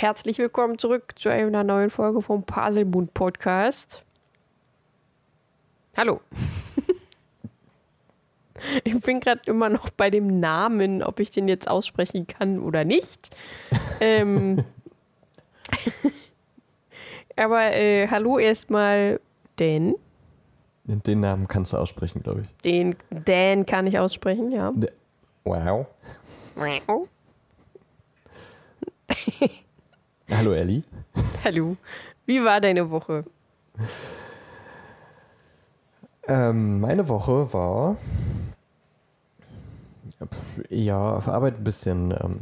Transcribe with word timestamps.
Herzlich 0.00 0.38
willkommen 0.38 0.78
zurück 0.78 1.14
zu 1.18 1.28
einer 1.28 1.64
neuen 1.64 1.90
Folge 1.90 2.22
vom 2.22 2.44
Puzzlebund 2.44 3.14
Podcast. 3.14 4.04
Hallo. 5.96 6.20
Ich 8.84 9.00
bin 9.02 9.20
gerade 9.20 9.40
immer 9.46 9.68
noch 9.68 9.90
bei 9.90 10.10
dem 10.10 10.40
Namen, 10.40 11.02
ob 11.02 11.20
ich 11.20 11.30
den 11.30 11.46
jetzt 11.46 11.68
aussprechen 11.68 12.26
kann 12.26 12.58
oder 12.60 12.84
nicht. 12.84 13.30
ähm, 14.00 14.64
aber 17.36 17.72
äh, 17.72 18.08
hallo 18.08 18.38
erstmal, 18.38 19.20
Dan. 19.56 19.94
Den 20.84 21.20
Namen 21.20 21.46
kannst 21.46 21.72
du 21.72 21.76
aussprechen, 21.76 22.22
glaube 22.22 22.42
ich. 22.42 22.48
Den 22.62 22.96
Dan 23.10 23.64
kann 23.64 23.86
ich 23.86 23.98
aussprechen, 23.98 24.50
ja. 24.50 24.72
Wow. 25.44 25.86
Hallo 30.30 30.52
Elli. 30.52 30.82
Hallo. 31.44 31.76
Wie 32.26 32.44
war 32.44 32.60
deine 32.60 32.90
Woche? 32.90 33.24
Ähm, 36.26 36.80
meine 36.80 37.08
Woche 37.08 37.50
war 37.54 37.96
ja 40.68 41.16
auf 41.16 41.28
Arbeit 41.28 41.56
ein 41.56 41.64
bisschen 41.64 42.10
ähm, 42.10 42.40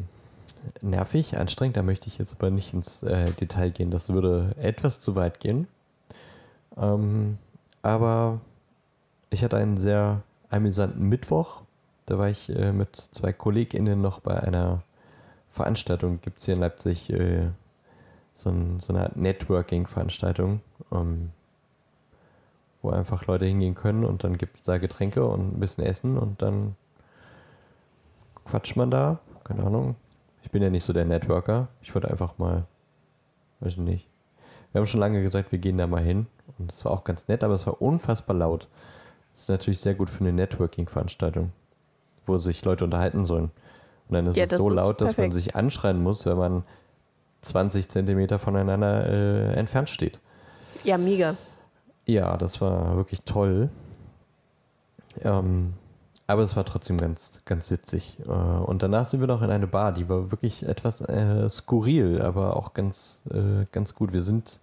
nervig, 0.83 1.39
anstrengend. 1.39 1.77
Da 1.77 1.83
möchte 1.83 2.09
ich 2.09 2.19
jetzt 2.19 2.35
aber 2.35 2.51
nicht 2.51 2.75
ins 2.75 3.05
äh, 3.05 3.31
Detail 3.33 3.71
gehen. 3.71 3.93
Das 3.93 4.09
würde 4.09 4.57
etwas 4.61 5.01
zu 5.01 5.15
weit 5.15 5.39
gehen. 5.39 5.69
Ähm, 6.77 7.39
aber 7.83 8.41
ich 9.31 9.45
hatte 9.45 9.59
einen 9.59 9.77
sehr 9.77 10.23
amüsanten 10.51 11.09
Mittwoch. 11.09 11.63
Da 12.07 12.19
war 12.19 12.29
ich 12.29 12.49
äh, 12.51 12.73
mit 12.73 12.97
zwei 13.13 13.33
KollegInnen 13.33 14.01
noch 14.01 14.19
bei 14.19 14.41
einer 14.41 14.83
Veranstaltung. 15.51 16.21
Gibt 16.21 16.39
es 16.39 16.47
hier 16.47 16.55
in 16.55 16.61
Leipzig 16.61 17.11
äh, 17.11 17.51
so, 18.37 18.51
ein, 18.51 18.79
so, 18.81 18.93
eine 18.93 19.11
Networking-Veranstaltung, 19.15 20.61
ähm, 20.93 21.31
wo 22.83 22.91
einfach 22.91 23.27
Leute 23.27 23.47
hingehen 23.47 23.75
können 23.75 24.05
und 24.05 24.23
dann 24.23 24.39
gibt 24.39 24.57
es 24.57 24.63
da 24.63 24.79
Getränke 24.79 25.27
und 25.27 25.57
ein 25.57 25.61
bisschen 25.61 25.85
Essen 25.85 26.17
und 26.19 26.43
dann 26.43 26.77
quatscht 28.45 28.77
man 28.77 28.91
da. 28.91 29.19
Keine 29.43 29.65
Ahnung. 29.65 29.97
Ich 30.43 30.51
bin 30.51 30.63
ja 30.63 30.71
nicht 30.71 30.85
so 30.85 30.93
der 30.93 31.05
Networker. 31.05 31.69
Ich 31.83 31.95
wollte 31.95 32.11
einfach 32.11 32.39
mal, 32.39 32.65
weiß 33.61 33.73
ich 33.73 33.79
nicht. 33.79 34.07
Wir 34.71 34.81
haben 34.81 34.87
schon 34.87 35.01
lange 35.01 35.23
gesagt, 35.23 35.51
wir 35.51 35.59
gehen 35.59 35.79
da 35.79 35.87
mal 35.87 36.03
hin. 36.03 36.27
Und 36.59 36.73
es 36.73 36.85
war 36.85 36.93
auch 36.93 37.05
ganz 37.05 37.29
nett, 37.29 37.43
aber 37.43 37.55
es 37.55 37.67
war 37.67 37.81
unfassbar 37.81 38.37
laut. 38.37 38.69
Das 39.33 39.43
ist 39.43 39.49
natürlich 39.49 39.81
sehr 39.81 39.95
gut 39.95 40.11
für 40.11 40.21
eine 40.21 40.33
Networking-Veranstaltung, 40.33 41.53
wo 42.27 42.39
sich 42.39 42.65
Leute 42.65 42.85
unterhalten 42.85 43.25
sollen. 43.25 43.51
Und 44.09 44.15
dann 44.15 44.27
ist 44.27 44.37
ja, 44.37 44.45
es 44.45 44.51
so 44.51 44.69
laut, 44.69 45.01
dass 45.01 45.17
man 45.17 45.33
sich 45.33 45.57
anschreien 45.57 46.03
muss, 46.03 46.27
wenn 46.27 46.37
man 46.37 46.63
20 47.47 47.89
Zentimeter 47.89 48.39
voneinander 48.39 49.07
äh, 49.09 49.55
entfernt 49.55 49.89
steht. 49.89 50.21
Ja, 50.85 50.99
mega. 50.99 51.37
Ja, 52.07 52.37
das 52.37 52.61
war 52.61 52.97
wirklich 52.97 53.23
toll. 53.23 53.71
Ähm, 55.23 55.73
aber 56.27 56.43
es 56.43 56.57
war 56.57 56.65
trotzdem 56.65 56.99
ganz, 56.99 57.41
ganz 57.45 57.71
witzig. 57.71 58.19
Äh, 58.27 58.31
und 58.31 58.83
danach 58.83 59.07
sind 59.07 59.21
wir 59.21 59.27
noch 59.27 59.43
in 59.43 59.51
eine 59.51 59.67
Bar, 59.67 59.93
die 59.93 60.09
war 60.09 60.31
wirklich 60.31 60.65
etwas 60.65 61.01
äh, 61.01 61.49
skurril, 61.49 62.21
aber 62.21 62.57
auch 62.57 62.75
ganz, 62.75 63.21
äh, 63.31 63.67
ganz 63.73 63.95
gut. 63.95 64.13
Wir 64.13 64.23
sind 64.23 64.61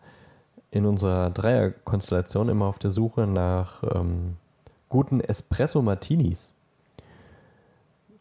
in 0.72 0.86
unserer 0.86 1.30
Dreierkonstellation 1.30 2.50
immer 2.50 2.66
auf 2.66 2.80
der 2.80 2.92
Suche 2.92 3.28
nach 3.28 3.84
ähm, 3.96 4.38
guten 4.90 5.22
Espresso-Martinis. 5.22 6.53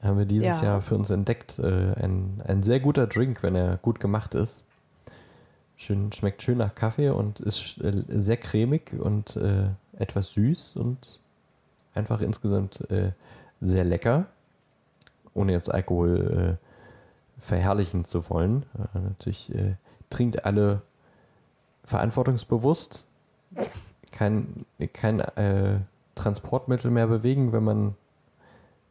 Haben 0.02 0.18
wir 0.18 0.26
dieses 0.26 0.60
ja. 0.60 0.66
Jahr 0.66 0.80
für 0.80 0.96
uns 0.96 1.10
entdeckt. 1.10 1.58
Äh, 1.58 1.92
ein, 1.94 2.42
ein 2.44 2.62
sehr 2.62 2.80
guter 2.80 3.06
Drink, 3.06 3.42
wenn 3.42 3.54
er 3.54 3.76
gut 3.76 4.00
gemacht 4.00 4.34
ist. 4.34 4.64
Schön, 5.76 6.12
schmeckt 6.12 6.42
schön 6.42 6.58
nach 6.58 6.74
Kaffee 6.74 7.10
und 7.10 7.40
ist 7.40 7.78
äh, 7.78 8.04
sehr 8.08 8.36
cremig 8.36 8.94
und 8.98 9.36
äh, 9.36 9.68
etwas 9.98 10.32
süß 10.32 10.76
und 10.76 11.20
einfach 11.94 12.20
insgesamt 12.20 12.82
sehr 13.60 13.84
lecker, 13.84 14.26
ohne 15.34 15.52
jetzt 15.52 15.72
Alkohol 15.72 16.58
äh, 16.58 16.72
verherrlichen 17.42 18.04
zu 18.04 18.28
wollen. 18.30 18.64
Äh, 18.94 18.98
natürlich 19.00 19.54
äh, 19.54 19.74
trinkt 20.10 20.44
alle 20.44 20.82
verantwortungsbewusst, 21.84 23.06
kein, 24.12 24.64
kein 24.92 25.20
äh, 25.20 25.80
Transportmittel 26.14 26.90
mehr 26.90 27.08
bewegen, 27.08 27.52
wenn 27.52 27.64
man 27.64 27.94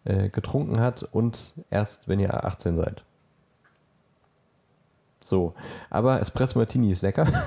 äh, 0.05 0.29
getrunken 0.29 0.79
hat 0.79 1.03
und 1.03 1.53
erst, 1.69 2.07
wenn 2.07 2.19
ihr 2.19 2.45
18 2.45 2.75
seid. 2.75 3.03
So, 5.23 5.53
aber 5.89 6.19
Espresso 6.19 6.57
Martini 6.57 6.91
ist 6.91 7.01
lecker. 7.01 7.27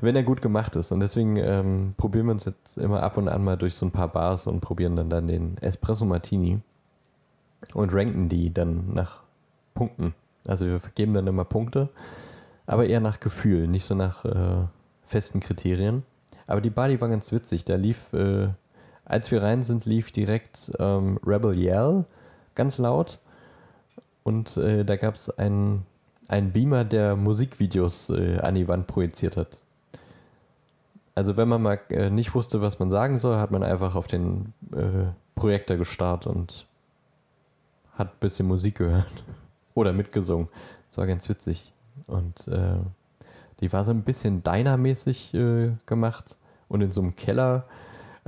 wenn 0.00 0.16
er 0.16 0.22
gut 0.22 0.42
gemacht 0.42 0.76
ist. 0.76 0.92
Und 0.92 1.00
deswegen 1.00 1.36
ähm, 1.36 1.94
probieren 1.96 2.26
wir 2.26 2.32
uns 2.32 2.44
jetzt 2.44 2.76
immer 2.76 3.02
ab 3.02 3.16
und 3.16 3.28
an 3.28 3.44
mal 3.44 3.56
durch 3.56 3.74
so 3.74 3.86
ein 3.86 3.92
paar 3.92 4.08
Bars 4.08 4.46
und 4.46 4.60
probieren 4.60 4.96
dann, 4.96 5.10
dann 5.10 5.26
den 5.28 5.56
Espresso 5.58 6.04
Martini 6.04 6.60
und 7.74 7.92
ranken 7.92 8.28
die 8.28 8.52
dann 8.52 8.92
nach 8.94 9.22
Punkten. 9.74 10.14
Also 10.46 10.66
wir 10.66 10.80
geben 10.94 11.14
dann 11.14 11.26
immer 11.26 11.44
Punkte, 11.44 11.88
aber 12.66 12.86
eher 12.86 13.00
nach 13.00 13.20
Gefühl, 13.20 13.68
nicht 13.68 13.84
so 13.84 13.94
nach 13.94 14.24
äh, 14.24 14.66
festen 15.04 15.40
Kriterien. 15.40 16.04
Aber 16.46 16.60
die 16.60 16.70
Bar, 16.70 16.88
die 16.88 17.00
war 17.00 17.08
ganz 17.08 17.30
witzig. 17.30 17.64
Da 17.64 17.76
lief, 17.76 18.12
äh, 18.12 18.48
als 19.08 19.30
wir 19.30 19.42
rein 19.42 19.62
sind, 19.62 19.84
lief 19.84 20.12
direkt 20.12 20.70
ähm, 20.78 21.18
Rebel 21.26 21.58
Yell 21.58 22.04
ganz 22.54 22.78
laut. 22.78 23.18
Und 24.22 24.56
äh, 24.56 24.84
da 24.84 24.96
gab 24.96 25.14
es 25.14 25.30
einen 25.30 25.86
ein 26.28 26.52
Beamer, 26.52 26.84
der 26.84 27.16
Musikvideos 27.16 28.10
äh, 28.10 28.38
an 28.38 28.54
die 28.54 28.68
Wand 28.68 28.86
projiziert 28.86 29.36
hat. 29.36 29.58
Also 31.14 31.36
wenn 31.36 31.48
man 31.48 31.62
mal 31.62 31.80
äh, 31.88 32.10
nicht 32.10 32.34
wusste, 32.34 32.60
was 32.60 32.78
man 32.78 32.90
sagen 32.90 33.18
soll, 33.18 33.38
hat 33.38 33.50
man 33.50 33.64
einfach 33.64 33.94
auf 33.94 34.06
den 34.06 34.52
äh, 34.72 35.10
Projektor 35.34 35.76
gestarrt 35.76 36.26
und 36.26 36.66
hat 37.94 38.08
ein 38.08 38.20
bisschen 38.20 38.46
Musik 38.46 38.76
gehört. 38.76 39.24
Oder 39.74 39.92
mitgesungen. 39.92 40.48
Das 40.88 40.98
war 40.98 41.06
ganz 41.06 41.28
witzig. 41.28 41.72
Und 42.06 42.46
äh, 42.48 42.78
die 43.60 43.72
war 43.72 43.84
so 43.84 43.92
ein 43.92 44.02
bisschen 44.02 44.42
Diner-mäßig 44.42 45.34
äh, 45.34 45.72
gemacht 45.86 46.36
und 46.68 46.82
in 46.82 46.92
so 46.92 47.00
einem 47.00 47.16
Keller. 47.16 47.64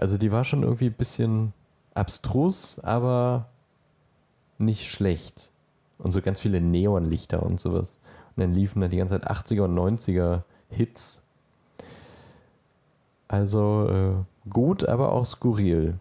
Also 0.01 0.17
die 0.17 0.33
war 0.33 0.45
schon 0.45 0.63
irgendwie 0.63 0.87
ein 0.87 0.95
bisschen 0.95 1.53
abstrus, 1.93 2.79
aber 2.79 3.51
nicht 4.57 4.89
schlecht 4.89 5.53
und 5.99 6.13
so 6.13 6.23
ganz 6.23 6.41
viele 6.41 6.63
Neonlichter 6.63 7.43
und 7.43 7.61
sowas. 7.61 7.99
Und 8.35 8.41
dann 8.41 8.55
liefen 8.55 8.81
da 8.81 8.89
die 8.89 8.97
ganze 8.97 9.21
Zeit 9.21 9.31
80er 9.31 9.65
und 9.65 9.79
90er 9.79 10.45
Hits. 10.71 11.21
Also 13.29 13.91
äh, 13.91 14.49
gut, 14.49 14.89
aber 14.89 15.13
auch 15.13 15.27
skurril. 15.27 15.99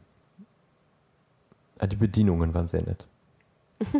Ah, 1.77 1.87
die 1.87 1.97
Bedienungen 1.97 2.53
waren 2.53 2.69
sehr 2.69 2.83
nett. 2.83 3.05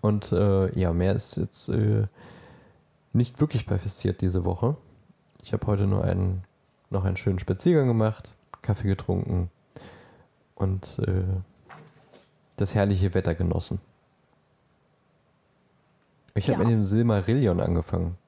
und 0.00 0.32
äh, 0.32 0.74
ja, 0.78 0.94
mehr 0.94 1.12
ist 1.14 1.36
jetzt 1.36 1.68
äh, 1.68 2.06
nicht 3.12 3.38
wirklich 3.38 3.66
passiert 3.66 4.22
diese 4.22 4.46
Woche. 4.46 4.78
Ich 5.42 5.52
habe 5.52 5.66
heute 5.66 5.86
nur 5.86 6.04
einen, 6.04 6.42
noch 6.88 7.04
einen 7.04 7.18
schönen 7.18 7.38
Spaziergang 7.38 7.86
gemacht, 7.86 8.34
Kaffee 8.68 8.88
getrunken 8.88 9.48
und 10.54 10.98
äh, 10.98 11.22
das 12.58 12.74
herrliche 12.74 13.14
Wetter 13.14 13.34
genossen. 13.34 13.80
Ich 16.34 16.48
ja. 16.48 16.54
habe 16.54 16.64
mit 16.64 16.72
dem 16.74 16.82
Silmarillion 16.82 17.60
angefangen. 17.60 18.18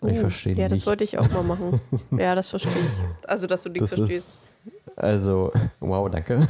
Oh, 0.00 0.06
ich 0.06 0.18
verstehe 0.18 0.54
Ja, 0.54 0.68
das 0.68 0.86
wollte 0.86 1.04
ich 1.04 1.18
auch 1.18 1.30
mal 1.30 1.42
machen. 1.42 1.82
ja, 2.12 2.34
das 2.34 2.48
verstehe 2.48 2.72
ich. 2.72 3.28
Also, 3.28 3.46
dass 3.46 3.62
du 3.62 3.68
nichts 3.68 3.90
das 3.90 3.98
verstehst. 3.98 4.54
Ist, 4.64 4.98
also, 4.98 5.52
wow, 5.80 6.10
danke. 6.10 6.48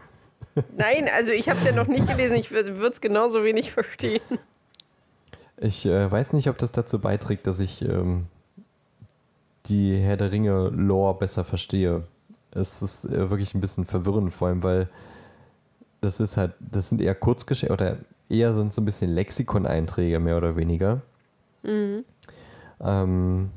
Nein, 0.78 1.10
also 1.14 1.32
ich 1.32 1.50
habe 1.50 1.58
es 1.58 1.66
ja 1.66 1.72
noch 1.72 1.88
nicht 1.88 2.06
gelesen. 2.06 2.36
Ich 2.36 2.50
würde 2.52 2.88
es 2.88 3.02
genauso 3.02 3.44
wenig 3.44 3.72
verstehen. 3.72 4.22
Ich 5.58 5.84
äh, 5.84 6.10
weiß 6.10 6.32
nicht, 6.32 6.48
ob 6.48 6.56
das 6.56 6.72
dazu 6.72 6.98
beiträgt, 6.98 7.46
dass 7.46 7.60
ich 7.60 7.82
ähm, 7.82 8.28
die 9.66 9.98
Herr 9.98 10.16
der 10.16 10.32
Ringe 10.32 10.70
Lore 10.70 11.18
besser 11.18 11.44
verstehe. 11.44 12.04
Es 12.54 12.82
ist 12.82 13.04
äh, 13.04 13.30
wirklich 13.30 13.54
ein 13.54 13.60
bisschen 13.60 13.84
verwirrend, 13.84 14.32
vor 14.32 14.48
allem, 14.48 14.62
weil 14.62 14.88
das 16.00 16.20
ist 16.20 16.36
halt, 16.36 16.54
das 16.60 16.88
sind 16.88 17.00
eher 17.00 17.14
Kurzgeschichten 17.14 17.74
oder 17.74 17.98
eher 18.28 18.54
sind 18.54 18.72
so 18.72 18.80
ein 18.80 18.84
bisschen 18.84 19.10
Lexikoneinträge, 19.10 20.20
mehr 20.20 20.36
oder 20.36 20.56
weniger. 20.56 21.02
Mhm. 21.62 22.04
Ähm, 22.80 23.50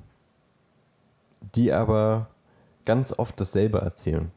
die 1.56 1.74
aber 1.74 2.28
ganz 2.86 3.14
oft 3.18 3.40
dasselbe 3.40 3.80
erzählen. 3.80 4.32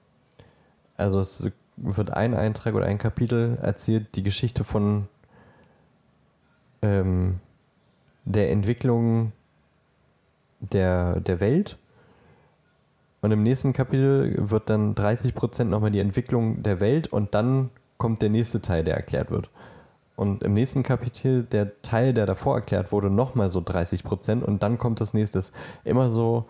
Also 0.96 1.20
es 1.20 1.42
wird 1.76 2.10
ein 2.10 2.34
Eintrag 2.34 2.74
oder 2.74 2.86
ein 2.86 2.98
Kapitel 2.98 3.58
erzählt, 3.62 4.14
die 4.16 4.22
Geschichte 4.22 4.64
von 4.64 5.08
ähm, 6.82 7.40
der 8.24 8.50
Entwicklung 8.50 9.32
der, 10.60 11.20
der 11.20 11.40
Welt. 11.40 11.78
Und 13.22 13.32
im 13.32 13.42
nächsten 13.42 13.72
Kapitel 13.72 14.34
wird 14.50 14.70
dann 14.70 14.94
30% 14.94 15.64
nochmal 15.64 15.90
die 15.90 16.00
Entwicklung 16.00 16.62
der 16.62 16.80
Welt 16.80 17.08
und 17.08 17.34
dann 17.34 17.70
kommt 17.98 18.22
der 18.22 18.30
nächste 18.30 18.62
Teil, 18.62 18.84
der 18.84 18.96
erklärt 18.96 19.30
wird. 19.30 19.50
und 20.16 20.42
im 20.42 20.52
nächsten 20.52 20.82
Kapitel 20.82 21.44
der 21.44 21.80
Teil, 21.82 22.12
der 22.12 22.26
davor 22.26 22.56
erklärt 22.56 22.92
wurde, 22.92 23.08
nochmal 23.08 23.50
so 23.50 23.62
30 23.64 24.04
Prozent 24.04 24.44
und 24.44 24.62
dann 24.62 24.76
kommt 24.76 25.00
das 25.00 25.14
nächste. 25.14 25.42
Immer 25.84 26.10
so, 26.10 26.44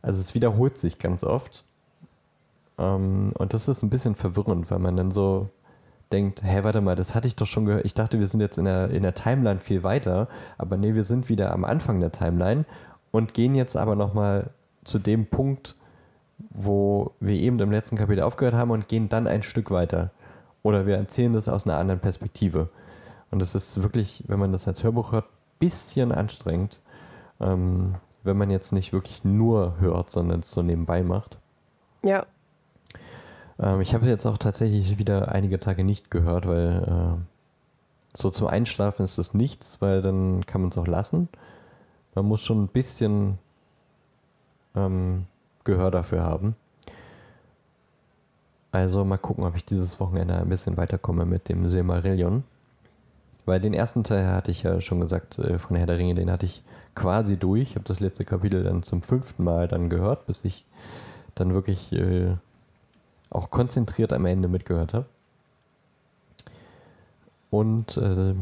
also 0.00 0.20
es 0.22 0.34
wiederholt 0.34 0.78
sich 0.78 0.98
ganz 0.98 1.22
oft. 1.22 1.64
Ähm, 2.78 3.32
und 3.38 3.52
das 3.52 3.68
ist 3.68 3.82
ein 3.82 3.90
bisschen 3.90 4.14
verwirrend, 4.14 4.70
weil 4.70 4.78
man 4.78 4.96
dann 4.96 5.10
so 5.10 5.50
denkt, 6.12 6.42
hä, 6.42 6.60
warte 6.64 6.80
mal, 6.80 6.96
das 6.96 7.14
hatte 7.14 7.28
ich 7.28 7.36
doch 7.36 7.46
schon 7.46 7.66
gehört. 7.66 7.84
Ich 7.84 7.94
dachte, 7.94 8.18
wir 8.18 8.26
sind 8.26 8.40
jetzt 8.40 8.58
in 8.58 8.64
der, 8.64 8.90
in 8.90 9.02
der 9.02 9.14
Timeline 9.14 9.60
viel 9.60 9.82
weiter, 9.82 10.28
aber 10.58 10.76
nee, 10.76 10.94
wir 10.94 11.04
sind 11.04 11.28
wieder 11.28 11.52
am 11.52 11.64
Anfang 11.64 12.00
der 12.00 12.12
Timeline 12.12 12.64
und 13.10 13.34
gehen 13.34 13.54
jetzt 13.54 13.76
aber 13.76 13.96
nochmal 13.96 14.50
zu 14.84 14.98
dem 14.98 15.26
Punkt, 15.26 15.76
wo 16.50 17.12
wir 17.20 17.34
eben 17.34 17.58
im 17.58 17.70
letzten 17.70 17.96
Kapitel 17.96 18.22
aufgehört 18.22 18.54
haben 18.54 18.70
und 18.70 18.88
gehen 18.88 19.08
dann 19.08 19.26
ein 19.26 19.42
Stück 19.42 19.70
weiter. 19.70 20.10
Oder 20.62 20.86
wir 20.86 20.96
erzählen 20.96 21.32
das 21.32 21.48
aus 21.48 21.66
einer 21.66 21.78
anderen 21.78 22.00
Perspektive. 22.00 22.68
Und 23.30 23.38
das 23.40 23.54
ist 23.54 23.82
wirklich, 23.82 24.24
wenn 24.26 24.38
man 24.38 24.52
das 24.52 24.66
als 24.66 24.82
Hörbuch 24.82 25.12
hört, 25.12 25.26
ein 25.26 25.58
bisschen 25.58 26.12
anstrengend, 26.12 26.80
ähm, 27.40 27.94
wenn 28.22 28.36
man 28.36 28.50
jetzt 28.50 28.72
nicht 28.72 28.92
wirklich 28.92 29.24
nur 29.24 29.76
hört, 29.80 30.10
sondern 30.10 30.40
es 30.40 30.50
so 30.50 30.62
nebenbei 30.62 31.02
macht. 31.02 31.38
Ja. 32.02 32.26
Ähm, 33.58 33.80
ich 33.80 33.94
habe 33.94 34.06
jetzt 34.06 34.26
auch 34.26 34.38
tatsächlich 34.38 34.98
wieder 34.98 35.32
einige 35.32 35.58
Tage 35.58 35.84
nicht 35.84 36.10
gehört, 36.10 36.46
weil 36.46 37.18
äh, 37.18 38.16
so 38.16 38.30
zum 38.30 38.48
Einschlafen 38.48 39.04
ist 39.04 39.18
das 39.18 39.34
nichts, 39.34 39.80
weil 39.80 40.02
dann 40.02 40.44
kann 40.44 40.62
man 40.62 40.70
es 40.70 40.78
auch 40.78 40.86
lassen. 40.86 41.28
Man 42.14 42.26
muss 42.26 42.42
schon 42.42 42.64
ein 42.64 42.68
bisschen 42.68 43.38
ähm, 44.74 45.26
Gehör 45.64 45.90
dafür 45.90 46.22
haben. 46.22 46.56
Also 48.72 49.04
mal 49.04 49.18
gucken, 49.18 49.44
ob 49.44 49.56
ich 49.56 49.64
dieses 49.64 49.98
Wochenende 49.98 50.36
ein 50.36 50.48
bisschen 50.48 50.76
weiterkomme 50.76 51.24
mit 51.24 51.48
dem 51.48 51.68
Silmarillion. 51.68 52.44
Weil 53.46 53.60
den 53.60 53.74
ersten 53.74 54.04
Teil 54.04 54.28
hatte 54.28 54.50
ich 54.50 54.62
ja 54.62 54.80
schon 54.80 55.00
gesagt, 55.00 55.38
äh, 55.38 55.58
von 55.58 55.76
Herr 55.76 55.86
der 55.86 55.98
Ringe, 55.98 56.14
den 56.14 56.30
hatte 56.30 56.46
ich 56.46 56.62
quasi 56.94 57.36
durch. 57.36 57.62
Ich 57.62 57.74
habe 57.74 57.88
das 57.88 58.00
letzte 58.00 58.24
Kapitel 58.24 58.62
dann 58.62 58.82
zum 58.82 59.02
fünften 59.02 59.42
Mal 59.42 59.66
dann 59.66 59.90
gehört, 59.90 60.26
bis 60.26 60.44
ich 60.44 60.66
dann 61.34 61.52
wirklich 61.52 61.92
äh, 61.92 62.36
auch 63.30 63.50
konzentriert 63.50 64.12
am 64.12 64.26
Ende 64.26 64.48
mitgehört 64.48 64.94
habe. 64.94 65.06
Und 67.50 67.96
äh, 67.96 68.34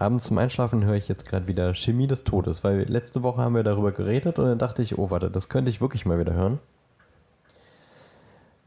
abends 0.00 0.26
zum 0.26 0.38
Einschlafen 0.38 0.84
höre 0.84 0.94
ich 0.94 1.08
jetzt 1.08 1.26
gerade 1.26 1.46
wieder 1.46 1.74
Chemie 1.74 2.06
des 2.06 2.24
Todes, 2.24 2.64
weil 2.64 2.82
letzte 2.82 3.22
Woche 3.22 3.42
haben 3.42 3.54
wir 3.54 3.62
darüber 3.62 3.92
geredet 3.92 4.38
und 4.38 4.46
dann 4.46 4.58
dachte 4.58 4.82
ich, 4.82 4.98
oh 4.98 5.10
warte, 5.10 5.30
das 5.30 5.48
könnte 5.48 5.70
ich 5.70 5.80
wirklich 5.80 6.06
mal 6.06 6.18
wieder 6.18 6.32
hören. 6.32 6.58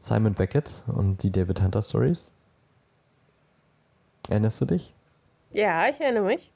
Simon 0.00 0.34
Beckett 0.34 0.84
und 0.86 1.22
die 1.22 1.30
David 1.30 1.60
Hunter 1.62 1.82
Stories. 1.82 2.30
Erinnerst 4.28 4.60
du 4.60 4.66
dich? 4.66 4.92
Ja, 5.52 5.88
ich 5.88 6.00
erinnere 6.00 6.24
mich. 6.24 6.50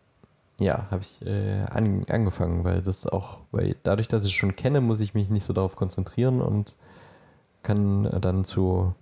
Ja, 0.61 0.87
habe 0.91 1.03
ich 1.03 1.27
äh, 1.27 1.63
an, 1.71 2.05
angefangen, 2.09 2.65
weil 2.65 2.83
das 2.83 3.07
auch, 3.07 3.39
weil 3.53 3.77
dadurch, 3.83 4.09
dass 4.09 4.25
ich 4.25 4.33
es 4.33 4.37
schon 4.37 4.57
kenne, 4.57 4.81
muss 4.81 5.01
ich 5.01 5.15
mich 5.15 5.29
nicht 5.29 5.45
so 5.45 5.53
darauf 5.53 5.77
konzentrieren 5.77 6.41
und 6.41 6.75
kann 7.63 8.05
dann 8.21 8.45
zu 8.45 8.95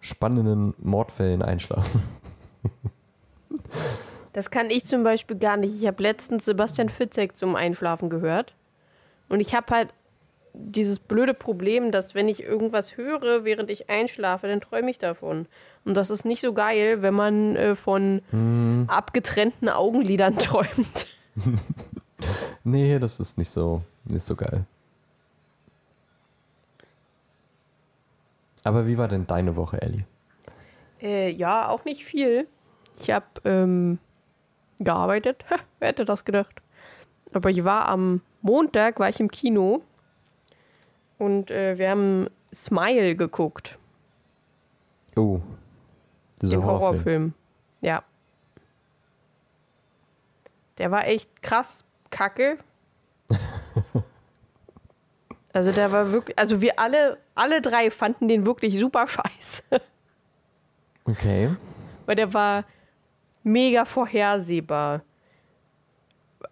spannenden 0.00 0.74
Mordfällen 0.78 1.42
einschlafen. 1.42 2.02
Das 4.32 4.50
kann 4.50 4.70
ich 4.70 4.84
zum 4.84 5.04
Beispiel 5.04 5.36
gar 5.36 5.56
nicht. 5.56 5.74
Ich 5.74 5.86
habe 5.86 6.02
letztens 6.02 6.44
Sebastian 6.44 6.88
Fitzek 6.88 7.36
zum 7.36 7.54
Einschlafen 7.54 8.08
gehört. 8.08 8.54
Und 9.28 9.40
ich 9.40 9.54
habe 9.54 9.74
halt 9.74 9.94
dieses 10.54 10.98
blöde 10.98 11.34
Problem, 11.34 11.90
dass 11.90 12.14
wenn 12.14 12.28
ich 12.28 12.42
irgendwas 12.42 12.96
höre, 12.96 13.44
während 13.44 13.70
ich 13.70 13.88
einschlafe, 13.88 14.48
dann 14.48 14.60
träume 14.60 14.90
ich 14.90 14.98
davon. 14.98 15.46
Und 15.84 15.94
das 15.94 16.10
ist 16.10 16.24
nicht 16.24 16.40
so 16.40 16.52
geil, 16.52 17.02
wenn 17.02 17.14
man 17.14 17.56
äh, 17.56 17.74
von 17.74 18.22
hm. 18.30 18.84
abgetrennten 18.88 19.68
Augenlidern 19.68 20.38
träumt. 20.38 21.08
nee, 22.64 22.98
das 22.98 23.20
ist 23.20 23.38
nicht 23.38 23.50
so, 23.50 23.82
nicht 24.04 24.24
so 24.24 24.36
geil. 24.36 24.64
Aber 28.64 28.86
wie 28.86 28.98
war 28.98 29.08
denn 29.08 29.26
deine 29.26 29.56
Woche, 29.56 29.80
Ellie? 29.82 30.04
Äh, 31.00 31.30
ja, 31.30 31.68
auch 31.68 31.84
nicht 31.84 32.04
viel. 32.04 32.46
Ich 33.00 33.10
habe 33.10 33.26
ähm, 33.44 33.98
gearbeitet. 34.84 35.44
Wer 35.78 35.88
hätte 35.88 36.04
das 36.04 36.24
gedacht? 36.24 36.62
Aber 37.32 37.50
ich 37.50 37.64
war 37.64 37.88
am 37.88 38.20
Montag, 38.42 39.00
war 39.00 39.08
ich 39.08 39.20
im 39.20 39.30
Kino 39.30 39.82
und 41.18 41.50
äh, 41.50 41.78
wir 41.78 41.90
haben 41.90 42.28
Smile 42.52 43.16
geguckt. 43.16 43.78
Oh, 45.16 45.40
Den 46.42 46.50
Horrorfilm. 46.50 46.64
Horrorfilm. 46.64 47.34
Ja. 47.80 48.02
Der 50.78 50.90
war 50.90 51.06
echt 51.06 51.42
krass 51.42 51.84
kacke. 52.10 52.58
also 55.52 55.72
der 55.72 55.92
war 55.92 56.10
wirklich, 56.12 56.38
also 56.38 56.60
wir 56.60 56.78
alle, 56.78 57.18
alle 57.34 57.60
drei 57.60 57.90
fanden 57.90 58.28
den 58.28 58.46
wirklich 58.46 58.78
super 58.78 59.06
scheiße. 59.06 59.62
Okay. 61.04 61.54
Weil 62.06 62.16
der 62.16 62.34
war 62.34 62.64
mega 63.44 63.84
vorhersehbar. 63.84 65.02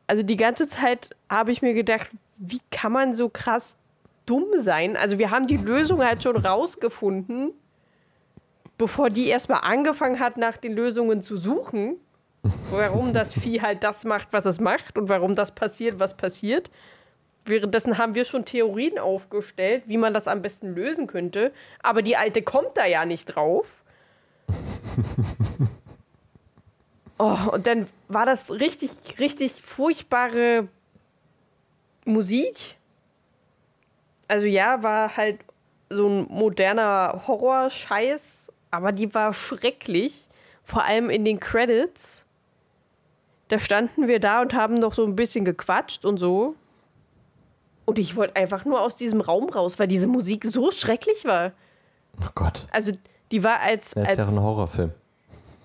Also 0.06 0.22
die 0.22 0.37
ganze 0.37 0.69
Zeit 0.69 1.10
habe 1.28 1.52
ich 1.52 1.62
mir 1.62 1.75
gedacht, 1.75 2.10
wie 2.37 2.60
kann 2.70 2.92
man 2.92 3.14
so 3.14 3.28
krass 3.28 3.76
dumm 4.26 4.46
sein? 4.58 4.96
Also 4.96 5.19
wir 5.19 5.31
haben 5.31 5.46
die 5.46 5.56
Lösung 5.56 6.02
halt 6.02 6.22
schon 6.22 6.37
rausgefunden 6.37 7.52
bevor 8.81 9.10
die 9.10 9.26
erstmal 9.26 9.60
angefangen 9.60 10.19
hat, 10.20 10.38
nach 10.38 10.56
den 10.56 10.72
Lösungen 10.72 11.20
zu 11.20 11.37
suchen, 11.37 11.96
warum 12.70 13.12
das 13.12 13.34
Vieh 13.34 13.60
halt 13.60 13.84
das 13.84 14.04
macht, 14.04 14.28
was 14.32 14.46
es 14.46 14.58
macht 14.58 14.96
und 14.96 15.10
warum 15.10 15.34
das 15.34 15.54
passiert, 15.54 16.00
was 16.00 16.16
passiert. 16.16 16.70
Währenddessen 17.44 17.98
haben 17.98 18.14
wir 18.14 18.25
schon 18.25 18.46
Theorien 18.46 18.98
aufgestellt, 18.98 19.82
wie 19.87 19.98
man 19.98 20.14
das 20.14 20.26
am 20.26 20.40
besten 20.40 20.75
lösen 20.75 21.06
könnte. 21.06 21.52
Aber 21.82 22.00
die 22.00 22.16
Alte 22.16 22.40
kommt 22.40 22.70
da 22.75 22.87
ja 22.87 23.04
nicht 23.04 23.26
drauf. 23.26 23.82
Oh, 27.21 27.50
und 27.53 27.67
dann 27.67 27.87
war 28.09 28.25
das 28.25 28.50
richtig, 28.50 28.91
richtig 29.19 29.53
furchtbare 29.53 30.69
Musik. 32.07 32.79
Also 34.27 34.47
ja, 34.47 34.83
war 34.83 35.19
halt 35.19 35.41
so 35.91 36.09
ein 36.09 36.27
moderner 36.31 37.25
Horror-Scheiß, 37.27 38.50
aber 38.71 38.93
die 38.93 39.12
war 39.12 39.35
schrecklich. 39.35 40.31
Vor 40.62 40.85
allem 40.85 41.11
in 41.11 41.27
den 41.27 41.41
Credits. 41.41 42.25
Da 43.49 43.59
standen 43.59 44.09
wir 44.09 44.19
da 44.19 44.41
und 44.41 44.55
haben 44.55 44.75
noch 44.75 44.95
so 44.95 45.05
ein 45.05 45.15
bisschen 45.15 45.45
gequatscht 45.45 46.07
und 46.07 46.17
so. 46.17 46.55
Und 47.85 47.99
ich 47.99 48.17
wollte 48.17 48.37
einfach 48.37 48.65
nur 48.65 48.81
aus 48.81 48.97
diesem 48.97 49.21
Raum 49.21 49.50
raus, 49.50 49.79
weil 49.79 49.89
diese 49.89 50.07
Musik 50.07 50.47
so 50.47 50.73
schrecklich 50.73 51.27
war. 51.27 51.53
Oh 52.19 52.31
Gott. 52.35 52.67
Also, 52.71 52.93
die 53.31 53.45
war 53.45 53.61
als. 53.61 53.91
Das 53.91 54.12
ist 54.12 54.17
ja 54.17 54.27
ein 54.27 54.41
Horrorfilm. 54.41 54.93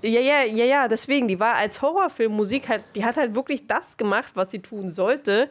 Ja, 0.01 0.19
ja, 0.19 0.43
ja, 0.43 0.65
ja, 0.65 0.87
deswegen. 0.87 1.27
Die 1.27 1.39
war 1.39 1.55
als 1.55 1.81
Horrorfilmmusik 1.81 2.69
halt, 2.69 2.83
die 2.95 3.05
hat 3.05 3.17
halt 3.17 3.35
wirklich 3.35 3.67
das 3.67 3.97
gemacht, 3.97 4.35
was 4.35 4.51
sie 4.51 4.59
tun 4.59 4.91
sollte. 4.91 5.49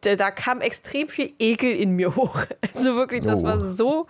Da, 0.00 0.16
da 0.16 0.30
kam 0.30 0.60
extrem 0.60 1.08
viel 1.08 1.32
Ekel 1.38 1.70
in 1.70 1.90
mir 1.92 2.16
hoch. 2.16 2.44
Also 2.74 2.94
wirklich, 2.94 3.24
das 3.24 3.42
oh. 3.42 3.44
war 3.44 3.60
so 3.60 4.06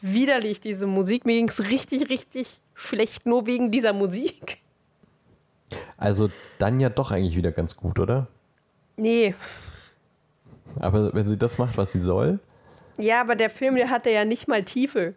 widerlich, 0.00 0.60
diese 0.60 0.86
Musik. 0.86 1.24
Mir 1.24 1.34
ging 1.34 1.48
es 1.48 1.64
richtig, 1.64 2.10
richtig 2.10 2.62
schlecht, 2.74 3.26
nur 3.26 3.46
wegen 3.46 3.70
dieser 3.70 3.92
Musik. 3.92 4.58
Also 5.96 6.30
dann 6.58 6.80
ja 6.80 6.90
doch 6.90 7.10
eigentlich 7.10 7.36
wieder 7.36 7.52
ganz 7.52 7.76
gut, 7.76 7.98
oder? 7.98 8.28
Nee. 8.96 9.34
Aber 10.80 11.12
wenn 11.14 11.26
sie 11.26 11.38
das 11.38 11.58
macht, 11.58 11.76
was 11.76 11.92
sie 11.92 12.00
soll? 12.00 12.38
Ja, 12.98 13.20
aber 13.20 13.34
der 13.34 13.50
Film, 13.50 13.76
der 13.76 13.90
hatte 13.90 14.10
ja 14.10 14.24
nicht 14.24 14.46
mal 14.46 14.62
Tiefe. 14.62 15.14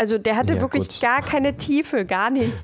Also 0.00 0.16
der 0.16 0.34
hatte 0.36 0.54
ja, 0.54 0.62
wirklich 0.62 0.88
gut. 0.88 1.00
gar 1.02 1.20
keine 1.20 1.58
Tiefe, 1.58 2.06
gar 2.06 2.30
nicht. 2.30 2.54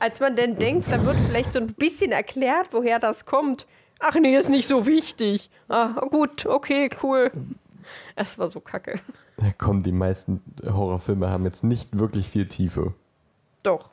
Als 0.00 0.18
man 0.18 0.34
denn 0.34 0.58
denkt, 0.58 0.90
dann 0.90 1.06
wird 1.06 1.16
vielleicht 1.28 1.52
so 1.52 1.60
ein 1.60 1.72
bisschen 1.72 2.10
erklärt, 2.10 2.70
woher 2.72 2.98
das 2.98 3.26
kommt. 3.26 3.68
Ach 4.00 4.16
nee, 4.16 4.36
ist 4.36 4.48
nicht 4.48 4.66
so 4.66 4.84
wichtig. 4.84 5.50
Ah, 5.68 6.00
gut, 6.10 6.46
okay, 6.46 6.90
cool. 7.00 7.30
Es 8.16 8.40
war 8.40 8.48
so 8.48 8.58
kacke. 8.58 8.98
Ja, 9.40 9.52
komm, 9.56 9.84
die 9.84 9.92
meisten 9.92 10.42
Horrorfilme 10.64 11.30
haben 11.30 11.44
jetzt 11.44 11.62
nicht 11.62 11.96
wirklich 11.96 12.28
viel 12.28 12.48
Tiefe. 12.48 12.92
Doch. 13.62 13.90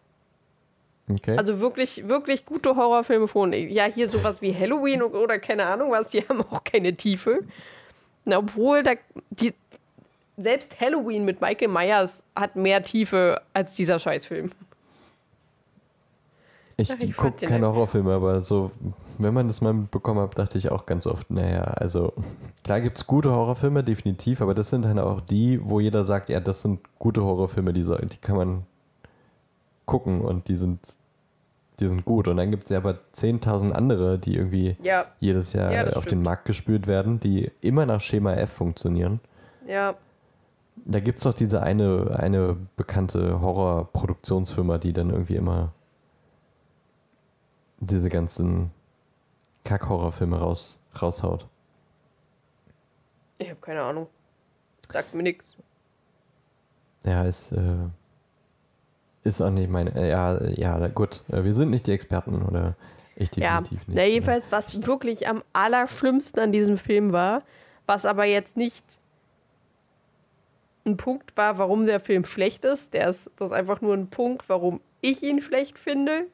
Okay. 1.08 1.38
Also 1.38 1.60
wirklich, 1.60 2.10
wirklich 2.10 2.48
gute 2.48 2.76
Horrorfilme 2.76 3.28
von, 3.28 3.54
ja, 3.54 3.84
hier 3.84 4.08
sowas 4.08 4.42
wie 4.42 4.56
Halloween 4.56 5.04
oder 5.04 5.38
keine 5.38 5.68
Ahnung 5.68 5.92
was, 5.92 6.10
die 6.10 6.28
haben 6.28 6.42
auch 6.42 6.64
keine 6.64 6.96
Tiefe. 6.96 7.42
Na, 8.26 8.40
obwohl 8.40 8.82
da, 8.82 8.94
die, 9.30 9.54
selbst 10.44 10.80
Halloween 10.80 11.26
mit 11.26 11.42
Michael 11.42 11.68
Myers 11.70 12.24
hat 12.36 12.56
mehr 12.56 12.84
Tiefe 12.84 13.42
als 13.54 13.76
dieser 13.76 14.00
Scheißfilm. 14.00 14.52
Ich, 16.78 16.90
ich 16.90 17.16
gucke 17.16 17.46
keine 17.46 17.68
Horrorfilme, 17.68 18.12
aber 18.14 18.42
so, 18.44 18.72
wenn 19.20 19.34
man 19.34 19.48
das 19.48 19.62
mal 19.62 19.74
mitbekommen 19.74 20.20
hat, 20.22 20.40
dachte 20.40 20.58
ich 20.58 20.72
auch 20.72 20.86
ganz 20.88 21.06
oft, 21.06 21.30
naja, 21.30 21.62
also 21.62 22.14
klar 22.64 22.82
gibt 22.82 22.98
es 22.98 23.06
gute 23.06 23.30
Horrorfilme, 23.32 23.84
definitiv, 23.84 24.42
aber 24.42 24.56
das 24.56 24.72
sind 24.72 24.84
dann 24.86 24.98
auch 24.98 25.22
die, 25.22 25.60
wo 25.64 25.80
jeder 25.80 26.06
sagt, 26.06 26.30
ja, 26.30 26.40
das 26.40 26.64
sind 26.64 26.80
gute 26.98 27.24
Horrorfilme, 27.24 27.74
die, 27.74 27.84
so, 27.84 27.96
die 27.98 28.18
kann 28.18 28.36
man 28.36 28.64
gucken 29.86 30.22
und 30.22 30.48
die 30.48 30.58
sind 30.58 30.80
die 31.80 31.88
sind 31.88 32.06
gut. 32.06 32.28
Und 32.28 32.38
dann 32.38 32.52
gibt 32.52 32.66
es 32.66 32.70
ja 32.70 32.78
aber 32.78 33.00
10.000 33.16 33.72
andere, 33.72 34.20
die 34.20 34.36
irgendwie 34.36 34.78
Ja, 34.84 35.08
jedes 35.20 35.54
Jahr 35.54 35.72
Ja, 35.72 35.84
auf 35.88 36.04
den 36.04 36.10
stimmt. 36.10 36.24
Markt 36.24 36.46
gespült 36.46 36.86
werden, 36.86 37.20
die 37.20 37.52
immer 37.60 37.88
nach 37.88 38.02
Schema 38.02 38.34
F 38.34 38.52
funktionieren. 38.52 39.20
ja. 39.68 39.96
Da 40.75 41.00
gibt 41.00 41.20
es 41.20 41.24
doch 41.24 41.34
diese 41.34 41.62
eine, 41.62 42.16
eine 42.18 42.56
bekannte 42.75 43.42
Horrorproduktionsfirma, 43.42 44.78
die 44.78 44.94
dann 44.94 45.10
irgendwie 45.10 45.36
immer 45.36 45.74
diese 47.80 48.10
ganzen 48.10 48.72
Kack-Horrorfilme 49.63 50.40
raus, 50.40 50.80
raushaut. 51.01 51.48
Ich 53.38 53.50
habe 53.50 53.60
keine 53.60 53.82
Ahnung. 53.82 54.08
Sagt 54.90 55.13
mir 55.13 55.24
nichts. 55.24 55.56
Ja, 57.04 57.24
ist, 57.24 57.51
äh, 57.51 57.75
ist 59.24 59.42
auch 59.42 59.50
nicht 59.50 59.70
meine. 59.70 59.96
Äh, 59.96 60.10
ja, 60.10 60.44
ja, 60.44 60.88
gut. 60.88 61.24
Äh, 61.30 61.44
Wir 61.44 61.56
sind 61.56 61.70
nicht 61.72 61.88
die 61.88 61.92
Experten 61.92 62.42
oder 62.44 62.75
ich 63.16 63.36
Ja, 63.36 63.62
definitiv 63.62 63.88
nicht. 63.88 63.96
na, 63.98 64.04
jedenfalls, 64.06 64.51
was 64.51 64.86
wirklich 64.86 65.28
am 65.28 65.44
allerschlimmsten 65.54 66.42
an 66.42 66.51
diesem 66.51 66.78
Film 66.78 67.12
war, 67.12 67.44
was 67.86 68.06
aber 68.06 68.25
jetzt 68.25 68.58
nicht 68.58 68.84
ein 70.86 70.98
Punkt 70.98 71.36
war, 71.38 71.58
warum 71.58 71.86
der 71.86 72.00
Film 72.00 72.26
schlecht 72.26 72.66
ist, 72.66 72.94
der 72.94 73.10
ist, 73.10 73.30
das 73.38 73.52
ist 73.52 73.54
einfach 73.54 73.82
nur 73.82 73.94
ein 73.94 74.10
Punkt, 74.10 74.50
warum 74.50 74.82
ich 75.02 75.22
ihn 75.24 75.42
schlecht 75.42 75.78
finde. 75.78 76.26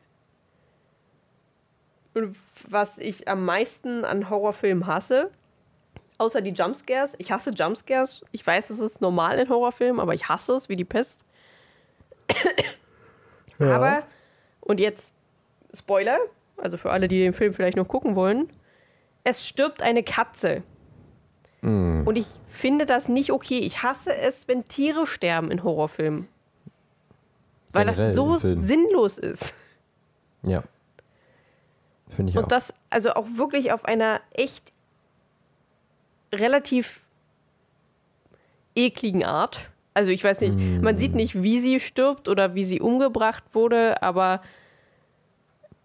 Und 2.14 2.36
was 2.68 2.98
ich 2.98 3.28
am 3.28 3.46
meisten 3.46 4.06
an 4.06 4.30
Horrorfilmen 4.30 4.88
hasse, 4.88 5.32
außer 6.18 6.42
die 6.42 6.52
Jumpscares. 6.52 7.14
Ich 7.18 7.32
hasse 7.32 7.52
Jumpscares. 7.52 8.24
Ich 8.32 8.46
weiß, 8.46 8.70
es 8.70 8.80
ist 8.80 9.02
normal 9.02 9.40
in 9.40 9.50
Horrorfilmen, 9.50 10.00
aber 10.00 10.14
ich 10.14 10.28
hasse 10.28 10.54
es 10.54 10.70
wie 10.70 10.76
die 10.76 10.86
Pest. 10.86 11.22
Aber, 13.60 14.04
und 14.62 14.80
jetzt 14.80 15.16
Spoiler, 15.74 16.20
also 16.58 16.78
für 16.78 16.92
alle, 16.92 17.08
die 17.08 17.20
den 17.20 17.34
Film 17.34 17.56
vielleicht 17.56 17.78
noch 17.78 17.88
gucken 17.88 18.16
wollen, 18.16 18.52
es 19.24 19.48
stirbt 19.48 19.82
eine 19.82 20.04
Katze. 20.04 20.62
Mm, 21.62 22.04
Und 22.06 22.16
ich 22.18 22.28
finde 22.46 22.86
das 22.86 23.10
nicht 23.10 23.32
okay. 23.32 23.60
Ich 23.60 23.84
hasse 23.84 24.16
es, 24.16 24.48
wenn 24.48 24.68
Tiere 24.68 25.08
sterben 25.08 25.52
in 25.52 25.64
Horrorfilmen. 25.64 26.28
Weil 27.74 27.86
Generell 27.86 28.08
das 28.08 28.16
so 28.16 28.36
sinnlos 28.38 29.18
ist. 29.18 29.54
ja. 30.44 30.64
Finde 32.10 32.32
ich 32.32 32.38
auch. 32.38 32.44
Und 32.44 32.52
das 32.54 32.74
also 32.90 33.12
auch 33.16 33.26
wirklich 33.36 33.74
auf 33.74 33.84
einer 33.84 34.22
echt 34.32 34.72
relativ 36.34 37.02
ekligen 38.76 39.24
Art. 39.24 39.70
Also 39.94 40.12
ich 40.12 40.24
weiß 40.24 40.42
nicht, 40.42 40.82
man 40.82 40.98
sieht 40.98 41.16
nicht, 41.16 41.42
wie 41.42 41.60
sie 41.60 41.80
stirbt 41.80 42.30
oder 42.30 42.54
wie 42.56 42.64
sie 42.64 42.80
umgebracht 42.80 43.44
wurde, 43.54 44.02
aber 44.04 44.42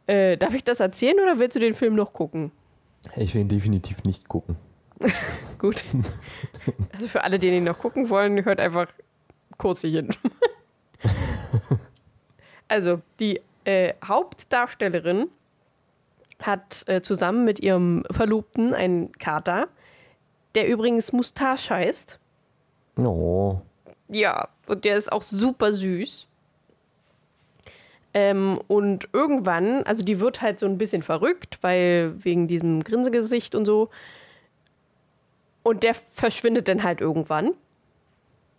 äh, 0.06 0.36
darf 0.36 0.52
ich 0.54 0.62
das 0.64 0.80
erzählen 0.80 1.18
oder 1.18 1.38
willst 1.38 1.56
du 1.56 1.60
den 1.60 1.74
Film 1.74 1.94
noch 1.94 2.12
gucken? 2.12 2.52
ich 3.16 3.34
will 3.34 3.40
ihn 3.40 3.48
definitiv 3.48 4.04
nicht 4.04 4.28
gucken. 4.28 4.56
Gut. 5.58 5.84
Also 6.92 7.08
für 7.08 7.24
alle, 7.24 7.38
die 7.38 7.48
ihn 7.48 7.64
noch 7.64 7.78
gucken 7.78 8.08
wollen, 8.10 8.44
hört 8.44 8.60
einfach 8.60 8.88
kurz 9.58 9.80
hier 9.80 9.90
hin. 9.90 10.10
Also 12.68 13.02
die 13.20 13.38
äh, 13.64 13.92
Hauptdarstellerin 14.02 15.28
hat 16.40 16.84
äh, 16.86 17.02
zusammen 17.02 17.44
mit 17.44 17.60
ihrem 17.60 18.02
Verlobten 18.10 18.72
einen 18.72 19.12
Kater, 19.12 19.68
der 20.54 20.68
übrigens 20.68 21.12
Mustache 21.12 21.68
heißt. 21.68 22.18
Oh. 22.96 23.60
Ja, 24.08 24.48
und 24.66 24.86
der 24.86 24.96
ist 24.96 25.12
auch 25.12 25.20
super 25.20 25.74
süß. 25.74 26.26
Ähm, 28.14 28.58
und 28.68 29.08
irgendwann, 29.12 29.82
also 29.84 30.02
die 30.02 30.18
wird 30.18 30.40
halt 30.40 30.58
so 30.58 30.64
ein 30.64 30.78
bisschen 30.78 31.02
verrückt, 31.02 31.58
weil 31.60 32.14
wegen 32.24 32.46
diesem 32.48 32.82
Grinsegesicht 32.84 33.54
und 33.54 33.66
so. 33.66 33.90
Und 35.62 35.82
der 35.82 35.94
verschwindet 35.94 36.68
dann 36.68 36.82
halt 36.82 37.00
irgendwann, 37.00 37.52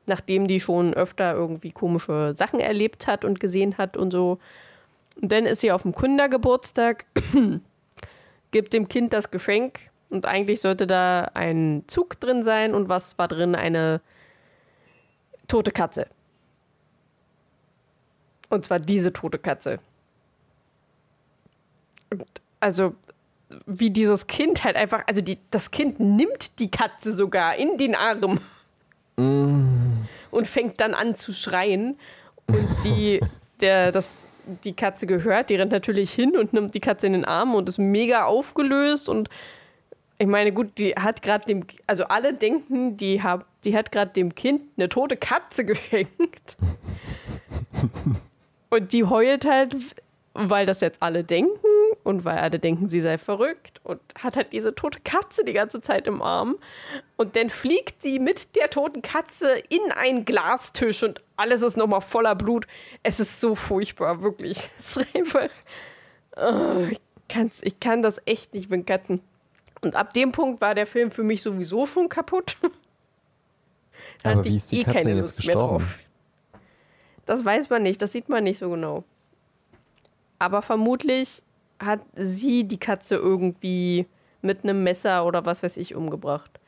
nachdem 0.06 0.48
die 0.48 0.60
schon 0.60 0.94
öfter 0.94 1.34
irgendwie 1.34 1.72
komische 1.72 2.34
Sachen 2.36 2.60
erlebt 2.60 3.08
hat 3.08 3.26
und 3.26 3.40
gesehen 3.40 3.78
hat 3.78 3.98
und 3.98 4.12
so. 4.12 4.40
Und 5.22 5.32
dann 5.32 5.46
ist 5.46 5.62
sie 5.62 5.72
auf 5.72 5.84
dem 5.84 5.96
Kindergeburtstag, 5.96 7.06
gibt 8.52 8.74
dem 8.74 8.88
Kind 8.88 9.14
das 9.14 9.32
Geschenk 9.32 9.92
und 10.10 10.26
eigentlich 10.26 10.62
sollte 10.62 10.88
da 10.88 11.32
ein 11.34 11.84
Zug 11.88 12.20
drin 12.20 12.44
sein 12.44 12.74
und 12.74 12.88
was 12.88 13.18
war 13.18 13.28
drin? 13.28 13.56
Eine 13.56 14.02
tote 15.48 15.72
Katze. 15.72 16.08
Und 18.50 18.66
zwar 18.66 18.80
diese 18.80 19.12
tote 19.12 19.40
Katze. 19.40 19.80
Und 22.12 22.24
also, 22.60 22.96
wie 23.66 23.90
dieses 23.90 24.28
Kind 24.28 24.64
halt 24.64 24.76
einfach, 24.76 25.04
also 25.08 25.22
die, 25.22 25.38
das 25.52 25.72
Kind 25.72 26.00
nimmt 26.00 26.60
die 26.60 26.70
Katze 26.72 27.14
sogar 27.14 27.56
in 27.56 27.78
den 27.78 27.96
Arm 27.96 28.40
und 29.16 30.48
fängt 30.48 30.80
dann 30.80 30.94
an 30.94 31.16
zu 31.16 31.34
schreien. 31.34 31.98
Und 32.48 32.68
die, 32.84 33.20
der, 33.60 33.92
das, 33.92 34.28
die 34.64 34.74
Katze 34.74 35.08
gehört, 35.08 35.50
die 35.50 35.56
rennt 35.56 35.72
natürlich 35.72 36.14
hin 36.14 36.38
und 36.38 36.54
nimmt 36.54 36.76
die 36.76 36.80
Katze 36.80 37.08
in 37.08 37.14
den 37.14 37.26
Arm 37.26 37.56
und 37.56 37.70
ist 37.70 37.78
mega 37.78 38.26
aufgelöst 38.26 39.10
und 39.10 39.30
ich 40.20 40.28
meine, 40.28 40.54
gut, 40.54 40.78
die 40.78 40.92
hat 40.92 41.22
gerade 41.22 41.46
dem, 41.46 41.66
also 41.88 42.06
alle 42.06 42.34
denken, 42.34 42.98
die, 42.98 43.22
hab, 43.22 43.46
die 43.64 43.76
hat 43.76 43.92
gerade 43.92 44.12
dem 44.12 44.36
Kind 44.36 44.62
eine 44.78 44.88
tote 44.88 45.18
Katze 45.18 45.66
geschenkt. 45.66 46.56
und 48.70 48.94
die 48.94 49.04
heult 49.04 49.46
halt, 49.46 49.96
weil 50.34 50.66
das 50.66 50.82
jetzt 50.82 51.02
alle 51.02 51.24
denken 51.24 51.58
und 52.04 52.26
weil 52.26 52.38
alle 52.38 52.60
denken, 52.60 52.90
sie 52.90 53.02
sei 53.02 53.18
verrückt 53.18 53.80
und 53.84 54.00
hat 54.18 54.36
halt 54.36 54.52
diese 54.52 54.76
tote 54.76 55.00
Katze 55.02 55.46
die 55.46 55.54
ganze 55.54 55.82
Zeit 55.82 56.08
im 56.08 56.22
Arm. 56.22 56.58
Und 57.18 57.36
dann 57.36 57.50
fliegt 57.50 58.02
sie 58.02 58.20
mit 58.20 58.56
der 58.56 58.70
toten 58.70 59.02
Katze 59.02 59.56
in 59.70 59.92
einen 59.92 60.26
Glastisch 60.26 61.04
und 61.04 61.22
alles 61.38 61.62
ist 61.62 61.78
nochmal 61.78 62.02
voller 62.02 62.36
Blut. 62.36 62.68
Es 63.04 63.20
ist 63.20 63.40
so 63.40 63.56
furchtbar, 63.56 64.22
wirklich. 64.22 64.70
Es 64.80 64.98
ist 64.98 65.16
einfach. 65.16 65.50
Oh, 66.36 66.88
ich, 66.92 67.00
kann's, 67.30 67.60
ich 67.64 67.80
kann 67.80 68.02
das 68.02 68.22
echt 68.26 68.54
nicht 68.54 68.70
mit 68.70 68.86
Katzen. 68.86 69.22
Und 69.82 69.96
ab 69.96 70.14
dem 70.14 70.32
Punkt 70.32 70.62
war 70.62 70.76
der 70.76 70.88
Film 70.88 71.12
für 71.12 71.24
mich 71.24 71.42
sowieso 71.42 71.86
schon 71.86 72.10
kaputt. 72.10 72.58
Da 74.22 74.32
Aber 74.32 74.40
hatte 74.40 74.50
wie 74.50 74.56
ich 74.56 74.64
ist 74.64 74.72
die 74.72 74.80
eh 74.80 74.84
Katze 74.86 74.98
keine 75.00 75.20
Lust 75.20 75.38
jetzt 75.40 75.48
mehr 75.48 75.56
gestorben? 75.56 75.84
drauf. 75.86 76.00
Das 77.26 77.44
weiß 77.44 77.70
man 77.70 77.84
nicht, 77.84 78.02
das 78.02 78.14
sieht 78.14 78.30
man 78.30 78.44
nicht 78.46 78.58
so 78.60 78.70
genau. 78.70 79.04
Aber 80.40 80.62
vermutlich 80.62 81.44
hat 81.86 82.02
sie 82.16 82.68
die 82.68 82.80
Katze 82.80 83.16
irgendwie 83.16 84.08
mit 84.42 84.64
einem 84.64 84.84
Messer 84.84 85.26
oder 85.26 85.46
was 85.46 85.64
weiß 85.64 85.78
ich 85.78 85.96
umgebracht. 85.96 86.60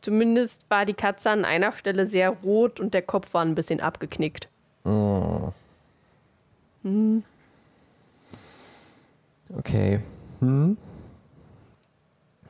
Zumindest 0.00 0.64
war 0.68 0.86
die 0.86 0.94
Katze 0.94 1.30
an 1.30 1.44
einer 1.44 1.72
Stelle 1.72 2.06
sehr 2.06 2.30
rot 2.30 2.78
und 2.78 2.94
der 2.94 3.02
Kopf 3.02 3.34
war 3.34 3.44
ein 3.44 3.54
bisschen 3.54 3.80
abgeknickt. 3.80 4.48
Oh. 4.84 5.52
Okay. 9.56 10.00
Hm? 10.40 10.76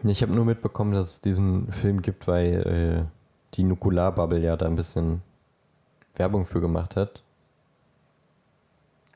Ich 0.04 0.22
habe 0.22 0.32
nur 0.32 0.44
mitbekommen, 0.44 0.92
dass 0.92 1.14
es 1.14 1.20
diesen 1.20 1.72
Film 1.72 2.02
gibt, 2.02 2.28
weil 2.28 3.08
äh, 3.08 3.54
die 3.54 3.64
Nukular-Bubble 3.64 4.40
ja 4.40 4.56
da 4.56 4.66
ein 4.66 4.76
bisschen 4.76 5.22
Werbung 6.16 6.44
für 6.44 6.60
gemacht 6.60 6.96
hat. 6.96 7.22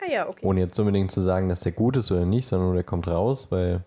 Ah 0.02 0.10
ja, 0.10 0.28
okay. 0.28 0.44
Ohne 0.44 0.60
jetzt 0.60 0.78
unbedingt 0.78 1.10
zu 1.10 1.20
sagen, 1.20 1.48
dass 1.48 1.60
der 1.60 1.72
gut 1.72 1.96
ist 1.96 2.10
oder 2.10 2.24
nicht, 2.24 2.48
sondern 2.48 2.68
nur 2.68 2.74
der 2.74 2.84
kommt 2.84 3.06
raus, 3.08 3.46
weil, 3.50 3.82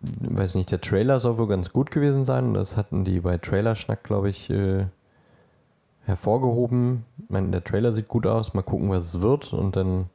weiß 0.00 0.54
nicht, 0.54 0.70
der 0.70 0.80
Trailer 0.80 1.20
soll 1.20 1.38
wohl 1.38 1.48
ganz 1.48 1.72
gut 1.72 1.90
gewesen 1.90 2.24
sein. 2.24 2.54
Das 2.54 2.76
hatten 2.76 3.04
die 3.04 3.20
bei 3.20 3.38
Trailerschnack, 3.38 4.02
glaube 4.02 4.28
ich, 4.30 4.50
äh, 4.50 4.86
hervorgehoben. 6.04 7.04
Ich 7.18 7.30
meine, 7.30 7.50
der 7.50 7.62
Trailer 7.62 7.92
sieht 7.92 8.08
gut 8.08 8.26
aus, 8.26 8.54
mal 8.54 8.62
gucken, 8.62 8.90
was 8.90 9.04
es 9.04 9.20
wird. 9.20 9.52
Und 9.52 9.76
dann 9.76 10.08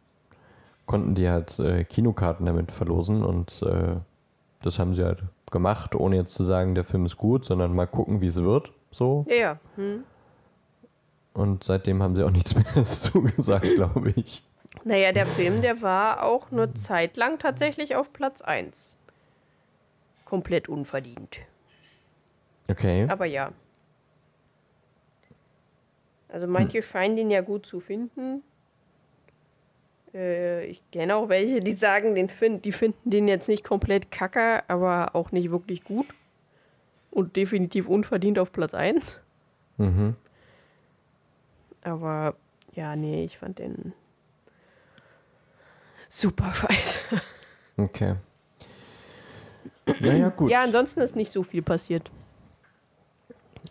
konnten 0.85 1.15
die 1.15 1.29
halt 1.29 1.59
äh, 1.59 1.83
Kinokarten 1.83 2.45
damit 2.45 2.71
verlosen 2.71 3.23
und 3.23 3.61
äh, 3.61 3.95
das 4.61 4.79
haben 4.79 4.93
sie 4.93 5.03
halt 5.03 5.23
gemacht, 5.51 5.95
ohne 5.95 6.15
jetzt 6.15 6.33
zu 6.33 6.43
sagen, 6.43 6.75
der 6.75 6.83
Film 6.83 7.05
ist 7.05 7.17
gut, 7.17 7.45
sondern 7.45 7.75
mal 7.75 7.85
gucken, 7.85 8.21
wie 8.21 8.27
es 8.27 8.41
wird. 8.41 8.71
So. 8.91 9.25
Ja, 9.29 9.35
ja. 9.35 9.59
Hm. 9.75 10.03
Und 11.33 11.63
seitdem 11.63 12.03
haben 12.03 12.15
sie 12.15 12.23
auch 12.23 12.31
nichts 12.31 12.55
mehr 12.55 12.65
dazu 12.75 13.23
gesagt, 13.23 13.65
glaube 13.75 14.13
ich. 14.15 14.43
Naja, 14.83 15.11
der 15.11 15.25
Film, 15.25 15.61
der 15.61 15.81
war 15.81 16.23
auch 16.23 16.51
eine 16.51 16.73
Zeit 16.73 17.15
lang 17.17 17.39
tatsächlich 17.39 17.95
auf 17.95 18.11
Platz 18.11 18.41
1. 18.41 18.95
Komplett 20.25 20.67
unverdient. 20.67 21.39
Okay. 22.67 23.07
Aber 23.09 23.25
ja. 23.25 23.51
Also 26.29 26.47
manche 26.47 26.81
scheinen 26.81 27.15
den 27.15 27.29
ja 27.29 27.41
gut 27.41 27.65
zu 27.65 27.79
finden. 27.79 28.41
Äh, 30.13 30.65
ich 30.65 30.81
kenne 30.91 31.15
auch 31.15 31.29
welche, 31.29 31.59
die 31.59 31.73
sagen, 31.73 32.15
den 32.15 32.29
find, 32.29 32.65
die 32.65 32.71
finden 32.71 33.11
den 33.11 33.27
jetzt 33.27 33.47
nicht 33.47 33.63
komplett 33.63 34.11
kacke, 34.11 34.63
aber 34.67 35.15
auch 35.15 35.31
nicht 35.31 35.51
wirklich 35.51 35.83
gut. 35.83 36.07
Und 37.11 37.35
definitiv 37.35 37.87
unverdient 37.87 38.39
auf 38.39 38.51
Platz 38.51 38.73
1. 38.73 39.19
Mhm. 39.77 40.15
Aber 41.83 42.35
ja, 42.73 42.95
nee, 42.95 43.23
ich 43.23 43.37
fand 43.37 43.59
den. 43.59 43.93
super 46.09 46.51
scheiße. 46.53 46.99
Okay. 47.77 48.15
Naja, 49.99 50.29
gut. 50.29 50.51
Ja, 50.51 50.63
ansonsten 50.63 51.01
ist 51.01 51.15
nicht 51.15 51.31
so 51.31 51.43
viel 51.43 51.61
passiert. 51.61 52.09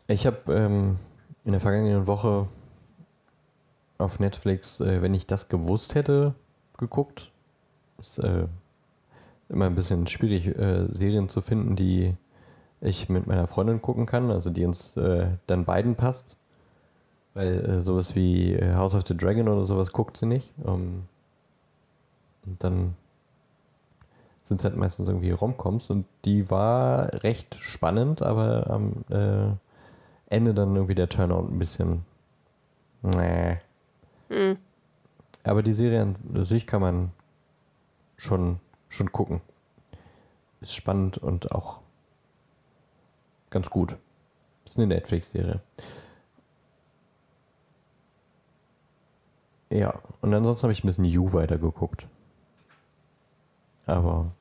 Ich 0.09 0.27
habe 0.27 0.53
ähm, 0.53 0.99
in 1.45 1.53
der 1.53 1.61
vergangenen 1.61 2.07
Woche 2.07 2.49
auf 3.99 4.19
Netflix, 4.19 4.81
äh, 4.81 5.01
wenn 5.03 5.15
ich 5.15 5.27
das 5.27 5.49
gewusst 5.49 5.95
hätte, 5.95 6.35
geguckt. 6.79 7.31
Ist 7.99 8.19
äh, 8.19 8.47
immer 9.49 9.67
ein 9.67 9.75
bisschen 9.75 10.07
schwierig, 10.07 10.49
äh, 10.49 10.87
Serien 10.89 11.29
zu 11.29 11.41
finden, 11.41 11.77
die 11.77 12.15
ich 12.81 13.09
mit 13.09 13.27
meiner 13.27 13.47
Freundin 13.47 13.81
gucken 13.81 14.07
kann, 14.07 14.31
also 14.31 14.51
die 14.51 14.65
uns 14.65 14.97
äh, 14.97 15.29
dann 15.47 15.65
beiden 15.65 15.95
passt. 15.95 16.37
Weil 17.35 17.65
äh, 17.65 17.81
sowas 17.81 18.15
wie 18.15 18.53
äh, 18.55 18.75
House 18.75 18.95
of 18.95 19.05
the 19.07 19.17
Dragon 19.17 19.49
oder 19.49 19.67
sowas 19.67 19.93
guckt 19.93 20.17
sie 20.17 20.27
nicht. 20.27 20.53
Ähm, 20.67 21.05
und 22.45 22.63
dann 22.63 22.95
sind 24.43 24.61
es 24.61 24.65
halt 24.65 24.77
meistens 24.77 25.09
irgendwie 25.09 25.31
Romcoms 25.31 25.89
und 25.91 26.05
die 26.25 26.51
war 26.51 27.13
recht 27.23 27.57
spannend, 27.61 28.23
aber 28.23 28.69
am 28.69 29.05
äh, 29.09 29.55
Ende 30.35 30.53
dann 30.55 30.75
irgendwie 30.75 30.95
der 30.95 31.09
Turnout 31.09 31.49
ein 31.49 31.59
bisschen. 31.59 32.05
Nee. 33.03 33.59
Hm. 34.29 34.57
Aber 35.45 35.63
die 35.63 35.73
Serie 35.73 36.03
an 36.03 36.45
sich 36.45 36.67
kann 36.67 36.81
man 36.81 37.13
schon, 38.17 38.61
schon 38.89 39.11
gucken. 39.13 39.41
Ist 40.61 40.75
spannend 40.75 41.19
und 41.19 41.53
auch 41.53 41.81
ganz 43.51 43.69
gut. 43.71 43.97
Ist 44.65 44.79
eine 44.79 44.87
Netflix-Serie. 44.87 45.61
Ja, 49.73 49.95
und 50.21 50.35
ansonsten 50.35 50.65
habe 50.65 50.73
ich 50.73 50.85
ein 50.85 50.87
bisschen 50.87 51.07
You 51.07 51.33
weitergeguckt. 51.33 52.07
Aber 53.87 54.33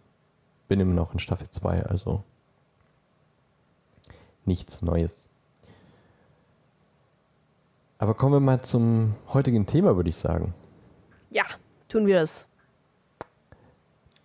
bin 0.67 0.79
immer 0.79 0.93
noch 0.93 1.13
in 1.13 1.19
Staffel 1.19 1.49
2, 1.49 1.85
also 1.85 2.23
nichts 4.45 4.81
Neues. 4.81 5.29
Aber 7.97 8.13
kommen 8.13 8.33
wir 8.33 8.39
mal 8.41 8.61
zum 8.61 9.15
heutigen 9.29 9.65
Thema, 9.65 9.95
würde 9.95 10.09
ich 10.09 10.17
sagen. 10.17 10.53
Ja, 11.29 11.45
tun 11.87 12.07
wir 12.07 12.19
es. 12.21 12.45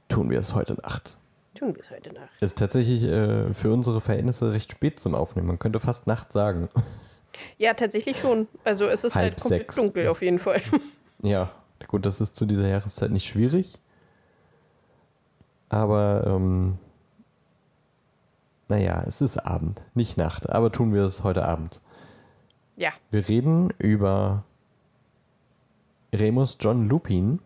Tun 0.09 0.29
wir 0.31 0.41
es 0.41 0.55
heute 0.55 0.75
Nacht. 0.75 1.17
Tun 1.55 1.75
wir 1.75 1.83
es 1.83 1.91
heute 1.91 2.13
Nacht. 2.13 2.31
Ist 2.41 2.59
tatsächlich 2.59 3.05
äh, 3.05 3.55
für 3.55 3.73
unsere 3.73 4.01
Verhältnisse 4.01 4.53
recht 4.53 4.73
spät 4.73 4.99
zum 4.99 5.15
Aufnehmen. 5.15 5.47
Man 5.47 5.59
könnte 5.59 5.79
fast 5.79 6.07
Nacht 6.07 6.33
sagen. 6.33 6.69
Ja, 7.59 7.75
tatsächlich 7.75 8.19
schon. 8.19 8.49
Also 8.65 8.87
es 8.87 9.05
ist 9.05 9.15
Halb 9.15 9.35
halt 9.35 9.41
komplett 9.41 9.61
sechs. 9.61 9.75
dunkel 9.77 10.09
auf 10.09 10.23
jeden 10.23 10.39
Fall. 10.39 10.63
Ja, 11.23 11.51
gut, 11.89 12.07
das 12.07 12.21
ist 12.21 12.35
zu 12.37 12.47
dieser 12.47 12.69
Jahreszeit 12.69 13.11
nicht 13.11 13.27
schwierig. 13.27 13.79
Aber, 15.69 16.25
ähm, 16.27 16.79
naja, 18.69 19.03
es 19.07 19.21
ist 19.21 19.39
Abend, 19.39 19.85
nicht 19.95 20.17
Nacht. 20.17 20.49
Aber 20.49 20.71
tun 20.71 20.93
wir 20.95 21.03
es 21.03 21.25
heute 21.25 21.45
Abend. 21.45 21.81
Ja, 22.77 22.91
Wir 23.11 23.27
reden 23.27 23.71
über 23.79 24.45
Remus 26.13 26.57
John 26.61 26.89
Lupin 26.89 27.41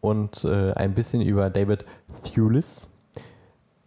und 0.00 0.44
äh, 0.44 0.72
ein 0.72 0.94
bisschen 0.94 1.22
über 1.22 1.48
David 1.48 1.84
Thewlis 2.24 2.88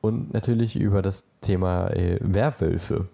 und 0.01 0.33
natürlich 0.33 0.75
über 0.75 1.01
das 1.01 1.25
Thema 1.41 1.89
äh, 1.89 2.19
Werwölfe. 2.21 3.07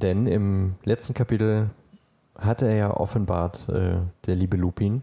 Denn 0.00 0.26
im 0.26 0.76
letzten 0.84 1.12
Kapitel 1.12 1.70
hatte 2.36 2.66
er 2.66 2.76
ja 2.76 2.90
offenbart, 2.96 3.68
äh, 3.68 3.96
der 4.26 4.36
liebe 4.36 4.56
Lupin, 4.56 5.02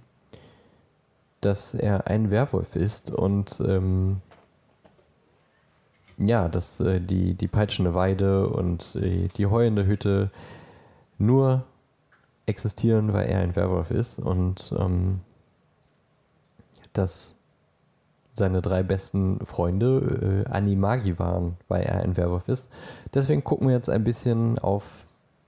dass 1.41 1.73
er 1.73 2.07
ein 2.07 2.31
Werwolf 2.31 2.77
ist 2.77 3.11
und 3.11 3.59
ähm, 3.59 4.21
ja, 6.17 6.47
dass 6.47 6.79
äh, 6.79 7.01
die, 7.01 7.33
die 7.33 7.47
peitschende 7.49 7.93
Weide 7.93 8.47
und 8.47 8.95
äh, 8.95 9.27
die 9.27 9.47
heulende 9.47 9.85
Hütte 9.85 10.31
nur 11.17 11.65
existieren, 12.45 13.11
weil 13.11 13.27
er 13.27 13.41
ein 13.41 13.55
Werwolf 13.57 13.91
ist 13.91 14.17
und 14.17 14.73
ähm, 14.79 15.19
dass 16.93 17.35
seine 18.35 18.61
drei 18.61 18.83
besten 18.83 19.39
Freunde 19.45 20.45
äh, 20.45 20.49
Animagi 20.51 21.17
waren, 21.19 21.57
weil 21.67 21.83
er 21.83 22.01
ein 22.01 22.17
Werwolf 22.17 22.47
ist. 22.49 22.69
Deswegen 23.13 23.43
gucken 23.43 23.67
wir 23.67 23.75
jetzt 23.75 23.89
ein 23.89 24.03
bisschen 24.03 24.59
auf 24.59 24.83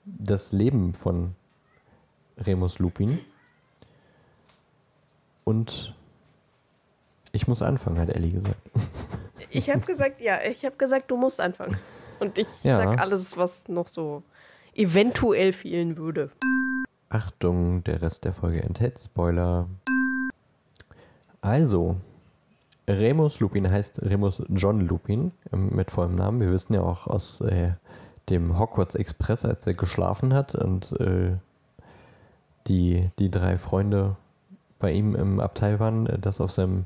das 0.06 0.52
Leben 0.54 0.94
von 0.94 1.36
Remus 2.38 2.80
Lupin. 2.80 3.20
Und 5.44 5.94
ich 7.32 7.48
muss 7.48 7.62
anfangen, 7.62 8.00
hat 8.00 8.10
Ellie 8.10 8.32
gesagt. 8.32 8.58
ich 9.50 9.70
habe 9.70 9.82
gesagt, 9.82 10.22
ja, 10.22 10.40
ich 10.42 10.66
habe 10.66 10.76
gesagt, 10.78 11.12
du 11.12 11.18
musst 11.18 11.40
anfangen. 11.42 11.78
Und 12.20 12.38
ich 12.38 12.64
Ja. 12.64 12.78
sag 12.78 13.00
alles, 13.00 13.38
was 13.38 13.68
noch 13.68 13.88
so 13.88 14.24
eventuell 14.74 15.54
fehlen 15.54 15.98
würde. 15.98 16.32
Achtung, 17.10 17.84
der 17.84 18.02
Rest 18.02 18.26
der 18.26 18.34
Folge 18.34 18.62
enthält 18.64 19.00
Spoiler. 19.00 19.68
Also, 21.42 21.98
Remus 22.88 23.40
Lupin 23.40 23.70
heißt 23.70 24.02
Remus 24.02 24.42
John 24.50 24.82
Lupin 24.82 25.32
ähm, 25.52 25.70
mit 25.76 25.92
vollem 25.92 26.16
Namen. 26.16 26.40
Wir 26.40 26.52
wissen 26.52 26.74
ja 26.74 26.82
auch 26.82 27.08
aus 27.08 27.42
äh, 27.42 27.72
dem 28.30 28.58
Hogwarts 28.58 28.96
Express, 28.96 29.46
als 29.46 29.68
er 29.68 29.74
geschlafen 29.74 30.34
hat 30.34 30.56
und 30.56 30.94
äh, 31.00 31.36
die, 32.68 33.10
die 33.20 33.32
drei 33.32 33.58
Freunde 33.58 34.16
bei 34.80 34.92
ihm 34.92 35.16
im 35.16 35.40
Abteil 35.40 35.80
waren, 35.80 36.08
äh, 36.08 36.20
dass 36.20 36.42
auf 36.42 36.52
seinem 36.52 36.86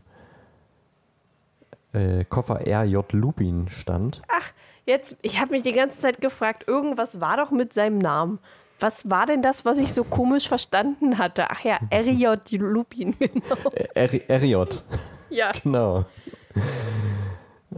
äh, 1.93 2.23
Koffer 2.25 2.65
R.J. 2.65 3.11
Lupin 3.13 3.67
stand. 3.69 4.21
Ach, 4.27 4.51
jetzt, 4.85 5.17
ich 5.21 5.39
habe 5.39 5.51
mich 5.51 5.63
die 5.63 5.73
ganze 5.73 5.99
Zeit 5.99 6.21
gefragt, 6.21 6.67
irgendwas 6.67 7.19
war 7.21 7.37
doch 7.37 7.51
mit 7.51 7.73
seinem 7.73 7.97
Namen. 7.97 8.39
Was 8.79 9.07
war 9.09 9.27
denn 9.27 9.43
das, 9.43 9.65
was 9.65 9.77
ich 9.77 9.93
so 9.93 10.03
komisch 10.03 10.47
verstanden 10.47 11.19
hatte? 11.19 11.51
Ach 11.51 11.63
ja, 11.63 11.79
R.J. 11.91 12.51
Lupin, 12.53 13.15
genau. 13.19 13.69
Äh, 13.93 14.21
R.J. 14.27 14.83
Ja, 15.31 15.51
Genau. 15.63 16.05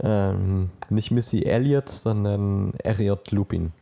Ähm, 0.02 0.70
nicht 0.90 1.12
Missy 1.12 1.44
Elliott, 1.44 1.88
sondern 1.88 2.74
R.J. 2.82 3.30
Lupin. 3.30 3.72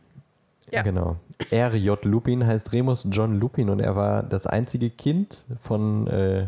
Ja. 0.71 0.83
Genau. 0.83 1.17
R.J. 1.49 2.05
Lupin 2.05 2.45
heißt 2.45 2.71
Remus 2.71 3.07
John 3.09 3.39
Lupin 3.39 3.69
und 3.69 3.79
er 3.79 3.95
war 3.95 4.23
das 4.23 4.45
einzige 4.45 4.89
Kind 4.89 5.45
von 5.59 6.07
äh, 6.07 6.47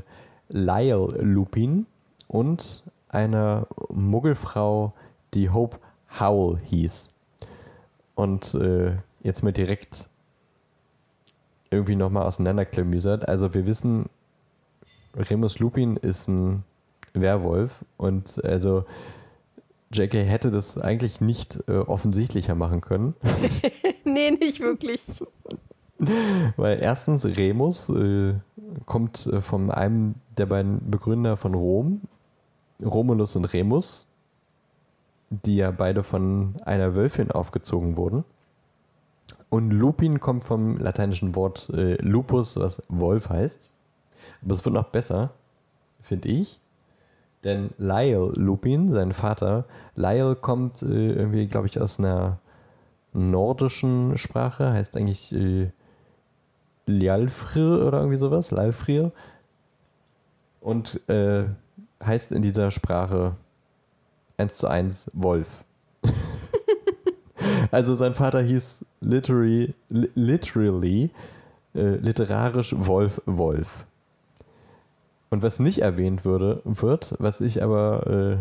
Lyle 0.49 1.07
Lupin 1.21 1.87
und 2.27 2.83
einer 3.09 3.67
Muggelfrau, 3.89 4.93
die 5.33 5.49
Hope 5.49 5.79
Howell 6.19 6.59
hieß. 6.63 7.09
Und 8.13 8.53
äh, 8.55 8.93
jetzt 9.23 9.43
mal 9.43 9.51
direkt 9.51 10.07
irgendwie 11.71 11.95
nochmal 11.95 12.25
auseinanderklamüsert. 12.25 13.27
Also 13.27 13.53
wir 13.53 13.65
wissen, 13.65 14.09
Remus 15.15 15.59
Lupin 15.59 15.97
ist 15.97 16.27
ein 16.27 16.63
Werwolf 17.15 17.83
und 17.97 18.43
also 18.43 18.85
JK 19.91 20.13
hätte 20.13 20.51
das 20.51 20.77
eigentlich 20.77 21.21
nicht 21.21 21.63
äh, 21.67 21.77
offensichtlicher 21.77 22.55
machen 22.55 22.81
können, 22.81 23.15
nee, 24.03 24.31
nicht 24.31 24.59
wirklich. 24.59 25.01
weil 26.57 26.81
erstens 26.81 27.25
Remus 27.25 27.89
äh, 27.89 28.33
kommt 28.85 29.27
äh, 29.27 29.41
von 29.41 29.71
einem 29.71 30.15
der 30.37 30.47
beiden 30.47 30.91
Begründer 30.91 31.37
von 31.37 31.53
Rom, 31.53 32.01
Romulus 32.83 33.35
und 33.35 33.45
Remus, 33.45 34.05
die 35.29 35.57
ja 35.57 35.71
beide 35.71 36.03
von 36.03 36.55
einer 36.65 36.95
Wölfin 36.95 37.31
aufgezogen 37.31 37.97
wurden. 37.97 38.25
Und 39.49 39.71
Lupin 39.71 40.19
kommt 40.19 40.43
vom 40.43 40.77
lateinischen 40.77 41.35
Wort 41.35 41.69
äh, 41.69 41.95
lupus, 42.01 42.57
was 42.57 42.81
Wolf 42.89 43.29
heißt. 43.29 43.69
Aber 44.43 44.53
es 44.53 44.65
wird 44.65 44.75
noch 44.75 44.89
besser, 44.89 45.31
finde 46.01 46.27
ich. 46.29 46.59
Denn 47.45 47.69
Lyle 47.77 48.33
Lupin, 48.35 48.91
sein 48.91 49.13
Vater, 49.13 49.65
Lyle 49.95 50.35
kommt 50.35 50.81
äh, 50.81 51.11
irgendwie, 51.13 51.47
glaube 51.47 51.67
ich, 51.67 51.79
aus 51.79 51.99
einer 51.99 52.39
nordischen 53.13 54.17
Sprache, 54.17 54.73
heißt 54.73 54.97
eigentlich 54.97 55.31
äh, 55.31 55.69
Lialfrir 56.87 57.85
oder 57.85 57.99
irgendwie 57.99 58.17
sowas, 58.17 58.49
Lalfrir. 58.49 59.11
Und 60.59 60.99
äh, 61.07 61.45
heißt 62.03 62.31
in 62.31 62.41
dieser 62.41 62.71
Sprache 62.71 63.35
1 64.37 64.57
zu 64.57 64.67
1 64.67 65.11
Wolf. 65.13 65.63
also 67.71 67.93
sein 67.95 68.15
Vater 68.15 68.41
hieß 68.41 68.83
literally, 69.01 69.75
li 69.89 70.09
literally 70.15 71.11
äh, 71.75 71.97
literarisch 71.97 72.73
Wolf 72.75 73.21
Wolf. 73.27 73.85
Und 75.29 75.43
was 75.43 75.59
nicht 75.59 75.79
erwähnt 75.81 76.23
würde, 76.25 76.61
wird, 76.63 77.15
was 77.19 77.41
ich 77.41 77.61
aber 77.63 78.07
äh, 78.07 78.37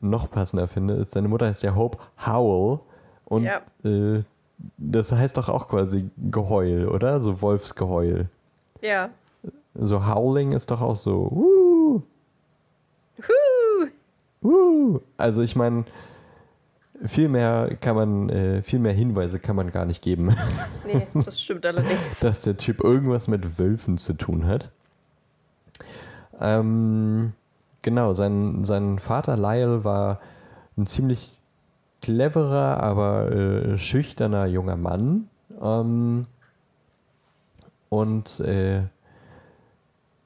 noch 0.00 0.30
passender 0.30 0.68
finde, 0.68 0.94
ist, 0.94 1.12
seine 1.12 1.28
Mutter 1.28 1.46
heißt 1.46 1.62
ja 1.62 1.74
Hope 1.74 1.98
Howell. 2.26 2.80
Und 3.24 3.44
Ja. 3.44 3.60
äh, 3.84 4.22
das 4.76 5.12
heißt 5.12 5.36
doch 5.36 5.48
auch 5.48 5.68
quasi 5.68 6.10
Geheul, 6.30 6.88
oder? 6.88 7.22
So 7.22 7.40
Wolfsgeheul. 7.42 8.28
Ja, 8.82 9.10
So 9.74 10.06
Howling 10.06 10.52
ist 10.52 10.70
doch 10.70 10.80
auch 10.80 10.96
so. 10.96 11.28
Uh, 11.32 12.02
Huh. 14.42 14.48
uh. 14.48 15.00
Also 15.16 15.42
ich 15.42 15.56
meine, 15.56 15.84
viel 17.04 17.28
mehr 17.28 17.76
kann 17.80 17.96
man, 17.96 18.28
äh, 18.28 18.62
viel 18.62 18.78
mehr 18.78 18.92
Hinweise 18.92 19.38
kann 19.38 19.56
man 19.56 19.70
gar 19.70 19.84
nicht 19.84 20.02
geben, 20.02 20.34
Nee, 20.86 21.06
das 21.24 21.40
stimmt 21.40 21.64
allerdings. 21.66 22.20
dass 22.20 22.42
der 22.42 22.56
Typ 22.56 22.82
irgendwas 22.82 23.28
mit 23.28 23.58
Wölfen 23.58 23.98
zu 23.98 24.12
tun 24.14 24.46
hat. 24.46 24.70
Ähm, 26.40 27.32
genau, 27.82 28.14
sein, 28.14 28.64
sein 28.64 28.98
Vater 28.98 29.36
Lyle 29.36 29.84
war 29.84 30.20
ein 30.76 30.86
ziemlich 30.86 31.38
cleverer, 32.02 32.82
aber 32.82 33.32
äh, 33.32 33.78
schüchterner 33.78 34.46
junger 34.46 34.76
Mann. 34.76 35.28
Ähm, 35.60 36.26
und 37.88 38.40
äh, 38.40 38.82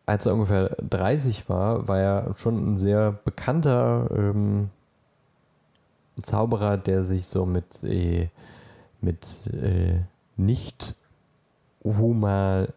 als 0.06 0.26
er 0.26 0.34
ungefähr 0.34 0.76
30 0.80 1.48
war, 1.48 1.86
war 1.86 1.98
er 1.98 2.34
schon 2.36 2.74
ein 2.74 2.78
sehr 2.78 3.12
bekannter 3.12 4.08
ähm, 4.10 4.70
Zauberer, 6.22 6.78
der 6.78 7.04
sich 7.04 7.26
so 7.26 7.46
mit, 7.46 7.84
äh, 7.84 8.28
mit 9.00 9.46
äh, 9.52 10.00
nicht 10.36 10.94
human 11.84 12.68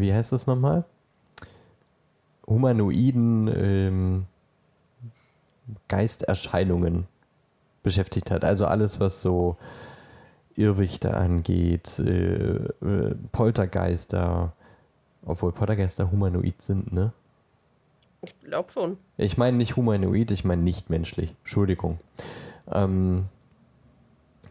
wie 0.00 0.12
heißt 0.12 0.32
das 0.32 0.46
nochmal? 0.46 0.84
Humanoiden 2.46 3.50
ähm, 3.54 4.26
Geisterscheinungen 5.88 7.06
beschäftigt 7.82 8.30
hat. 8.30 8.44
Also 8.44 8.66
alles, 8.66 9.00
was 9.00 9.20
so 9.20 9.56
Irrwichte 10.54 11.14
angeht, 11.14 11.98
äh, 11.98 12.54
äh, 12.56 13.14
Poltergeister, 13.32 14.52
obwohl 15.24 15.52
Poltergeister 15.52 16.10
humanoid 16.10 16.60
sind, 16.62 16.92
ne? 16.92 17.12
Ich 18.22 18.38
glaube 18.40 18.72
schon. 18.72 18.96
Ich 19.18 19.36
meine 19.36 19.56
nicht 19.56 19.76
humanoid, 19.76 20.30
ich 20.30 20.44
meine 20.44 20.62
nicht 20.62 20.90
menschlich. 20.90 21.34
Entschuldigung. 21.42 22.00
Ähm, 22.72 23.26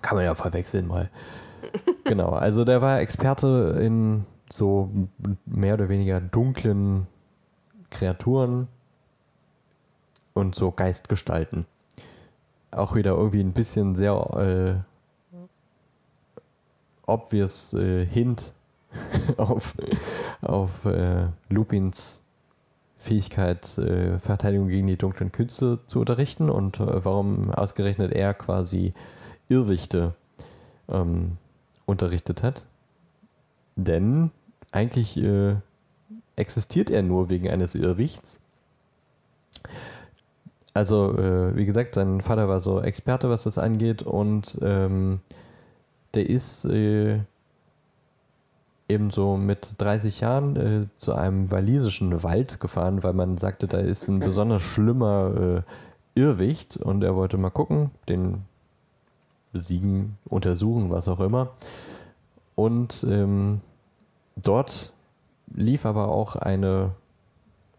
kann 0.01 0.15
man 0.17 0.25
ja 0.25 0.35
verwechseln 0.35 0.87
mal. 0.87 1.09
genau, 2.03 2.29
also 2.29 2.63
der 2.63 2.81
war 2.81 2.99
Experte 2.99 3.79
in 3.81 4.25
so 4.49 4.91
mehr 5.45 5.73
oder 5.73 5.89
weniger 5.89 6.21
dunklen 6.21 7.07
Kreaturen 7.95 8.67
und 10.33 10.53
so 10.53 10.71
Geistgestalten. 10.71 11.65
Auch 12.71 12.93
wieder 12.93 13.11
irgendwie 13.11 13.41
ein 13.41 13.53
bisschen 13.53 13.95
sehr 13.95 14.83
äh, 15.33 15.37
obvious 17.07 17.73
äh, 17.73 18.05
Hint 18.05 18.53
auf, 19.37 19.75
auf 20.41 20.85
äh, 20.85 21.27
Lupins 21.49 22.21
Fähigkeit, 22.97 23.77
äh, 23.77 24.19
Verteidigung 24.19 24.67
gegen 24.67 24.87
die 24.87 24.97
dunklen 24.97 25.31
Künste 25.31 25.79
zu 25.87 25.99
unterrichten 25.99 26.49
und 26.49 26.79
äh, 26.79 27.05
warum 27.05 27.51
ausgerechnet 27.51 28.11
er 28.11 28.33
quasi 28.33 28.93
Irrwichte 29.47 30.15
ähm, 30.89 31.37
unterrichtet 31.85 32.43
hat. 32.43 32.65
Denn 33.75 34.31
eigentlich 34.71 35.17
äh, 35.17 35.55
existiert 36.35 36.89
er 36.89 37.03
nur 37.03 37.29
wegen 37.29 37.49
eines 37.49 37.75
Irrwichts. 37.75 38.39
Also, 40.73 41.17
äh, 41.17 41.55
wie 41.55 41.65
gesagt, 41.65 41.95
sein 41.95 42.21
Vater 42.21 42.49
war 42.49 42.59
so 42.59 42.81
Experte, 42.81 43.29
was 43.29 43.43
das 43.43 43.57
angeht, 43.57 44.03
und 44.03 44.57
ähm, 44.61 45.21
der 46.13 46.29
ist 46.29 46.65
äh, 46.65 47.19
ebenso 48.87 49.37
mit 49.37 49.71
30 49.77 50.19
Jahren 50.19 50.55
äh, 50.55 50.87
zu 50.97 51.13
einem 51.13 51.51
walisischen 51.51 52.23
Wald 52.23 52.59
gefahren, 52.59 53.03
weil 53.03 53.13
man 53.13 53.37
sagte, 53.37 53.67
da 53.67 53.79
ist 53.79 54.07
ein 54.07 54.19
besonders 54.19 54.63
schlimmer 54.63 55.63
äh, 56.15 56.19
Irrwicht 56.19 56.77
und 56.77 57.03
er 57.03 57.15
wollte 57.15 57.37
mal 57.37 57.49
gucken, 57.49 57.91
den 58.07 58.43
besiegen, 59.51 60.17
untersuchen, 60.25 60.89
was 60.89 61.07
auch 61.07 61.19
immer. 61.19 61.51
Und 62.55 63.05
ähm, 63.09 63.61
dort 64.35 64.93
lief 65.53 65.85
aber 65.85 66.09
auch 66.09 66.35
eine 66.35 66.91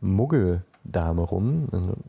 Muggeldame 0.00 1.22
rum, 1.22 1.66
ein 1.72 2.04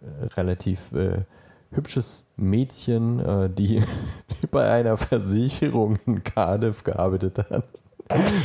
äh, 0.00 0.24
relativ 0.36 0.92
äh, 0.92 1.24
hübsches 1.70 2.26
Mädchen, 2.36 3.20
äh, 3.20 3.50
die, 3.50 3.82
die 4.42 4.46
bei 4.46 4.70
einer 4.70 4.96
Versicherung 4.96 5.98
in 6.06 6.24
Cardiff 6.24 6.84
gearbeitet 6.84 7.38
hat. 7.50 7.68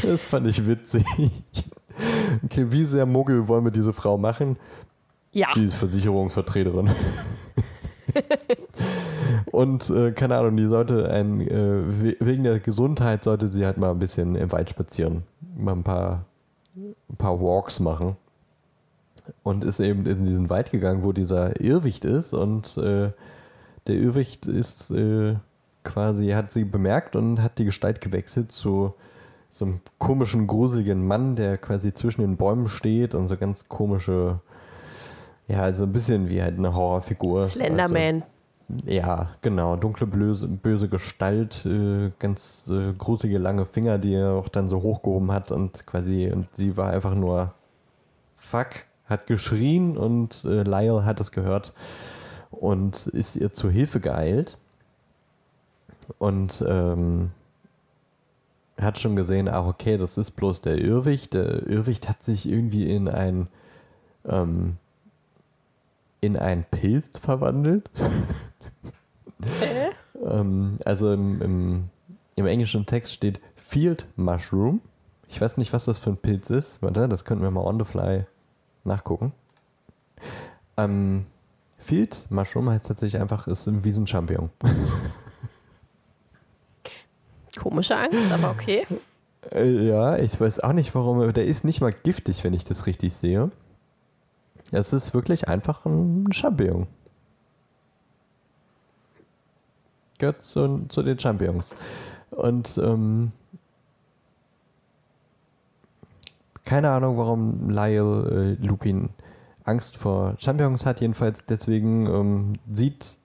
Das 0.04 0.24
fand 0.24 0.48
ich 0.48 0.68
witzig. 0.68 1.06
Okay, 2.44 2.72
wie 2.72 2.86
sehr 2.86 3.06
Muggel 3.06 3.48
wollen 3.48 3.64
wir 3.64 3.72
diese 3.72 3.94
Frau 3.94 4.18
machen? 4.18 4.58
Ja. 5.32 5.48
Die 5.56 5.66
ist 5.66 5.76
Versicherungsvertreterin. 5.76 6.92
Und 9.52 9.90
äh, 9.90 10.12
keine 10.12 10.38
Ahnung, 10.38 10.58
die 10.58 10.68
sollte 10.68 11.10
ein, 11.10 11.42
äh, 11.42 11.82
we- 12.02 12.18
wegen 12.20 12.44
der 12.44 12.60
Gesundheit 12.60 13.24
sollte 13.24 13.50
sie 13.50 13.66
halt 13.66 13.78
mal 13.78 13.92
ein 13.92 14.00
bisschen 14.00 14.36
im 14.36 14.52
Wald 14.52 14.70
spazieren. 14.70 15.24
Mal 15.56 15.74
ein 15.74 15.84
paar, 15.84 16.26
ein 16.76 17.16
paar 17.18 17.40
Walks 17.40 17.80
machen. 17.80 18.16
Und 19.44 19.64
ist 19.64 19.80
eben 19.80 20.06
in 20.06 20.24
diesen 20.24 20.50
Wald 20.50 20.72
gegangen, 20.72 21.04
wo 21.04 21.12
dieser 21.14 21.60
Irrwicht 21.62 22.04
ist. 22.04 22.34
Und 22.34 22.78
äh, 22.78 23.12
der 23.88 23.96
Irrwicht 23.96 24.48
ist 24.48 24.92
äh, 24.92 25.36
quasi, 25.84 26.30
hat 26.30 26.52
sie 26.52 26.66
bemerkt 26.66 27.16
und 27.16 27.42
hat 27.42 27.58
die 27.58 27.66
Gestalt 27.66 28.02
gewechselt 28.02 28.52
zu 28.52 28.94
so 29.52 29.66
einem 29.66 29.82
komischen, 30.00 30.48
gruseligen 30.48 31.06
Mann, 31.06 31.36
der 31.36 31.58
quasi 31.60 31.94
zwischen 31.94 32.22
den 32.22 32.38
Bäumen 32.38 32.68
steht 32.68 33.14
und 33.14 33.28
so 33.28 33.38
ganz 33.38 33.70
komische, 33.70 34.40
ja, 35.48 35.62
also 35.62 35.86
ein 35.86 35.94
bisschen 35.94 36.30
wie 36.30 36.42
halt 36.42 36.58
eine 36.58 36.74
Horrorfigur. 36.74 37.48
Slenderman. 37.48 38.24
Also, 38.24 38.34
ja, 38.86 39.30
genau. 39.42 39.76
Dunkle, 39.76 40.08
böse, 40.08 40.48
böse 40.48 40.88
Gestalt, 40.88 41.66
äh, 41.66 42.12
ganz 42.20 42.70
äh, 42.72 42.94
gruselige, 42.94 43.38
lange 43.38 43.66
Finger, 43.66 43.98
die 43.98 44.14
er 44.14 44.34
auch 44.34 44.50
dann 44.50 44.70
so 44.70 44.82
hochgehoben 44.82 45.32
hat 45.32 45.52
und 45.52 45.86
quasi, 45.86 46.32
und 46.32 46.48
sie 46.54 46.78
war 46.78 46.90
einfach 46.92 47.14
nur 47.14 47.54
fuck, 48.38 48.86
hat 49.06 49.28
geschrien 49.28 49.98
und 49.98 50.44
äh, 50.46 50.64
Lyle 50.64 51.06
hat 51.06 51.20
es 51.20 51.32
gehört 51.32 51.74
und 52.52 53.08
ist 53.08 53.36
ihr 53.36 53.52
zu 53.52 53.70
Hilfe 53.70 54.00
geeilt 54.00 54.58
und 56.18 56.64
ähm, 56.68 57.32
hat 58.80 59.00
schon 59.00 59.16
gesehen, 59.16 59.48
ach 59.48 59.66
okay, 59.66 59.98
das 59.98 60.18
ist 60.18 60.32
bloß 60.32 60.62
der 60.62 60.78
Irrwicht. 60.78 61.34
Der 61.34 61.68
Irrwicht 61.68 62.10
hat 62.10 62.24
sich 62.24 62.48
irgendwie 62.48 62.90
in 62.90 63.08
ein 63.08 63.48
ähm, 64.26 64.78
in 66.24 66.38
einen 66.38 66.64
Pilz 66.64 67.20
verwandelt. 67.20 67.90
Ähm, 70.26 70.78
also 70.86 71.12
im, 71.12 71.42
im, 71.42 71.90
im 72.36 72.46
englischen 72.46 72.86
Text 72.86 73.12
steht 73.12 73.42
Field 73.56 74.06
Mushroom. 74.16 74.82
Ich 75.28 75.42
weiß 75.42 75.58
nicht, 75.58 75.74
was 75.74 75.86
das 75.86 76.00
für 76.00 76.12
ein 76.12 76.18
Pilz 76.18 76.50
ist. 76.50 76.82
Warte, 76.82 77.10
das 77.10 77.26
könnten 77.26 77.44
wir 77.44 77.52
mal 77.52 77.66
on 77.66 77.78
the 77.78 77.86
fly 77.86 78.26
nachgucken. 78.84 79.34
Ähm, 80.78 81.26
Field 81.78 82.26
Mushroom 82.30 82.70
heißt 82.70 82.88
tatsächlich 82.88 83.22
einfach, 83.22 83.48
ist 83.48 83.68
ein 83.68 83.84
Wiesenchampion. 83.84 84.50
Komische 87.58 87.98
Angst, 87.98 88.32
aber 88.32 88.52
okay. 88.52 88.88
Äh, 89.52 89.88
ja, 89.88 90.18
ich 90.18 90.40
weiß 90.40 90.62
auch 90.62 90.74
nicht, 90.74 90.96
warum. 90.96 91.34
Der 91.34 91.46
ist 91.46 91.66
nicht 91.66 91.82
mal 91.82 91.92
giftig, 91.92 92.44
wenn 92.44 92.54
ich 92.54 92.64
das 92.64 92.86
richtig 92.86 93.14
sehe. 93.14 93.52
Es 94.74 94.92
ist 94.92 95.14
wirklich 95.14 95.48
einfach 95.48 95.86
ein 95.86 96.34
Champion. 96.34 96.88
Gehört 100.18 100.42
zu, 100.42 100.86
zu 100.90 101.04
den 101.04 101.20
Champions. 101.20 101.76
Und 102.32 102.80
ähm, 102.80 103.32
keine 106.66 106.90
Ahnung, 106.90 107.18
warum 107.18 107.70
Lyle 107.70 108.58
äh, 108.60 108.66
Lupin 108.66 109.10
Angst 109.64 109.98
vor 109.98 110.34
Champions 110.40 110.88
hat. 110.88 111.02
Jedenfalls 111.02 111.46
deswegen 111.46 112.08
ähm, 112.08 112.54
sieht 112.74 113.20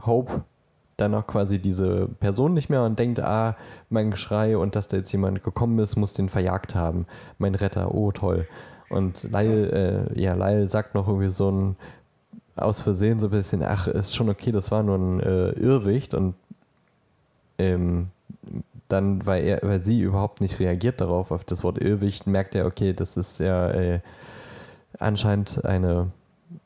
Hope 0.00 0.44
dann 0.96 1.14
auch 1.14 1.26
quasi 1.26 1.58
diese 1.58 2.08
Person 2.20 2.54
nicht 2.54 2.70
mehr 2.70 2.84
und 2.84 2.98
denkt, 2.98 3.20
ah, 3.20 3.56
mein 3.90 4.10
Geschrei 4.10 4.56
und 4.56 4.76
dass 4.76 4.88
da 4.88 4.96
jetzt 4.96 5.12
jemand 5.12 5.44
gekommen 5.44 5.78
ist, 5.78 5.96
muss 5.96 6.14
den 6.14 6.30
verjagt 6.30 6.74
haben. 6.74 7.06
Mein 7.38 7.54
Retter, 7.54 7.94
oh 7.94 8.12
toll. 8.12 8.46
Und 8.92 9.24
Lyle, 9.24 10.08
äh, 10.14 10.20
ja, 10.20 10.34
Lyle 10.34 10.68
sagt 10.68 10.94
noch 10.94 11.08
irgendwie 11.08 11.30
so 11.30 11.50
ein 11.50 11.76
aus 12.54 12.82
Versehen 12.82 13.18
so 13.18 13.28
ein 13.28 13.30
bisschen, 13.30 13.62
ach, 13.62 13.88
ist 13.88 14.14
schon 14.14 14.28
okay, 14.28 14.52
das 14.52 14.70
war 14.70 14.82
nur 14.82 14.96
ein 14.96 15.20
äh, 15.20 15.50
Irrwicht 15.52 16.14
und 16.14 16.34
ähm, 17.58 18.08
dann, 18.88 19.24
weil 19.24 19.44
er, 19.44 19.60
weil 19.62 19.82
sie 19.82 20.00
überhaupt 20.00 20.40
nicht 20.40 20.60
reagiert 20.60 21.00
darauf, 21.00 21.30
auf 21.30 21.44
das 21.44 21.64
Wort 21.64 21.78
Irrwicht, 21.78 22.26
merkt 22.26 22.54
er, 22.54 22.66
okay, 22.66 22.92
das 22.92 23.16
ist 23.16 23.38
ja 23.38 23.70
äh, 23.70 24.00
anscheinend 24.98 25.64
eine, 25.64 26.10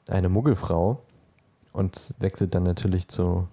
eine 0.09 0.29
Muggelfrau 0.29 1.01
und 1.73 2.15
wechselt 2.19 2.55
dann 2.55 2.65
natürlich 2.65 3.07
zu 3.09 3.47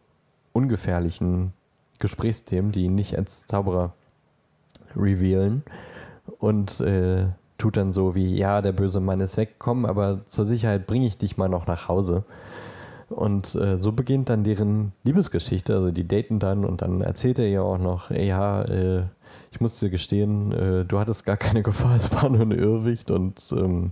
ungefährlichen 0.54 1.54
Gesprächsthemen, 2.00 2.72
die 2.72 2.86
ihn 2.86 2.96
nicht 2.96 3.16
als 3.16 3.46
Zauberer 3.46 3.94
revealen. 4.96 5.64
und 6.40 6.80
äh, 6.80 7.28
tut 7.64 7.78
dann 7.78 7.94
so 7.94 8.14
wie, 8.14 8.36
ja, 8.36 8.62
der 8.62 8.74
böse 8.74 9.00
Mann 9.00 9.22
ist 9.22 9.38
weg, 9.38 9.56
komm, 9.58 9.86
aber 9.86 10.20
zur 10.26 10.46
Sicherheit 10.46 10.86
bringe 10.86 11.08
ich 11.08 11.18
dich 11.18 11.38
mal 11.38 11.48
noch 11.48 11.66
nach 11.66 11.88
Hause. 11.88 12.26
Und 13.08 13.56
äh, 13.56 13.78
so 13.82 13.94
beginnt 13.94 14.28
dann 14.28 14.44
deren 14.44 14.92
Liebesgeschichte. 15.06 15.74
Also 15.74 15.92
die 15.92 16.06
daten 16.06 16.40
dann 16.40 16.66
und 16.66 16.82
dann 16.82 17.00
erzählt 17.00 17.40
er 17.40 17.48
ihr 17.48 17.64
auch 17.64 17.78
noch, 17.78 18.12
ja, 18.12 18.64
äh, 18.64 19.04
ich 19.52 19.62
muss 19.62 19.80
dir 19.80 19.90
gestehen, 19.90 20.52
äh, 20.52 20.84
du 20.84 21.00
hattest 21.00 21.26
gar 21.26 21.38
keine 21.38 21.64
Gefahr, 21.64 21.96
es 21.96 22.14
war 22.14 22.28
nur 22.28 22.42
ein 22.42 22.52
Irrwicht 22.52 23.12
und 23.12 23.40
ähm, 23.54 23.92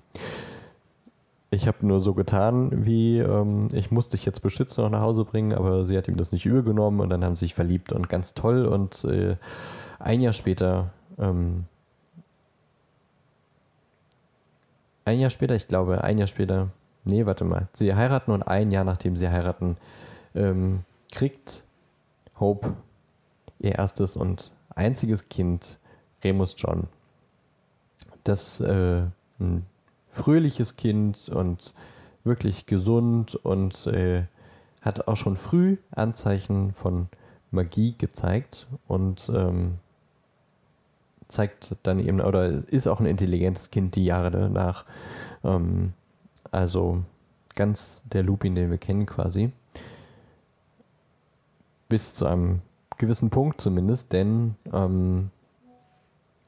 ich 1.49 1.65
habe 1.65 1.87
nur 1.87 2.01
so 2.01 2.13
getan, 2.13 2.85
wie 2.85 3.19
ähm, 3.19 3.69
ich 3.71 3.89
musste 3.89 4.17
dich 4.17 4.25
jetzt 4.25 4.41
beschützen 4.41 4.83
und 4.83 4.91
nach 4.91 5.01
Hause 5.01 5.23
bringen, 5.23 5.53
aber 5.53 5.85
sie 5.85 5.97
hat 5.97 6.09
ihm 6.09 6.17
das 6.17 6.33
nicht 6.33 6.45
übel 6.45 6.63
genommen 6.63 6.99
und 6.99 7.09
dann 7.09 7.23
haben 7.23 7.37
sie 7.37 7.45
sich 7.45 7.55
verliebt 7.55 7.93
und 7.93 8.09
ganz 8.09 8.33
toll. 8.33 8.65
Und 8.65 9.05
äh, 9.05 9.37
ein 9.99 10.19
Jahr 10.19 10.33
später, 10.33 10.91
ähm, 11.17 11.65
ein 15.05 15.19
Jahr 15.19 15.29
später, 15.29 15.55
ich 15.55 15.67
glaube, 15.67 16.03
ein 16.03 16.17
Jahr 16.17 16.27
später, 16.27 16.69
nee, 17.03 17.25
warte 17.25 17.45
mal, 17.45 17.67
sie 17.73 17.93
heiraten 17.93 18.31
und 18.31 18.43
ein 18.43 18.71
Jahr 18.71 18.83
nachdem 18.83 19.15
sie 19.15 19.29
heiraten, 19.29 19.77
ähm, 20.35 20.83
kriegt 21.11 21.63
Hope 22.39 22.75
ihr 23.59 23.75
erstes 23.75 24.15
und 24.15 24.51
einziges 24.75 25.29
Kind, 25.29 25.79
Remus 26.23 26.55
John. 26.57 26.87
Das 28.23 28.59
äh, 28.59 29.03
ein 29.39 29.65
fröhliches 30.09 30.75
Kind 30.75 31.29
und 31.29 31.73
wirklich 32.23 32.65
gesund 32.65 33.35
und 33.35 33.87
äh, 33.87 34.23
hat 34.81 35.07
auch 35.07 35.17
schon 35.17 35.37
früh 35.37 35.77
Anzeichen 35.91 36.73
von 36.73 37.07
Magie 37.51 37.95
gezeigt 37.97 38.67
und 38.87 39.29
ähm, 39.33 39.77
zeigt 41.31 41.75
dann 41.83 41.99
eben, 41.99 42.21
oder 42.21 42.67
ist 42.67 42.87
auch 42.87 42.99
ein 42.99 43.05
intelligentes 43.05 43.71
Kind 43.71 43.95
die 43.95 44.05
Jahre 44.05 44.31
danach. 44.31 44.85
Ähm, 45.43 45.93
also 46.51 47.03
ganz 47.55 48.01
der 48.05 48.23
Lupin, 48.23 48.55
den 48.55 48.69
wir 48.69 48.77
kennen 48.77 49.05
quasi. 49.05 49.51
Bis 51.89 52.15
zu 52.15 52.25
einem 52.25 52.61
gewissen 52.97 53.29
Punkt 53.29 53.59
zumindest, 53.59 54.13
denn 54.13 54.55
ähm, 54.71 55.31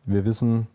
wir 0.06 0.26
wissen, 0.26 0.68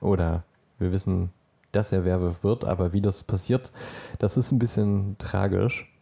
oder 0.00 0.44
wir 0.78 0.92
wissen, 0.92 1.30
dass 1.72 1.92
er 1.92 2.04
Werwolf 2.04 2.44
wird, 2.44 2.64
aber 2.64 2.92
wie 2.92 3.02
das 3.02 3.22
passiert, 3.22 3.72
das 4.18 4.36
ist 4.36 4.52
ein 4.52 4.58
bisschen 4.58 5.16
tragisch. 5.18 5.92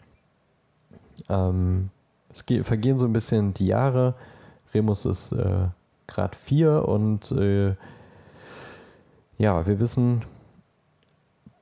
Ähm, 1.29 1.91
es 2.31 2.45
vergehen 2.67 2.99
so 2.99 3.07
ein 3.07 3.13
bisschen 3.13 3.55
die 3.55 3.67
Jahre. 3.67 4.15
Remus 4.73 5.05
ist 5.05 5.33
äh, 5.33 5.69
gerade 6.07 6.37
vier 6.37 6.87
und 6.89 7.33
äh, 7.33 7.75
ja, 9.39 9.67
wir 9.67 9.81
wissen, 9.81 10.23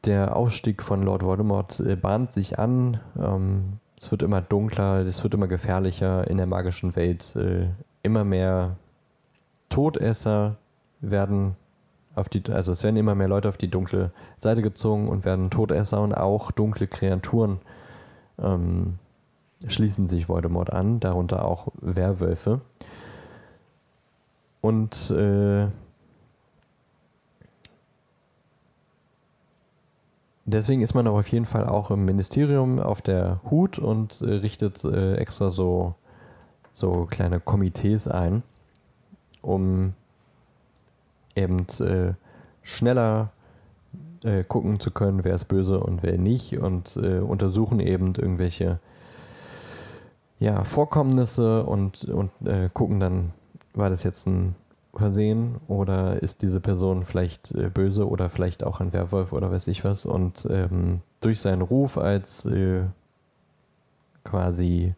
der 0.05 0.37
Aufstieg 0.37 0.83
von 0.83 1.02
Lord 1.02 1.22
Voldemort 1.22 1.81
äh, 1.81 1.96
bahnt 1.96 2.33
sich 2.33 2.59
an. 2.59 3.00
Ähm, 3.18 3.78
es 4.00 4.11
wird 4.11 4.22
immer 4.22 4.40
dunkler, 4.40 5.07
es 5.07 5.22
wird 5.22 5.35
immer 5.35 5.46
gefährlicher 5.46 6.28
in 6.28 6.37
der 6.37 6.46
magischen 6.46 6.96
Welt. 6.96 7.37
Äh, 7.37 7.68
immer 8.02 8.24
mehr 8.24 8.76
Todesser 9.68 10.57
werden 11.00 11.57
auf 12.14 12.28
die, 12.28 12.42
also 12.50 12.72
es 12.72 12.83
werden 12.83 12.96
immer 12.96 13.14
mehr 13.14 13.28
Leute 13.28 13.48
auf 13.48 13.57
die 13.57 13.70
dunkle 13.70 14.11
Seite 14.38 14.61
gezogen 14.61 15.09
und 15.09 15.24
werden 15.24 15.50
Todesser 15.50 16.02
und 16.02 16.12
auch 16.12 16.50
dunkle 16.50 16.87
Kreaturen 16.87 17.61
ähm, 18.38 18.98
schließen 19.66 20.09
sich 20.09 20.28
Voldemort 20.28 20.72
an, 20.72 21.00
darunter 21.00 21.44
auch 21.44 21.68
Werwölfe. 21.81 22.61
Und 24.62 25.11
äh, 25.11 25.66
deswegen 30.44 30.83
ist 30.83 30.94
man 30.94 31.07
aber 31.09 31.18
auf 31.18 31.29
jeden 31.29 31.46
Fall 31.46 31.66
auch 31.66 31.90
im 31.90 32.05
Ministerium 32.05 32.79
auf 32.79 33.03
der 33.03 33.40
Hut 33.51 33.79
und 33.81 34.22
äh, 34.22 34.35
richtet 34.35 34.85
äh, 34.85 35.16
extra 35.16 35.51
so, 35.51 35.96
so 36.72 37.07
kleine 37.11 37.40
Komitees 37.40 38.07
ein, 38.07 38.44
um 39.42 39.94
eben 41.35 41.66
äh, 41.81 42.14
schneller 42.62 43.33
äh, 44.22 44.44
gucken 44.44 44.79
zu 44.79 44.92
können, 44.92 45.25
wer 45.25 45.35
ist 45.35 45.46
böse 45.46 45.81
und 45.81 46.05
wer 46.05 46.18
nicht 46.18 46.57
und 46.59 46.96
äh, 46.96 47.18
untersuchen 47.18 47.81
eben 47.81 48.14
irgendwelche 48.14 48.79
ja, 50.38 50.62
Vorkommnisse 50.62 51.64
und, 51.64 52.05
und 52.05 52.31
äh, 52.44 52.70
gucken 52.72 53.01
dann, 53.01 53.33
war 53.74 53.90
das 53.90 54.02
jetzt 54.04 54.26
ein 54.26 54.54
Versehen 54.94 55.56
oder 55.68 56.22
ist 56.22 56.42
diese 56.42 56.61
Person 56.61 57.04
vielleicht 57.04 57.52
äh, 57.52 57.70
böse 57.70 58.06
oder 58.06 58.28
vielleicht 58.28 58.62
auch 58.62 58.80
ein 58.80 58.92
Werwolf 58.92 59.32
oder 59.32 59.50
weiß 59.50 59.66
ich 59.68 59.85
was 59.85 60.04
und 60.04 60.46
ähm, 60.50 61.00
durch 61.20 61.40
seinen 61.40 61.62
Ruf 61.62 61.96
als 61.96 62.44
äh, 62.44 62.82
quasi 64.24 64.94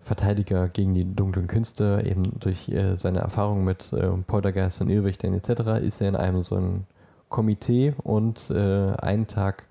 Verteidiger 0.00 0.68
gegen 0.68 0.94
die 0.94 1.04
dunklen 1.04 1.46
Künste, 1.46 2.02
eben 2.04 2.38
durch 2.40 2.68
äh, 2.68 2.96
seine 2.96 3.20
Erfahrung 3.20 3.64
mit 3.64 3.92
äh, 3.92 4.08
Poltergeistern, 4.26 4.88
Irrwichtern 4.88 5.34
etc., 5.34 5.82
ist 5.82 6.00
er 6.00 6.08
in 6.08 6.16
einem 6.16 6.42
so 6.42 6.56
ein 6.56 6.86
Komitee 7.28 7.94
und 8.02 8.50
äh, 8.50 8.92
einen 8.96 9.26
Tag 9.26 9.64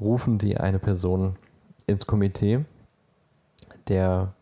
rufen 0.00 0.38
die 0.38 0.56
eine 0.56 0.78
Person 0.78 1.36
ins 1.86 2.06
Komitee, 2.06 2.64
der 3.88 4.32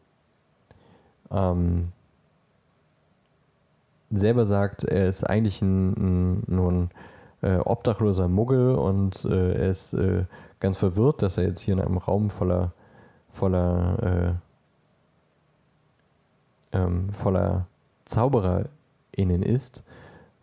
ähm, 1.31 1.93
selber 4.11 4.47
sagt, 4.47 4.85
er 4.85 5.09
ist 5.09 5.25
eigentlich 5.25 5.63
ein, 5.63 5.93
ein, 5.93 6.43
nur 6.47 6.73
ein 6.73 6.91
äh, 7.43 7.57
obdachloser 7.57 8.29
Muggel 8.29 8.75
und 8.75 9.25
äh, 9.25 9.55
er 9.55 9.71
ist 9.71 9.93
äh, 9.95 10.25
ganz 10.61 10.79
verwirrt, 10.79 11.23
dass 11.23 11.39
er 11.39 11.45
jetzt 11.45 11.61
hier 11.61 11.75
in 11.75 11.81
einem 11.81 11.99
Raum 11.99 12.31
voller, 12.31 12.73
voller 13.33 14.39
äh, 16.73 16.77
ähm, 16.77 17.11
voller 17.11 17.67
ZaubererInnen 18.05 19.43
ist. 19.43 19.85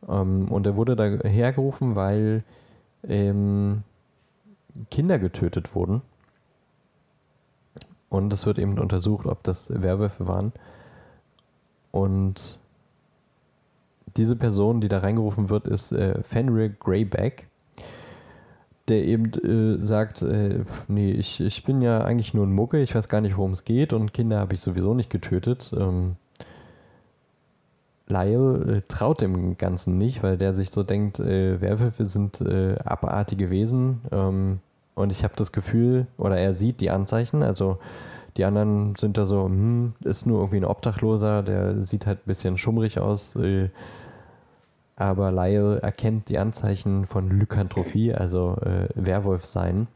Ähm, 0.08 0.47
und 0.49 0.65
er 0.65 0.76
wurde 0.76 0.95
da 0.95 1.06
hergerufen, 1.28 1.95
weil 1.95 2.43
ähm, 3.08 3.84
Kinder 4.91 5.19
getötet 5.19 5.76
wurden. 5.76 6.02
Und 8.10 8.32
es 8.32 8.45
wird 8.45 8.60
eben 8.60 8.78
untersucht, 8.80 9.26
ob 9.26 9.43
das 9.43 9.69
Werwölfe 9.69 10.28
waren. 10.28 10.52
Und 11.91 12.60
diese 14.17 14.36
Person, 14.36 14.82
die 14.82 14.88
da 14.88 14.99
reingerufen 14.99 15.49
wird, 15.49 15.67
ist 15.67 15.91
äh, 15.91 16.21
Fenrir 16.23 16.69
Greyback, 16.69 17.47
der 18.88 19.04
eben 19.06 19.32
äh, 19.34 19.84
sagt, 19.84 20.21
äh, 20.21 20.65
nee, 20.88 21.12
ich, 21.12 21.39
ich 21.39 21.63
bin 21.63 21.82
ja 21.82 22.02
eigentlich 22.04 22.34
nur 22.34 22.45
ein 22.45 22.54
Mucke, 22.54 22.82
ich 22.82 22.93
weiß 22.93 23.08
gar 23.08 23.21
nicht, 23.21 23.38
worum 23.38 23.54
es 23.54 23.63
geht 23.63 23.93
und 23.93 24.13
Kinder 24.13 24.39
habe 24.39 24.54
ich 24.54 24.62
sowieso 24.62 24.93
nicht 24.93 25.10
getötet. 25.10 25.71
Ähm, 25.78 26.15
Lyle 28.08 28.78
äh, 28.78 28.82
traut 28.88 29.21
dem 29.21 29.58
Ganzen 29.58 29.97
nicht, 29.97 30.23
weil 30.23 30.38
der 30.38 30.54
sich 30.54 30.71
so 30.71 30.84
denkt, 30.84 31.19
äh, 31.19 31.62
Werwölfe 31.62 32.06
sind 32.06 32.41
äh, 32.41 32.76
abartige 32.84 33.49
Wesen 33.49 34.02
ähm, 34.12 34.60
und 34.95 35.12
ich 35.12 35.23
habe 35.23 35.34
das 35.38 35.52
Gefühl, 35.52 36.08
oder 36.17 36.38
er 36.38 36.54
sieht 36.54 36.82
die 36.82 36.91
Anzeichen, 36.91 37.41
also 37.41 37.80
die 38.38 38.45
anderen 38.45 38.95
sind 38.95 39.17
da 39.17 39.26
so, 39.26 39.45
hm, 39.45 39.93
ist 40.04 40.26
nur 40.26 40.39
irgendwie 40.39 40.58
ein 40.58 40.65
Obdachloser, 40.65 41.43
der 41.43 41.84
sieht 41.84 42.06
halt 42.06 42.19
ein 42.19 42.28
bisschen 42.28 42.58
schummrig 42.58 42.99
aus, 42.99 43.36
äh, 43.36 43.69
aber 45.04 45.32
Lyle 45.32 45.82
erkennt 45.82 46.30
die 46.30 46.38
Anzeichen 46.38 47.06
von 47.06 47.30
Lykantrophie, 47.30 48.13
also 48.13 48.58
äh, 48.62 48.88
Werwolf 48.96 49.46
sein 49.46 49.88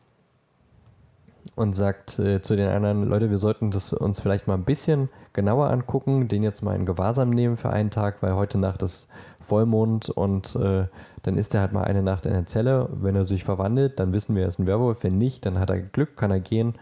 und 1.56 1.76
sagt 1.76 2.20
äh, 2.20 2.42
zu 2.42 2.58
den 2.58 2.68
anderen, 2.68 3.04
Leute, 3.04 3.30
wir 3.30 3.38
sollten 3.38 3.72
das 3.72 3.94
uns 3.94 4.20
vielleicht 4.20 4.48
mal 4.48 4.56
ein 4.56 4.66
bisschen 4.66 5.10
genauer 5.32 5.70
angucken, 5.72 6.28
den 6.28 6.44
jetzt 6.44 6.62
mal 6.62 6.76
in 6.76 6.86
Gewahrsam 6.86 7.30
nehmen 7.30 7.56
für 7.56 7.70
einen 7.70 7.90
Tag, 7.90 8.22
weil 8.22 8.36
heute 8.36 8.58
Nacht 8.58 8.82
ist 8.82 9.08
Vollmond 9.40 10.10
und 10.10 10.56
äh, 10.58 10.88
dann 11.24 11.38
ist 11.38 11.56
er 11.56 11.62
halt 11.62 11.72
mal 11.72 11.86
eine 11.86 12.04
Nacht 12.04 12.26
in 12.26 12.34
der 12.34 12.46
Zelle. 12.46 12.90
Wenn 12.92 13.16
er 13.16 13.26
sich 13.26 13.46
verwandelt, 13.46 14.00
dann 14.00 14.14
wissen 14.14 14.36
wir, 14.36 14.44
er 14.44 14.50
ist 14.50 14.60
ein 14.60 14.68
Werwolf. 14.68 15.04
Wenn 15.04 15.18
nicht, 15.18 15.46
dann 15.46 15.58
hat 15.58 15.70
er 15.70 15.80
Glück, 15.80 16.18
kann 16.18 16.32
er 16.32 16.42
gehen 16.42 16.76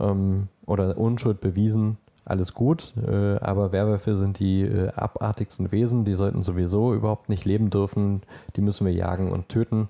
ähm, 0.00 0.48
oder 0.66 0.98
Unschuld 0.98 1.40
bewiesen. 1.40 1.98
Alles 2.24 2.54
gut, 2.54 2.94
äh, 2.96 3.36
aber 3.38 3.72
Werwölfe 3.72 4.16
sind 4.16 4.38
die 4.38 4.62
äh, 4.62 4.92
abartigsten 4.94 5.72
Wesen, 5.72 6.04
die 6.04 6.14
sollten 6.14 6.42
sowieso 6.42 6.94
überhaupt 6.94 7.28
nicht 7.28 7.44
leben 7.44 7.68
dürfen, 7.68 8.22
die 8.54 8.60
müssen 8.60 8.86
wir 8.86 8.92
jagen 8.92 9.32
und 9.32 9.48
töten. 9.48 9.88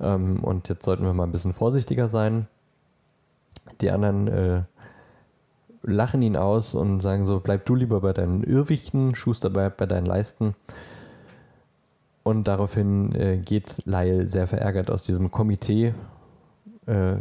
Ähm, 0.00 0.42
und 0.42 0.70
jetzt 0.70 0.84
sollten 0.86 1.04
wir 1.04 1.12
mal 1.12 1.24
ein 1.24 1.32
bisschen 1.32 1.52
vorsichtiger 1.52 2.08
sein. 2.08 2.46
Die 3.82 3.90
anderen 3.90 4.28
äh, 4.28 4.62
lachen 5.82 6.22
ihn 6.22 6.36
aus 6.36 6.74
und 6.74 7.00
sagen 7.00 7.26
so, 7.26 7.40
bleib 7.40 7.66
du 7.66 7.74
lieber 7.74 8.00
bei 8.00 8.14
deinen 8.14 8.42
Irrwichten, 8.42 9.14
Schuster 9.14 9.50
bleibt 9.50 9.76
bei 9.76 9.86
deinen 9.86 10.06
Leisten. 10.06 10.54
Und 12.22 12.48
daraufhin 12.48 13.14
äh, 13.14 13.36
geht 13.36 13.82
Lyle 13.84 14.26
sehr 14.26 14.46
verärgert 14.46 14.90
aus 14.90 15.02
diesem 15.02 15.30
Komitee. 15.30 15.94
Äh, 16.86 17.16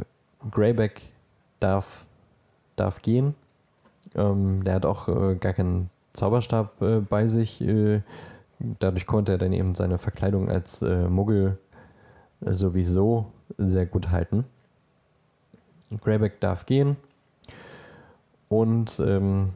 Greyback 0.50 1.02
darf, 1.60 2.06
darf 2.76 3.02
gehen. 3.02 3.36
Ähm, 4.16 4.64
der 4.64 4.76
hat 4.76 4.86
auch 4.86 5.08
äh, 5.08 5.36
gar 5.36 5.54
keinen 5.54 5.90
Zauberstab 6.14 6.82
äh, 6.82 7.00
bei 7.00 7.28
sich. 7.28 7.62
Äh, 7.62 8.02
dadurch 8.80 9.06
konnte 9.06 9.34
er 9.34 9.38
dann 9.38 9.54
eben 9.54 9.76
seine 9.76 9.98
Verkleidung 9.98 10.50
als 10.50 10.82
äh, 10.82 11.08
Muggel 11.08 11.58
äh, 12.42 12.54
sowieso 12.54 13.32
sehr 13.58 13.86
gut 13.86 14.10
halten. 14.10 14.46
Greyback 16.02 16.40
darf 16.40 16.66
gehen. 16.66 16.98
Und 18.48 19.00
ähm, 19.00 19.54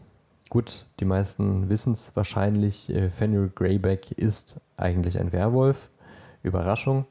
gut, 0.50 0.86
die 1.00 1.06
meisten 1.06 1.70
wissen 1.70 1.94
es 1.94 2.16
wahrscheinlich, 2.16 2.90
äh, 2.90 3.10
Fenrir 3.10 3.50
Greyback 3.54 4.12
ist 4.12 4.58
eigentlich 4.78 5.20
ein 5.20 5.32
Werwolf. 5.32 5.90
Überraschung. 6.44 7.06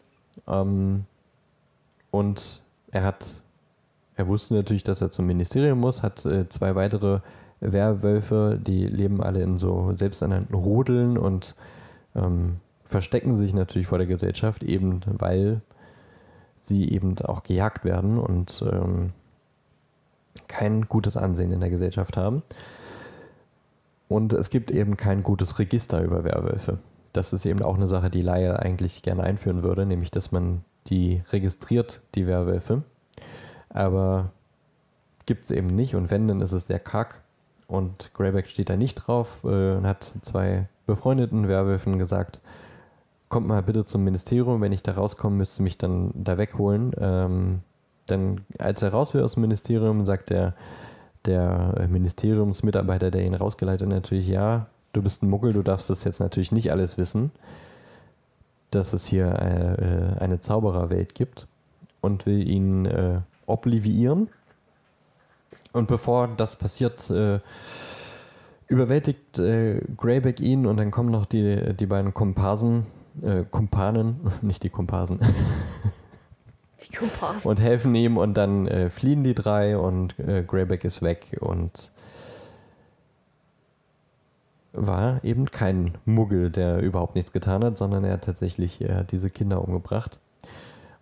Ähm, 0.47 1.05
und 2.11 2.63
er 2.91 3.05
hat, 3.05 3.43
er 4.19 4.27
wusste 4.27 4.55
natürlich, 4.55 4.83
dass 4.83 5.01
er 5.01 5.13
zum 5.13 5.27
Ministerium 5.27 5.79
muss, 5.79 6.03
hat 6.03 6.27
äh, 6.27 6.49
zwei 6.49 6.75
weitere 6.75 7.21
Werwölfe, 7.61 8.59
die 8.61 8.83
leben 8.83 9.23
alle 9.23 9.43
in 9.43 9.59
so 9.59 9.93
selbsternannten 9.95 10.57
Rudeln 10.57 11.17
und 11.17 11.55
ähm, 12.17 12.57
verstecken 12.85 13.37
sich 13.37 13.55
natürlich 13.55 13.87
vor 13.87 13.99
der 13.99 14.09
Gesellschaft, 14.09 14.65
eben 14.65 15.03
weil 15.07 15.61
sie 16.61 16.91
eben 16.91 17.17
auch 17.21 17.45
gejagt 17.45 17.85
werden 17.85 18.19
und 18.19 18.65
ähm, 18.69 19.13
kein 20.49 20.89
gutes 20.89 21.17
Ansehen 21.17 21.53
in 21.53 21.61
der 21.61 21.71
Gesellschaft 21.71 22.17
haben. 22.17 22.43
Und 24.09 24.33
es 24.33 24.51
gibt 24.51 24.73
eben 24.73 24.97
kein 24.97 25.23
gutes 25.23 25.61
Register 25.61 26.03
über 26.03 26.25
Werwölfe. 26.25 26.79
Das 27.13 27.33
ist 27.33 27.47
eben 27.47 27.63
auch 27.63 27.77
eine 27.77 27.87
Sache, 27.87 28.11
die 28.11 28.23
Laie 28.23 28.59
eigentlich 28.59 29.03
gerne 29.03 29.23
einführen 29.23 29.63
würde, 29.63 29.87
nämlich 29.87 30.11
dass 30.11 30.33
man 30.33 30.65
die 30.89 31.23
registriert, 31.31 32.01
die 32.17 32.27
Werwölfe. 32.27 32.83
Aber 33.71 34.31
gibt 35.27 35.45
es 35.45 35.51
eben 35.51 35.69
nicht 35.69 35.95
und 35.95 36.11
wenn, 36.11 36.29
dann 36.29 36.41
ist 36.41 36.53
es 36.53 36.67
sehr 36.67 36.81
kack. 36.81 37.23
Und 37.67 38.11
Greyback 38.15 38.49
steht 38.49 38.71
da 38.71 38.77
nicht 38.77 38.95
drauf 38.95 39.45
äh, 39.45 39.77
und 39.77 39.87
hat 39.87 40.15
zwei 40.23 40.69
befreundeten 40.87 41.49
Werwölfen 41.49 41.99
gesagt, 41.99 42.41
kommt 43.29 43.47
mal 43.47 43.63
bitte 43.63 43.85
zum 43.85 44.05
Ministerium, 44.05 44.63
wenn 44.63 44.73
ich 44.73 44.83
da 44.83 44.93
rauskomme, 44.93 45.37
müsst 45.37 45.61
ihr 45.61 45.63
mich 45.63 45.77
dann 45.77 46.11
da 46.15 46.39
wegholen. 46.39 46.93
Ähm, 46.99 47.61
dann, 48.07 48.41
als 48.59 48.81
er 48.81 48.91
raus 48.91 49.13
will 49.13 49.23
aus 49.23 49.35
dem 49.35 49.43
Ministerium, 49.43 50.07
sagt 50.07 50.31
der, 50.31 50.55
der 51.27 51.87
Ministeriumsmitarbeiter, 51.91 53.11
der 53.11 53.23
ihn 53.23 53.35
rausgeleitet 53.35 53.87
hat, 53.87 53.95
natürlich, 53.95 54.27
ja, 54.29 54.67
du 54.95 55.03
bist 55.03 55.23
ein 55.23 55.29
Muggel, 55.29 55.53
du 55.53 55.63
darfst 55.63 55.91
das 55.91 56.05
jetzt 56.05 56.21
natürlich 56.21 56.53
nicht 56.53 56.73
alles 56.73 56.97
wissen, 56.97 57.31
dass 58.71 58.95
es 58.95 59.07
hier 59.07 59.27
äh, 59.27 60.23
eine 60.23 60.41
Zaubererwelt 60.41 61.15
gibt 61.15 61.47
und 62.01 62.25
will 62.25 62.49
ihn 62.49 62.87
äh, 62.87 63.21
oblivieren. 63.49 64.29
Und 65.73 65.89
bevor 65.89 66.29
das 66.29 66.57
passiert, 66.57 67.11
äh, 67.11 67.41
überwältigt 68.69 69.39
äh, 69.39 69.81
Greyback 69.97 70.41
ihn 70.41 70.67
und 70.67 70.77
dann 70.77 70.91
kommen 70.91 71.11
noch 71.11 71.27
die, 71.27 71.75
die 71.75 71.87
beiden 71.87 72.15
Komparsen, 72.15 72.87
äh, 73.23 73.45
Kumpanen, 73.51 74.21
nicht 74.43 74.63
die 74.63 74.71
Komparsen. 74.71 75.21
Die 76.89 76.97
Komparsen. 76.97 77.51
Und 77.51 77.61
helfen 77.61 77.95
ihm 77.95 78.17
und 78.17 78.35
dann 78.35 78.69
äh, 78.69 78.89
fliehen 78.91 79.25
die 79.25 79.35
drei 79.35 79.77
und 79.77 80.19
äh, 80.19 80.45
Greyback 80.45 80.85
ist 80.85 81.03
weg 81.03 81.37
und 81.41 81.91
war 84.73 85.25
eben 85.25 85.51
kein 85.51 85.99
Muggel, 86.05 86.51
der 86.51 86.81
überhaupt 86.81 87.15
nichts 87.15 87.33
getan 87.33 87.65
hat, 87.65 87.79
sondern 87.79 88.05
er 88.05 88.13
hat 88.13 88.25
tatsächlich 88.25 88.81
äh, 88.81 89.05
diese 89.11 89.31
Kinder 89.31 89.67
umgebracht. 89.67 90.21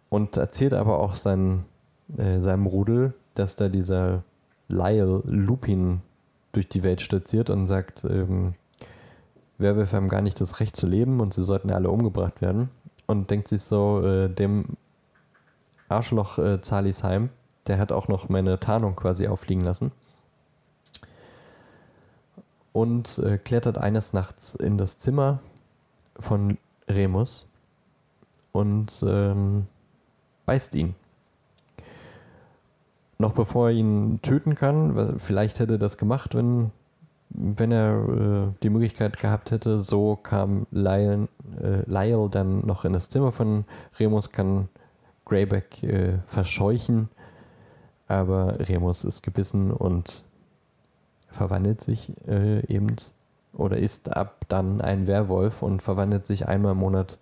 Und 0.09 0.37
erzählt 0.37 0.73
aber 0.73 0.99
auch 0.99 1.15
sein, 1.15 1.65
äh, 2.16 2.40
seinem 2.40 2.66
Rudel, 2.66 3.14
dass 3.35 3.57
da 3.57 3.69
dieser 3.69 4.23
Lyle 4.69 5.23
Lupin 5.25 6.01
durch 6.53 6.69
die 6.69 6.83
Welt 6.83 7.01
stürziert 7.01 7.51
und 7.51 7.66
sagt, 7.66 8.05
ähm, 8.05 8.55
Werwölfe 9.59 9.97
haben 9.97 10.09
gar 10.09 10.23
nicht 10.23 10.40
das 10.40 10.61
Recht 10.61 10.77
zu 10.77 10.87
leben 10.87 11.21
und 11.21 11.35
sie 11.35 11.45
sollten 11.45 11.71
alle 11.71 11.90
umgebracht 11.90 12.40
werden. 12.40 12.71
Und 13.07 13.31
denkt 13.31 13.49
sich 13.49 13.62
so, 13.62 14.03
äh, 14.05 14.29
dem 14.29 14.77
Arschloch 15.88 16.38
äh, 16.38 16.61
Zalisheim, 16.61 17.31
der 17.66 17.79
hat 17.79 17.92
auch 17.92 18.09
noch 18.09 18.29
meine 18.29 18.59
Tarnung 18.59 18.97
quasi 18.97 19.27
auffliegen 19.27 19.64
lassen. 19.64 19.92
Und 22.73 23.19
äh, 23.19 23.38
klettert 23.38 23.79
eines 23.79 24.12
Nachts 24.12 24.55
in 24.55 24.77
das 24.77 24.99
Zimmer 24.99 25.40
von 26.19 26.59
Remus 26.88 27.47
und 28.53 28.92
ähm, 29.07 29.66
beißt 30.45 30.75
ihn 30.75 30.95
noch 33.18 33.33
bevor 33.33 33.70
er 33.70 33.74
ihn 33.74 34.20
töten 34.22 34.55
kann, 34.55 35.18
vielleicht 35.18 35.59
hätte 35.59 35.74
er 35.74 35.79
das 35.79 35.96
gemacht, 35.96 36.35
wenn, 36.35 36.70
wenn 37.31 37.72
er 37.72 38.09
äh, 38.09 38.52
die 38.62 38.70
Möglichkeit 38.70 39.18
gehabt 39.18 39.50
hätte. 39.50 39.83
So 39.83 40.16
kam 40.16 40.66
Lyle, 40.70 41.29
äh, 41.61 41.83
Lyle 41.87 42.29
dann 42.31 42.66
noch 42.66 42.85
in 42.85 42.92
das 42.92 43.09
Zimmer 43.09 43.33
von 43.33 43.64
Remus, 43.98 44.31
kann 44.31 44.68
Greyback 45.24 45.83
äh, 45.83 46.18
verscheuchen, 46.26 47.09
aber 48.07 48.59
Remus 48.61 49.05
ist 49.05 49.22
gebissen 49.22 49.72
und 49.72 50.24
verwandelt 51.29 51.81
sich 51.81 52.12
äh, 52.26 52.64
eben 52.66 52.96
oder 53.52 53.79
ist 53.79 54.14
ab 54.14 54.44
dann 54.48 54.81
ein 54.81 55.07
Werwolf 55.07 55.62
und 55.62 55.83
verwandelt 55.83 56.26
sich 56.26 56.46
einmal 56.46 56.72
im 56.72 56.79
Monat 56.79 57.18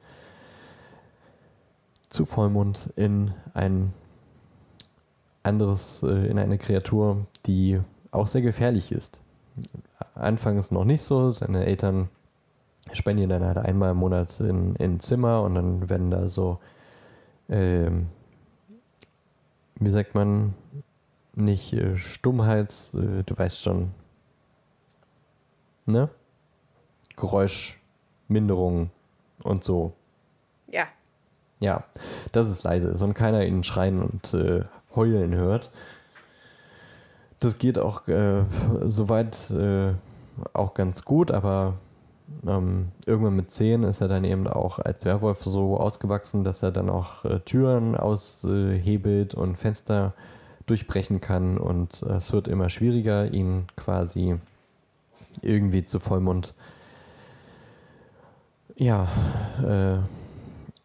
zu 2.10 2.26
Vollmond 2.26 2.90
in 2.96 3.32
einen 3.54 3.92
anderes 5.44 6.02
äh, 6.02 6.26
in 6.26 6.38
eine 6.38 6.58
Kreatur, 6.58 7.26
die 7.46 7.80
auch 8.10 8.26
sehr 8.26 8.42
gefährlich 8.42 8.92
ist. 8.92 9.20
Anfangs 10.14 10.70
noch 10.70 10.84
nicht 10.84 11.02
so. 11.02 11.30
Seine 11.30 11.66
Eltern 11.66 12.08
spendieren 12.92 13.30
dann 13.30 13.44
halt 13.44 13.58
einmal 13.58 13.92
im 13.92 13.98
Monat 13.98 14.40
in, 14.40 14.74
in 14.76 15.00
Zimmer 15.00 15.42
und 15.42 15.54
dann 15.54 15.88
werden 15.88 16.10
da 16.10 16.28
so, 16.28 16.58
ähm, 17.48 18.08
wie 19.76 19.90
sagt 19.90 20.14
man, 20.14 20.54
nicht 21.34 21.72
äh, 21.72 21.96
Stummheits, 21.96 22.94
äh, 22.94 23.22
du 23.24 23.36
weißt 23.36 23.62
schon, 23.62 23.90
ne? 25.86 26.08
Geräuschminderung 27.16 28.90
und 29.42 29.64
so. 29.64 29.92
Ja. 30.68 30.86
Ja, 31.60 31.84
dass 32.32 32.48
es 32.48 32.62
leise 32.62 32.88
ist 32.88 33.02
und 33.02 33.14
keiner 33.14 33.44
ihn 33.44 33.62
schreien 33.62 34.02
und 34.02 34.34
äh, 34.34 34.64
heulen 34.96 35.34
hört. 35.34 35.70
Das 37.40 37.58
geht 37.58 37.78
auch 37.78 38.06
äh, 38.08 38.44
soweit 38.88 39.50
äh, 39.50 39.92
auch 40.52 40.74
ganz 40.74 41.04
gut, 41.04 41.30
aber 41.30 41.74
ähm, 42.46 42.88
irgendwann 43.06 43.36
mit 43.36 43.50
10 43.50 43.82
ist 43.82 44.00
er 44.00 44.08
dann 44.08 44.24
eben 44.24 44.46
auch 44.46 44.78
als 44.78 45.04
Werwolf 45.04 45.42
so 45.42 45.78
ausgewachsen, 45.78 46.44
dass 46.44 46.62
er 46.62 46.72
dann 46.72 46.88
auch 46.88 47.24
äh, 47.24 47.40
Türen 47.40 47.96
aushebelt 47.96 49.34
und 49.34 49.56
Fenster 49.56 50.14
durchbrechen 50.66 51.20
kann 51.20 51.58
und 51.58 52.02
es 52.02 52.32
wird 52.32 52.48
immer 52.48 52.70
schwieriger, 52.70 53.30
ihn 53.30 53.66
quasi 53.76 54.36
irgendwie 55.42 55.84
zu 55.84 56.00
Vollmond 56.00 56.54
ja, 58.76 59.08
äh, 59.62 59.98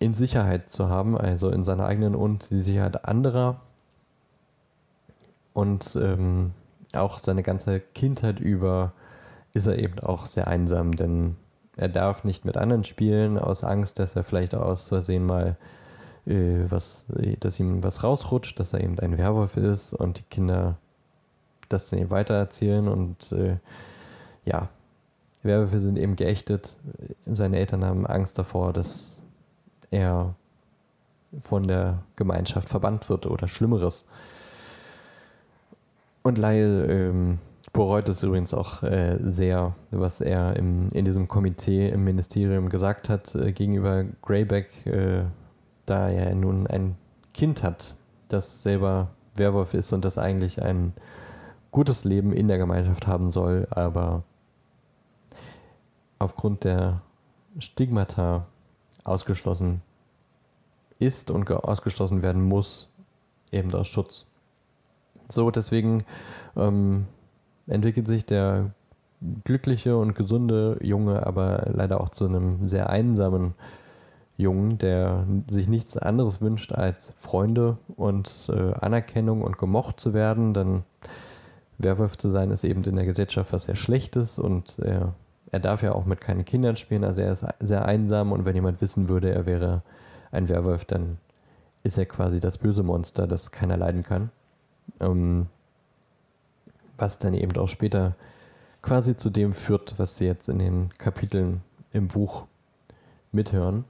in 0.03 0.14
Sicherheit 0.14 0.70
zu 0.70 0.89
haben, 0.89 1.18
also 1.18 1.49
in 1.49 1.64
seiner 1.64 1.86
eigenen 1.86 2.16
und 2.16 2.49
die 2.51 2.62
Sicherheit 2.62 3.05
anderer. 3.05 3.62
Und 5.60 5.97
ähm, 6.01 6.53
auch 6.93 7.20
seine 7.20 7.43
ganze 7.43 7.82
Kindheit 7.82 8.39
über 8.39 8.93
ist 9.53 9.68
er 9.68 9.78
eben 9.78 9.99
auch 9.99 10.26
sehr 10.26 10.47
einsam, 10.47 10.95
denn 10.95 11.36
er 11.76 11.89
darf 11.89 12.24
nicht 12.24 12.45
mit 12.45 12.55
anderen 12.55 12.86
spielen, 12.86 13.38
aus 13.38 13.66
Angst, 13.66 13.99
dass 13.99 14.16
er 14.16 14.24
vielleicht 14.24 14.55
aus 14.55 14.88
Versehen 14.88 15.26
mal 15.26 15.57
äh, 16.26 16.60
was, 16.70 17.03
dass 17.41 17.60
ihm 17.60 17.84
was 17.84 18.05
rausrutscht, 18.05 18.57
dass 18.57 18.72
er 18.72 18.80
eben 18.80 18.97
ein 18.99 19.18
Werwolf 19.18 19.57
ist 19.57 19.93
und 19.93 20.20
die 20.20 20.24
Kinder 20.24 20.78
das 21.68 21.89
dann 21.89 21.99
eben 21.99 22.10
weitererzählen 22.10 22.88
und 22.88 23.34
äh, 23.34 23.57
ja, 24.45 24.70
Werwölfe 25.43 25.82
sind 25.82 25.97
eben 25.97 26.16
geächtet. 26.16 26.78
Seine 27.26 27.57
Eltern 27.57 27.84
haben 27.84 28.07
Angst 28.07 28.39
davor, 28.39 28.72
dass 28.72 29.22
er 29.91 30.36
von 31.41 31.64
der 31.68 31.99
Gemeinschaft 32.16 32.70
verbannt 32.70 33.10
wird 33.10 33.26
oder 33.26 33.49
Schlimmeres. 33.49 34.05
Und 36.24 36.38
Lyle 36.38 36.86
ähm, 36.86 37.39
bereut 37.74 38.09
es 38.09 38.24
übrigens 38.24 38.53
auch 38.53 38.84
äh, 38.84 39.17
sehr, 39.24 39.76
was 39.91 40.22
er 40.22 40.55
im, 40.55 40.89
in 40.89 41.05
diesem 41.05 41.28
Komitee 41.28 41.89
im 41.89 42.03
Ministerium 42.03 42.70
gesagt 42.70 43.09
hat 43.09 43.36
äh, 43.36 43.51
gegenüber 43.51 44.05
Greyback, 44.22 44.86
äh, 44.86 45.24
da 45.86 46.09
er 46.09 46.34
nun 46.36 46.67
ein 46.67 46.97
Kind 47.34 47.63
hat, 47.63 47.95
das 48.28 48.63
selber 48.63 49.11
Werwolf 49.36 49.74
ist 49.74 49.93
und 49.93 50.03
das 50.03 50.17
eigentlich 50.17 50.61
ein 50.61 50.93
gutes 51.72 52.03
Leben 52.03 52.34
in 52.34 52.47
der 52.47 52.57
Gemeinschaft 52.57 53.07
haben 53.07 53.30
soll, 53.32 53.67
aber 53.70 54.24
aufgrund 56.17 56.63
der 56.63 57.01
Stigmata 57.59 58.45
ausgeschlossen 59.03 59.82
ist 60.99 61.32
und 61.32 61.49
ausgeschlossen 61.49 62.22
werden 62.22 62.43
muss, 62.43 62.89
eben 63.51 63.74
aus 63.74 63.88
Schutz 63.88 64.26
so, 65.30 65.52
deswegen 65.52 66.04
ähm, 66.58 67.06
entwickelt 67.68 68.08
sich 68.08 68.26
der 68.26 68.72
glückliche 69.44 69.98
und 69.98 70.16
gesunde 70.16 70.78
Junge, 70.82 71.26
aber 71.26 71.68
leider 71.74 72.02
auch 72.02 72.10
zu 72.10 72.26
einem 72.26 72.68
sehr 72.68 72.90
einsamen 72.90 73.54
Jungen, 74.38 74.78
der 74.78 75.26
sich 75.50 75.68
nichts 75.68 75.98
anderes 75.98 76.42
wünscht 76.42 76.72
als 76.72 77.14
Freunde 77.18 77.78
und 77.98 78.50
äh, 78.50 78.74
Anerkennung 78.80 79.42
und 79.42 79.58
gemocht 79.58 80.00
zu 80.00 80.14
werden, 80.14 80.54
dann 80.54 80.84
Werwolf 81.78 82.18
zu 82.18 82.30
sein 82.30 82.52
ist 82.52 82.64
eben 82.64 82.84
in 82.84 82.96
der 82.96 83.06
Gesellschaft 83.06 83.52
was 83.52 83.66
sehr 83.66 83.76
Schlechtes 83.76 84.40
und 84.40 84.80
er, 84.80 85.14
er 85.52 85.60
darf 85.60 85.84
ja 85.84 85.94
auch 85.94 86.06
mit 86.06 86.22
keinen 86.22 86.46
Kindern 86.46 86.78
spielen, 86.78 87.04
also 87.04 87.22
er 87.22 87.34
ist 87.34 87.46
sehr 87.60 87.86
einsam 87.86 88.32
und 88.32 88.46
wenn 88.46 88.56
jemand 88.56 88.82
wissen 88.82 89.10
würde, 89.10 89.32
er 89.32 89.46
wäre 89.46 89.82
ein 90.32 90.48
Werwolf, 90.48 90.86
dann 90.86 91.18
ist 91.84 91.98
er 91.98 92.06
quasi 92.06 92.40
das 92.40 92.58
böse 92.58 92.84
Monster, 92.84 93.28
das 93.28 93.52
keiner 93.52 93.78
leiden 93.78 94.04
kann. 94.04 94.32
Ähm, 95.00 95.48
was 96.98 97.18
dann 97.18 97.34
eben 97.34 97.56
auch 97.58 97.68
später 97.68 98.16
quasi 98.82 99.16
zu 99.16 99.30
dem 99.30 99.54
führt, 99.54 99.96
was 99.98 100.18
sie 100.18 100.26
jetzt 100.26 100.50
in 100.50 100.60
den 100.60 100.90
Kapiteln 100.98 101.62
im 101.92 102.08
Buch 102.08 102.46
mithören. 103.32 103.86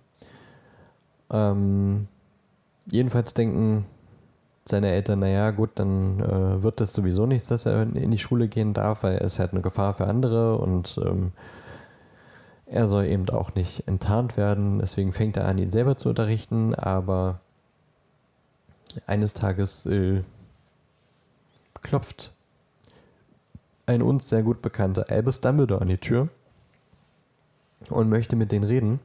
Ähm, 1.32 2.08
jedenfalls 2.86 3.34
denken 3.34 3.86
seine 4.66 4.90
Eltern, 4.92 5.20
naja, 5.20 5.52
gut, 5.52 5.72
dann 5.76 6.20
äh, 6.20 6.64
wird 6.64 6.80
das 6.80 6.94
sowieso 6.94 7.26
nichts, 7.26 7.48
dass 7.50 7.66
er 7.66 7.84
in 7.84 8.12
die 8.12 8.18
Schule 8.20 8.48
gehen 8.48 8.74
darf, 8.74 9.04
weil 9.04 9.18
ist 9.18 9.40
halt 9.40 9.52
eine 9.52 9.62
Gefahr 9.62 9.94
für 9.94 10.06
andere 10.06 10.58
und 10.58 11.00
ähm, 11.04 11.32
er 12.68 12.88
soll 12.88 13.06
eben 13.06 13.28
auch 13.30 13.56
nicht 13.56 13.88
enttarnt 13.88 14.38
werden. 14.38 14.78
Deswegen 14.80 15.12
fängt 15.12 15.38
er 15.38 15.48
an, 15.48 15.58
ihn 15.58 15.72
selber 15.72 15.98
zu 15.98 16.10
unterrichten, 16.10 16.76
aber 16.76 17.40
eines 19.08 19.34
Tages 19.34 19.88
äh, 19.88 20.22
klopft 21.82 22.34
ein 23.86 24.02
uns 24.02 24.30
sehr 24.30 24.44
gut 24.44 24.62
bekannter 24.62 25.10
Albus 25.10 25.42
Dumbledore 25.42 25.82
an 25.82 25.88
die 25.88 25.98
Tür 25.98 26.30
und 27.90 28.10
möchte 28.10 28.36
mit 28.36 28.52
denen 28.52 28.66
reden. 28.66 29.00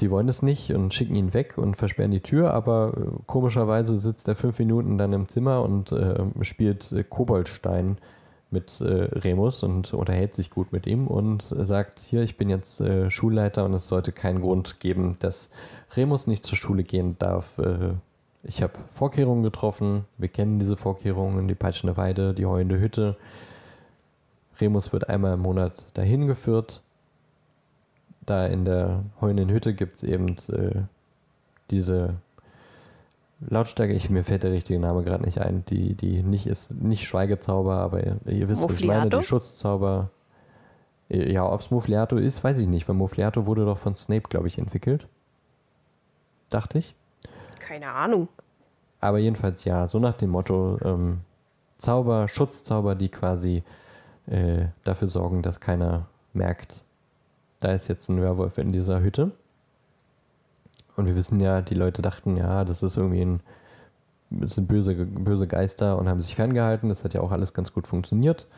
Die 0.00 0.10
wollen 0.10 0.30
es 0.30 0.40
nicht 0.40 0.72
und 0.72 0.94
schicken 0.94 1.14
ihn 1.14 1.34
weg 1.34 1.58
und 1.58 1.76
versperren 1.76 2.10
die 2.10 2.22
Tür, 2.22 2.54
aber 2.54 2.94
äh, 2.96 3.22
komischerweise 3.26 4.00
sitzt 4.00 4.26
er 4.28 4.36
fünf 4.36 4.58
Minuten 4.58 4.96
dann 4.96 5.12
im 5.12 5.28
Zimmer 5.28 5.62
und 5.62 5.92
äh, 5.92 6.24
spielt 6.40 6.90
äh, 6.92 7.04
Koboldstein 7.04 7.98
mit 8.50 8.80
äh, 8.80 8.84
Remus 8.84 9.62
und 9.62 9.92
unterhält 9.92 10.34
sich 10.34 10.50
gut 10.50 10.72
mit 10.72 10.86
ihm 10.86 11.06
und 11.06 11.44
sagt, 11.50 12.00
hier, 12.00 12.22
ich 12.22 12.38
bin 12.38 12.48
jetzt 12.48 12.80
äh, 12.80 13.10
Schulleiter 13.10 13.66
und 13.66 13.74
es 13.74 13.88
sollte 13.88 14.12
keinen 14.12 14.40
Grund 14.40 14.80
geben, 14.80 15.16
dass 15.20 15.50
Remus 15.94 16.26
nicht 16.26 16.44
zur 16.44 16.56
Schule 16.56 16.82
gehen 16.82 17.16
darf. 17.18 17.58
Äh, 17.58 17.92
ich 18.42 18.62
habe 18.62 18.74
Vorkehrungen 18.92 19.42
getroffen, 19.42 20.04
wir 20.18 20.28
kennen 20.28 20.58
diese 20.58 20.76
Vorkehrungen, 20.76 21.48
die 21.48 21.54
peitschende 21.54 21.96
Weide, 21.96 22.34
die 22.34 22.46
heulende 22.46 22.80
Hütte. 22.80 23.16
Remus 24.60 24.92
wird 24.92 25.08
einmal 25.08 25.34
im 25.34 25.40
Monat 25.40 25.84
dahin 25.94 26.26
geführt 26.26 26.82
da 28.30 28.46
in 28.46 28.64
der 28.64 29.04
heulenden 29.20 29.50
Hütte 29.50 29.74
gibt 29.74 29.96
es 29.96 30.02
eben 30.04 30.36
äh, 30.52 30.82
diese 31.70 32.14
Lautstärke, 33.40 33.92
ich, 33.92 34.10
mir 34.10 34.22
fällt 34.22 34.42
der 34.42 34.52
richtige 34.52 34.78
Name 34.78 35.02
gerade 35.02 35.24
nicht 35.24 35.40
ein, 35.40 35.64
die, 35.66 35.94
die 35.94 36.22
nicht 36.22 36.46
ist, 36.46 36.72
nicht 36.72 37.06
Schweigezauber, 37.06 37.78
aber 37.78 38.04
ihr, 38.04 38.18
ihr 38.26 38.48
wisst, 38.48 38.62
was 38.62 38.78
ich 38.78 38.86
meine, 38.86 39.10
die 39.10 39.22
Schutzzauber. 39.22 40.10
Ja, 41.08 41.50
ob 41.50 41.60
es 41.60 41.72
Mufliato 41.72 42.18
ist, 42.18 42.44
weiß 42.44 42.60
ich 42.60 42.68
nicht, 42.68 42.88
weil 42.88 42.94
Mufliato 42.94 43.44
wurde 43.46 43.64
doch 43.64 43.78
von 43.78 43.96
Snape, 43.96 44.28
glaube 44.28 44.46
ich, 44.46 44.58
entwickelt. 44.58 45.08
Dachte 46.50 46.78
ich. 46.78 46.94
Keine 47.70 47.92
Ahnung. 47.92 48.26
Aber 49.00 49.18
jedenfalls 49.18 49.64
ja, 49.64 49.86
so 49.86 50.00
nach 50.00 50.14
dem 50.14 50.30
Motto 50.30 50.76
ähm, 50.82 51.20
Zauber, 51.78 52.26
Schutzzauber, 52.26 52.96
die 52.96 53.08
quasi 53.08 53.62
äh, 54.26 54.64
dafür 54.82 55.06
sorgen, 55.06 55.40
dass 55.42 55.60
keiner 55.60 56.08
merkt, 56.32 56.82
da 57.60 57.70
ist 57.70 57.86
jetzt 57.86 58.08
ein 58.08 58.20
Werwolf 58.20 58.58
in 58.58 58.72
dieser 58.72 59.00
Hütte. 59.00 59.30
Und 60.96 61.06
wir 61.06 61.14
wissen 61.14 61.38
ja, 61.38 61.62
die 61.62 61.76
Leute 61.76 62.02
dachten, 62.02 62.36
ja, 62.36 62.64
das 62.64 62.82
ist 62.82 62.96
irgendwie 62.96 63.24
ein, 63.24 63.40
das 64.30 64.56
sind 64.56 64.66
böse, 64.66 64.92
böse 65.06 65.46
Geister 65.46 65.96
und 65.96 66.08
haben 66.08 66.20
sich 66.20 66.34
ferngehalten. 66.34 66.88
Das 66.88 67.04
hat 67.04 67.14
ja 67.14 67.20
auch 67.20 67.30
alles 67.30 67.54
ganz 67.54 67.72
gut 67.72 67.86
funktioniert. 67.86 68.48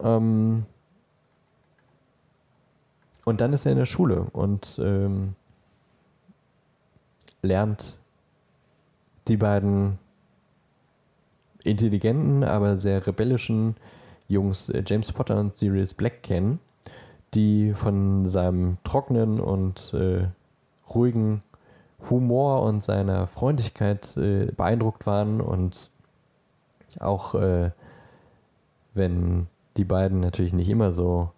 Ähm 0.00 0.64
und 3.26 3.42
dann 3.42 3.52
ist 3.52 3.66
er 3.66 3.72
in 3.72 3.78
der 3.78 3.84
Schule 3.84 4.28
und 4.32 4.80
ähm, 4.82 5.34
lernt 7.42 7.98
die 9.28 9.36
beiden 9.36 9.98
intelligenten, 11.64 12.44
aber 12.44 12.78
sehr 12.78 13.06
rebellischen 13.06 13.76
Jungs 14.28 14.68
äh, 14.68 14.82
James 14.86 15.12
Potter 15.12 15.38
und 15.38 15.56
Sirius 15.56 15.94
Black 15.94 16.22
kennen 16.22 16.58
die 17.34 17.72
von 17.72 18.28
seinem 18.28 18.78
trockenen 18.84 19.40
und 19.40 19.92
äh, 19.94 20.26
ruhigen 20.94 21.42
Humor 22.10 22.62
und 22.62 22.82
seiner 22.82 23.26
Freundlichkeit 23.26 24.16
äh, 24.16 24.46
beeindruckt 24.46 25.06
waren 25.06 25.40
und 25.40 25.88
auch 26.98 27.34
äh, 27.34 27.70
wenn 28.92 29.46
die 29.76 29.84
beiden 29.84 30.20
natürlich 30.20 30.52
nicht 30.52 30.68
immer 30.68 30.92
so 30.92 31.30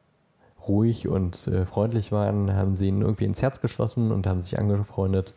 ruhig 0.67 1.07
und 1.07 1.47
äh, 1.47 1.67
freundlich 1.67 2.11
waren, 2.11 2.53
haben 2.55 2.75
sie 2.75 2.89
ihn 2.89 3.03
irgendwie 3.03 3.27
ins 3.27 3.43
Herz 3.43 3.61
geschlossen 3.61 4.11
und 4.11 4.27
haben 4.27 4.43
sich 4.43 4.59
angefreundet. 4.59 5.35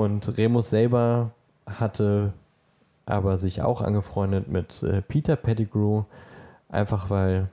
Und 0.00 0.38
Remus 0.38 0.70
selber 0.70 1.32
hatte 1.66 2.32
aber 3.04 3.36
sich 3.36 3.60
auch 3.60 3.82
angefreundet 3.82 4.48
mit 4.48 4.82
äh, 4.82 5.02
Peter 5.02 5.36
Pettigrew, 5.36 6.04
einfach 6.70 7.10
weil 7.10 7.48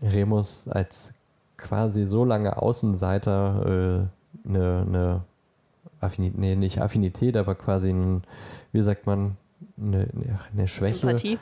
Remus 0.00 0.68
als 0.68 1.12
quasi 1.56 2.06
so 2.06 2.24
lange 2.24 2.62
Außenseiter 2.62 4.06
äh, 4.46 4.48
eine, 4.48 4.84
eine 4.86 5.22
Affinität, 6.00 6.38
nee, 6.38 6.54
nicht 6.54 6.80
Affinität, 6.80 7.36
aber 7.36 7.56
quasi 7.56 7.90
ein, 7.90 8.22
wie 8.70 8.82
sagt 8.82 9.08
man, 9.08 9.36
eine, 9.76 10.06
eine 10.52 10.68
Schwäche. 10.68 11.08
Empathie. 11.08 11.38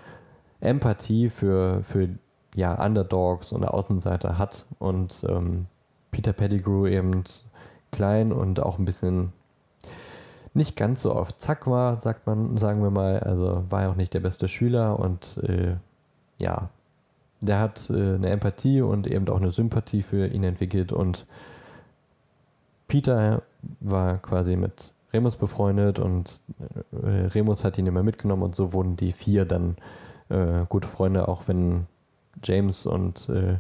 Empathie 0.61 1.29
für, 1.29 1.83
für 1.83 2.09
ja, 2.55 2.83
Underdogs 2.83 3.53
und 3.53 3.67
Außenseiter 3.67 4.39
hat 4.39 4.65
und 4.79 5.27
ähm, 5.29 5.67
Peter 6.11 6.33
Pettigrew 6.33 6.87
eben 6.87 7.25
klein 7.93 8.33
und 8.33 8.61
auch 8.61 8.79
ein 8.79 8.87
bisschen 8.87 9.35
nicht 10.57 10.77
ganz 10.77 11.03
so 11.03 11.13
auf 11.13 11.37
Zack 11.39 11.67
war, 11.67 12.01
sagt 12.01 12.27
man, 12.27 12.57
sagen 12.57 12.83
wir 12.83 12.91
mal. 12.91 13.21
Also 13.21 13.65
war 13.69 13.83
ja 13.83 13.91
auch 13.91 13.97
nicht 13.97 14.15
der 14.15 14.21
beste 14.21 14.49
Schüler 14.49 14.99
und 14.99 15.39
äh, 15.45 15.77
ja, 16.39 16.71
der 17.41 17.61
hat 17.61 17.91
äh, 17.91 18.15
eine 18.15 18.31
Empathie 18.31 18.81
und 18.81 19.07
eben 19.07 19.29
auch 19.29 19.37
eine 19.37 19.51
Sympathie 19.51 20.03
für 20.03 20.27
ihn 20.27 20.45
entwickelt 20.45 20.93
und 20.93 21.27
Peter 22.89 23.43
war 23.81 24.19
quasi 24.19 24.57
mit 24.57 24.93
Remus 25.13 25.37
befreundet 25.37 25.99
und 25.99 26.41
äh, 26.93 27.27
Remus 27.27 27.65
hat 27.65 27.79
ihn 27.79 27.87
immer 27.87 28.03
mitgenommen 28.03 28.43
und 28.43 28.55
so 28.55 28.73
wurden 28.73 28.97
die 28.97 29.13
vier 29.13 29.45
dann 29.45 29.77
äh, 30.29 30.65
gute 30.69 30.89
Freunde, 30.89 31.29
auch 31.29 31.49
wenn 31.49 31.87
James 32.43 32.87
und 32.87 33.29
äh, 33.29 33.59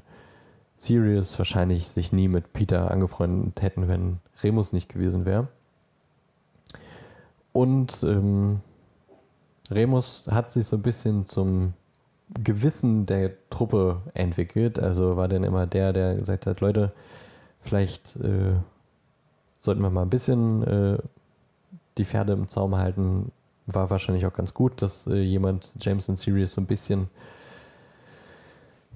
Sirius 0.78 1.38
wahrscheinlich 1.38 1.88
sich 1.88 2.12
nie 2.12 2.28
mit 2.28 2.53
Peter 2.53 2.90
angefreundet 2.90 3.62
hätten, 3.62 3.88
wenn 3.88 4.18
Remus 4.42 4.72
nicht 4.72 4.88
gewesen 4.88 5.24
wäre. 5.24 5.49
Und 7.57 8.02
ähm, 8.02 8.61
Remus 9.70 10.28
hat 10.30 10.50
sich 10.50 10.66
so 10.66 10.76
ein 10.76 10.82
bisschen 10.82 11.24
zum 11.24 11.72
Gewissen 12.44 13.07
der 13.07 13.32
Truppe 13.48 14.02
entwickelt. 14.12 14.78
Also 14.78 15.16
war 15.16 15.26
dann 15.26 15.42
immer 15.42 15.66
der, 15.66 15.94
der 15.94 16.16
gesagt 16.16 16.44
hat, 16.44 16.61
Leute, 16.61 16.92
vielleicht 17.61 18.14
äh, 18.16 18.57
sollten 19.59 19.80
wir 19.80 19.88
mal 19.88 20.02
ein 20.02 20.11
bisschen 20.11 20.64
äh, 20.64 20.98
die 21.96 22.04
Pferde 22.04 22.34
im 22.34 22.46
Zaum 22.46 22.76
halten. 22.76 23.32
War 23.64 23.88
wahrscheinlich 23.88 24.26
auch 24.26 24.34
ganz 24.34 24.52
gut, 24.52 24.82
dass 24.82 25.07
äh, 25.07 25.22
jemand 25.22 25.72
James 25.80 26.11
und 26.11 26.18
Sirius 26.18 26.52
so 26.52 26.61
ein 26.61 26.66
bisschen 26.66 27.09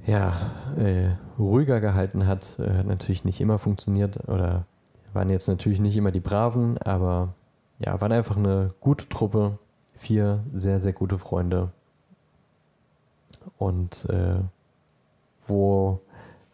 ja, 0.07 0.51
äh, 0.77 1.13
ruhiger 1.39 1.81
gehalten 1.81 2.27
hat. 2.27 2.59
Äh, 2.59 2.71
hat 2.77 2.87
natürlich 2.87 3.25
nicht 3.25 3.41
immer 3.41 3.59
funktioniert 3.59 4.29
oder 4.29 4.67
waren 5.15 5.31
jetzt 5.31 5.49
natürlich 5.49 5.81
nicht 5.81 5.97
immer 5.97 6.11
die 6.11 6.21
Braven, 6.21 6.77
aber 6.77 7.33
ja, 7.81 8.01
waren 8.01 8.13
einfach 8.13 8.37
eine 8.37 8.73
gute 8.81 9.09
Truppe. 9.09 9.59
Vier 9.97 10.45
sehr, 10.55 10.81
sehr 10.81 10.95
gute 10.95 11.19
Freunde 11.19 11.73
und 13.59 14.07
äh, 14.09 14.41
wo 15.47 16.01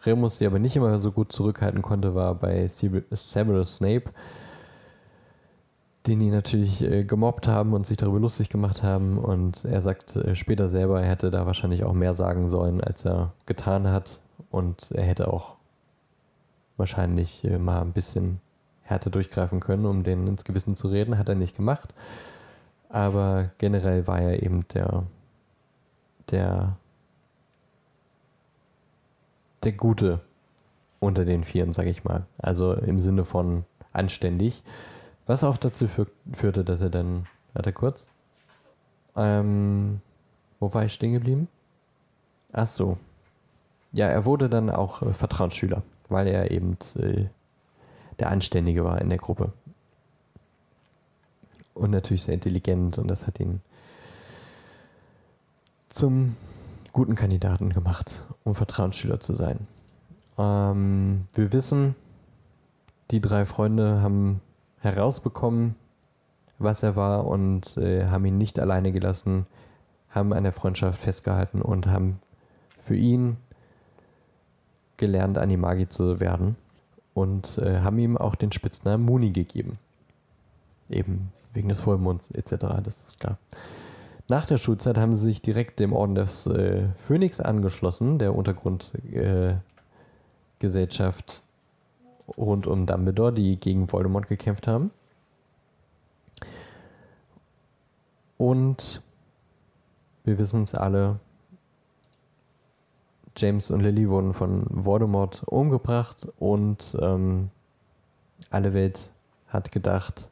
Remus 0.05 0.39
sie 0.39 0.47
aber 0.47 0.59
nicht 0.59 0.77
immer 0.77 1.01
so 1.01 1.13
gut 1.13 1.33
zurückhalten 1.33 1.83
konnte, 1.83 2.15
war 2.15 2.35
bei 2.35 2.69
Severus 2.69 3.77
Snape, 3.77 4.11
den 6.07 6.21
die 6.21 6.31
natürlich 6.31 6.83
äh, 6.83 7.05
gemobbt 7.05 7.49
haben 7.49 7.73
und 7.75 7.87
sich 7.87 7.97
darüber 7.97 8.21
lustig 8.21 8.49
gemacht 8.49 8.83
haben. 8.83 9.19
Und 9.19 9.65
er 9.65 9.83
sagt 9.83 10.17
äh, 10.17 10.35
später 10.35 10.71
selber, 10.71 11.03
er 11.03 11.09
hätte 11.09 11.31
da 11.31 11.47
wahrscheinlich 11.47 11.85
auch 11.85 11.93
mehr 11.93 12.15
sagen 12.15 12.49
sollen, 12.49 12.81
als 12.81 13.05
er 13.05 13.33
getan 13.47 13.89
hat. 13.89 14.21
Und 14.51 14.91
er 14.93 15.05
hätte 15.05 15.33
auch 15.33 15.57
wahrscheinlich 16.77 17.45
äh, 17.45 17.59
mal 17.59 17.81
ein 17.81 17.93
bisschen 17.93 18.41
härter 18.87 19.11
durchgreifen 19.11 19.61
können, 19.61 19.87
um 19.87 20.03
denen 20.03 20.27
ins 20.27 20.45
Gewissen 20.45 20.77
zu 20.77 20.89
reden. 20.89 21.19
Hat 21.19 21.29
er 21.29 21.35
nicht 21.35 21.57
gemacht. 21.57 21.95
Aber 22.89 23.51
generell 23.59 24.07
war 24.07 24.21
er 24.21 24.43
eben 24.43 24.67
der 24.69 25.05
der 26.31 26.77
der 29.65 29.73
Gute 29.73 30.21
unter 31.01 31.25
den 31.25 31.45
Vieren, 31.45 31.73
sag 31.73 31.87
ich 31.87 32.05
mal. 32.05 32.27
Also 32.39 32.73
im 32.73 33.01
Sinne 33.01 33.25
von 33.25 33.65
anständig. 33.93 34.63
Was 35.27 35.43
auch 35.43 35.57
dazu 35.57 35.89
führte, 35.89 36.65
dass 36.65 36.81
er 36.81 36.91
dann, 36.91 37.27
warte 37.53 37.73
kurz, 37.73 38.07
ähm, 39.17 40.01
wo 40.61 40.73
war 40.73 40.85
ich 40.85 40.93
stehen 40.93 41.13
geblieben? 41.13 41.49
Ach 42.53 42.67
so. 42.67 42.97
Ja, 43.93 44.07
er 44.07 44.25
wurde 44.25 44.49
dann 44.49 44.71
auch 44.71 45.03
äh, 45.03 45.13
Vertrauensschüler, 45.13 45.83
weil 46.09 46.29
er 46.29 46.51
eben 46.51 46.77
äh, 46.97 47.25
der 48.19 48.31
Anständige 48.31 48.85
war 48.85 49.01
in 49.01 49.09
der 49.09 49.19
Gruppe. 49.19 49.53
Und 51.75 51.91
natürlich 51.91 52.23
sehr 52.23 52.35
intelligent 52.35 52.99
und 52.99 53.09
das 53.09 53.27
hat 53.27 53.39
ihn 53.39 53.61
zum 55.91 56.37
guten 56.93 57.15
Kandidaten 57.15 57.71
gemacht, 57.71 58.25
um 58.45 58.55
Vertrauensschüler 58.55 59.21
zu 59.21 59.35
sein. 59.35 59.67
Ähm, 60.39 61.27
wir 61.35 61.53
wissen, 61.53 61.95
die 63.11 63.21
drei 63.21 63.45
Freunde 63.45 64.01
haben 64.01 64.41
herausbekommen, 64.81 65.75
was 66.59 66.83
er 66.83 66.97
war 66.97 67.27
und 67.27 67.77
äh, 67.77 68.07
haben 68.07 68.25
ihn 68.25 68.39
nicht 68.39 68.59
alleine 68.59 68.93
gelassen, 68.93 69.47
haben 70.09 70.33
an 70.33 70.45
der 70.45 70.53
Freundschaft 70.53 71.01
festgehalten 71.01 71.61
und 71.61 71.87
haben 71.87 72.21
für 72.79 72.97
ihn 72.97 73.37
gelernt, 74.97 75.37
Animagi 75.37 75.89
zu 75.91 76.21
werden 76.21 76.57
und 77.17 77.57
äh, 77.57 77.81
haben 77.81 77.99
ihm 77.99 78.19
auch 78.19 78.35
den 78.35 78.53
Spitznamen 78.53 79.07
Muni 79.07 79.31
gegeben. 79.31 79.79
Eben 80.91 81.33
wegen 81.55 81.71
des 81.71 81.81
Vollmonds 81.81 82.31
etc., 82.33 82.67
das 82.85 83.05
ist 83.05 83.19
klar. 83.19 83.39
Nach 84.29 84.47
der 84.47 84.59
Schulzeit 84.59 84.99
haben 84.99 85.15
sie 85.15 85.25
sich 85.25 85.41
direkt 85.41 85.81
dem 85.81 85.95
Orden 85.95 86.15
des 86.15 86.47
äh, 86.47 86.89
Phönix 87.07 87.41
angeschlossen, 87.41 88.19
der 88.19 88.35
Untergrundgesellschaft 88.35 89.63
äh, 92.29 92.33
rund 92.37 92.67
um 92.67 92.85
Dumbledore, 92.85 93.33
die 93.33 93.57
gegen 93.57 93.91
Voldemort 93.91 94.29
gekämpft 94.29 94.69
haben. 94.69 94.91
Und 98.37 99.01
wir 100.25 100.39
wissen 100.39 100.65
es 100.65 100.75
alle, 100.75 101.19
James 103.37 103.71
und 103.71 103.81
Lily 103.81 104.09
wurden 104.09 104.33
von 104.33 104.65
Voldemort 104.71 105.43
umgebracht 105.47 106.27
und 106.39 106.97
ähm, 107.01 107.51
alle 108.51 108.73
Welt 108.75 109.13
hat 109.49 109.73
gedacht, 109.73 110.31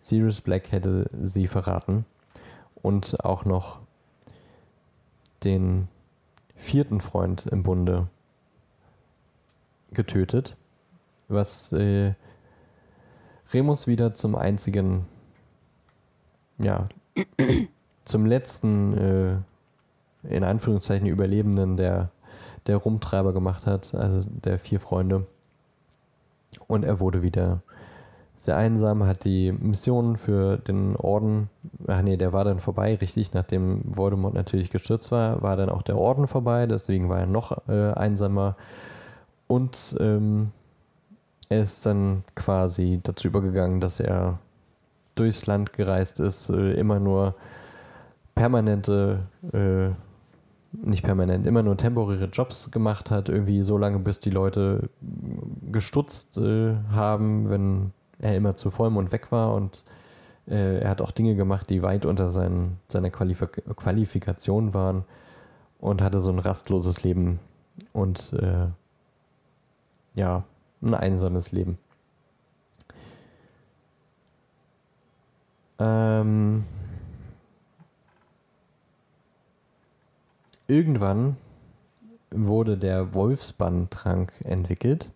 Sirius 0.00 0.40
Black 0.40 0.72
hätte 0.72 1.10
sie 1.22 1.46
verraten 1.46 2.04
und 2.82 3.24
auch 3.24 3.44
noch 3.44 3.80
den 5.44 5.88
vierten 6.56 7.00
Freund 7.00 7.46
im 7.46 7.62
Bunde 7.62 8.08
getötet, 9.92 10.56
was 11.28 11.72
äh, 11.72 12.14
Remus 13.52 13.86
wieder 13.86 14.14
zum 14.14 14.34
einzigen, 14.34 15.06
ja, 16.58 16.88
zum 18.04 18.26
letzten, 18.26 18.96
äh, 18.98 19.36
in 20.34 20.44
Anführungszeichen, 20.44 21.06
Überlebenden 21.06 21.76
der, 21.76 22.10
der 22.68 22.76
Rumtreiber 22.76 23.32
gemacht 23.32 23.66
hat, 23.66 23.94
also 23.94 24.28
der 24.28 24.58
vier 24.58 24.80
Freunde. 24.80 25.26
Und 26.66 26.84
er 26.84 27.00
wurde 27.00 27.22
wieder 27.22 27.62
sehr 28.38 28.56
einsam, 28.56 29.04
hat 29.04 29.24
die 29.24 29.50
Mission 29.52 30.16
für 30.16 30.58
den 30.58 30.96
Orden, 30.96 31.50
ach 31.86 32.02
nee, 32.02 32.16
der 32.16 32.32
war 32.32 32.44
dann 32.44 32.60
vorbei, 32.60 32.94
richtig, 32.94 33.32
nachdem 33.32 33.82
Voldemort 33.84 34.34
natürlich 34.34 34.70
gestürzt 34.70 35.10
war, 35.10 35.42
war 35.42 35.56
dann 35.56 35.68
auch 35.70 35.82
der 35.82 35.98
Orden 35.98 36.28
vorbei, 36.28 36.66
deswegen 36.66 37.08
war 37.08 37.18
er 37.18 37.26
noch 37.26 37.68
äh, 37.68 37.92
einsamer. 37.92 38.56
Und 39.48 39.96
ähm, 39.98 40.52
er 41.48 41.62
ist 41.62 41.84
dann 41.84 42.22
quasi 42.36 43.00
dazu 43.02 43.28
übergegangen, 43.28 43.80
dass 43.80 43.98
er 43.98 44.38
durchs 45.14 45.46
Land 45.46 45.72
gereist 45.72 46.20
ist, 46.20 46.48
äh, 46.50 46.74
immer 46.74 47.00
nur 47.00 47.34
permanente, 48.34 49.26
äh, 49.52 49.90
nicht 50.72 51.02
permanent, 51.02 51.46
immer 51.46 51.62
nur 51.62 51.76
temporäre 51.76 52.26
Jobs 52.26 52.70
gemacht 52.70 53.10
hat, 53.10 53.28
irgendwie 53.28 53.62
so 53.62 53.78
lange, 53.78 53.98
bis 53.98 54.18
die 54.18 54.30
Leute 54.30 54.90
gestutzt 55.70 56.36
äh, 56.36 56.76
haben, 56.90 57.48
wenn 57.48 57.92
er 58.18 58.36
immer 58.36 58.56
zu 58.56 58.70
Vollmond 58.70 59.12
weg 59.12 59.32
war 59.32 59.54
und 59.54 59.84
äh, 60.46 60.80
er 60.80 60.90
hat 60.90 61.00
auch 61.00 61.10
Dinge 61.10 61.36
gemacht, 61.36 61.70
die 61.70 61.82
weit 61.82 62.04
unter 62.04 62.32
seinen, 62.32 62.78
seiner 62.88 63.10
Qualifik 63.10 63.62
Qualifikation 63.76 64.74
waren 64.74 65.04
und 65.78 66.02
hatte 66.02 66.20
so 66.20 66.30
ein 66.30 66.38
rastloses 66.38 67.02
Leben 67.02 67.38
und 67.92 68.32
äh, 68.34 68.66
ja, 70.14 70.44
ein 70.82 70.94
einsames 70.94 71.52
Leben. 71.52 71.78
Ähm, 75.78 76.64
irgendwann 80.68 81.36
wurde 82.30 82.76
der 82.76 83.14
Wolfsbandtrank 83.14 84.32
entwickelt. 84.44 85.10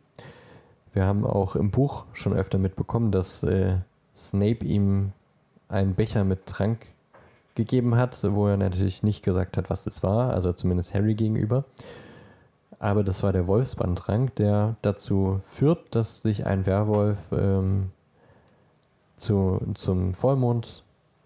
Wir 0.93 1.05
haben 1.05 1.25
auch 1.25 1.57
im 1.57 1.71
Buch 1.71 2.07
schon 2.13 2.33
öfter 2.33 2.59
mitbekommen, 2.59 3.13
dass 3.13 3.43
äh, 3.43 3.77
Snape 4.17 4.65
ihm 4.65 5.13
einen 5.69 5.95
Becher 5.95 6.25
mit 6.25 6.47
Trank 6.47 6.87
gegeben 7.55 7.97
hat, 7.97 8.19
wo 8.23 8.49
er 8.49 8.57
natürlich 8.57 9.03
nicht 9.03 9.23
gesagt 9.23 9.57
hat, 9.57 9.71
was 9.71 9.87
es 9.87 10.03
war, 10.03 10.33
also 10.33 10.53
zumindest 10.53 10.95
Harry 10.95 11.15
gegenüber. 11.15 11.65
Aber 12.79 13.05
das 13.05 13.23
war 13.23 13.33
der 13.33 13.47
Wolfsbandtrank, 13.47 14.35
der 14.37 14.77
dazu 14.83 15.41
führt, 15.45 15.95
dass 15.95 16.23
sich 16.23 16.47
ein 16.47 16.67
Werwolf 16.67 17.19
ähm, 17.31 17.91
zu, 19.17 19.61
zum 19.75 20.15
Vollmond 20.15 20.83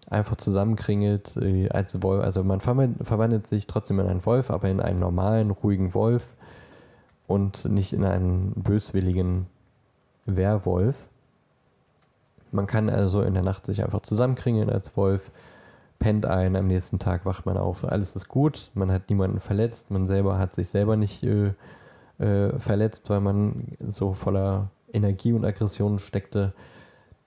einfach 0.09 0.37
zusammenkringelt 0.37 1.35
äh, 1.37 1.69
als 1.69 2.01
Wolf. 2.01 2.23
Also 2.23 2.43
man 2.43 2.59
verwandelt 2.59 3.47
sich 3.47 3.67
trotzdem 3.67 3.99
in 3.99 4.07
einen 4.07 4.25
Wolf, 4.25 4.49
aber 4.49 4.69
in 4.69 4.79
einen 4.79 4.99
normalen, 4.99 5.51
ruhigen 5.51 5.93
Wolf 5.93 6.35
und 7.27 7.65
nicht 7.65 7.93
in 7.93 8.05
einen 8.05 8.53
böswilligen 8.55 9.47
Werwolf. 10.25 10.95
Man 12.51 12.67
kann 12.67 12.89
also 12.89 13.21
in 13.21 13.33
der 13.33 13.43
Nacht 13.43 13.65
sich 13.65 13.83
einfach 13.83 14.01
zusammenkringeln 14.01 14.69
als 14.69 14.95
Wolf, 14.95 15.31
pennt 15.99 16.25
ein, 16.25 16.55
am 16.55 16.67
nächsten 16.67 16.99
Tag 16.99 17.25
wacht 17.25 17.45
man 17.45 17.57
auf, 17.57 17.83
alles 17.83 18.15
ist 18.15 18.29
gut, 18.29 18.71
man 18.73 18.91
hat 18.91 19.09
niemanden 19.09 19.39
verletzt, 19.39 19.91
man 19.91 20.07
selber 20.07 20.37
hat 20.37 20.55
sich 20.55 20.69
selber 20.69 20.95
nicht 20.95 21.23
äh, 21.23 21.53
äh, 22.19 22.57
verletzt, 22.59 23.09
weil 23.09 23.19
man 23.19 23.77
so 23.87 24.13
voller 24.13 24.69
Energie 24.93 25.33
und 25.33 25.43
Aggression 25.43 25.99
steckte. 25.99 26.53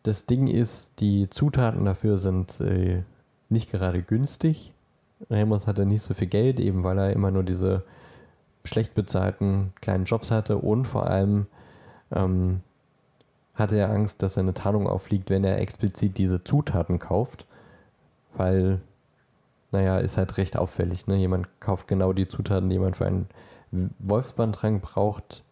Das 0.02 0.26
Ding 0.26 0.46
ist, 0.46 0.92
die 0.98 1.28
Zutaten 1.28 1.84
dafür 1.84 2.18
sind 2.18 2.60
äh, 2.60 3.02
nicht 3.48 3.70
gerade 3.70 4.02
günstig. 4.02 4.72
Remus 5.30 5.66
hatte 5.66 5.84
nicht 5.84 6.02
so 6.02 6.14
viel 6.14 6.28
Geld, 6.28 6.60
eben 6.60 6.84
weil 6.84 6.98
er 6.98 7.12
immer 7.12 7.30
nur 7.30 7.42
diese 7.42 7.82
schlecht 8.64 8.94
bezahlten 8.94 9.72
kleinen 9.80 10.04
Jobs 10.04 10.30
hatte 10.30 10.58
und 10.58 10.86
vor 10.86 11.06
allem 11.06 11.46
ähm, 12.12 12.60
hatte 13.54 13.76
er 13.76 13.90
Angst, 13.90 14.22
dass 14.22 14.34
seine 14.34 14.54
Tarnung 14.54 14.86
auffliegt, 14.86 15.30
wenn 15.30 15.44
er 15.44 15.58
explizit 15.58 16.18
diese 16.18 16.42
Zutaten 16.42 16.98
kauft, 16.98 17.46
weil, 18.34 18.80
naja, 19.72 19.98
ist 19.98 20.16
halt 20.16 20.36
recht 20.38 20.56
auffällig. 20.56 21.06
Ne? 21.06 21.16
Jemand 21.16 21.48
kauft 21.60 21.88
genau 21.88 22.12
die 22.12 22.28
Zutaten, 22.28 22.68
die 22.68 22.74
jemand 22.74 22.96
für 22.96 23.06
einen 23.06 23.28
Wolfsbandtrank 23.98 24.82
braucht. 24.82 25.44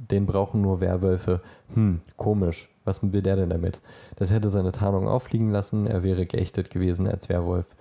Den 0.00 0.26
brauchen 0.26 0.62
nur 0.62 0.80
Werwölfe. 0.80 1.42
Hm, 1.74 2.00
komisch. 2.16 2.68
Was 2.84 3.00
will 3.02 3.22
der 3.22 3.36
denn 3.36 3.50
damit? 3.50 3.80
Das 4.16 4.32
hätte 4.32 4.50
seine 4.50 4.72
Tarnung 4.72 5.06
auffliegen 5.06 5.50
lassen. 5.50 5.86
Er 5.86 6.02
wäre 6.02 6.24
geächtet 6.24 6.70
gewesen 6.70 7.06
als 7.06 7.28
Werwolf. 7.28 7.76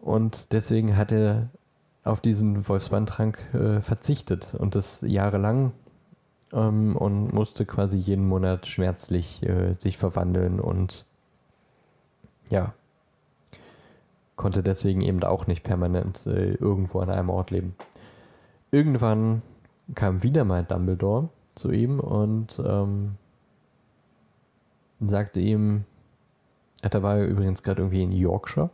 Und 0.00 0.52
deswegen 0.52 0.96
hat 0.96 1.12
er 1.12 1.50
auf 2.02 2.20
diesen 2.20 2.66
Wolfsbandtrank 2.66 3.38
äh, 3.54 3.80
verzichtet 3.80 4.54
und 4.58 4.74
das 4.74 5.02
jahrelang 5.02 5.72
ähm, 6.52 6.96
und 6.96 7.32
musste 7.32 7.64
quasi 7.64 7.98
jeden 7.98 8.26
Monat 8.26 8.66
schmerzlich 8.66 9.42
äh, 9.44 9.74
sich 9.74 9.98
verwandeln 9.98 10.58
und 10.58 11.04
ja, 12.50 12.74
konnte 14.36 14.62
deswegen 14.62 15.00
eben 15.02 15.22
auch 15.22 15.46
nicht 15.46 15.62
permanent 15.62 16.26
äh, 16.26 16.54
irgendwo 16.54 16.98
an 16.98 17.10
einem 17.10 17.30
Ort 17.30 17.50
leben. 17.50 17.76
Irgendwann 18.72 19.42
kam 19.94 20.22
wieder 20.22 20.44
mal 20.44 20.64
Dumbledore 20.64 21.28
zu 21.54 21.70
ihm 21.70 22.00
und 22.00 22.60
ähm, 22.64 23.16
sagte 25.00 25.40
ihm, 25.40 25.84
da 26.82 27.02
war 27.02 27.18
er 27.18 27.26
übrigens 27.26 27.62
gerade 27.62 27.82
irgendwie 27.82 28.02
in 28.02 28.12
Yorkshire, 28.12 28.70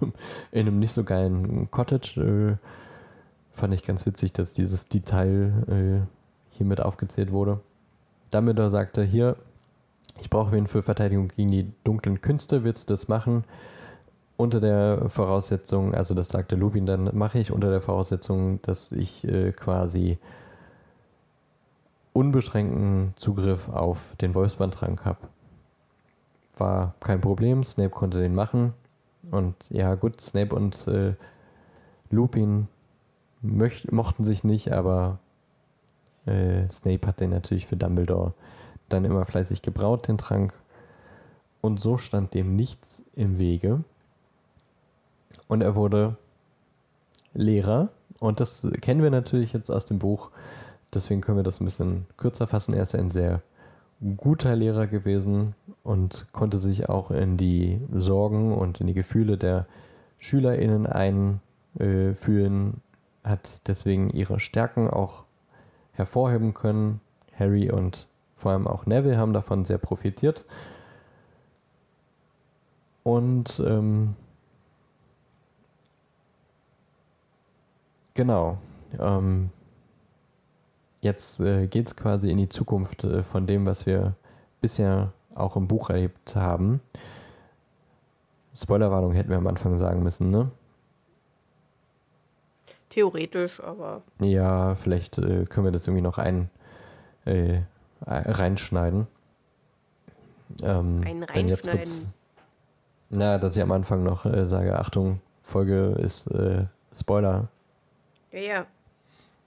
in 0.52 0.60
einem 0.60 0.78
nicht 0.78 0.92
so 0.92 1.04
geilen 1.04 1.70
Cottage. 1.70 2.20
Äh, 2.20 2.66
fand 3.52 3.74
ich 3.74 3.82
ganz 3.82 4.06
witzig, 4.06 4.32
dass 4.32 4.52
dieses 4.52 4.88
Detail 4.88 5.52
äh, 5.68 6.06
hier 6.50 6.86
aufgezählt 6.86 7.32
wurde. 7.32 7.60
Dumbledore 8.30 8.70
sagte, 8.70 9.02
hier, 9.02 9.36
ich 10.20 10.30
brauche 10.30 10.52
wen 10.52 10.66
für 10.66 10.82
Verteidigung 10.82 11.28
gegen 11.28 11.50
die 11.50 11.72
dunklen 11.84 12.20
Künste, 12.20 12.64
willst 12.64 12.88
du 12.88 12.94
das 12.94 13.08
machen? 13.08 13.44
Unter 14.36 14.60
der 14.60 15.08
Voraussetzung, 15.08 15.94
also 15.94 16.14
das 16.14 16.28
sagte 16.28 16.54
Lupin, 16.54 16.86
dann 16.86 17.16
mache 17.16 17.40
ich 17.40 17.50
unter 17.50 17.70
der 17.70 17.80
Voraussetzung, 17.80 18.62
dass 18.62 18.92
ich 18.92 19.26
äh, 19.26 19.50
quasi 19.50 20.18
unbeschränkten 22.12 23.14
Zugriff 23.16 23.68
auf 23.68 23.98
den 24.20 24.34
Wolfsbandtrank 24.34 25.04
habe. 25.04 25.18
War 26.56 26.94
kein 27.00 27.20
Problem, 27.20 27.64
Snape 27.64 27.90
konnte 27.90 28.18
den 28.18 28.34
machen. 28.34 28.74
Und 29.30 29.54
ja, 29.70 29.94
gut, 29.94 30.20
Snape 30.20 30.54
und 30.54 30.86
äh, 30.88 31.14
Lupin 32.10 32.68
möcht, 33.42 33.92
mochten 33.92 34.24
sich 34.24 34.44
nicht, 34.44 34.72
aber 34.72 35.18
äh, 36.26 36.68
Snape 36.72 37.06
hat 37.06 37.20
den 37.20 37.30
natürlich 37.30 37.66
für 37.66 37.76
Dumbledore 37.76 38.34
dann 38.88 39.04
immer 39.04 39.26
fleißig 39.26 39.62
gebraut, 39.62 40.08
den 40.08 40.18
Trank. 40.18 40.54
Und 41.60 41.80
so 41.80 41.98
stand 41.98 42.34
dem 42.34 42.56
nichts 42.56 43.02
im 43.14 43.38
Wege. 43.38 43.84
Und 45.46 45.62
er 45.62 45.74
wurde 45.74 46.16
Lehrer. 47.34 47.88
Und 48.20 48.40
das 48.40 48.68
kennen 48.80 49.02
wir 49.02 49.10
natürlich 49.10 49.52
jetzt 49.52 49.70
aus 49.70 49.84
dem 49.84 49.98
Buch. 49.98 50.30
Deswegen 50.94 51.20
können 51.20 51.38
wir 51.38 51.44
das 51.44 51.60
ein 51.60 51.64
bisschen 51.64 52.06
kürzer 52.16 52.46
fassen. 52.46 52.74
Er 52.74 52.82
ist 52.82 52.94
ein 52.94 53.10
sehr 53.10 53.42
guter 54.16 54.54
Lehrer 54.54 54.86
gewesen 54.86 55.54
und 55.82 56.26
konnte 56.32 56.58
sich 56.58 56.88
auch 56.88 57.10
in 57.10 57.36
die 57.36 57.80
Sorgen 57.92 58.54
und 58.54 58.80
in 58.80 58.86
die 58.86 58.94
Gefühle 58.94 59.36
der 59.36 59.66
SchülerInnen 60.18 60.86
einfühlen, 60.86 62.80
hat 63.24 63.66
deswegen 63.66 64.10
ihre 64.10 64.40
Stärken 64.40 64.88
auch 64.88 65.24
hervorheben 65.92 66.54
können. 66.54 67.00
Harry 67.38 67.70
und 67.70 68.06
vor 68.36 68.52
allem 68.52 68.66
auch 68.66 68.86
Neville 68.86 69.18
haben 69.18 69.32
davon 69.32 69.64
sehr 69.64 69.78
profitiert. 69.78 70.44
Und 73.02 73.60
ähm, 73.64 74.14
genau. 78.14 78.58
Ähm, 78.98 79.50
jetzt 81.02 81.40
äh, 81.40 81.66
geht 81.66 81.88
es 81.88 81.96
quasi 81.96 82.30
in 82.30 82.38
die 82.38 82.48
Zukunft 82.48 83.04
äh, 83.04 83.22
von 83.22 83.46
dem, 83.46 83.66
was 83.66 83.86
wir 83.86 84.14
bisher 84.60 85.12
auch 85.34 85.56
im 85.56 85.68
Buch 85.68 85.90
erlebt 85.90 86.34
haben. 86.34 86.80
Spoilerwarnung 88.54 89.12
hätten 89.12 89.30
wir 89.30 89.36
am 89.36 89.46
Anfang 89.46 89.78
sagen 89.78 90.02
müssen, 90.02 90.30
ne? 90.30 90.50
Theoretisch, 92.90 93.60
aber. 93.62 94.02
Ja, 94.20 94.74
vielleicht 94.74 95.18
äh, 95.18 95.44
können 95.44 95.66
wir 95.66 95.72
das 95.72 95.86
irgendwie 95.86 96.02
noch 96.02 96.18
ein, 96.18 96.50
äh, 97.24 97.60
reinschneiden. 98.04 99.06
Ähm, 100.62 101.02
ein 101.04 101.26
denn 101.34 101.48
jetzt 101.48 101.70
wird's, 101.70 102.06
Na, 103.10 103.38
dass 103.38 103.56
ich 103.56 103.62
am 103.62 103.70
Anfang 103.72 104.02
noch 104.02 104.24
äh, 104.24 104.46
sage, 104.46 104.78
Achtung, 104.78 105.20
Folge 105.42 105.96
ist 106.00 106.26
äh, 106.28 106.64
Spoiler. 106.98 107.48
Ja, 108.32 108.38
ja. 108.40 108.66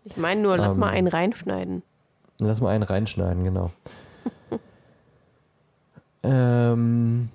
Ich 0.04 0.18
meine 0.18 0.42
nur, 0.42 0.58
lass 0.58 0.74
ähm, 0.74 0.80
mal 0.80 0.90
einen 0.90 1.08
reinschneiden. 1.08 1.84
Lass 2.40 2.62
mal 2.62 2.70
einen 2.70 2.84
reinschneiden, 2.84 3.44
genau. 3.44 3.72
ähm, 6.24 7.30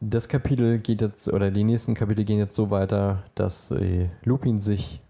das 0.00 0.28
Kapitel 0.28 0.78
geht 0.78 1.00
jetzt, 1.00 1.28
oder 1.28 1.50
die 1.50 1.64
nächsten 1.64 1.94
Kapitel 1.94 2.24
gehen 2.24 2.38
jetzt 2.38 2.54
so 2.54 2.70
weiter, 2.70 3.24
dass 3.34 3.70
äh, 3.70 4.08
Lupin 4.24 4.60
sich 4.60 5.00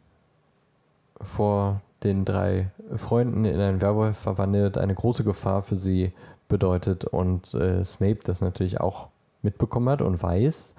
vor 1.21 1.81
den 2.03 2.25
drei 2.25 2.71
Freunden 2.97 3.45
in 3.45 3.61
einen 3.61 3.81
Werwolf 3.81 4.19
verwandelt, 4.19 4.77
eine 4.77 4.95
große 4.95 5.25
Gefahr 5.25 5.63
für 5.63 5.77
sie 5.77 6.13
bedeutet 6.49 7.05
und 7.05 7.55
äh, 7.55 7.85
Snape 7.85 8.19
das 8.25 8.41
natürlich 8.41 8.81
auch 8.81 9.09
mitbekommen 9.43 9.89
hat 9.89 10.03
und 10.03 10.23
weiß, 10.23 10.75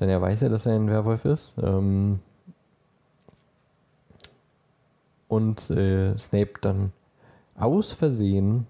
denn 0.00 0.08
er 0.08 0.20
weiß 0.20 0.42
ja, 0.42 0.48
dass 0.48 0.66
er 0.66 0.74
ein 0.74 0.88
Werwolf 0.88 1.24
ist. 1.24 1.56
Ähm, 1.62 2.20
und 5.28 5.70
äh, 5.70 6.16
Snape 6.18 6.54
dann 6.60 6.92
aus 7.56 7.92
Versehen 7.92 8.66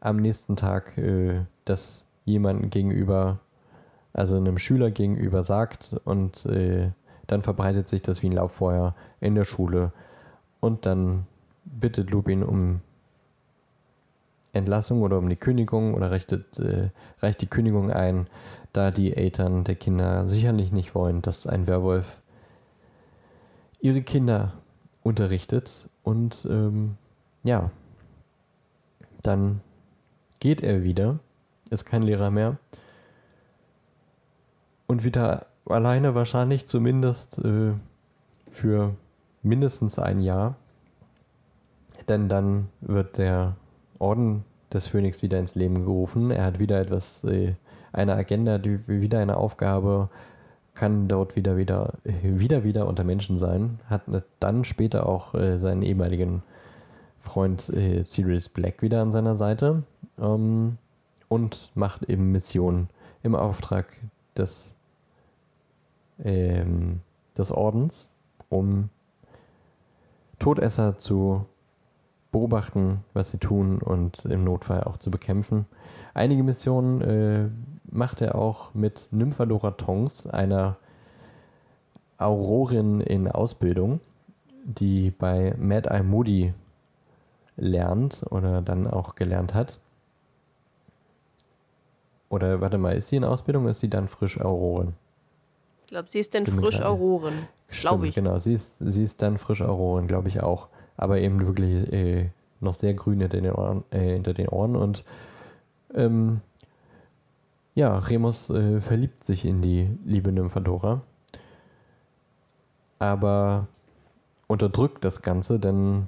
am 0.00 0.16
nächsten 0.16 0.56
Tag 0.56 0.96
äh, 0.98 1.42
das 1.64 2.04
jemandem 2.24 2.70
gegenüber, 2.70 3.40
also 4.12 4.36
einem 4.36 4.58
Schüler 4.58 4.90
gegenüber 4.90 5.42
sagt 5.42 5.94
und 6.04 6.46
äh, 6.46 6.90
dann 7.26 7.42
verbreitet 7.42 7.88
sich 7.88 8.02
das 8.02 8.22
wie 8.22 8.28
ein 8.28 8.32
Lauffeuer 8.32 8.94
in 9.20 9.34
der 9.34 9.44
Schule. 9.44 9.92
Und 10.58 10.84
dann 10.84 11.26
bittet 11.64 12.10
Lupin 12.10 12.42
um 12.42 12.80
Entlassung 14.52 15.02
oder 15.02 15.18
um 15.18 15.28
die 15.28 15.36
Kündigung 15.36 15.94
oder 15.94 16.10
richtet, 16.10 16.58
äh, 16.58 16.90
reicht 17.20 17.40
die 17.40 17.46
Kündigung 17.46 17.92
ein, 17.92 18.26
da 18.72 18.90
die 18.90 19.16
Eltern 19.16 19.64
der 19.64 19.76
Kinder 19.76 20.28
sicherlich 20.28 20.72
nicht 20.72 20.94
wollen, 20.94 21.22
dass 21.22 21.46
ein 21.46 21.66
Werwolf 21.66 22.20
ihre 23.80 24.02
Kinder 24.02 24.54
unterrichtet 25.02 25.88
und 26.10 26.44
ähm, 26.50 26.96
ja, 27.44 27.70
dann 29.22 29.60
geht 30.40 30.60
er 30.60 30.82
wieder, 30.82 31.20
ist 31.70 31.86
kein 31.86 32.02
Lehrer 32.02 32.32
mehr. 32.32 32.56
Und 34.88 35.04
wieder 35.04 35.46
alleine 35.66 36.16
wahrscheinlich 36.16 36.66
zumindest 36.66 37.38
äh, 37.38 37.74
für 38.50 38.96
mindestens 39.44 40.00
ein 40.00 40.18
Jahr, 40.18 40.56
denn 42.08 42.28
dann 42.28 42.70
wird 42.80 43.16
der 43.16 43.54
Orden 44.00 44.44
des 44.72 44.88
Phönix 44.88 45.22
wieder 45.22 45.38
ins 45.38 45.54
Leben 45.54 45.84
gerufen. 45.84 46.32
Er 46.32 46.44
hat 46.44 46.58
wieder 46.58 46.80
etwas, 46.80 47.22
äh, 47.22 47.54
eine 47.92 48.14
Agenda, 48.14 48.58
die, 48.58 48.80
wieder 48.88 49.20
eine 49.20 49.36
Aufgabe, 49.36 50.10
kann 50.80 51.08
dort 51.08 51.36
wieder, 51.36 51.58
wieder, 51.58 51.92
wieder, 52.04 52.64
wieder 52.64 52.88
unter 52.88 53.04
Menschen 53.04 53.38
sein, 53.38 53.80
hat 53.90 54.00
dann 54.40 54.64
später 54.64 55.06
auch 55.06 55.34
äh, 55.34 55.58
seinen 55.58 55.82
ehemaligen 55.82 56.42
Freund 57.18 57.68
äh, 57.68 58.02
Sirius 58.06 58.48
Black 58.48 58.80
wieder 58.80 59.02
an 59.02 59.12
seiner 59.12 59.36
Seite 59.36 59.82
ähm, 60.18 60.78
und 61.28 61.70
macht 61.74 62.04
eben 62.04 62.32
Missionen 62.32 62.88
im 63.22 63.34
Auftrag 63.34 63.88
des, 64.38 64.74
ähm, 66.24 67.02
des 67.36 67.50
Ordens, 67.50 68.08
um 68.48 68.88
Todesser 70.38 70.96
zu 70.96 71.44
beobachten, 72.32 73.04
was 73.12 73.32
sie 73.32 73.38
tun 73.38 73.82
und 73.82 74.24
im 74.24 74.44
Notfall 74.44 74.84
auch 74.84 74.96
zu 74.96 75.10
bekämpfen. 75.10 75.66
Einige 76.14 76.42
Missionen 76.42 77.02
äh, 77.02 77.48
macht 77.90 78.20
er 78.20 78.34
auch 78.34 78.74
mit 78.74 79.08
Nymphadora 79.10 79.72
Tongs, 79.72 80.26
einer 80.26 80.76
Aurorin 82.18 83.00
in 83.00 83.28
Ausbildung, 83.28 84.00
die 84.64 85.10
bei 85.10 85.54
Mad 85.58 85.88
Eye 85.88 86.02
Moody 86.02 86.54
lernt 87.56 88.24
oder 88.30 88.62
dann 88.62 88.86
auch 88.86 89.14
gelernt 89.14 89.54
hat. 89.54 89.78
Oder 92.28 92.60
warte 92.60 92.78
mal, 92.78 92.96
ist 92.96 93.08
sie 93.08 93.16
in 93.16 93.24
Ausbildung 93.24 93.64
oder 93.64 93.72
ist 93.72 93.80
sie 93.80 93.90
dann 93.90 94.06
frisch 94.06 94.40
Aurorin? 94.40 94.94
Ich 95.84 95.88
glaube, 95.88 96.08
sie 96.08 96.20
ist 96.20 96.34
dann 96.34 96.44
Bin 96.44 96.60
frisch 96.60 96.80
Aurorin. 96.80 97.48
Glaube 97.68 98.08
ich. 98.08 98.14
Genau, 98.14 98.38
sie 98.38 98.54
ist, 98.54 98.76
sie 98.78 99.02
ist 99.02 99.20
dann 99.22 99.38
frisch 99.38 99.62
Aurorin, 99.62 100.06
glaube 100.06 100.28
ich 100.28 100.40
auch. 100.40 100.68
Aber 100.96 101.18
eben 101.18 101.44
wirklich 101.46 101.92
äh, 101.92 102.30
noch 102.60 102.74
sehr 102.74 102.94
grün 102.94 103.20
hinter 103.20 103.40
den 103.40 103.52
Ohren, 103.52 103.84
äh, 103.90 104.12
hinter 104.12 104.34
den 104.34 104.48
Ohren 104.48 104.76
und 104.76 105.04
ähm, 105.94 106.40
ja, 107.80 107.98
Remus 107.98 108.50
äh, 108.50 108.82
verliebt 108.82 109.24
sich 109.24 109.46
in 109.46 109.62
die 109.62 109.88
liebe 110.04 110.30
Nymphadora, 110.32 111.00
aber 112.98 113.68
unterdrückt 114.48 115.02
das 115.02 115.22
Ganze, 115.22 115.58
denn 115.58 116.06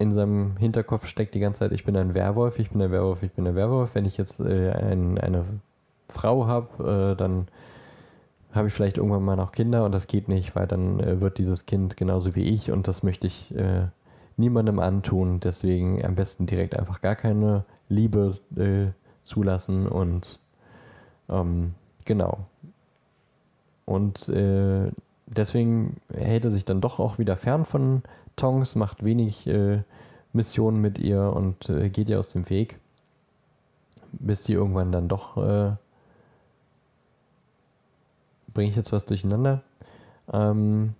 in 0.00 0.10
seinem 0.10 0.56
Hinterkopf 0.56 1.06
steckt 1.06 1.36
die 1.36 1.38
ganze 1.38 1.60
Zeit, 1.60 1.70
ich 1.70 1.84
bin 1.84 1.96
ein 1.96 2.14
Werwolf, 2.14 2.58
ich 2.58 2.70
bin 2.70 2.82
ein 2.82 2.90
Werwolf, 2.90 3.22
ich 3.22 3.30
bin 3.30 3.46
ein 3.46 3.54
Werwolf. 3.54 3.94
Wenn 3.94 4.04
ich 4.04 4.16
jetzt 4.16 4.40
äh, 4.40 4.72
ein, 4.72 5.16
eine 5.16 5.44
Frau 6.08 6.48
habe, 6.48 7.12
äh, 7.12 7.16
dann 7.16 7.46
habe 8.50 8.66
ich 8.66 8.74
vielleicht 8.74 8.98
irgendwann 8.98 9.22
mal 9.22 9.36
noch 9.36 9.52
Kinder 9.52 9.84
und 9.84 9.94
das 9.94 10.08
geht 10.08 10.28
nicht, 10.28 10.56
weil 10.56 10.66
dann 10.66 10.98
äh, 10.98 11.20
wird 11.20 11.38
dieses 11.38 11.66
Kind 11.66 11.96
genauso 11.96 12.34
wie 12.34 12.42
ich 12.42 12.72
und 12.72 12.88
das 12.88 13.04
möchte 13.04 13.28
ich 13.28 13.54
äh, 13.54 13.86
niemandem 14.36 14.80
antun. 14.80 15.38
Deswegen 15.38 16.04
am 16.04 16.16
besten 16.16 16.46
direkt 16.46 16.76
einfach 16.76 17.00
gar 17.00 17.14
keine 17.14 17.64
Liebe 17.88 18.40
äh, 18.56 18.90
zulassen 19.22 19.86
und 19.86 20.41
ähm, 21.32 21.74
genau. 22.04 22.46
Und 23.84 24.28
äh, 24.28 24.90
deswegen 25.26 25.96
hält 26.14 26.44
er 26.44 26.50
sich 26.50 26.64
dann 26.64 26.80
doch 26.80 26.98
auch 27.00 27.18
wieder 27.18 27.36
fern 27.36 27.64
von 27.64 28.02
Tongs, 28.36 28.74
macht 28.76 29.04
wenig 29.04 29.46
äh, 29.46 29.82
Missionen 30.32 30.80
mit 30.80 30.98
ihr 30.98 31.32
und 31.34 31.68
äh, 31.68 31.90
geht 31.90 32.08
ihr 32.08 32.18
aus 32.18 32.30
dem 32.30 32.48
Weg, 32.48 32.78
bis 34.12 34.44
sie 34.44 34.52
irgendwann 34.54 34.92
dann 34.92 35.08
doch. 35.08 35.36
Äh, 35.36 35.72
Bringe 38.54 38.70
ich 38.70 38.76
jetzt 38.76 38.92
was 38.92 39.06
durcheinander? 39.06 39.62
Ähm, 40.30 40.94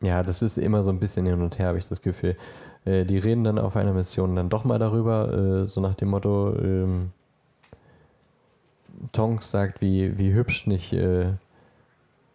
ja, 0.00 0.22
das 0.22 0.42
ist 0.42 0.58
immer 0.58 0.82
so 0.84 0.90
ein 0.90 0.98
bisschen 0.98 1.26
hin 1.26 1.42
und 1.42 1.58
her, 1.58 1.68
habe 1.68 1.78
ich 1.78 1.88
das 1.88 2.00
Gefühl. 2.02 2.36
Äh, 2.84 3.04
die 3.04 3.18
reden 3.18 3.44
dann 3.44 3.58
auf 3.58 3.76
einer 3.76 3.92
Mission 3.92 4.36
dann 4.36 4.48
doch 4.48 4.64
mal 4.64 4.78
darüber, 4.78 5.32
äh, 5.32 5.66
so 5.66 5.80
nach 5.80 5.94
dem 5.94 6.08
Motto, 6.10 6.56
ähm, 6.56 7.10
Tonks 9.12 9.50
sagt, 9.50 9.80
wie, 9.80 10.16
wie 10.18 10.32
hübsch 10.32 10.66
nicht 10.66 10.92
äh, 10.92 11.32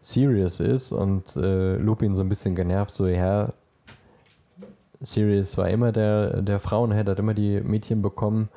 Sirius 0.02 0.60
ist 0.60 0.92
und 0.92 1.36
äh, 1.36 1.76
Lupin 1.78 2.16
so 2.16 2.24
ein 2.24 2.30
bisschen 2.30 2.56
genervt, 2.56 2.92
so, 2.92 3.08
ja, 3.08 3.54
Sirius 5.02 5.58
war 5.58 5.70
immer 5.70 5.92
der, 5.92 6.42
der 6.42 6.60
Frauenhead, 6.60 7.08
hat 7.08 7.20
immer 7.20 7.34
die 7.34 7.62
Mädchen 7.62 8.02
bekommen. 8.02 8.50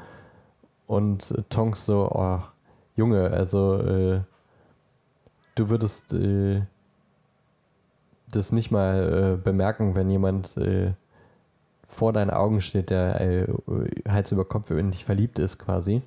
Und 0.86 1.34
Tonks 1.50 1.86
so, 1.86 2.10
oh, 2.10 2.40
Junge, 2.96 3.30
also 3.30 3.76
äh, 3.78 4.20
du 5.54 5.68
würdest 5.68 6.12
äh, 6.12 6.62
das 8.28 8.52
nicht 8.52 8.70
mal 8.70 9.34
äh, 9.34 9.36
bemerken, 9.36 9.94
wenn 9.94 10.10
jemand 10.10 10.56
äh, 10.56 10.92
vor 11.90 12.12
deinen 12.12 12.30
Augen 12.30 12.60
steht, 12.60 12.90
der 12.90 13.20
äh, 13.20 13.46
Hals 14.08 14.32
über 14.32 14.44
Kopf 14.44 14.70
in 14.70 14.90
dich 14.90 15.04
verliebt 15.04 15.38
ist 15.38 15.58
quasi. 15.58 16.02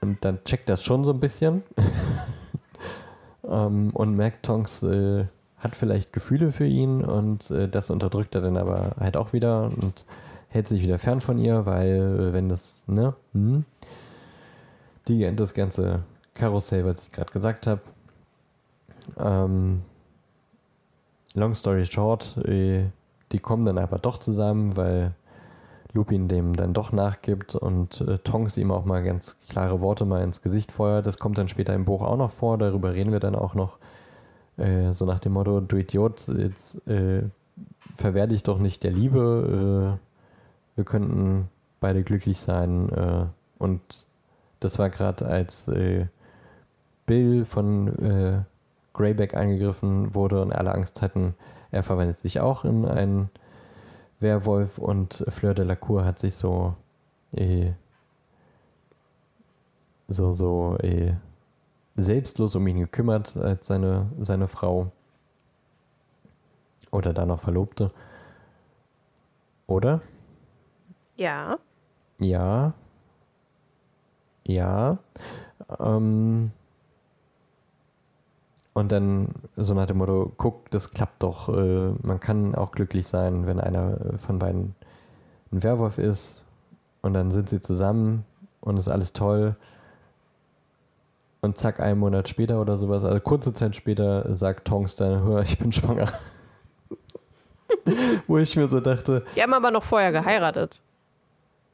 Und 0.00 0.24
dann 0.24 0.42
checkt 0.44 0.68
das 0.68 0.82
schon 0.82 1.04
so 1.04 1.12
ein 1.12 1.20
bisschen. 1.20 1.62
ähm, 3.48 3.90
und 3.92 4.16
merkt, 4.16 4.46
Tonks 4.46 4.82
äh, 4.82 5.26
hat 5.58 5.76
vielleicht 5.76 6.12
Gefühle 6.12 6.52
für 6.52 6.66
ihn 6.66 7.04
und 7.04 7.50
äh, 7.50 7.68
das 7.68 7.90
unterdrückt 7.90 8.34
er 8.34 8.40
dann 8.40 8.56
aber 8.56 8.96
halt 8.98 9.16
auch 9.16 9.32
wieder 9.32 9.64
und 9.64 10.06
hält 10.48 10.68
sich 10.68 10.82
wieder 10.82 10.98
fern 10.98 11.20
von 11.20 11.38
ihr, 11.38 11.66
weil 11.66 12.30
äh, 12.30 12.32
wenn 12.32 12.48
das, 12.48 12.82
ne, 12.86 13.14
hm, 13.32 13.64
die, 15.06 15.34
das 15.36 15.54
ganze 15.54 16.00
Karussell, 16.34 16.84
was 16.84 17.06
ich 17.06 17.12
gerade 17.12 17.32
gesagt 17.32 17.66
habe. 17.66 17.80
Ähm, 19.18 19.82
long 21.34 21.54
story 21.54 21.84
short, 21.84 22.36
äh, 22.46 22.84
die 23.32 23.38
kommen 23.38 23.64
dann 23.64 23.78
aber 23.78 23.98
doch 23.98 24.18
zusammen, 24.18 24.76
weil 24.76 25.14
Lupin 25.92 26.28
dem 26.28 26.54
dann 26.54 26.72
doch 26.72 26.92
nachgibt 26.92 27.54
und 27.54 28.00
äh, 28.02 28.18
Tonks 28.18 28.56
ihm 28.56 28.70
auch 28.70 28.84
mal 28.84 29.02
ganz 29.02 29.36
klare 29.48 29.80
Worte 29.80 30.04
mal 30.04 30.22
ins 30.22 30.42
Gesicht 30.42 30.72
feuert. 30.72 31.06
Das 31.06 31.18
kommt 31.18 31.38
dann 31.38 31.48
später 31.48 31.74
im 31.74 31.84
Buch 31.84 32.02
auch 32.02 32.16
noch 32.16 32.30
vor, 32.30 32.58
darüber 32.58 32.94
reden 32.94 33.12
wir 33.12 33.20
dann 33.20 33.34
auch 33.34 33.54
noch. 33.54 33.78
Äh, 34.56 34.92
so 34.92 35.04
nach 35.04 35.20
dem 35.20 35.32
Motto, 35.32 35.60
du 35.60 35.76
Idiot, 35.76 36.28
jetzt 36.28 36.86
äh, 36.86 37.22
verwehr 37.96 38.26
dich 38.26 38.42
doch 38.42 38.58
nicht 38.58 38.84
der 38.84 38.92
Liebe, 38.92 39.98
äh, 39.98 40.76
wir 40.76 40.84
könnten 40.84 41.48
beide 41.80 42.02
glücklich 42.02 42.40
sein. 42.40 42.88
Äh, 42.90 43.26
und 43.58 43.80
das 44.60 44.78
war 44.78 44.90
gerade 44.90 45.26
als 45.26 45.68
äh, 45.68 46.06
Bill 47.06 47.44
von 47.44 47.88
äh, 47.98 48.42
Greyback 48.92 49.34
angegriffen 49.34 50.14
wurde 50.14 50.42
und 50.42 50.52
alle 50.52 50.72
Angst 50.72 51.02
hatten, 51.02 51.34
er 51.70 51.82
verwandelt 51.82 52.18
sich 52.18 52.40
auch 52.40 52.64
in 52.64 52.84
einen 52.86 53.30
Werwolf 54.20 54.78
und 54.78 55.24
Fleur 55.28 55.54
de 55.54 55.64
la 55.64 55.76
Cour 55.76 56.04
hat 56.04 56.18
sich 56.18 56.34
so 56.34 56.74
äh, 57.32 57.72
so 60.08 60.32
so 60.32 60.76
äh, 60.78 61.14
selbstlos 61.96 62.54
um 62.54 62.66
ihn 62.66 62.78
gekümmert 62.78 63.36
als 63.36 63.66
seine, 63.66 64.10
seine 64.20 64.48
Frau. 64.48 64.90
Oder 66.90 67.12
da 67.12 67.26
noch 67.26 67.40
Verlobte. 67.40 67.92
Oder? 69.66 70.00
Ja. 71.16 71.58
Ja. 72.18 72.74
Ja. 74.44 74.98
Ähm, 75.78 76.50
und 78.80 78.90
dann 78.90 79.28
so 79.56 79.74
nach 79.74 79.86
dem 79.86 79.98
Motto, 79.98 80.32
guck, 80.38 80.70
das 80.70 80.90
klappt 80.90 81.22
doch. 81.22 81.50
Äh, 81.50 81.92
man 82.02 82.18
kann 82.18 82.54
auch 82.54 82.72
glücklich 82.72 83.06
sein, 83.06 83.46
wenn 83.46 83.60
einer 83.60 83.98
von 84.18 84.38
beiden 84.38 84.74
ein 85.52 85.62
Werwolf 85.62 85.98
ist. 85.98 86.42
Und 87.02 87.12
dann 87.12 87.30
sind 87.30 87.50
sie 87.50 87.60
zusammen 87.60 88.24
und 88.60 88.78
ist 88.78 88.88
alles 88.88 89.12
toll. 89.12 89.54
Und 91.42 91.58
zack, 91.58 91.80
einen 91.80 91.98
Monat 91.98 92.28
später 92.28 92.60
oder 92.60 92.78
sowas, 92.78 93.04
also 93.04 93.20
kurze 93.20 93.52
Zeit 93.52 93.76
später, 93.76 94.34
sagt 94.34 94.66
Tonks 94.66 94.96
dann, 94.96 95.22
hör, 95.24 95.42
ich 95.42 95.58
bin 95.58 95.72
schwanger. 95.72 96.12
Wo 98.26 98.38
ich 98.38 98.56
mir 98.56 98.68
so 98.68 98.80
dachte. 98.80 99.24
Die 99.36 99.42
haben 99.42 99.54
aber 99.54 99.70
noch 99.70 99.84
vorher 99.84 100.12
geheiratet. 100.12 100.80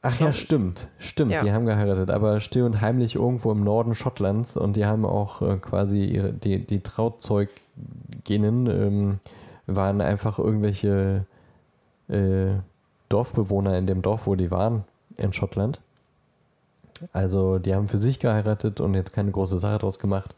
Ach 0.01 0.19
ja, 0.19 0.31
stimmt. 0.31 0.89
Stimmt, 0.99 1.31
ja. 1.31 1.43
die 1.43 1.51
haben 1.51 1.65
geheiratet, 1.65 2.11
aber 2.11 2.39
still 2.39 2.63
und 2.63 2.81
heimlich 2.81 3.15
irgendwo 3.15 3.51
im 3.51 3.63
Norden 3.63 3.95
Schottlands 3.95 4.55
und 4.55 4.75
die 4.75 4.85
haben 4.85 5.05
auch 5.05 5.41
äh, 5.41 5.57
quasi 5.57 6.05
ihre, 6.05 6.31
die, 6.31 6.65
die 6.65 6.81
Trauzeuginnen 6.81 8.67
ähm, 8.67 9.19
waren 9.65 10.01
einfach 10.01 10.39
irgendwelche 10.39 11.25
äh, 12.09 12.51
Dorfbewohner 13.09 13.77
in 13.77 13.87
dem 13.87 14.01
Dorf, 14.01 14.27
wo 14.27 14.35
die 14.35 14.51
waren, 14.51 14.83
in 15.17 15.33
Schottland. 15.33 15.79
Also 17.11 17.59
die 17.59 17.73
haben 17.75 17.87
für 17.87 17.99
sich 17.99 18.19
geheiratet 18.19 18.79
und 18.79 18.93
jetzt 18.93 19.13
keine 19.13 19.31
große 19.31 19.59
Sache 19.59 19.79
draus 19.79 19.99
gemacht. 19.99 20.35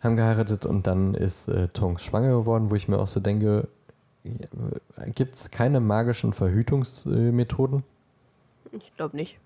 Haben 0.00 0.16
geheiratet 0.16 0.66
und 0.66 0.86
dann 0.86 1.14
ist 1.14 1.48
äh, 1.48 1.68
Tonks 1.68 2.02
schwanger 2.02 2.28
geworden, 2.28 2.70
wo 2.70 2.74
ich 2.74 2.88
mir 2.88 2.98
auch 2.98 3.06
so 3.06 3.20
denke, 3.20 3.68
gibt 5.14 5.34
es 5.36 5.50
keine 5.50 5.80
magischen 5.80 6.32
Verhütungsmethoden? 6.32 7.82
Ich 8.76 8.94
glaube 8.96 9.16
nicht. 9.16 9.38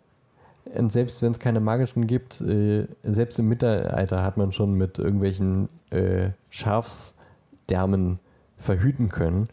Und 0.64 0.93
selbst 0.93 1.22
wenn 1.22 1.33
es 1.33 1.39
keine 1.39 1.61
magischen 1.61 2.07
gibt, 2.07 2.41
äh, 2.41 2.87
selbst 3.03 3.39
im 3.39 3.49
Mittelalter 3.49 4.22
hat 4.22 4.37
man 4.37 4.53
schon 4.53 4.74
mit 4.74 4.99
irgendwelchen 4.99 5.68
äh, 5.91 6.31
Schafsdärmen 6.51 8.18
verhüten 8.59 9.09
können. 9.09 9.49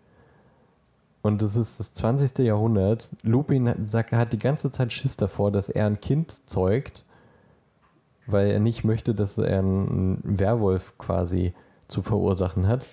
Und 1.22 1.42
das 1.42 1.56
ist 1.56 1.80
das 1.80 1.94
20. 1.94 2.40
Jahrhundert. 2.40 3.10
Lupin 3.24 3.70
hat, 3.70 4.12
hat 4.12 4.34
die 4.34 4.40
ganze 4.40 4.70
Zeit 4.72 4.92
Schiss 4.92 5.18
davor, 5.18 5.52
dass 5.52 5.70
er 5.70 5.88
ein 5.88 6.00
Kind 6.00 6.48
zeugt, 6.48 7.06
weil 8.28 8.52
er 8.52 8.60
nicht 8.60 8.84
möchte, 8.84 9.16
dass 9.16 9.38
er 9.38 9.60
einen 9.60 10.20
Werwolf 10.24 10.98
quasi 10.98 11.54
zu 11.88 12.04
verursachen 12.04 12.68
hat. 12.68 12.86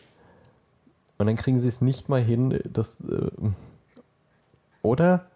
Und 1.18 1.26
dann 1.26 1.36
kriegen 1.36 1.60
sie 1.60 1.68
es 1.68 1.80
nicht 1.80 2.08
mal 2.08 2.22
hin, 2.22 2.58
dass. 2.64 3.00
Äh, 3.02 3.30
oder? 4.82 5.26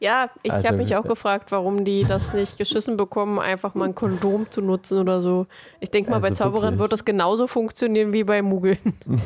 Ja, 0.00 0.30
ich 0.42 0.52
also, 0.52 0.68
habe 0.68 0.76
mich 0.76 0.94
auch 0.96 1.04
gefragt, 1.04 1.50
warum 1.52 1.84
die 1.84 2.04
das 2.04 2.32
nicht 2.32 2.58
geschissen 2.58 2.96
bekommen, 2.96 3.38
einfach 3.38 3.74
mal 3.74 3.86
ein 3.86 3.94
Kondom 3.94 4.50
zu 4.50 4.62
nutzen 4.62 4.98
oder 4.98 5.20
so. 5.20 5.46
Ich 5.80 5.90
denke 5.90 6.10
mal, 6.10 6.16
also 6.16 6.28
bei 6.28 6.34
Zauberern 6.34 6.62
wirklich. 6.62 6.78
wird 6.80 6.92
das 6.92 7.04
genauso 7.04 7.46
funktionieren 7.46 8.12
wie 8.12 8.24
bei 8.24 8.42
Muggeln. 8.42 8.78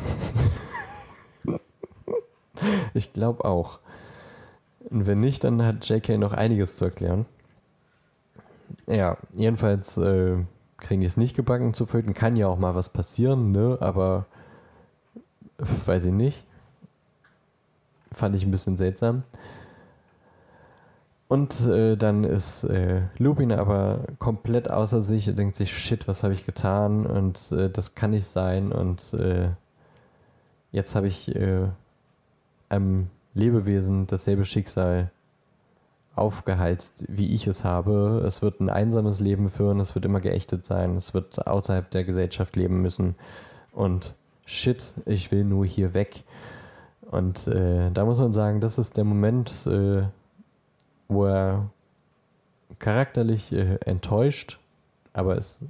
Ich 2.93 3.13
glaube 3.13 3.45
auch. 3.45 3.79
Und 4.89 5.07
wenn 5.07 5.19
nicht, 5.19 5.43
dann 5.43 5.65
hat 5.65 5.87
JK 5.87 6.17
noch 6.17 6.33
einiges 6.33 6.77
zu 6.77 6.85
erklären. 6.85 7.25
Ja, 8.87 9.17
jedenfalls 9.33 9.97
äh, 9.97 10.37
kriegen 10.77 11.01
die 11.01 11.07
es 11.07 11.17
nicht 11.17 11.35
gebacken 11.35 11.73
zu 11.73 11.85
föten. 11.85 12.13
Kann 12.13 12.35
ja 12.35 12.47
auch 12.47 12.59
mal 12.59 12.75
was 12.75 12.89
passieren, 12.89 13.51
ne? 13.51 13.77
Aber 13.79 14.25
weiß 15.85 16.05
ich 16.05 16.13
nicht. 16.13 16.43
Fand 18.11 18.35
ich 18.35 18.43
ein 18.43 18.51
bisschen 18.51 18.77
seltsam. 18.77 19.23
Und 21.33 21.61
äh, 21.65 21.97
dann 21.97 22.25
ist 22.25 22.63
äh, 22.63 23.01
Lupin 23.17 23.51
aber 23.51 24.01
komplett 24.19 24.69
außer 24.69 25.01
sich 25.01 25.27
und 25.27 25.39
denkt 25.39 25.55
sich, 25.55 25.75
shit, 25.75 26.07
was 26.07 26.21
habe 26.21 26.35
ich 26.35 26.45
getan? 26.45 27.07
Und 27.07 27.51
äh, 27.51 27.71
das 27.71 27.95
kann 27.95 28.11
nicht 28.11 28.27
sein. 28.27 28.71
Und 28.71 29.15
äh, 29.15 29.49
jetzt 30.71 30.93
habe 30.95 31.07
ich 31.07 31.35
äh, 31.35 31.69
einem 32.69 33.07
Lebewesen 33.33 34.05
dasselbe 34.05 34.45
Schicksal 34.45 35.09
aufgeheizt, 36.13 37.03
wie 37.07 37.33
ich 37.33 37.47
es 37.47 37.63
habe. 37.63 38.23
Es 38.27 38.43
wird 38.43 38.59
ein 38.59 38.69
einsames 38.69 39.19
Leben 39.19 39.49
führen, 39.49 39.79
es 39.79 39.95
wird 39.95 40.05
immer 40.05 40.19
geächtet 40.19 40.65
sein, 40.65 40.97
es 40.97 41.15
wird 41.15 41.47
außerhalb 41.47 41.89
der 41.89 42.03
Gesellschaft 42.03 42.55
leben 42.55 42.83
müssen. 42.83 43.15
Und 43.71 44.13
shit, 44.45 44.93
ich 45.07 45.31
will 45.31 45.45
nur 45.45 45.65
hier 45.65 45.95
weg. 45.95 46.25
Und 47.09 47.47
äh, 47.47 47.89
da 47.89 48.05
muss 48.05 48.19
man 48.19 48.33
sagen, 48.33 48.61
das 48.61 48.77
ist 48.77 48.97
der 48.97 49.03
Moment, 49.03 49.51
äh, 49.65 50.03
wo 51.07 51.25
er 51.25 51.69
charakterlich 52.79 53.51
äh, 53.51 53.77
enttäuscht, 53.85 54.59
aber 55.13 55.37
es 55.37 55.61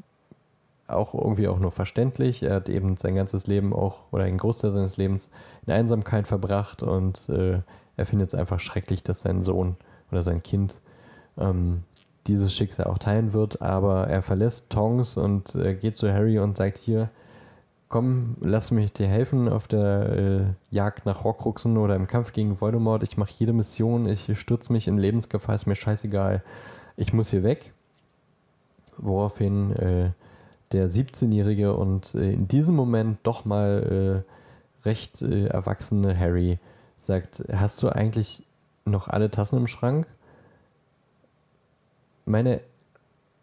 auch 0.87 1.13
irgendwie 1.13 1.47
auch 1.47 1.59
nur 1.59 1.71
verständlich. 1.71 2.43
Er 2.43 2.55
hat 2.55 2.69
eben 2.69 2.97
sein 2.97 3.15
ganzes 3.15 3.47
Leben 3.47 3.73
auch 3.73 4.11
oder 4.11 4.25
einen 4.25 4.37
Großteil 4.37 4.71
seines 4.71 4.97
Lebens 4.97 5.31
in 5.65 5.73
Einsamkeit 5.73 6.27
verbracht 6.27 6.83
und 6.83 7.29
äh, 7.29 7.61
er 7.95 8.05
findet 8.05 8.29
es 8.29 8.35
einfach 8.35 8.59
schrecklich, 8.59 9.03
dass 9.03 9.21
sein 9.21 9.41
Sohn 9.41 9.77
oder 10.11 10.23
sein 10.23 10.43
Kind 10.43 10.79
ähm, 11.37 11.83
dieses 12.27 12.53
Schicksal 12.53 12.87
auch 12.87 12.97
teilen 12.97 13.33
wird. 13.33 13.61
Aber 13.61 14.07
er 14.07 14.21
verlässt 14.21 14.69
Tongs 14.69 15.17
und 15.17 15.55
äh, 15.55 15.75
geht 15.75 15.97
zu 15.97 16.11
Harry 16.11 16.39
und 16.39 16.57
sagt 16.57 16.77
hier, 16.77 17.09
komm, 17.93 18.37
lass 18.41 18.71
mich 18.71 18.91
dir 18.91 19.05
helfen 19.05 19.47
auf 19.47 19.67
der 19.67 20.09
äh, 20.09 20.75
Jagd 20.75 21.05
nach 21.05 21.23
Horcruxen 21.23 21.77
oder 21.77 21.95
im 21.95 22.07
Kampf 22.07 22.33
gegen 22.33 22.59
Voldemort. 22.59 23.03
Ich 23.03 23.17
mache 23.17 23.29
jede 23.37 23.53
Mission, 23.53 24.07
ich 24.07 24.35
stürze 24.39 24.73
mich 24.73 24.87
in 24.87 24.97
Lebensgefahr, 24.97 25.53
ist 25.53 25.67
mir 25.67 25.75
scheißegal. 25.75 26.41
Ich 26.97 27.13
muss 27.13 27.29
hier 27.29 27.43
weg. 27.43 27.71
Woraufhin 28.97 29.75
äh, 29.75 30.09
der 30.71 30.89
17-jährige 30.89 31.75
und 31.75 32.15
äh, 32.15 32.33
in 32.33 32.47
diesem 32.47 32.75
Moment 32.75 33.19
doch 33.21 33.45
mal 33.45 34.23
äh, 34.25 34.87
recht 34.87 35.21
äh, 35.21 35.45
erwachsene 35.45 36.17
Harry 36.17 36.57
sagt, 36.99 37.43
hast 37.53 37.83
du 37.83 37.89
eigentlich 37.89 38.43
noch 38.85 39.07
alle 39.07 39.29
Tassen 39.29 39.59
im 39.59 39.67
Schrank? 39.67 40.07
Meine 42.25 42.59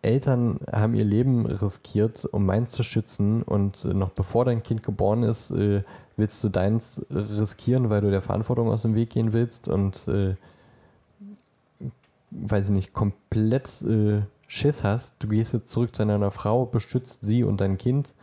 Eltern 0.02 0.60
haben 0.70 0.94
ihr 0.94 1.04
Leben 1.04 1.46
riskiert, 1.46 2.24
um 2.24 2.46
meins 2.46 2.70
zu 2.70 2.82
schützen 2.82 3.42
und 3.42 3.84
äh, 3.84 3.88
noch 3.92 4.10
bevor 4.10 4.44
dein 4.44 4.62
Kind 4.62 4.82
geboren 4.82 5.22
ist, 5.22 5.50
äh, 5.50 5.82
willst 6.16 6.42
du 6.42 6.48
deins 6.48 7.02
riskieren, 7.10 7.90
weil 7.90 8.00
du 8.00 8.10
der 8.10 8.22
Verantwortung 8.22 8.70
aus 8.70 8.82
dem 8.82 8.94
Weg 8.94 9.10
gehen 9.10 9.32
willst 9.32 9.68
und 9.68 10.08
äh, 10.08 10.36
weiß 12.30 12.66
ich 12.66 12.74
nicht, 12.74 12.92
komplett 12.94 13.82
äh, 13.82 14.22
Schiss 14.46 14.84
hast. 14.84 15.14
Du 15.18 15.28
gehst 15.28 15.52
jetzt 15.52 15.70
zurück 15.70 15.94
zu 15.94 16.04
deiner 16.04 16.30
Frau, 16.30 16.64
beschützt 16.64 17.22
sie 17.22 17.44
und 17.44 17.60
dein 17.60 17.76
Kind 17.76 18.14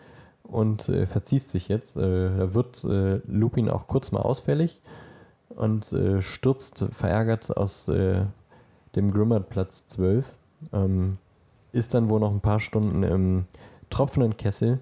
und 0.44 0.90
äh, 0.90 1.06
verziehst 1.06 1.54
dich 1.54 1.68
jetzt. 1.68 1.96
Äh, 1.96 2.38
da 2.38 2.54
wird 2.54 2.84
Lupin 3.28 3.70
auch 3.70 3.88
kurz 3.88 4.12
mal 4.12 4.22
ausfällig 4.22 4.82
und 5.50 5.96
stürzt 6.20 6.86
verärgert 6.92 7.56
aus 7.56 7.86
dem 7.86 9.12
Grimmert-Platz 9.12 9.88
12. 9.88 10.26
Ähm, 10.74 11.18
ist 11.78 11.94
dann 11.94 12.10
wohl 12.10 12.20
noch 12.20 12.32
ein 12.32 12.42
paar 12.42 12.60
Stunden 12.60 13.04
im 13.04 13.46
tropfenden 13.90 14.36
Kessel, 14.36 14.80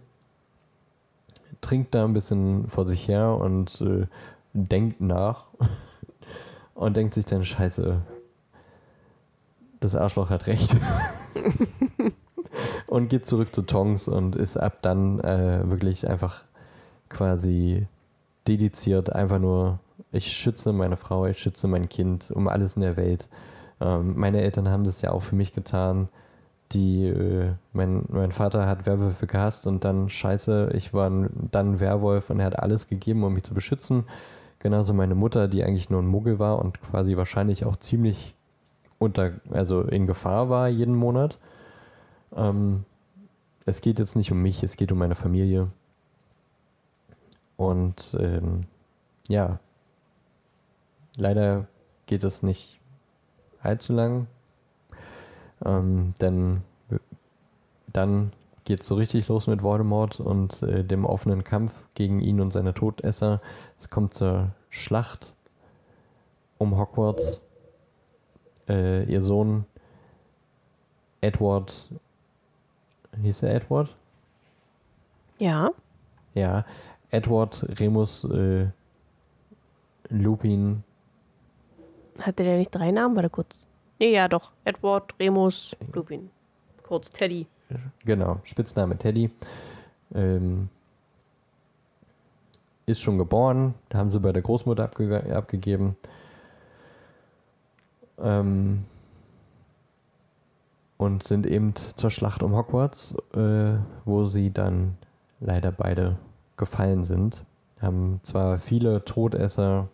trinkt 1.62 1.94
da 1.94 2.06
ein 2.06 2.14
bisschen 2.14 2.68
vor 2.68 2.88
sich 2.88 3.08
her 3.08 3.36
und 3.36 3.82
äh, 3.82 4.08
denkt 4.54 5.02
nach 5.02 5.46
und 6.74 6.96
denkt 6.98 7.14
sich 7.14 7.26
dann, 7.26 7.44
scheiße, 7.44 8.02
das 9.80 9.96
Arschloch 9.96 10.30
hat 10.30 10.48
recht. 10.48 10.76
und 12.88 13.10
geht 13.10 13.26
zurück 13.26 13.54
zu 13.54 13.64
Tongs 13.64 14.08
und 14.08 14.36
ist 14.36 14.58
ab 14.58 14.80
dann 14.82 15.20
äh, 15.20 15.70
wirklich 15.70 16.08
einfach 16.08 16.44
quasi 17.10 17.88
dediziert, 18.48 19.12
einfach 19.12 19.40
nur, 19.40 19.80
ich 20.12 20.32
schütze 20.32 20.72
meine 20.72 20.98
Frau, 20.98 21.26
ich 21.26 21.40
schütze 21.40 21.68
mein 21.68 21.90
Kind 21.90 22.32
um 22.32 22.48
alles 22.48 22.76
in 22.76 22.84
der 22.84 22.96
Welt. 22.96 23.28
Ähm, 23.82 24.18
meine 24.18 24.42
Eltern 24.42 24.70
haben 24.70 24.86
das 24.86 25.02
ja 25.02 25.12
auch 25.12 25.22
für 25.22 25.36
mich 25.36 25.52
getan. 25.52 26.10
Die, 26.76 27.08
äh, 27.08 27.54
mein, 27.72 28.04
mein 28.10 28.34
Vater 28.34 28.68
hat 28.68 28.86
Werwölfe 28.86 29.28
gehasst 29.28 29.66
und 29.66 29.86
dann 29.86 30.10
scheiße, 30.10 30.72
ich 30.74 30.94
war 30.94 31.10
dann 31.52 31.80
Werwolf 31.80 32.30
und 32.30 32.42
er 32.42 32.48
hat 32.48 32.60
alles 32.60 32.88
gegeben, 32.90 33.24
um 33.24 33.34
mich 33.34 33.44
zu 33.44 33.54
beschützen. 33.54 34.04
Genauso 34.60 34.94
meine 34.94 35.16
Mutter, 35.16 35.48
die 35.48 35.64
eigentlich 35.64 35.90
nur 35.90 36.02
ein 36.02 36.08
Muggel 36.08 36.38
war 36.38 36.60
und 36.60 36.82
quasi 36.82 37.16
wahrscheinlich 37.16 37.66
auch 37.66 37.78
ziemlich 37.78 38.36
unter, 39.00 39.32
also 39.52 39.84
in 39.84 40.06
Gefahr 40.06 40.50
war 40.50 40.68
jeden 40.68 40.96
Monat. 40.96 41.40
Ähm, 42.36 42.84
es 43.66 43.80
geht 43.80 44.00
jetzt 44.00 44.16
nicht 44.18 44.32
um 44.32 44.42
mich, 44.42 44.62
es 44.62 44.76
geht 44.76 44.92
um 44.92 44.98
meine 44.98 45.16
Familie. 45.16 45.70
Und 47.58 48.18
ähm, 48.20 48.66
ja, 49.30 49.60
leider 51.16 51.68
geht 52.06 52.24
es 52.24 52.44
nicht 52.44 52.80
allzu 53.62 53.94
lang. 53.94 54.28
Ähm, 55.64 56.14
denn 56.22 56.62
dann 57.94 58.32
geht 58.66 58.82
es 58.82 58.88
so 58.88 58.96
richtig 58.96 59.28
los 59.28 59.48
mit 59.48 59.62
Voldemort 59.62 60.20
und 60.20 60.62
äh, 60.64 60.84
dem 60.84 61.06
offenen 61.06 61.44
Kampf 61.44 61.84
gegen 61.94 62.20
ihn 62.20 62.42
und 62.42 62.52
seine 62.52 62.74
Todesser. 62.74 63.42
Es 63.80 63.90
kommt 63.90 64.14
zur 64.14 64.52
Schlacht 64.70 65.36
um 66.58 66.78
Hogwarts. 66.78 67.44
Äh, 68.68 69.04
ihr 69.04 69.22
Sohn 69.22 69.66
Edward, 71.22 71.92
hieß 73.22 73.44
er 73.44 73.56
Edward? 73.56 73.96
Ja. 75.38 75.72
Ja, 76.34 76.66
Edward 77.12 77.66
Remus 77.80 78.24
äh, 78.26 78.68
Lupin 80.10 80.84
hatte 82.20 82.44
der 82.44 82.58
nicht 82.58 82.74
drei 82.74 82.92
Namen? 82.92 83.16
Warte 83.16 83.30
kurz. 83.30 83.65
Nee, 84.00 84.14
ja, 84.14 84.28
doch. 84.28 84.52
Edward, 84.64 85.14
Remus, 85.20 85.76
Lupin. 85.94 86.30
Kurz 86.84 87.12
Teddy. 87.12 87.48
Genau, 88.04 88.40
Spitzname 88.44 88.98
Teddy. 88.98 89.32
Ähm, 90.14 90.70
ist 92.86 93.02
schon 93.02 93.18
geboren, 93.18 93.74
haben 93.94 94.12
sie 94.12 94.20
bei 94.20 94.32
der 94.32 94.44
Großmutter 94.44 94.84
abge 94.84 95.36
abgegeben. 95.36 95.96
Ähm, 98.20 98.86
und 100.98 101.24
sind 101.24 101.46
eben 101.46 101.74
zur 101.96 102.10
Schlacht 102.10 102.44
um 102.44 102.56
Hogwarts, 102.56 103.16
äh, 103.34 103.78
wo 104.06 104.26
sie 104.26 104.52
dann 104.52 104.98
leider 105.40 105.72
beide 105.72 106.18
gefallen 106.58 107.04
sind. 107.04 107.44
Haben 107.82 108.22
zwar 108.24 108.60
viele 108.60 109.04
Todesser 109.04 109.90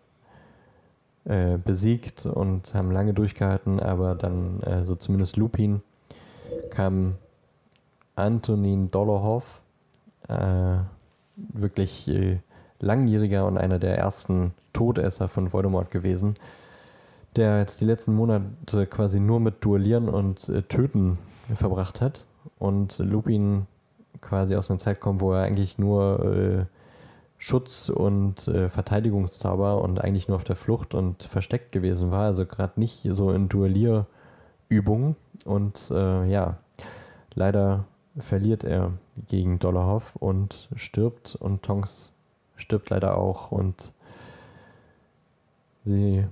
äh, 1.26 1.57
besiegt 1.57 2.26
und 2.26 2.74
haben 2.74 2.91
lange 2.91 3.13
durchgehalten, 3.13 3.80
aber 3.80 4.15
dann, 4.15 4.61
äh, 4.63 4.86
so 4.86 4.95
zumindest 4.95 5.38
Lupin, 5.38 5.82
kam 6.72 7.15
Antonin 8.15 8.91
Dolohov, 8.91 9.61
äh, 10.28 10.78
wirklich 11.36 12.07
äh, 12.07 12.39
langjähriger 12.80 13.45
und 13.45 13.57
einer 13.57 13.80
der 13.80 13.97
ersten 13.97 14.53
Todesser 14.74 15.28
von 15.28 15.53
Voldemort 15.53 15.91
gewesen, 15.91 16.36
der 17.36 17.59
jetzt 17.59 17.82
die 17.82 17.86
letzten 17.86 18.15
Monate 18.15 18.88
quasi 18.88 19.19
nur 19.19 19.39
mit 19.39 19.63
Duellieren 19.63 20.09
und 20.09 20.49
äh, 20.49 20.63
Töten 20.63 21.17
verbracht 21.53 22.01
hat 22.01 22.26
und 22.57 22.97
Lupin 22.97 23.67
quasi 24.22 24.55
aus 24.55 24.69
einer 24.69 24.80
Zeit 24.80 24.99
kommt, 24.99 25.22
wo 25.22 25.34
er 25.34 25.43
eigentlich 25.43 25.78
nur 25.78 26.67
Schutz- 27.41 27.89
und 27.89 28.47
äh, 28.47 28.69
Verteidigungszauber 28.69 29.81
und 29.81 29.99
eigentlich 29.99 30.27
nur 30.27 30.35
auf 30.35 30.43
der 30.43 30.55
Flucht 30.55 30.93
und 30.93 31.23
versteckt 31.23 31.71
gewesen 31.71 32.11
war. 32.11 32.25
Also 32.25 32.45
gerade 32.45 32.79
nicht 32.79 33.01
so 33.09 33.31
in 33.31 33.49
Duellierübungen. 33.49 35.15
Und 35.43 35.89
äh, 35.89 36.25
ja, 36.27 36.59
leider 37.33 37.85
verliert 38.15 38.63
er 38.63 38.91
gegen 39.27 39.57
Dollarhoff 39.57 40.15
und 40.17 40.69
stirbt. 40.75 41.35
Und 41.35 41.63
Tonks 41.63 42.11
stirbt 42.57 42.91
leider 42.91 43.17
auch. 43.17 43.51
Und 43.51 43.91
sie 45.83 46.27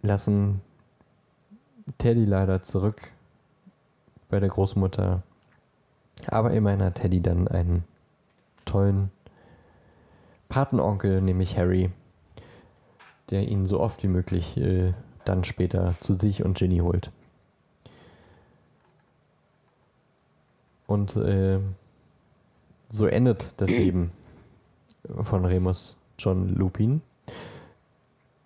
lassen 0.00 0.60
Teddy 1.98 2.24
leider 2.24 2.62
zurück 2.62 3.10
bei 4.28 4.38
der 4.38 4.48
Großmutter. 4.48 5.24
Aber 6.28 6.52
immerhin 6.52 6.84
hat 6.84 6.94
Teddy 6.94 7.20
dann 7.20 7.48
einen 7.48 7.82
tollen 8.64 9.10
Patenonkel, 10.50 11.22
nämlich 11.22 11.56
Harry, 11.56 11.90
der 13.30 13.48
ihn 13.48 13.64
so 13.64 13.80
oft 13.80 14.02
wie 14.02 14.08
möglich 14.08 14.58
äh, 14.58 14.92
dann 15.24 15.44
später 15.44 15.94
zu 16.00 16.12
sich 16.12 16.44
und 16.44 16.58
Ginny 16.58 16.78
holt. 16.78 17.10
Und 20.86 21.16
äh, 21.16 21.60
so 22.90 23.06
endet 23.06 23.54
das 23.56 23.70
Leben 23.70 24.10
von 25.22 25.46
Remus 25.46 25.96
John 26.18 26.48
Lupin. 26.48 27.00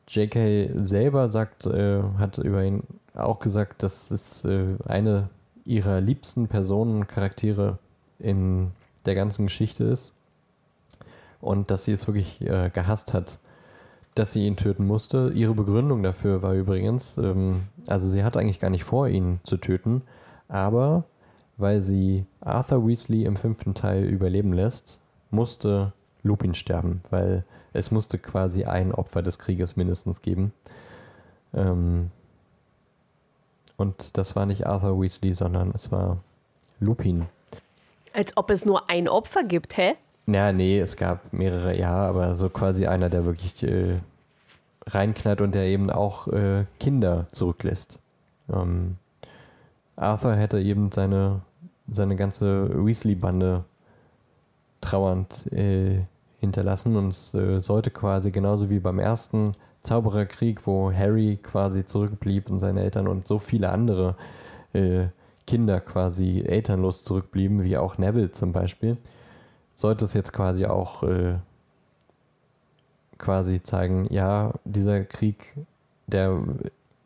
J.K. 0.06 0.70
selber 0.84 1.30
sagt, 1.30 1.64
äh, 1.66 2.02
hat 2.18 2.36
über 2.38 2.62
ihn 2.62 2.82
auch 3.14 3.40
gesagt, 3.40 3.82
dass 3.82 4.10
es 4.10 4.44
äh, 4.44 4.76
eine 4.84 5.30
ihrer 5.64 6.02
liebsten 6.02 6.46
Personen, 6.46 7.06
Charaktere 7.06 7.78
in 8.18 8.72
der 9.06 9.14
ganzen 9.14 9.46
Geschichte 9.46 9.84
ist 9.84 10.13
und 11.44 11.70
dass 11.70 11.84
sie 11.84 11.92
es 11.92 12.06
wirklich 12.06 12.40
äh, 12.40 12.70
gehasst 12.70 13.12
hat, 13.12 13.38
dass 14.14 14.32
sie 14.32 14.46
ihn 14.46 14.56
töten 14.56 14.86
musste. 14.86 15.32
Ihre 15.34 15.54
Begründung 15.54 16.02
dafür 16.02 16.42
war 16.42 16.54
übrigens, 16.54 17.18
ähm, 17.18 17.64
also 17.86 18.08
sie 18.08 18.24
hatte 18.24 18.38
eigentlich 18.38 18.60
gar 18.60 18.70
nicht 18.70 18.84
vor, 18.84 19.08
ihn 19.08 19.40
zu 19.42 19.56
töten, 19.56 20.02
aber 20.48 21.04
weil 21.56 21.80
sie 21.80 22.26
Arthur 22.40 22.86
Weasley 22.86 23.24
im 23.24 23.36
fünften 23.36 23.74
Teil 23.74 24.04
überleben 24.04 24.52
lässt, 24.52 24.98
musste 25.30 25.92
Lupin 26.22 26.54
sterben, 26.54 27.02
weil 27.10 27.44
es 27.72 27.90
musste 27.90 28.18
quasi 28.18 28.64
ein 28.64 28.92
Opfer 28.92 29.22
des 29.22 29.38
Krieges 29.38 29.76
mindestens 29.76 30.22
geben. 30.22 30.52
Ähm, 31.52 32.10
und 33.76 34.16
das 34.16 34.34
war 34.34 34.46
nicht 34.46 34.66
Arthur 34.66 35.00
Weasley, 35.00 35.34
sondern 35.34 35.72
es 35.74 35.92
war 35.92 36.18
Lupin. 36.80 37.26
Als 38.12 38.36
ob 38.36 38.50
es 38.50 38.64
nur 38.64 38.88
ein 38.88 39.08
Opfer 39.08 39.42
gibt, 39.42 39.76
hä? 39.76 39.96
Ja, 40.26 40.52
nee, 40.52 40.78
es 40.78 40.96
gab 40.96 41.32
mehrere, 41.32 41.78
ja, 41.78 41.94
aber 41.94 42.36
so 42.36 42.48
quasi 42.48 42.86
einer, 42.86 43.10
der 43.10 43.26
wirklich 43.26 43.62
äh, 43.62 43.98
reinknallt 44.86 45.42
und 45.42 45.54
der 45.54 45.64
eben 45.64 45.90
auch 45.90 46.28
äh, 46.28 46.64
Kinder 46.80 47.26
zurücklässt. 47.30 47.98
Ähm, 48.52 48.96
Arthur 49.96 50.34
hätte 50.34 50.60
eben 50.60 50.90
seine, 50.92 51.42
seine 51.90 52.16
ganze 52.16 52.70
Weasley-Bande 52.84 53.64
trauernd 54.80 55.52
äh, 55.52 56.00
hinterlassen 56.40 56.96
und 56.96 57.08
es 57.08 57.34
äh, 57.34 57.60
sollte 57.60 57.90
quasi 57.90 58.30
genauso 58.30 58.70
wie 58.70 58.80
beim 58.80 58.98
ersten 58.98 59.52
Zaubererkrieg, 59.82 60.66
wo 60.66 60.90
Harry 60.90 61.38
quasi 61.42 61.84
zurückblieb 61.84 62.50
und 62.50 62.60
seine 62.60 62.82
Eltern 62.82 63.08
und 63.08 63.26
so 63.26 63.38
viele 63.38 63.70
andere 63.70 64.16
äh, 64.72 65.06
Kinder 65.46 65.80
quasi 65.80 66.42
elternlos 66.46 67.04
zurückblieben, 67.04 67.62
wie 67.62 67.76
auch 67.76 67.98
Neville 67.98 68.32
zum 68.32 68.52
Beispiel 68.52 68.96
sollte 69.76 70.04
es 70.04 70.14
jetzt 70.14 70.32
quasi 70.32 70.66
auch 70.66 71.02
äh, 71.02 71.36
quasi 73.18 73.62
zeigen, 73.62 74.06
ja, 74.12 74.52
dieser 74.64 75.04
Krieg, 75.04 75.54
der 76.06 76.42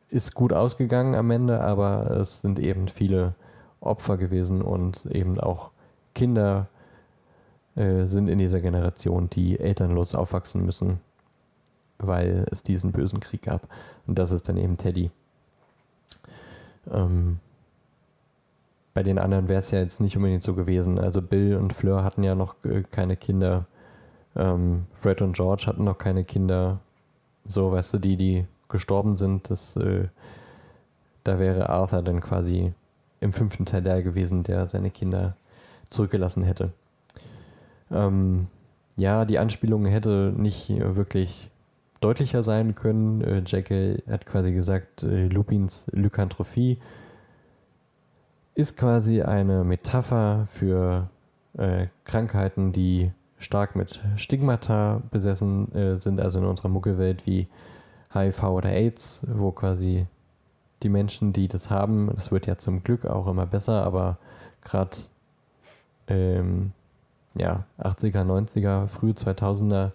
ist 0.08 0.34
gut 0.34 0.52
ausgegangen 0.52 1.14
am 1.14 1.30
Ende, 1.30 1.60
aber 1.60 2.10
es 2.10 2.40
sind 2.40 2.58
eben 2.58 2.88
viele 2.88 3.34
Opfer 3.80 4.16
gewesen 4.16 4.62
und 4.62 5.06
eben 5.06 5.38
auch 5.38 5.70
Kinder 6.14 6.68
äh, 7.76 8.06
sind 8.06 8.28
in 8.28 8.38
dieser 8.38 8.60
Generation, 8.60 9.30
die 9.30 9.60
elternlos 9.60 10.14
aufwachsen 10.14 10.64
müssen, 10.64 11.00
weil 11.98 12.46
es 12.50 12.62
diesen 12.62 12.92
bösen 12.92 13.20
Krieg 13.20 13.42
gab. 13.42 13.68
Und 14.06 14.18
das 14.18 14.32
ist 14.32 14.48
dann 14.48 14.56
eben 14.56 14.76
Teddy. 14.76 15.10
Ähm, 16.90 17.38
bei 18.98 19.04
den 19.04 19.20
anderen 19.20 19.46
wäre 19.46 19.60
es 19.60 19.70
ja 19.70 19.78
jetzt 19.78 20.00
nicht 20.00 20.16
unbedingt 20.16 20.42
so 20.42 20.54
gewesen. 20.54 20.98
Also 20.98 21.22
Bill 21.22 21.54
und 21.54 21.72
Fleur 21.72 22.02
hatten 22.02 22.24
ja 22.24 22.34
noch 22.34 22.56
äh, 22.64 22.82
keine 22.90 23.16
Kinder. 23.16 23.66
Ähm, 24.34 24.86
Fred 24.94 25.22
und 25.22 25.36
George 25.36 25.66
hatten 25.68 25.84
noch 25.84 25.98
keine 25.98 26.24
Kinder. 26.24 26.80
So, 27.44 27.70
weißt 27.70 27.94
du, 27.94 27.98
die, 27.98 28.16
die 28.16 28.44
gestorben 28.68 29.14
sind, 29.14 29.50
das, 29.50 29.76
äh, 29.76 30.08
da 31.22 31.38
wäre 31.38 31.68
Arthur 31.68 32.02
dann 32.02 32.20
quasi 32.20 32.72
im 33.20 33.32
fünften 33.32 33.66
Teil 33.66 33.82
der 33.82 34.02
gewesen, 34.02 34.42
der 34.42 34.66
seine 34.66 34.90
Kinder 34.90 35.36
zurückgelassen 35.90 36.42
hätte. 36.42 36.72
Ähm, 37.92 38.48
ja, 38.96 39.24
die 39.24 39.38
Anspielung 39.38 39.86
hätte 39.86 40.34
nicht 40.36 40.70
wirklich 40.70 41.48
deutlicher 42.00 42.42
sein 42.42 42.74
können. 42.74 43.20
Äh, 43.20 43.42
Jackie 43.46 44.02
hat 44.10 44.26
quasi 44.26 44.50
gesagt, 44.50 45.04
äh, 45.04 45.28
Lupins 45.28 45.86
Lykantrophie 45.92 46.78
ist 48.58 48.76
quasi 48.76 49.22
eine 49.22 49.62
Metapher 49.62 50.48
für 50.50 51.08
äh, 51.56 51.86
Krankheiten, 52.04 52.72
die 52.72 53.12
stark 53.38 53.76
mit 53.76 54.00
Stigmata 54.16 55.00
besessen 55.12 55.72
äh, 55.76 55.96
sind, 56.00 56.20
also 56.20 56.40
in 56.40 56.44
unserer 56.44 56.68
Muggelwelt 56.68 57.24
wie 57.24 57.46
HIV 58.12 58.42
oder 58.42 58.70
AIDS, 58.70 59.24
wo 59.28 59.52
quasi 59.52 60.06
die 60.82 60.88
Menschen, 60.88 61.32
die 61.32 61.46
das 61.46 61.70
haben, 61.70 62.10
das 62.16 62.32
wird 62.32 62.48
ja 62.48 62.58
zum 62.58 62.82
Glück 62.82 63.06
auch 63.06 63.28
immer 63.28 63.46
besser, 63.46 63.84
aber 63.84 64.18
gerade 64.64 64.96
ähm, 66.08 66.72
ja, 67.36 67.62
80er, 67.78 68.24
90er, 68.24 68.88
früh 68.88 69.10
2000er 69.10 69.92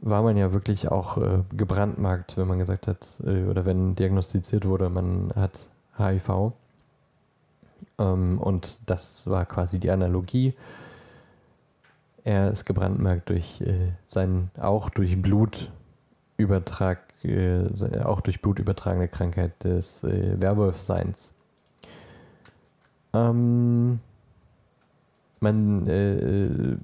war 0.00 0.22
man 0.22 0.36
ja 0.36 0.52
wirklich 0.52 0.88
auch 0.92 1.18
äh, 1.18 1.42
gebrandmarkt, 1.56 2.36
wenn 2.36 2.46
man 2.46 2.60
gesagt 2.60 2.86
hat, 2.86 3.20
äh, 3.24 3.46
oder 3.46 3.64
wenn 3.64 3.96
diagnostiziert 3.96 4.64
wurde, 4.64 4.88
man 4.90 5.32
hat 5.34 5.69
HIV. 6.00 6.52
Ähm, 7.98 8.38
und 8.40 8.78
das 8.86 9.26
war 9.26 9.44
quasi 9.46 9.78
die 9.78 9.90
Analogie. 9.90 10.54
Er 12.24 12.50
ist 12.50 12.64
gebrandmarkt 12.64 13.28
durch 13.28 13.60
äh, 13.60 13.92
seinen, 14.06 14.50
auch 14.58 14.90
durch 14.90 15.20
Blutübertrag, 15.20 17.00
äh, 17.24 17.66
auch 18.02 18.20
durch 18.20 18.42
Blut 18.42 18.58
übertragene 18.58 19.08
Krankheit 19.08 19.64
des 19.64 20.04
äh, 20.04 20.40
Werwolfseins. 20.40 21.32
Ähm, 23.12 24.00
man 25.40 25.86
äh, 25.86 26.76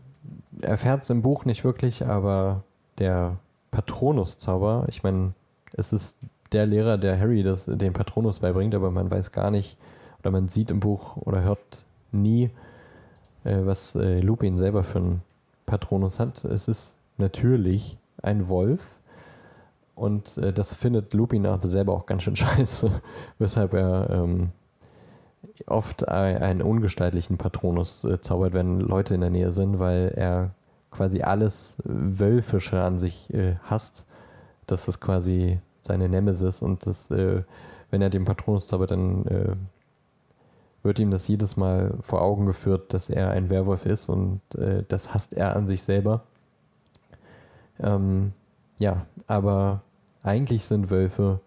erfährt 0.63 1.05
es 1.05 1.11
im 1.11 1.23
Buch 1.23 1.45
nicht 1.45 1.65
wirklich, 1.65 2.07
aber 2.07 2.63
der 2.99 3.37
Patronus-Zauber, 3.71 4.87
ich 4.89 5.03
meine, 5.03 5.35
es 5.75 5.93
ist 5.93 6.17
der 6.53 6.67
Lehrer, 6.67 6.99
der 6.99 7.19
Harry 7.19 7.43
das, 7.43 7.65
den 7.67 7.93
Patronus 7.93 8.41
beibringt, 8.41 8.75
aber 8.75 8.91
man 8.91 9.11
weiß 9.11 9.33
gar 9.33 9.51
nicht, 9.51 9.77
oder 10.21 10.31
man 10.31 10.49
sieht 10.49 10.71
im 10.71 10.81
Buch 10.81 11.17
oder 11.17 11.43
hört 11.43 11.85
nie, 12.13 12.51
äh, 13.45 13.59
was 13.65 13.95
äh, 13.95 14.21
Lupin 14.21 14.57
selber 14.57 14.83
für 14.83 14.99
einen 14.99 15.23
Patronus 15.67 16.19
hat. 16.19 16.45
Es 16.45 16.69
ist 16.69 16.95
natürlich 17.19 17.99
ein 18.23 18.49
Wolf. 18.49 18.83
Und 19.95 20.37
äh, 20.39 20.53
das 20.53 20.75
findet 20.75 21.15
Lupin 21.15 21.47
auch 21.47 21.63
selber 21.63 21.95
auch 21.95 22.07
ganz 22.07 22.23
schön 22.23 22.37
scheiße, 22.37 22.91
weshalb 23.39 23.73
er 23.73 24.11
ähm, 24.11 24.51
oft 25.67 26.07
einen 26.09 26.63
ungestaltlichen 26.63 27.39
Patronus 27.39 28.05
äh, 28.05 28.21
zaubert, 28.21 28.53
wenn 28.53 28.81
Leute 28.81 29.15
in 29.15 29.21
der 29.21 29.31
Nähe 29.31 29.53
sind, 29.53 29.79
weil 29.79 30.13
er 30.15 30.51
quasi 30.91 31.23
alles 31.23 31.79
Wölfische 31.85 32.81
an 32.81 32.99
sich 32.99 33.33
äh, 33.33 33.57
hasst. 33.65 34.07
Das 34.67 34.89
ist 34.89 35.01
quasi 35.01 35.61
seine 35.87 36.09
Nemesis 36.09 36.63
und 36.63 36.87
das, 36.87 37.11
äh, 37.11 37.43
wenn 37.91 38.03
er 38.03 38.11
den 38.11 38.25
Patronus 38.25 38.67
zaubert, 38.67 38.91
dann 38.91 39.27
äh, 39.27 39.57
wird 40.83 40.99
ihm 40.99 41.11
das 41.11 41.27
jedes 41.29 41.57
Mal 41.57 41.95
vor 42.01 42.23
Augen 42.23 42.47
geführt, 42.47 42.95
dass 42.95 43.11
er 43.11 43.31
ein 43.31 43.51
Werwolf 43.51 43.87
ist 43.87 44.09
und 44.09 44.41
äh, 44.57 44.85
das 44.89 45.13
hasst 45.15 45.35
er 45.35 45.57
an 45.57 45.67
sich 45.67 45.83
selber. 45.83 46.23
Ähm, 47.81 48.33
ja, 48.79 49.07
aber 49.27 49.83
eigentlich 50.23 50.65
sind 50.65 50.91
Wölfe 50.91 51.41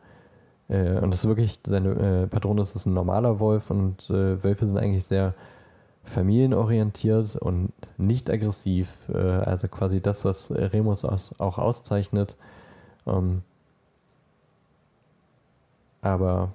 äh, 0.70 1.00
und 1.00 1.12
das 1.12 1.22
ist 1.22 1.28
wirklich, 1.28 1.60
seine 1.66 1.90
äh, 2.24 2.28
Patronus 2.28 2.76
ist 2.76 2.86
ein 2.86 2.94
normaler 2.94 3.40
Wolf 3.40 3.70
und 3.70 4.10
äh, 4.10 4.42
Wölfe 4.44 4.70
sind 4.70 4.78
eigentlich 4.78 5.06
sehr 5.06 5.34
familienorientiert 6.04 7.36
und 7.36 7.72
nicht 7.98 8.30
aggressiv. 8.30 8.90
Äh, 9.10 9.18
also 9.18 9.68
quasi 9.68 10.02
das, 10.02 10.24
was 10.26 10.52
Remus 10.52 11.04
auch 11.04 11.58
auszeichnet. 11.58 12.38
Ähm, 13.06 13.42
aber 16.02 16.54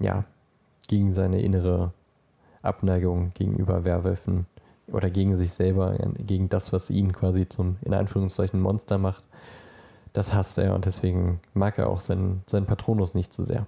ja, 0.00 0.24
gegen 0.86 1.14
seine 1.14 1.40
innere 1.40 1.92
Abneigung 2.62 3.30
gegenüber 3.34 3.84
Werwölfen 3.84 4.46
oder 4.88 5.10
gegen 5.10 5.36
sich 5.36 5.52
selber, 5.52 5.96
gegen 6.18 6.48
das, 6.48 6.72
was 6.72 6.90
ihn 6.90 7.12
quasi 7.12 7.48
zum 7.48 7.76
in 7.82 7.94
Anführungszeichen 7.94 8.60
Monster 8.60 8.98
macht, 8.98 9.24
das 10.12 10.32
hasst 10.32 10.58
er 10.58 10.74
und 10.74 10.86
deswegen 10.86 11.40
mag 11.54 11.78
er 11.78 11.88
auch 11.88 12.00
seinen, 12.00 12.42
seinen 12.46 12.66
Patronus 12.66 13.14
nicht 13.14 13.32
so 13.32 13.42
sehr. 13.42 13.66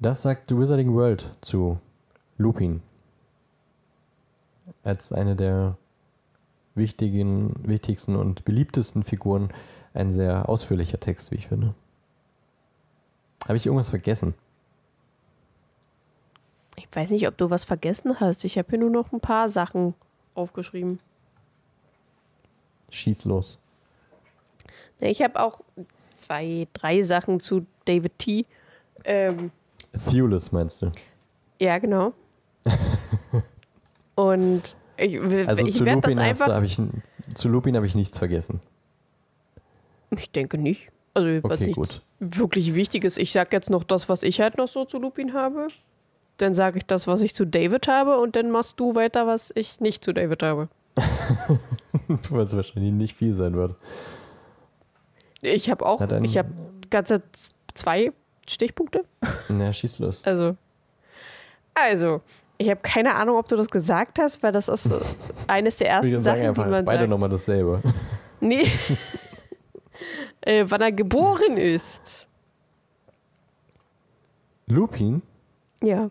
Das 0.00 0.22
sagt 0.22 0.48
The 0.48 0.56
Wizarding 0.56 0.94
World 0.94 1.34
zu 1.40 1.78
Lupin. 2.36 2.82
Als 4.84 5.12
eine 5.12 5.34
der 5.34 5.76
wichtigen, 6.74 7.54
wichtigsten 7.66 8.14
und 8.14 8.44
beliebtesten 8.44 9.02
Figuren 9.02 9.48
ein 9.94 10.12
sehr 10.12 10.48
ausführlicher 10.48 11.00
Text, 11.00 11.30
wie 11.30 11.36
ich 11.36 11.48
finde. 11.48 11.74
Habe 13.44 13.56
ich 13.56 13.66
irgendwas 13.66 13.88
vergessen? 13.88 14.34
Ich 16.76 16.88
weiß 16.92 17.10
nicht, 17.10 17.26
ob 17.26 17.36
du 17.36 17.50
was 17.50 17.64
vergessen 17.64 18.20
hast. 18.20 18.44
Ich 18.44 18.56
habe 18.58 18.68
hier 18.70 18.78
nur 18.78 18.90
noch 18.90 19.12
ein 19.12 19.20
paar 19.20 19.48
Sachen 19.48 19.94
aufgeschrieben. 20.34 20.98
Schieß 22.90 23.24
los. 23.24 23.58
Ich 25.00 25.22
habe 25.22 25.40
auch 25.40 25.60
zwei, 26.14 26.66
drei 26.72 27.02
Sachen 27.02 27.40
zu 27.40 27.66
David 27.84 28.18
T. 28.18 28.46
Ähm, 29.04 29.50
Thewlis 30.10 30.52
meinst 30.52 30.82
du? 30.82 30.92
Ja, 31.58 31.78
genau. 31.78 32.12
Und 34.14 34.74
ich, 34.96 35.20
also 35.20 35.64
ich 35.64 35.84
werde 35.84 36.00
das 36.02 36.18
einfach... 36.18 36.62
Ich, 36.62 36.80
zu 37.34 37.48
Lupin 37.48 37.76
habe 37.76 37.86
ich 37.86 37.94
nichts 37.94 38.18
vergessen. 38.18 38.60
Ich 40.10 40.30
denke 40.30 40.58
nicht. 40.58 40.88
Also 41.14 41.42
was 41.42 41.60
okay, 41.60 41.66
nichts 41.66 42.02
wirklich 42.20 42.74
Wichtiges. 42.74 43.16
Ich 43.16 43.32
sage 43.32 43.50
jetzt 43.52 43.70
noch 43.70 43.84
das, 43.84 44.08
was 44.08 44.22
ich 44.22 44.40
halt 44.40 44.58
noch 44.58 44.68
so 44.68 44.84
zu 44.84 44.98
Lupin 44.98 45.34
habe. 45.34 45.68
Dann 46.36 46.54
sage 46.54 46.78
ich 46.78 46.86
das, 46.86 47.06
was 47.06 47.20
ich 47.20 47.34
zu 47.34 47.44
David 47.44 47.88
habe 47.88 48.18
und 48.18 48.36
dann 48.36 48.50
machst 48.50 48.78
du 48.78 48.94
weiter, 48.94 49.26
was 49.26 49.52
ich 49.54 49.80
nicht 49.80 50.04
zu 50.04 50.12
David 50.12 50.42
habe. 50.42 50.68
was 52.30 52.54
wahrscheinlich 52.54 52.92
nicht 52.92 53.16
viel 53.16 53.36
sein 53.36 53.54
wird. 53.54 53.74
Ich 55.40 55.70
habe 55.70 55.86
auch, 55.86 56.00
ich 56.22 56.36
habe 56.36 56.48
ganze 56.90 57.22
zwei 57.74 58.12
Stichpunkte. 58.48 59.04
Na, 59.48 59.72
schieß 59.72 60.00
los. 60.00 60.20
Also, 60.24 60.56
also, 61.74 62.22
ich 62.56 62.68
habe 62.70 62.80
keine 62.82 63.14
Ahnung, 63.14 63.36
ob 63.36 63.46
du 63.48 63.56
das 63.56 63.70
gesagt 63.70 64.18
hast, 64.18 64.42
weil 64.42 64.52
das 64.52 64.68
ist 64.68 64.88
eines 65.46 65.76
der 65.76 65.90
ersten 65.90 66.20
Sachen, 66.20 66.42
einfach 66.42 66.64
die 66.64 66.70
man 66.70 66.84
beide 66.84 67.00
sagt. 67.00 67.10
nochmal 67.10 67.28
dasselbe. 67.28 67.82
Nee. 68.40 68.70
äh, 70.48 70.64
wann 70.68 70.80
er 70.80 70.92
geboren 70.92 71.58
ist. 71.58 72.26
Lupin? 74.66 75.20
Ja. 75.82 76.08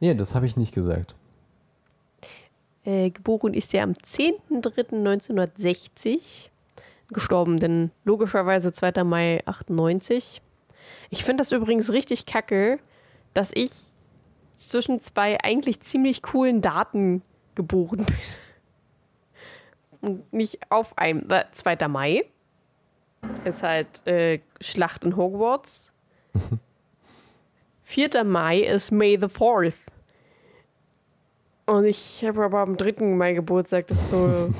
Nee, 0.00 0.14
das 0.14 0.34
habe 0.34 0.46
ich 0.46 0.56
nicht 0.56 0.74
gesagt. 0.74 1.14
Äh, 2.84 3.10
geboren 3.10 3.54
ist 3.54 3.72
er 3.72 3.84
am 3.84 3.92
10.03.1960. 3.92 6.48
Gestorben, 7.10 7.60
denn 7.60 7.92
logischerweise 8.04 8.72
2. 8.72 9.04
Mai 9.04 9.40
98. 9.46 10.42
Ich 11.10 11.22
finde 11.22 11.42
das 11.42 11.52
übrigens 11.52 11.92
richtig 11.92 12.26
kacke, 12.26 12.80
dass 13.34 13.52
ich 13.54 13.70
zwischen 14.56 14.98
zwei 15.00 15.38
eigentlich 15.42 15.78
ziemlich 15.80 16.22
coolen 16.22 16.60
Daten 16.60 17.22
geboren 17.54 18.04
bin. 18.04 18.16
Und 20.04 20.32
nicht 20.32 20.58
auf 20.70 20.96
einem. 20.98 21.28
2. 21.52 21.72
Äh, 21.74 21.88
Mai 21.88 22.24
ist 23.44 23.62
halt 23.62 24.06
äh, 24.06 24.40
Schlacht 24.60 25.02
in 25.04 25.16
Hogwarts. 25.16 25.90
4. 27.82 28.24
Mai 28.24 28.60
ist 28.60 28.90
May 28.92 29.16
the 29.18 29.26
4th. 29.26 29.74
Und 31.66 31.84
ich 31.86 32.22
habe 32.24 32.44
aber 32.44 32.60
am 32.60 32.76
3. 32.76 33.02
Mai 33.14 33.32
Geburtstag. 33.32 33.86
Das 33.86 33.98
ist 34.02 34.10
so 34.10 34.52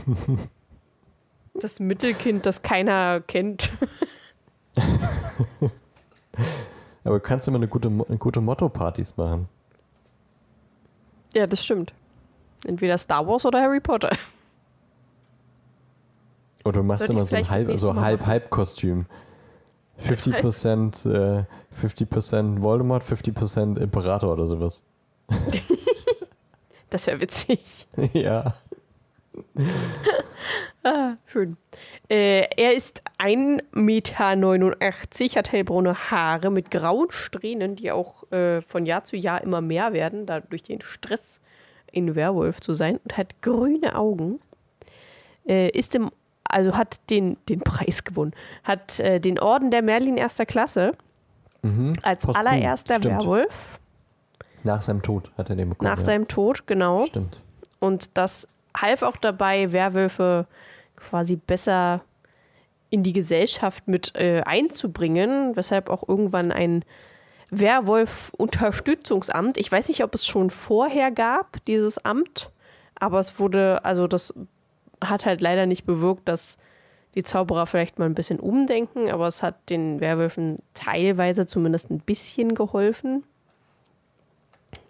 das 1.55 1.79
Mittelkind, 1.81 2.47
das 2.47 2.63
keiner 2.63 3.21
kennt. 3.21 3.71
Aber 7.05 7.17
du 7.17 7.21
kannst 7.21 7.47
immer 7.49 7.59
eine 7.59 7.69
gute, 7.69 7.91
Mo- 7.91 8.07
gute 8.19 8.41
Motto-Partys 8.41 9.17
machen. 9.19 9.47
Ja, 11.35 11.47
das 11.47 11.63
stimmt. 11.63 11.93
Entweder 12.67 12.97
Star 12.97 13.27
Wars 13.27 13.45
oder 13.45 13.61
Harry 13.61 13.81
Potter. 13.81 14.17
Oder 16.65 16.81
du 16.81 16.83
machst 16.83 17.09
immer 17.11 17.27
so 17.27 17.37
ein 17.37 17.49
halb, 17.51 17.79
so 17.79 17.95
halb 17.95 18.27
halb 18.27 18.51
Kostüm. 18.51 19.07
50% 20.03 21.09
äh, 21.09 21.45
50% 21.81 22.63
Voldemort, 22.63 23.05
50% 23.05 23.79
Imperator 23.79 24.33
oder 24.33 24.47
sowas. 24.47 24.83
Das 26.91 27.09
wäre 27.09 27.21
witzig. 27.21 27.89
ja. 28.13 28.55
Ah, 30.87 31.17
schön. 31.25 31.57
Äh, 32.11 32.47
er 32.59 32.75
ist 32.75 33.03
1,89 33.19 33.73
Meter, 33.73 35.39
hat 35.39 35.51
hellbraune 35.51 36.11
Haare 36.11 36.51
mit 36.51 36.71
grauen 36.71 37.11
Strähnen, 37.11 37.75
die 37.75 37.91
auch 37.91 38.31
äh, 38.31 38.61
von 38.61 38.85
Jahr 38.85 39.03
zu 39.05 39.17
Jahr 39.17 39.43
immer 39.43 39.63
mehr 39.63 39.95
werden, 39.95 40.27
da 40.27 40.41
durch 40.41 40.63
den 40.63 40.83
Stress 40.83 41.41
ein 41.97 42.15
Werwolf 42.15 42.61
zu 42.61 42.75
sein 42.75 42.99
und 42.99 43.17
hat 43.17 43.41
grüne 43.41 43.97
Augen. 43.97 44.41
Äh, 45.49 45.71
ist 45.71 45.95
im, 45.95 46.11
also 46.49 46.77
hat 46.77 46.99
den, 47.11 47.37
den 47.49 47.61
Preis 47.61 48.05
gewonnen, 48.05 48.33
hat 48.63 49.01
äh, 49.01 49.21
den 49.21 49.39
Orden 49.39 49.71
der 49.71 49.83
Merlin 49.83 50.17
erster 50.17 50.47
Klasse 50.47 50.93
Mhm. 51.63 51.95
als 52.03 52.27
Posthum, 52.27 52.47
allererster 52.47 52.97
stimmt. 52.97 53.23
Werwolf 53.23 53.79
Nach 54.65 54.83
seinem 54.83 55.01
Tod 55.03 55.33
hat 55.39 55.49
er 55.49 55.57
den 55.57 55.71
bekommen. 55.71 55.91
nach 55.91 55.99
ja. 55.99 56.05
seinem 56.05 56.29
Tod, 56.29 56.67
genau. 56.67 57.07
Stimmt. 57.07 57.41
Und 57.81 58.17
das 58.19 58.47
half 58.77 59.03
auch 59.03 59.17
dabei, 59.17 59.73
Werwölfe 59.73 60.47
quasi 60.97 61.37
besser 61.37 62.03
in 62.91 63.03
die 63.03 63.15
Gesellschaft 63.15 63.89
mit 63.89 64.15
äh, 64.15 64.43
einzubringen, 64.45 65.57
weshalb 65.57 65.89
auch 65.89 66.07
irgendwann 66.07 66.53
ein 66.53 66.85
Werwolf-Unterstützungsamt, 67.51 69.59
ich 69.59 69.71
weiß 69.71 69.89
nicht, 69.89 70.03
ob 70.05 70.15
es 70.15 70.27
schon 70.27 70.51
vorher 70.51 71.11
gab, 71.11 71.65
dieses 71.67 72.05
Amt, 72.05 72.51
aber 72.99 73.21
es 73.21 73.39
wurde, 73.39 73.85
also 73.85 74.07
das 74.07 74.33
hat 75.11 75.27
halt 75.27 75.41
leider 75.41 75.67
nicht 75.67 75.85
bewirkt, 75.85 76.29
dass 76.29 76.57
die 77.15 77.23
Zauberer 77.23 77.67
vielleicht 77.67 77.99
mal 77.99 78.07
ein 78.07 78.15
bisschen 78.15 78.41
umdenken, 78.41 79.11
aber 79.11 79.29
es 79.29 79.43
hat 79.43 79.71
den 79.71 80.01
Werwölfen 80.01 80.57
teilweise 80.75 81.47
zumindest 81.47 81.91
ein 81.91 82.01
bisschen 82.01 82.55
geholfen, 82.55 83.23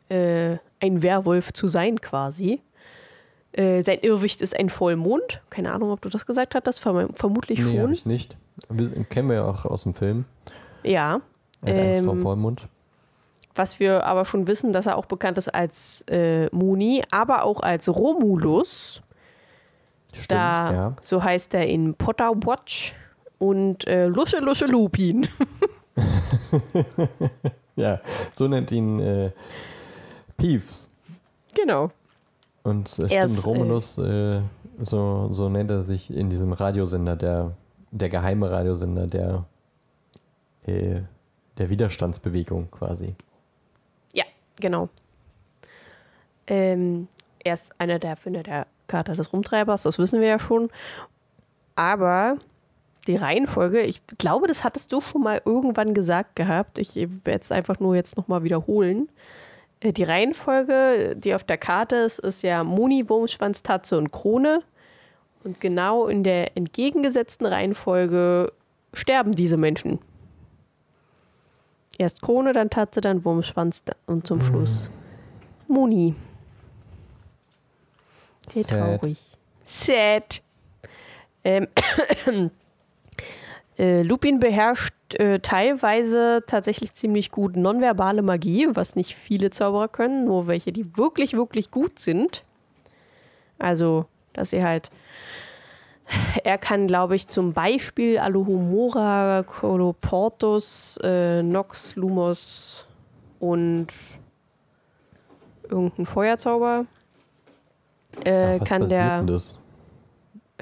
äh, 0.08 0.56
ein 0.80 1.02
Werwolf 1.02 1.52
zu 1.52 1.68
sein 1.68 2.00
quasi. 2.00 2.60
Äh, 3.52 3.82
sein 3.84 3.98
Irrwicht 4.00 4.40
ist 4.40 4.58
ein 4.58 4.68
Vollmond. 4.68 5.40
Keine 5.50 5.72
Ahnung, 5.72 5.90
ob 5.92 6.00
du 6.00 6.08
das 6.08 6.26
gesagt 6.26 6.54
hattest. 6.54 6.80
Verm 6.80 7.10
vermutlich 7.14 7.60
Nee, 7.60 7.78
schon. 7.78 7.92
ich 7.92 8.04
nicht. 8.04 8.36
Wir, 8.68 8.90
kennen 9.04 9.28
wir 9.28 9.36
ja 9.36 9.44
auch 9.44 9.64
aus 9.64 9.84
dem 9.84 9.94
Film. 9.94 10.24
Ja. 10.82 11.20
Er 11.62 11.74
hat 11.74 11.86
Angst 11.86 12.04
vor 12.04 12.14
Ähm, 12.14 12.20
Vollmond. 12.22 12.68
Was 13.54 13.78
wir 13.78 14.04
aber 14.04 14.24
schon 14.24 14.48
wissen, 14.48 14.72
dass 14.72 14.86
er 14.86 14.98
auch 14.98 15.06
bekannt 15.06 15.38
ist 15.38 15.54
als 15.54 16.02
äh, 16.10 16.46
Muni, 16.50 17.04
aber 17.12 17.44
auch 17.44 17.60
als 17.60 17.88
Romulus. 17.88 19.00
Stimmt, 20.14 20.30
Da, 20.30 20.72
ja. 20.72 20.96
So 21.02 21.22
heißt 21.22 21.54
er 21.54 21.66
in 21.66 21.94
Potter 21.94 22.32
Watch. 22.44 22.94
Und 23.38 23.86
äh, 23.86 24.06
Lusche 24.06 24.38
Lusche 24.38 24.66
Lupin. 24.66 25.28
Ja, 27.76 28.00
so 28.32 28.46
nennt 28.46 28.70
ihn 28.70 29.00
äh, 29.00 29.30
Peeves. 30.36 30.90
genau. 31.54 31.90
Und 32.62 32.86
äh, 33.00 33.08
stimmt, 33.08 33.32
ist, 33.32 33.38
äh, 33.38 33.48
Romulus, 33.48 33.98
äh, 33.98 34.40
so, 34.80 35.28
so 35.32 35.48
nennt 35.48 35.70
er 35.70 35.82
sich 35.82 36.10
in 36.10 36.30
diesem 36.30 36.52
Radiosender, 36.52 37.16
der, 37.16 37.52
der 37.90 38.08
geheime 38.08 38.50
Radiosender 38.50 39.06
der, 39.06 39.44
äh, 40.66 41.00
der 41.58 41.68
Widerstandsbewegung 41.68 42.70
quasi. 42.70 43.16
Ja, 44.12 44.24
genau. 44.56 44.88
Ähm, 46.46 47.08
er 47.42 47.54
ist 47.54 47.72
einer 47.78 47.98
der 47.98 48.10
Erfinder 48.10 48.42
der 48.42 48.66
Karte 48.86 49.14
des 49.14 49.32
Rumtreibers, 49.32 49.82
das 49.82 49.98
wissen 49.98 50.20
wir 50.20 50.28
ja 50.28 50.38
schon. 50.38 50.70
Aber 51.76 52.36
die 53.06 53.16
Reihenfolge, 53.16 53.82
ich 53.82 54.00
glaube, 54.18 54.46
das 54.46 54.64
hattest 54.64 54.92
du 54.92 55.00
schon 55.00 55.22
mal 55.22 55.42
irgendwann 55.44 55.94
gesagt 55.94 56.36
gehabt. 56.36 56.78
Ich 56.78 56.94
werde 56.96 57.40
es 57.40 57.52
einfach 57.52 57.80
nur 57.80 57.94
jetzt 57.94 58.16
nochmal 58.16 58.44
wiederholen. 58.44 59.08
Äh, 59.80 59.92
Die 59.92 60.04
Reihenfolge, 60.04 61.14
die 61.16 61.34
auf 61.34 61.44
der 61.44 61.58
Karte 61.58 61.96
ist, 61.96 62.18
ist 62.18 62.42
ja 62.42 62.64
Moni, 62.64 63.08
Wurmschwanz, 63.08 63.62
Tatze 63.62 63.98
und 63.98 64.12
Krone. 64.12 64.62
Und 65.42 65.60
genau 65.60 66.06
in 66.06 66.24
der 66.24 66.56
entgegengesetzten 66.56 67.46
Reihenfolge 67.46 68.52
sterben 68.94 69.34
diese 69.34 69.58
Menschen. 69.58 69.98
Erst 71.98 72.22
Krone, 72.22 72.52
dann 72.52 72.70
Tatze, 72.70 73.00
dann 73.00 73.24
Wurmschwanz 73.24 73.82
und 74.06 74.26
zum 74.26 74.40
Schluss 74.40 74.88
Moni. 75.68 76.14
Sehr 78.48 78.64
Sad. 78.64 79.00
traurig. 79.00 79.18
Sad. 79.66 80.42
Ähm, 81.44 81.68
äh, 83.78 84.02
Lupin 84.02 84.40
beherrscht 84.40 84.94
äh, 85.14 85.40
teilweise 85.40 86.42
tatsächlich 86.46 86.94
ziemlich 86.94 87.30
gut 87.30 87.56
nonverbale 87.56 88.22
Magie, 88.22 88.68
was 88.70 88.96
nicht 88.96 89.14
viele 89.14 89.50
Zauberer 89.50 89.88
können, 89.88 90.24
nur 90.24 90.46
welche, 90.46 90.72
die 90.72 90.96
wirklich, 90.96 91.34
wirklich 91.34 91.70
gut 91.70 91.98
sind. 91.98 92.44
Also, 93.58 94.06
dass 94.32 94.50
sie 94.50 94.62
halt. 94.62 94.90
Er 96.44 96.58
kann, 96.58 96.86
glaube 96.86 97.16
ich, 97.16 97.28
zum 97.28 97.54
Beispiel 97.54 98.18
Alohomora, 98.18 99.42
Coloportus, 99.42 100.98
äh, 101.02 101.42
Nox, 101.42 101.96
Lumos 101.96 102.86
und 103.40 103.86
irgendein 105.62 106.04
Feuerzauber. 106.04 106.84
Äh, 108.24 108.60
was 108.60 108.68
kann 108.68 108.88
der 108.88 109.22
das? 109.22 109.58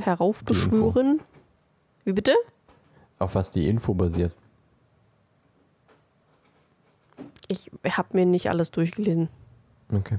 heraufbeschwören. 0.01 1.21
Wie 2.05 2.13
bitte? 2.13 2.35
Auf 3.19 3.35
was 3.35 3.51
die 3.51 3.69
Info 3.69 3.95
basiert? 3.95 4.35
Ich 7.49 7.71
habe 7.89 8.09
mir 8.13 8.27
nicht 8.27 8.49
alles 8.51 8.71
durchgelesen. 8.71 9.29
Okay. 9.93 10.19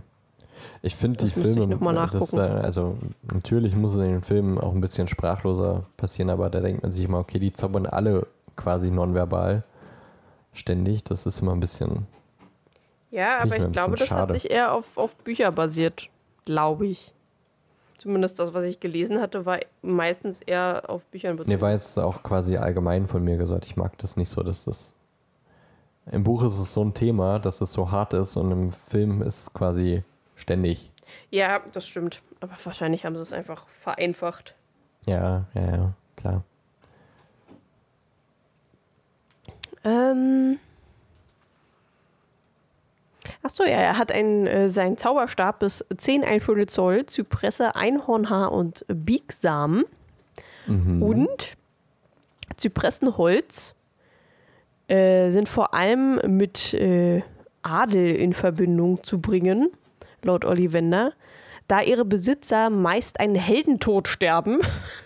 Ich 0.81 0.95
finde 0.95 1.17
die 1.17 1.25
Das 1.27 1.35
müsste 1.35 1.49
ich 1.49 1.57
Filme, 1.57 1.75
noch 1.75 1.81
mal 1.81 1.95
das, 1.95 2.13
nachgucken. 2.13 2.37
äh, 2.37 2.41
also 2.63 2.97
natürlich 3.23 3.75
muss 3.75 3.93
es 3.95 4.01
in 4.01 4.09
den 4.11 4.21
Filmen 4.21 4.57
auch 4.57 4.73
ein 4.73 4.81
bisschen 4.81 5.07
sprachloser 5.07 5.83
passieren, 5.97 6.29
aber 6.29 6.49
da 6.49 6.59
denkt 6.59 6.83
man 6.83 6.91
sich 6.91 7.03
immer, 7.05 7.19
okay, 7.19 7.39
die 7.39 7.51
zaubern 7.51 7.85
alle 7.85 8.27
quasi 8.55 8.91
nonverbal 8.91 9.63
ständig. 10.53 11.03
Das 11.03 11.25
ist 11.25 11.41
immer 11.41 11.53
ein 11.53 11.59
bisschen. 11.59 12.07
Ja, 13.11 13.41
aber 13.41 13.57
ich 13.57 13.71
glaube, 13.71 13.95
das 13.95 14.11
hat 14.11 14.31
sich 14.31 14.49
eher 14.49 14.73
auf, 14.73 14.85
auf 14.97 15.15
Bücher 15.17 15.51
basiert. 15.51 16.09
Glaube 16.45 16.87
ich. 16.87 17.13
Zumindest 18.03 18.37
das, 18.37 18.53
was 18.53 18.65
ich 18.65 18.81
gelesen 18.81 19.21
hatte, 19.21 19.45
war 19.45 19.61
meistens 19.81 20.41
eher 20.41 20.83
auf 20.89 21.05
Büchern 21.05 21.37
bezogen. 21.37 21.55
Nee, 21.55 21.61
war 21.61 21.71
jetzt 21.71 21.97
auch 21.97 22.21
quasi 22.21 22.57
allgemein 22.57 23.07
von 23.07 23.23
mir 23.23 23.37
gesagt. 23.37 23.63
Ich 23.63 23.77
mag 23.77 23.97
das 23.99 24.17
nicht 24.17 24.27
so, 24.27 24.43
dass 24.43 24.65
das. 24.65 24.93
Im 26.11 26.25
Buch 26.25 26.43
ist 26.43 26.59
es 26.59 26.73
so 26.73 26.83
ein 26.83 26.93
Thema, 26.93 27.39
dass 27.39 27.61
es 27.61 27.71
so 27.71 27.91
hart 27.91 28.11
ist 28.13 28.35
und 28.35 28.51
im 28.51 28.71
Film 28.73 29.21
ist 29.21 29.43
es 29.43 29.53
quasi 29.53 30.03
ständig. 30.35 30.91
Ja, 31.29 31.61
das 31.71 31.87
stimmt. 31.87 32.21
Aber 32.41 32.51
wahrscheinlich 32.61 33.05
haben 33.05 33.15
sie 33.15 33.21
es 33.21 33.31
einfach 33.31 33.69
vereinfacht. 33.69 34.53
Ja, 35.05 35.45
ja, 35.53 35.71
ja, 35.71 35.93
klar. 36.17 36.43
Ähm. 39.85 40.59
Achso, 43.43 43.65
ja, 43.65 43.71
er 43.71 43.97
hat 43.97 44.11
einen, 44.11 44.47
äh, 44.47 44.69
seinen 44.69 44.97
Zauberstab 44.97 45.59
bis 45.59 45.83
10 45.97 46.23
ein 46.23 46.39
Viertel 46.39 46.67
Zoll, 46.67 47.05
Zypresse, 47.05 47.75
Einhornhaar 47.75 48.53
und 48.53 48.85
Biegsamen. 48.87 49.83
Mhm. 50.65 51.03
Und 51.03 51.57
Zypressenholz 52.55 53.75
äh, 54.87 55.29
sind 55.31 55.49
vor 55.49 55.73
allem 55.73 56.19
mit 56.37 56.73
äh, 56.73 57.21
Adel 57.63 58.15
in 58.15 58.33
Verbindung 58.33 59.03
zu 59.03 59.19
bringen, 59.19 59.69
laut 60.21 60.45
Ollivander, 60.45 61.13
da 61.67 61.81
ihre 61.81 62.05
Besitzer 62.05 62.69
meist 62.69 63.19
einen 63.19 63.35
Heldentod 63.35 64.07
sterben. 64.07 64.59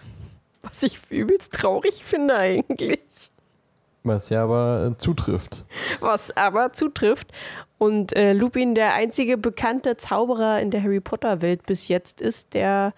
Was 0.61 0.83
ich 0.83 0.99
übelst 1.09 1.53
traurig 1.53 2.03
finde 2.03 2.35
eigentlich. 2.35 3.31
Was 4.07 4.29
ja 4.29 4.43
aber 4.43 4.91
äh, 4.91 4.97
zutrifft. 4.97 5.65
Was 5.99 6.35
aber 6.35 6.73
zutrifft. 6.73 7.31
Und 7.77 8.15
äh, 8.15 8.33
Lupin 8.33 8.73
der 8.75 8.93
einzige 8.93 9.37
bekannte 9.37 9.97
Zauberer 9.97 10.61
in 10.61 10.71
der 10.71 10.81
Harry 10.81 10.99
Potter-Welt 10.99 11.65
bis 11.65 11.87
jetzt 11.87 12.21
ist, 12.21 12.53
der 12.53 12.93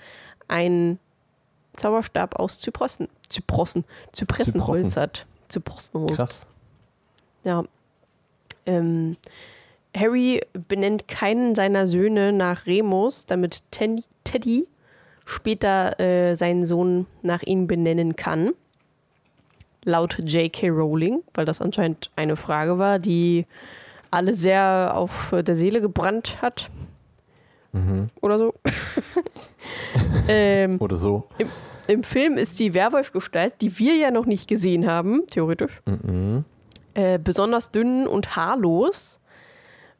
einen 0.48 0.99
Zauberstab 1.76 2.40
aus 2.40 2.60
Zyprossen, 2.60 3.07
Zyprossen, 3.27 3.86
Zypressenholz 4.11 4.94
Zyprossen. 4.94 5.02
hat. 5.02 5.26
Zypressenholz. 5.49 6.15
Krass. 6.15 6.48
Ja. 7.44 7.64
Ähm, 8.65 9.18
Harry 9.95 10.41
benennt 10.68 11.07
keinen 11.07 11.56
seiner 11.56 11.88
Söhne 11.88 12.31
nach 12.31 12.65
Remus, 12.65 13.26
damit 13.26 13.64
Ten 13.72 14.03
Teddy 14.23 14.68
später 15.26 15.99
äh, 15.99 16.36
seinen 16.36 16.65
Sohn 16.65 17.06
nach 17.22 17.41
ihm 17.44 17.68
benennen 17.68 18.15
kann. 18.15 18.52
Laut 19.85 20.18
J.K. 20.19 20.69
Rowling, 20.69 21.22
weil 21.34 21.45
das 21.45 21.61
anscheinend 21.61 22.10
eine 22.15 22.35
Frage 22.35 22.77
war, 22.77 22.99
die 22.99 23.45
alle 24.11 24.34
sehr 24.35 24.91
auf 24.95 25.34
der 25.34 25.56
Seele 25.56 25.81
gebrannt 25.81 26.41
hat. 26.41 26.69
Mhm. 27.72 28.10
Oder 28.22 28.39
so. 28.39 28.53
ähm, 30.27 30.77
Oder 30.80 30.95
so. 30.95 31.27
im, 31.38 31.47
Im 31.88 32.03
Film 32.03 32.38
ist 32.38 32.60
die 32.60 32.73
Werwolf-Gestalt, 32.73 33.53
die 33.61 33.77
wir 33.77 33.95
ja 33.95 34.11
noch 34.11 34.26
nicht 34.26 34.47
gesehen 34.47 34.88
haben, 34.89 35.26
theoretisch, 35.27 35.80
Mhm. 35.85 36.45
äh, 36.95 37.19
besonders 37.19 37.72
dünn 37.72 38.07
und 38.07 38.35
haarlos, 38.35 39.19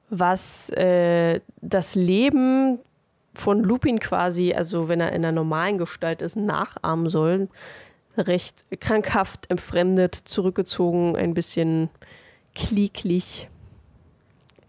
was 0.10 0.69
äh, 0.72 1.39
das 1.61 1.93
Leben 1.95 2.80
von 3.35 3.64
Lupin 3.64 3.99
quasi, 3.99 4.53
also 4.53 4.88
wenn 4.89 4.99
er 4.99 5.10
in 5.10 5.23
einer 5.23 5.31
normalen 5.31 5.77
Gestalt 5.77 6.22
ist, 6.23 6.35
nachahmen 6.35 7.10
soll. 7.10 7.47
Recht 8.28 8.66
krankhaft, 8.80 9.50
entfremdet, 9.50 10.16
zurückgezogen, 10.16 11.16
ein 11.16 11.34
bisschen 11.34 11.90
klicklich. 12.56 13.50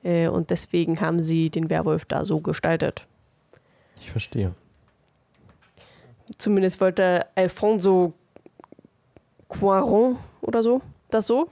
Äh, 0.03 0.29
und 0.29 0.51
deswegen 0.51 1.01
haben 1.01 1.23
sie 1.23 1.51
den 1.51 1.71
Werwolf 1.71 2.05
da 2.05 2.25
so 2.25 2.41
gestaltet. 2.41 3.07
Ich 4.01 4.11
verstehe. 4.11 4.55
Zumindest 6.39 6.81
wollte 6.81 7.27
Alfonso 7.35 8.15
Cuaron 9.49 10.17
oder 10.43 10.63
so 10.63 10.81
das 11.11 11.27
so. 11.27 11.49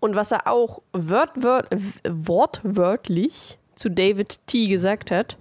Und 0.00 0.16
was 0.16 0.32
er 0.32 0.46
auch 0.46 0.82
wört, 0.92 1.42
wört, 1.42 1.68
wortwörtlich 2.08 3.58
zu 3.76 3.88
David 3.88 4.40
T. 4.46 4.66
gesagt 4.66 5.10
hat, 5.10 5.36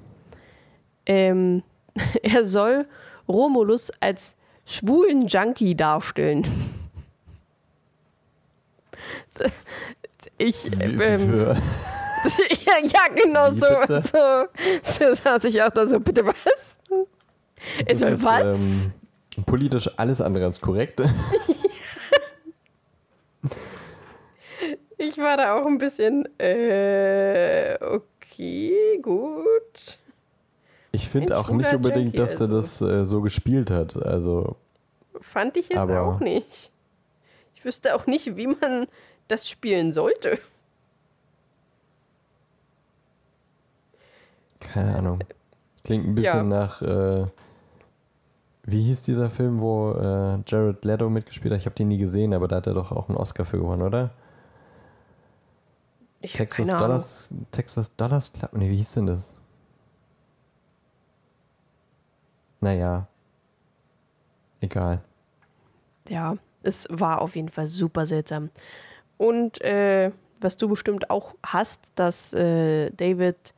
ähm, 1.06 1.64
er 2.24 2.46
soll 2.46 2.88
Romulus 3.28 3.92
als 4.00 4.36
schwulen 4.70 5.28
Junkie 5.28 5.76
darstellen. 5.76 6.46
Ich, 10.38 10.70
ähm, 10.80 11.00
ja, 12.66 12.74
ja, 12.84 13.08
genau 13.16 13.52
Wie 13.54 13.60
so, 13.60 13.68
bitte? 13.82 14.04
so. 14.04 15.04
So 15.08 15.14
saß 15.14 15.44
ich 15.46 15.62
auch 15.62 15.70
da 15.70 15.88
so, 15.88 16.00
bitte 16.00 16.26
was? 16.26 16.78
Er 17.80 17.86
das 17.86 18.00
soll 18.00 18.12
ist, 18.14 18.24
was? 18.24 18.58
ähm, 18.58 18.94
politisch 19.46 19.90
alles 19.98 20.22
andere 20.22 20.46
als 20.46 20.60
korrekt. 20.62 21.02
Ich 25.02 25.18
war 25.18 25.38
da 25.38 25.58
auch 25.58 25.66
ein 25.66 25.78
bisschen, 25.78 26.28
äh, 26.40 27.78
okay, 27.82 29.00
gut. 29.02 29.98
Ich 30.91 31.07
finde 31.10 31.38
auch 31.38 31.49
nicht 31.49 31.72
unbedingt, 31.74 32.16
Junkie, 32.16 32.18
dass 32.18 32.40
er 32.41 32.48
das 32.48 32.82
äh, 32.82 33.06
so 33.06 33.22
gespielt 33.22 33.70
hat. 33.70 33.95
Also, 33.95 34.56
Fand 35.22 35.57
ich 35.57 35.70
jetzt 35.70 35.78
Aber- 35.78 36.02
auch 36.02 36.20
nicht. 36.20 36.72
Ich 37.56 37.66
wüsste 37.66 37.94
auch 37.95 38.06
nicht, 38.07 38.36
wie 38.38 38.48
man 38.48 38.88
das 39.28 39.48
spielen 39.49 39.91
sollte. 39.91 40.40
keine 44.60 44.95
Ahnung. 44.95 45.20
Klingt 45.84 46.06
ein 46.07 46.16
bisschen 46.16 46.52
Ja. 46.52 46.57
nach, 46.57 46.82
äh, 46.82 47.26
wie 48.64 48.82
hieß 48.84 49.02
dieser 49.02 49.30
Film, 49.30 49.60
wo 49.60 49.94
äh, 49.94 50.40
Jared 50.45 50.84
Leto 50.86 51.10
mitgespielt 51.10 51.53
hat? 51.53 51.60
Ich 51.60 51.66
habe 51.66 51.76
den 51.76 51.88
nie 51.88 51.98
gesehen, 51.98 52.34
aber 52.34 52.48
da 52.48 52.57
hat 52.57 52.68
er 52.68 52.74
doch 52.74 52.91
auch 52.91 53.10
einen 53.10 53.18
Oscar 53.18 53.45
für 53.45 53.57
gewonnen, 53.57 53.82
oder? 53.82 54.11
Ich 56.22 56.34
Texas. 56.34 56.68
Dollars, 56.68 57.30
Texas 57.52 57.95
Dollars 57.95 58.32
Club? 58.34 58.52
Nee, 58.53 58.70
wie 58.70 58.76
hieß 58.76 58.91
denn 58.94 59.06
das? 59.07 59.36
Naja. 62.61 63.07
Egal. 64.61 65.02
Ja, 66.10 66.36
es 66.64 66.88
war 66.90 67.22
auf 67.22 67.36
jeden 67.36 67.49
Fall 67.49 67.68
super 67.68 68.06
seltsam. 68.06 68.49
Und 69.18 69.61
äh, 69.61 70.11
was 70.41 70.57
du 70.57 70.68
bestimmt 70.69 71.10
auch 71.10 71.36
hast, 71.45 71.81
dass 71.95 72.34
äh, 72.34 72.90
David 72.91 73.53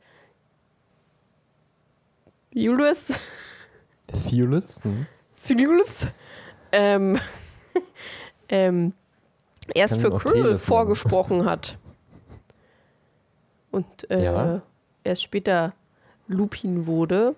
Julius 2.52 3.06
Thewlis? 4.28 4.80
Hm? 4.84 5.06
Julius 5.48 6.08
ähm, 6.72 7.18
ähm, 8.48 8.92
erst 9.74 10.00
für 10.00 10.10
Krill 10.18 10.58
vorgesprochen 10.58 11.44
hat. 11.44 11.78
Und 13.70 14.10
äh, 14.10 14.24
Ja. 14.24 14.62
erst 15.04 15.22
später 15.22 15.72
Lupin 16.28 16.86
wurde. 16.86 17.34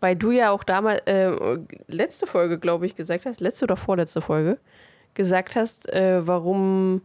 Weil 0.00 0.16
du 0.16 0.30
ja 0.30 0.50
auch 0.50 0.64
damals, 0.64 1.02
äh, 1.06 1.30
letzte 1.88 2.26
Folge, 2.26 2.58
glaube 2.58 2.86
ich, 2.86 2.94
gesagt 2.94 3.26
hast, 3.26 3.40
letzte 3.40 3.64
oder 3.64 3.76
vorletzte 3.76 4.20
Folge, 4.20 4.58
gesagt 5.14 5.56
hast, 5.56 5.88
äh, 5.92 6.26
warum 6.26 7.02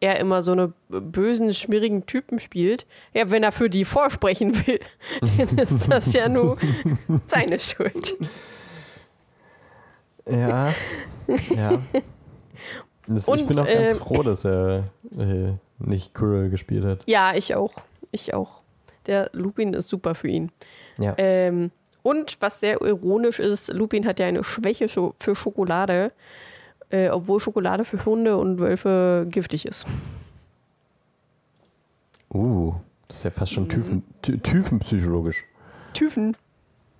er 0.00 0.18
immer 0.18 0.42
so 0.42 0.50
eine 0.52 0.72
bösen, 0.88 1.54
schmierigen 1.54 2.06
Typen 2.06 2.40
spielt. 2.40 2.86
Ja, 3.14 3.30
wenn 3.30 3.44
er 3.44 3.52
für 3.52 3.70
die 3.70 3.84
vorsprechen 3.84 4.66
will, 4.66 4.80
dann 5.20 5.58
ist 5.58 5.90
das 5.90 6.12
ja 6.12 6.28
nur 6.28 6.58
seine 7.28 7.60
Schuld. 7.60 8.16
Ja. 10.26 10.74
ja. 11.54 11.78
Das, 13.06 13.22
ich 13.22 13.28
Und, 13.28 13.46
bin 13.46 13.58
auch 13.58 13.66
ganz 13.66 13.90
ähm, 13.92 13.96
froh, 13.98 14.22
dass 14.22 14.44
er 14.44 14.84
äh, 15.16 15.52
nicht 15.78 16.14
Krill 16.14 16.50
gespielt 16.50 16.84
hat. 16.84 17.02
Ja, 17.06 17.34
ich 17.34 17.54
auch. 17.54 17.74
Ich 18.10 18.34
auch. 18.34 18.62
Der 19.06 19.30
Lupin 19.32 19.74
ist 19.74 19.88
super 19.88 20.14
für 20.14 20.28
ihn. 20.28 20.50
Ja. 20.98 21.14
Ähm, 21.16 21.70
und 22.02 22.36
was 22.40 22.60
sehr 22.60 22.80
ironisch 22.80 23.38
ist, 23.38 23.72
Lupin 23.72 24.06
hat 24.06 24.18
ja 24.18 24.26
eine 24.26 24.44
Schwäche 24.44 24.88
für 24.88 25.34
Schokolade, 25.34 26.12
äh, 26.90 27.08
obwohl 27.08 27.40
Schokolade 27.40 27.84
für 27.84 28.04
Hunde 28.04 28.36
und 28.36 28.58
Wölfe 28.58 29.26
giftig 29.30 29.66
ist. 29.66 29.86
Uh, 32.32 32.74
das 33.08 33.18
ist 33.18 33.24
ja 33.24 33.30
fast 33.30 33.52
schon 33.52 33.68
Typen, 33.68 34.02
Ty- 34.22 34.38
Typenpsychologisch. 34.38 35.44
Typen. 35.92 36.36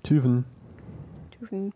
Typen. 0.02 0.44
Typen. 1.30 1.72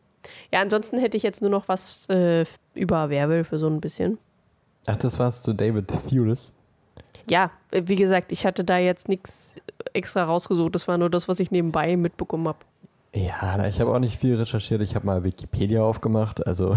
Ja, 0.52 0.60
ansonsten 0.60 0.98
hätte 0.98 1.16
ich 1.16 1.22
jetzt 1.22 1.40
nur 1.40 1.50
noch 1.50 1.68
was 1.68 2.08
äh, 2.10 2.44
über 2.74 3.08
Werwölfe 3.08 3.58
so 3.58 3.68
ein 3.68 3.80
bisschen. 3.80 4.18
Ach, 4.86 4.96
das 4.96 5.18
war's 5.18 5.42
zu 5.42 5.52
David 5.52 5.88
Thewlis. 6.08 6.52
Ja, 7.30 7.50
äh, 7.70 7.82
wie 7.86 7.96
gesagt, 7.96 8.30
ich 8.30 8.44
hatte 8.44 8.62
da 8.64 8.78
jetzt 8.78 9.08
nichts 9.08 9.54
extra 9.94 10.24
rausgesucht. 10.24 10.74
Das 10.74 10.86
war 10.86 10.98
nur 10.98 11.10
das, 11.10 11.28
was 11.28 11.40
ich 11.40 11.50
nebenbei 11.50 11.96
mitbekommen 11.96 12.48
habe. 12.48 12.58
Ja, 13.16 13.66
ich 13.66 13.80
habe 13.80 13.94
auch 13.94 13.98
nicht 13.98 14.20
viel 14.20 14.36
recherchiert. 14.36 14.82
Ich 14.82 14.94
habe 14.94 15.06
mal 15.06 15.24
Wikipedia 15.24 15.82
aufgemacht. 15.82 16.46
Also 16.46 16.76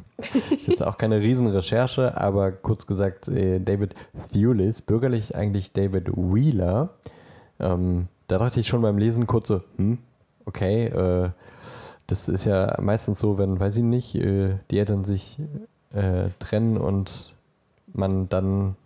ich 0.50 0.68
habe 0.68 0.86
auch 0.86 0.98
keine 0.98 1.20
Riesenrecherche, 1.22 2.20
aber 2.20 2.52
kurz 2.52 2.86
gesagt, 2.86 3.28
äh, 3.28 3.60
David 3.60 3.94
Thewlis, 4.30 4.82
bürgerlich 4.82 5.34
eigentlich 5.34 5.72
David 5.72 6.10
Wheeler. 6.14 6.90
Ähm, 7.58 8.08
da 8.28 8.36
dachte 8.36 8.60
ich 8.60 8.68
schon 8.68 8.82
beim 8.82 8.98
Lesen 8.98 9.26
kurz 9.26 9.48
so, 9.48 9.62
hm, 9.76 9.96
okay, 10.44 10.88
äh, 10.88 11.30
das 12.08 12.28
ist 12.28 12.44
ja 12.44 12.76
meistens 12.82 13.18
so, 13.18 13.38
wenn, 13.38 13.58
weiß 13.58 13.78
ich 13.78 13.84
nicht, 13.84 14.14
äh, 14.16 14.58
die 14.70 14.78
Eltern 14.78 15.04
sich 15.04 15.38
äh, 15.94 16.28
trennen 16.40 16.76
und 16.76 17.34
man 17.94 18.28
dann 18.28 18.76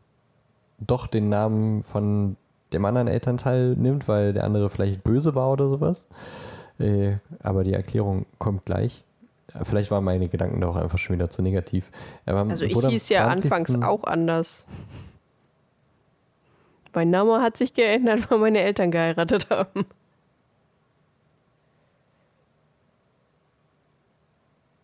doch 0.78 1.08
den 1.08 1.28
Namen 1.28 1.82
von 1.82 2.36
dem 2.72 2.84
anderen 2.84 3.08
Elternteil 3.08 3.74
nimmt, 3.74 4.06
weil 4.06 4.32
der 4.32 4.44
andere 4.44 4.70
vielleicht 4.70 5.02
böse 5.02 5.34
war 5.34 5.50
oder 5.50 5.68
sowas. 5.68 6.06
Äh, 6.78 7.16
aber 7.42 7.64
die 7.64 7.72
Erklärung 7.72 8.26
kommt 8.38 8.64
gleich. 8.64 9.04
Vielleicht 9.62 9.90
waren 9.90 10.02
meine 10.04 10.28
Gedanken 10.28 10.60
da 10.60 10.68
auch 10.68 10.76
einfach 10.76 10.98
schon 10.98 11.14
wieder 11.16 11.30
zu 11.30 11.40
negativ. 11.42 11.90
Er 12.26 12.34
war- 12.34 12.48
Also 12.48 12.64
ich 12.64 12.74
hieß 12.74 13.08
ja 13.10 13.24
20. 13.26 13.52
anfangs 13.52 13.82
auch 13.84 14.04
anders. 14.04 14.64
Mein 16.92 17.10
Name 17.10 17.40
hat 17.42 17.56
sich 17.56 17.74
geändert, 17.74 18.30
weil 18.30 18.38
meine 18.38 18.60
Eltern 18.60 18.90
geheiratet 18.90 19.50
haben. 19.50 19.84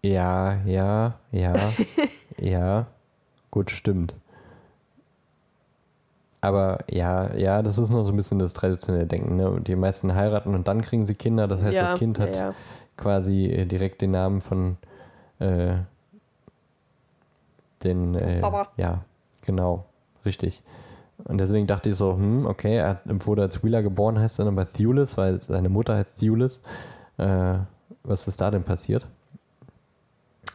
Ja, 0.03 0.61
ja, 0.65 1.19
ja, 1.33 1.55
ja. 2.39 2.87
Gut, 3.51 3.71
stimmt. 3.71 4.15
Aber 6.41 6.85
ja, 6.91 7.35
ja, 7.35 7.62
das 7.62 7.79
ist 7.79 7.91
noch 7.91 8.03
so 8.05 8.12
ein 8.12 8.17
bisschen 8.17 8.39
das 8.39 8.55
traditionelle 8.55 9.07
Denken. 9.07 9.37
Ne? 9.37 9.61
Die 9.61 9.77
meisten 9.77 10.15
heiraten 10.15 10.55
und 10.55 10.69
dann 10.69 10.81
kriegen 10.83 11.05
sie 11.05 11.15
Kinder. 11.15 11.47
Das 11.47 11.62
heißt, 11.62 11.75
ja, 11.75 11.91
das 11.91 11.99
Kind 11.99 12.19
hat 12.19 12.37
ja, 12.37 12.55
quasi 12.97 13.47
äh, 13.47 13.67
direkt 13.67 14.01
den 14.01 14.12
Namen 14.12 14.41
von 14.41 14.77
äh, 15.39 15.75
den 17.83 18.15
äh, 18.15 18.41
Papa. 18.41 18.69
ja 18.77 19.05
genau 19.43 19.87
richtig 20.25 20.62
und 21.25 21.39
deswegen 21.39 21.67
dachte 21.67 21.89
ich 21.89 21.97
so 21.97 22.15
hm 22.15 22.47
okay 22.47 22.77
er 22.77 23.01
wurde 23.07 23.43
als 23.43 23.62
Wheeler 23.65 23.83
geboren 23.83 24.19
heißt 24.19 24.39
dann 24.39 24.49
aber 24.49 24.67
Thewlis 24.67 25.17
weil 25.17 25.39
seine 25.39 25.69
Mutter 25.69 25.97
heißt 25.97 26.19
Thewlis 26.19 26.62
äh, 27.19 27.55
was 28.03 28.27
ist 28.29 28.41
da 28.41 28.51
denn 28.51 28.65
passiert 28.65 29.07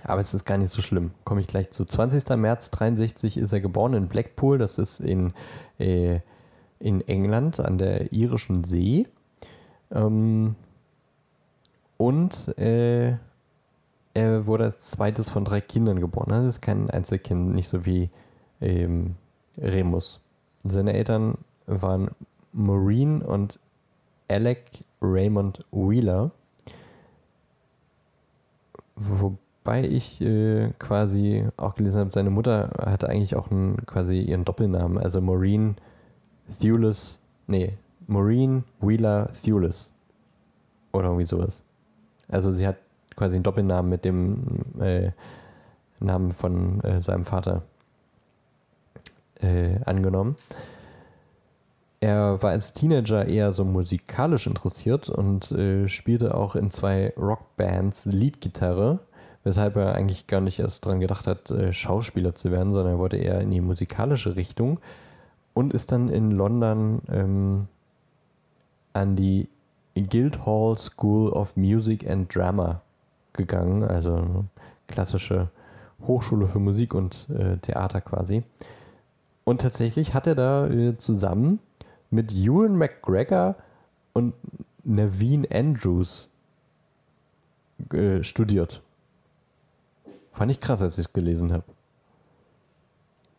aber 0.06 0.22
es 0.22 0.34
ist 0.34 0.46
gar 0.46 0.58
nicht 0.58 0.72
so 0.72 0.82
schlimm 0.82 1.12
komme 1.24 1.42
ich 1.42 1.48
gleich 1.48 1.72
zu 1.72 1.86
20. 1.86 2.30
März 2.38 2.72
63 2.72 3.38
ist 3.38 3.54
er 3.54 3.62
geboren 3.62 3.94
in 3.94 4.08
Blackpool 4.08 4.58
das 4.58 4.78
ist 4.78 5.00
in 5.00 5.34
äh, 5.80 6.20
in 6.80 7.02
England 7.08 7.60
an 7.60 7.78
der 7.78 8.14
irischen 8.14 8.64
See 8.64 9.08
ähm, 9.92 10.56
und 11.98 12.58
äh, 12.58 13.18
er 14.16 14.48
wurde 14.48 14.64
als 14.66 14.92
zweites 14.92 15.30
von 15.30 15.44
drei 15.44 15.62
Kindern 15.62 16.00
geboren. 16.00 16.30
Das 16.30 16.46
ist 16.46 16.62
kein 16.62 16.90
Einzelkind, 16.90 17.54
nicht 17.54 17.68
so 17.68 17.86
wie 17.86 18.10
ähm, 18.62 19.16
Remus. 19.58 20.22
Seine 20.64 20.94
Eltern 20.94 21.38
waren 21.68 22.10
Maureen 22.54 23.22
und 23.22 23.60
Alec 24.30 24.84
Raymond 25.02 25.66
Wheeler. 25.72 26.32
Wobei 28.96 29.38
ich 29.86 30.22
äh, 30.22 30.72
quasi 30.78 31.48
auch 31.58 31.76
gelesen 31.76 32.00
habe, 32.00 32.12
seine 32.12 32.30
Mutter 32.30 32.70
hatte 32.80 33.10
eigentlich 33.10 33.36
auch 33.36 33.50
einen, 33.50 33.86
quasi 33.86 34.22
ihren 34.22 34.46
Doppelnamen, 34.46 34.98
also 34.98 35.22
Maureen 35.22 35.76
Thewlis, 36.60 37.20
nee, 37.48 37.78
Maureen 38.08 38.64
Wheeler 38.80 39.32
Thewlis. 39.44 39.92
Oder 40.94 41.06
irgendwie 41.06 41.26
sowas. 41.26 41.64
Also 42.30 42.52
sie 42.52 42.66
hat 42.68 42.78
quasi 43.16 43.36
einen 43.36 43.44
Doppelnamen 43.44 43.90
mit 43.90 44.06
dem 44.06 44.46
äh, 44.80 45.12
Namen 46.00 46.32
von 46.32 46.82
äh, 46.82 47.02
seinem 47.02 47.26
Vater 47.26 47.64
äh, 49.42 49.80
angenommen. 49.86 50.36
Er 52.02 52.42
war 52.44 52.52
als 52.52 52.74
Teenager 52.74 53.26
eher 53.26 53.54
so 53.54 53.66
musikalisch 53.66 54.46
interessiert 54.46 55.10
und 55.10 55.52
äh, 55.52 55.88
spielte 55.88 56.36
auch 56.36 56.56
in 56.56 56.70
zwei 56.70 57.14
Rockbands 57.18 58.06
Leadgitarre, 58.06 59.00
weshalb 59.46 59.78
er 59.78 59.96
eigentlich 59.96 60.28
gar 60.28 60.42
nicht 60.42 60.60
erst 60.60 60.86
daran 60.86 61.00
gedacht 61.00 61.28
hat, 61.28 61.50
äh, 61.52 61.72
Schauspieler 61.72 62.36
zu 62.36 62.52
werden, 62.52 62.72
sondern 62.72 62.96
er 62.96 63.00
wollte 63.00 63.18
eher 63.18 63.40
in 63.40 63.52
die 63.52 63.62
musikalische 63.62 64.36
Richtung 64.36 64.80
und 65.54 65.74
ist 65.74 65.94
dann 65.94 66.10
in 66.10 66.32
London 66.32 67.02
ähm, 67.10 67.68
an 68.92 69.16
die 69.16 69.48
Guildhall 69.96 70.78
School 70.78 71.30
of 71.30 71.56
Music 71.56 72.10
and 72.10 72.34
Drama 72.36 72.82
gegangen, 73.34 73.84
also 73.84 74.46
klassische 74.88 75.50
Hochschule 76.06 76.48
für 76.48 76.60
Musik 76.60 76.94
und 76.94 77.28
äh, 77.30 77.58
Theater 77.58 78.02
quasi. 78.02 78.44
Und 79.44 79.62
tatsächlich 79.62 80.14
hat 80.14 80.28
er 80.28 80.36
da 80.36 80.68
äh, 80.68 80.98
zusammen 80.98 81.60
mit 82.10 82.34
Ewan 82.34 82.78
McGregor 82.78 83.56
und 84.14 84.34
Naveen 84.84 85.46
Andrews 85.52 86.30
äh, 87.94 88.24
studiert. 88.24 88.82
Fand 90.36 90.52
ich 90.52 90.60
krass, 90.60 90.82
als 90.82 90.98
ich 90.98 91.06
es 91.06 91.14
gelesen 91.14 91.54
habe. 91.54 91.64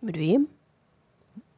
Mit 0.00 0.18
wem? 0.18 0.48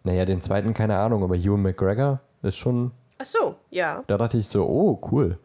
Naja, 0.02 0.24
den 0.24 0.40
zweiten 0.40 0.74
keine 0.74 0.98
Ahnung, 0.98 1.22
aber 1.22 1.36
Ewan 1.36 1.62
McGregor 1.62 2.20
ist 2.42 2.56
schon. 2.56 2.90
Ach 3.18 3.24
so, 3.24 3.54
ja. 3.70 4.02
Da 4.08 4.18
dachte 4.18 4.36
ich 4.36 4.48
so, 4.48 4.66
oh, 4.66 5.00
cool. 5.12 5.38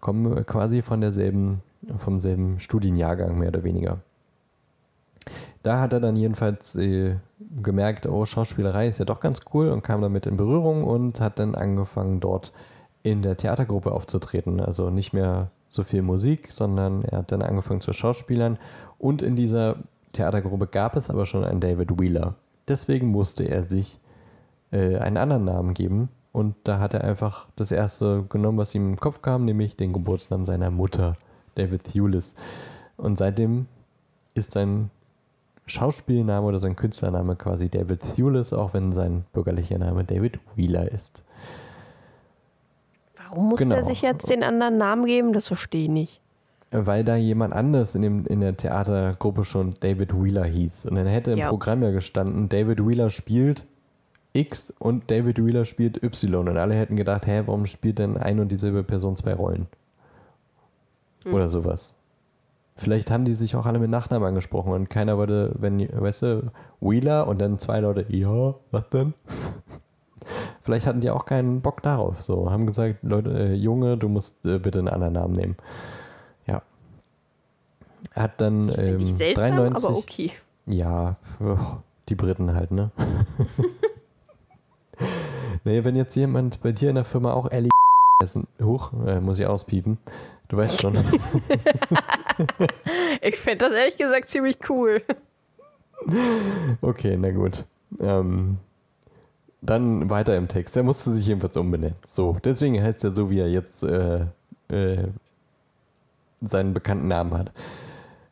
Kommen 0.00 0.44
quasi 0.46 0.80
von 0.80 1.02
derselben, 1.02 1.62
vom 1.98 2.18
selben 2.18 2.60
Studienjahrgang, 2.60 3.38
mehr 3.38 3.48
oder 3.48 3.62
weniger. 3.62 3.98
Da 5.62 5.78
hat 5.78 5.92
er 5.92 6.00
dann 6.00 6.16
jedenfalls 6.16 6.74
äh, 6.74 7.16
gemerkt, 7.62 8.06
oh, 8.06 8.24
Schauspielerei 8.24 8.88
ist 8.88 8.98
ja 8.98 9.04
doch 9.04 9.20
ganz 9.20 9.40
cool 9.52 9.68
und 9.68 9.82
kam 9.82 10.00
damit 10.00 10.26
in 10.26 10.38
Berührung 10.38 10.84
und 10.84 11.20
hat 11.20 11.38
dann 11.38 11.54
angefangen, 11.54 12.20
dort 12.20 12.52
in 13.02 13.20
der 13.20 13.36
Theatergruppe 13.36 13.92
aufzutreten. 13.92 14.60
Also 14.60 14.88
nicht 14.88 15.12
mehr 15.12 15.50
so 15.72 15.84
viel 15.84 16.02
Musik, 16.02 16.52
sondern 16.52 17.02
er 17.04 17.18
hat 17.18 17.32
dann 17.32 17.42
angefangen 17.42 17.80
zu 17.80 17.92
Schauspielern. 17.92 18.58
Und 18.98 19.22
in 19.22 19.36
dieser 19.36 19.76
Theatergruppe 20.12 20.66
gab 20.66 20.96
es 20.96 21.08
aber 21.08 21.24
schon 21.24 21.44
einen 21.44 21.60
David 21.60 21.98
Wheeler. 21.98 22.34
Deswegen 22.68 23.08
musste 23.08 23.44
er 23.44 23.64
sich 23.64 23.98
äh, 24.70 24.98
einen 24.98 25.16
anderen 25.16 25.44
Namen 25.46 25.72
geben. 25.74 26.10
Und 26.30 26.54
da 26.64 26.78
hat 26.78 26.94
er 26.94 27.04
einfach 27.04 27.48
das 27.56 27.72
erste 27.72 28.24
genommen, 28.28 28.58
was 28.58 28.74
ihm 28.74 28.90
im 28.90 29.00
Kopf 29.00 29.22
kam, 29.22 29.44
nämlich 29.44 29.76
den 29.76 29.92
Geburtsnamen 29.92 30.46
seiner 30.46 30.70
Mutter, 30.70 31.16
David 31.54 31.84
Thewlis. 31.84 32.34
Und 32.96 33.16
seitdem 33.16 33.66
ist 34.34 34.52
sein 34.52 34.90
Schauspielname 35.66 36.46
oder 36.46 36.60
sein 36.60 36.76
Künstlername 36.76 37.36
quasi 37.36 37.70
David 37.70 38.00
Thewlis, 38.14 38.52
auch 38.52 38.74
wenn 38.74 38.92
sein 38.92 39.24
bürgerlicher 39.32 39.78
Name 39.78 40.04
David 40.04 40.38
Wheeler 40.54 40.90
ist. 40.90 41.24
Warum 43.32 43.48
muss 43.48 43.58
Genau. 43.60 43.76
er 43.76 43.84
sich 43.84 44.02
jetzt 44.02 44.28
den 44.28 44.42
anderen 44.42 44.76
Namen 44.76 45.06
geben? 45.06 45.32
Das 45.32 45.46
verstehe 45.46 45.84
ich 45.84 45.88
nicht. 45.88 46.20
Weil 46.70 47.02
da 47.02 47.16
jemand 47.16 47.54
anders 47.54 47.94
in, 47.94 48.02
dem, 48.02 48.26
in 48.26 48.40
der 48.40 48.56
Theatergruppe 48.56 49.44
schon 49.46 49.72
David 49.80 50.12
Wheeler 50.14 50.44
hieß. 50.44 50.84
Und 50.86 50.96
dann 50.96 51.06
hätte 51.06 51.32
im 51.32 51.38
Ja. 51.38 51.48
Programm 51.48 51.82
ja 51.82 51.90
gestanden, 51.92 52.48
David 52.50 52.86
Wheeler 52.86 53.08
spielt 53.10 53.66
X 54.34 54.72
und 54.78 55.10
David 55.10 55.42
Wheeler 55.44 55.64
spielt 55.64 56.02
Y. 56.02 56.46
Und 56.48 56.56
alle 56.58 56.74
hätten 56.74 56.96
gedacht, 56.96 57.26
hä, 57.26 57.42
warum 57.46 57.64
spielt 57.66 57.98
denn 57.98 58.16
ein 58.18 58.38
und 58.38 58.52
dieselbe 58.52 58.82
Person 58.84 59.16
zwei 59.16 59.32
Rollen? 59.34 59.66
Oder 61.24 61.48
sowas. 61.48 61.94
Vielleicht 62.74 63.10
haben 63.10 63.24
die 63.24 63.34
sich 63.34 63.54
auch 63.56 63.64
alle 63.66 63.78
mit 63.78 63.90
Nachnamen 63.90 64.26
angesprochen 64.28 64.72
und 64.72 64.90
keiner 64.90 65.16
wollte, 65.18 65.54
wenn, 65.58 65.78
weißt 65.92 66.22
du, 66.22 66.50
Wheeler 66.80 67.28
und 67.28 67.40
dann 67.40 67.58
zwei 67.58 67.80
Leute, 67.80 68.04
ja, 68.08 68.54
was 68.70 68.88
denn? 68.90 69.14
Vielleicht 70.62 70.86
hatten 70.86 71.00
die 71.00 71.10
auch 71.10 71.24
keinen 71.24 71.60
Bock 71.60 71.82
darauf. 71.82 72.22
So, 72.22 72.50
haben 72.50 72.66
gesagt, 72.66 73.02
Leute, 73.02 73.30
äh, 73.30 73.54
Junge, 73.54 73.96
du 73.96 74.08
musst 74.08 74.44
äh, 74.46 74.58
bitte 74.58 74.78
einen 74.78 74.88
anderen 74.88 75.14
Namen 75.14 75.34
nehmen. 75.34 75.56
Ja. 76.46 76.62
Er 78.14 78.22
hat 78.22 78.40
dann 78.40 78.66
Finde 78.66 79.04
ähm, 79.04 79.06
seltsam, 79.06 79.56
93. 79.56 79.84
aber 79.84 79.96
okay. 79.96 80.32
Ja, 80.66 81.16
oh, 81.40 81.58
die 82.08 82.14
Briten 82.14 82.54
halt, 82.54 82.70
ne? 82.70 82.90
nee, 85.64 85.82
wenn 85.82 85.96
jetzt 85.96 86.14
jemand 86.14 86.60
bei 86.62 86.72
dir 86.72 86.90
in 86.90 86.94
der 86.94 87.04
Firma 87.04 87.32
auch 87.32 87.50
Ellie 87.50 87.70
essen, 88.22 88.46
hoch, 88.62 88.92
äh, 89.04 89.20
muss 89.20 89.40
ich 89.40 89.46
auspiepen. 89.46 89.98
Du 90.48 90.56
weißt 90.56 90.80
schon. 90.80 90.96
Ich 93.20 93.36
fände 93.38 93.66
das 93.66 93.74
ehrlich 93.74 93.96
gesagt 93.96 94.30
ziemlich 94.30 94.58
cool. 94.68 95.02
Okay, 96.80 97.16
na 97.16 97.30
gut. 97.30 97.66
Ähm, 98.00 98.58
dann 99.62 100.10
weiter 100.10 100.36
im 100.36 100.48
Text. 100.48 100.76
Er 100.76 100.82
musste 100.82 101.12
sich 101.12 101.26
jedenfalls 101.26 101.56
umbenennen. 101.56 101.96
So, 102.04 102.36
deswegen 102.44 102.82
heißt 102.82 103.04
er 103.04 103.14
so, 103.14 103.30
wie 103.30 103.38
er 103.38 103.48
jetzt 103.48 103.82
äh, 103.84 104.26
äh, 104.68 105.08
seinen 106.40 106.74
bekannten 106.74 107.08
Namen 107.08 107.32
hat. 107.34 107.52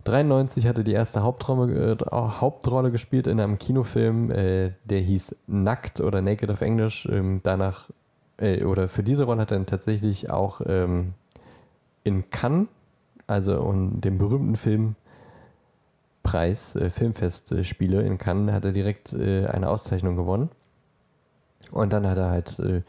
93 0.04 0.66
hatte 0.66 0.82
die 0.82 0.92
erste 0.92 1.22
Hauptrolle, 1.22 1.92
äh, 1.92 2.04
Hauptrolle 2.10 2.90
gespielt 2.90 3.26
in 3.28 3.38
einem 3.38 3.58
Kinofilm, 3.58 4.30
äh, 4.30 4.72
der 4.84 5.00
hieß 5.00 5.36
Nackt 5.46 6.00
oder 6.00 6.20
Naked 6.20 6.50
auf 6.50 6.62
Englisch. 6.62 7.06
Ähm, 7.10 7.40
danach, 7.44 7.90
äh, 8.38 8.64
oder 8.64 8.88
für 8.88 9.04
diese 9.04 9.24
Rolle 9.24 9.42
hat 9.42 9.52
er 9.52 9.58
dann 9.58 9.66
tatsächlich 9.66 10.30
auch 10.30 10.62
ähm, 10.66 11.12
in 12.02 12.28
Cannes, 12.30 12.66
also 13.28 13.60
und 13.60 14.00
dem 14.00 14.18
berühmten 14.18 14.56
Film 14.56 14.96
Preis, 16.24 16.74
äh, 16.74 16.90
Filmfestspiele 16.90 18.02
in 18.02 18.18
Cannes, 18.18 18.52
hat 18.52 18.64
er 18.64 18.72
direkt 18.72 19.12
äh, 19.12 19.46
eine 19.46 19.68
Auszeichnung 19.68 20.16
gewonnen. 20.16 20.50
Und 21.70 21.92
dann 21.92 22.06
hat 22.06 22.18
er 22.18 22.30
halt 22.30 22.58
äh, 22.58 22.82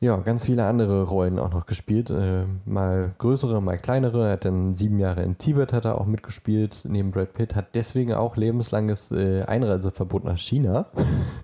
ja, 0.00 0.16
ganz 0.18 0.44
viele 0.44 0.64
andere 0.64 1.02
Rollen 1.04 1.38
auch 1.38 1.50
noch 1.50 1.66
gespielt. 1.66 2.10
Äh, 2.10 2.44
mal 2.64 3.14
größere, 3.18 3.60
mal 3.60 3.78
kleinere. 3.78 4.26
Er 4.26 4.32
hat 4.32 4.44
dann 4.44 4.76
sieben 4.76 4.98
Jahre 4.98 5.22
in 5.22 5.38
Tibet 5.38 5.72
hat 5.72 5.84
er 5.84 6.00
auch 6.00 6.06
mitgespielt, 6.06 6.80
neben 6.84 7.10
Brad 7.10 7.34
Pitt. 7.34 7.56
Hat 7.56 7.74
deswegen 7.74 8.14
auch 8.14 8.36
lebenslanges 8.36 9.10
äh, 9.10 9.42
Einreiseverbot 9.42 10.24
nach 10.24 10.38
China. 10.38 10.86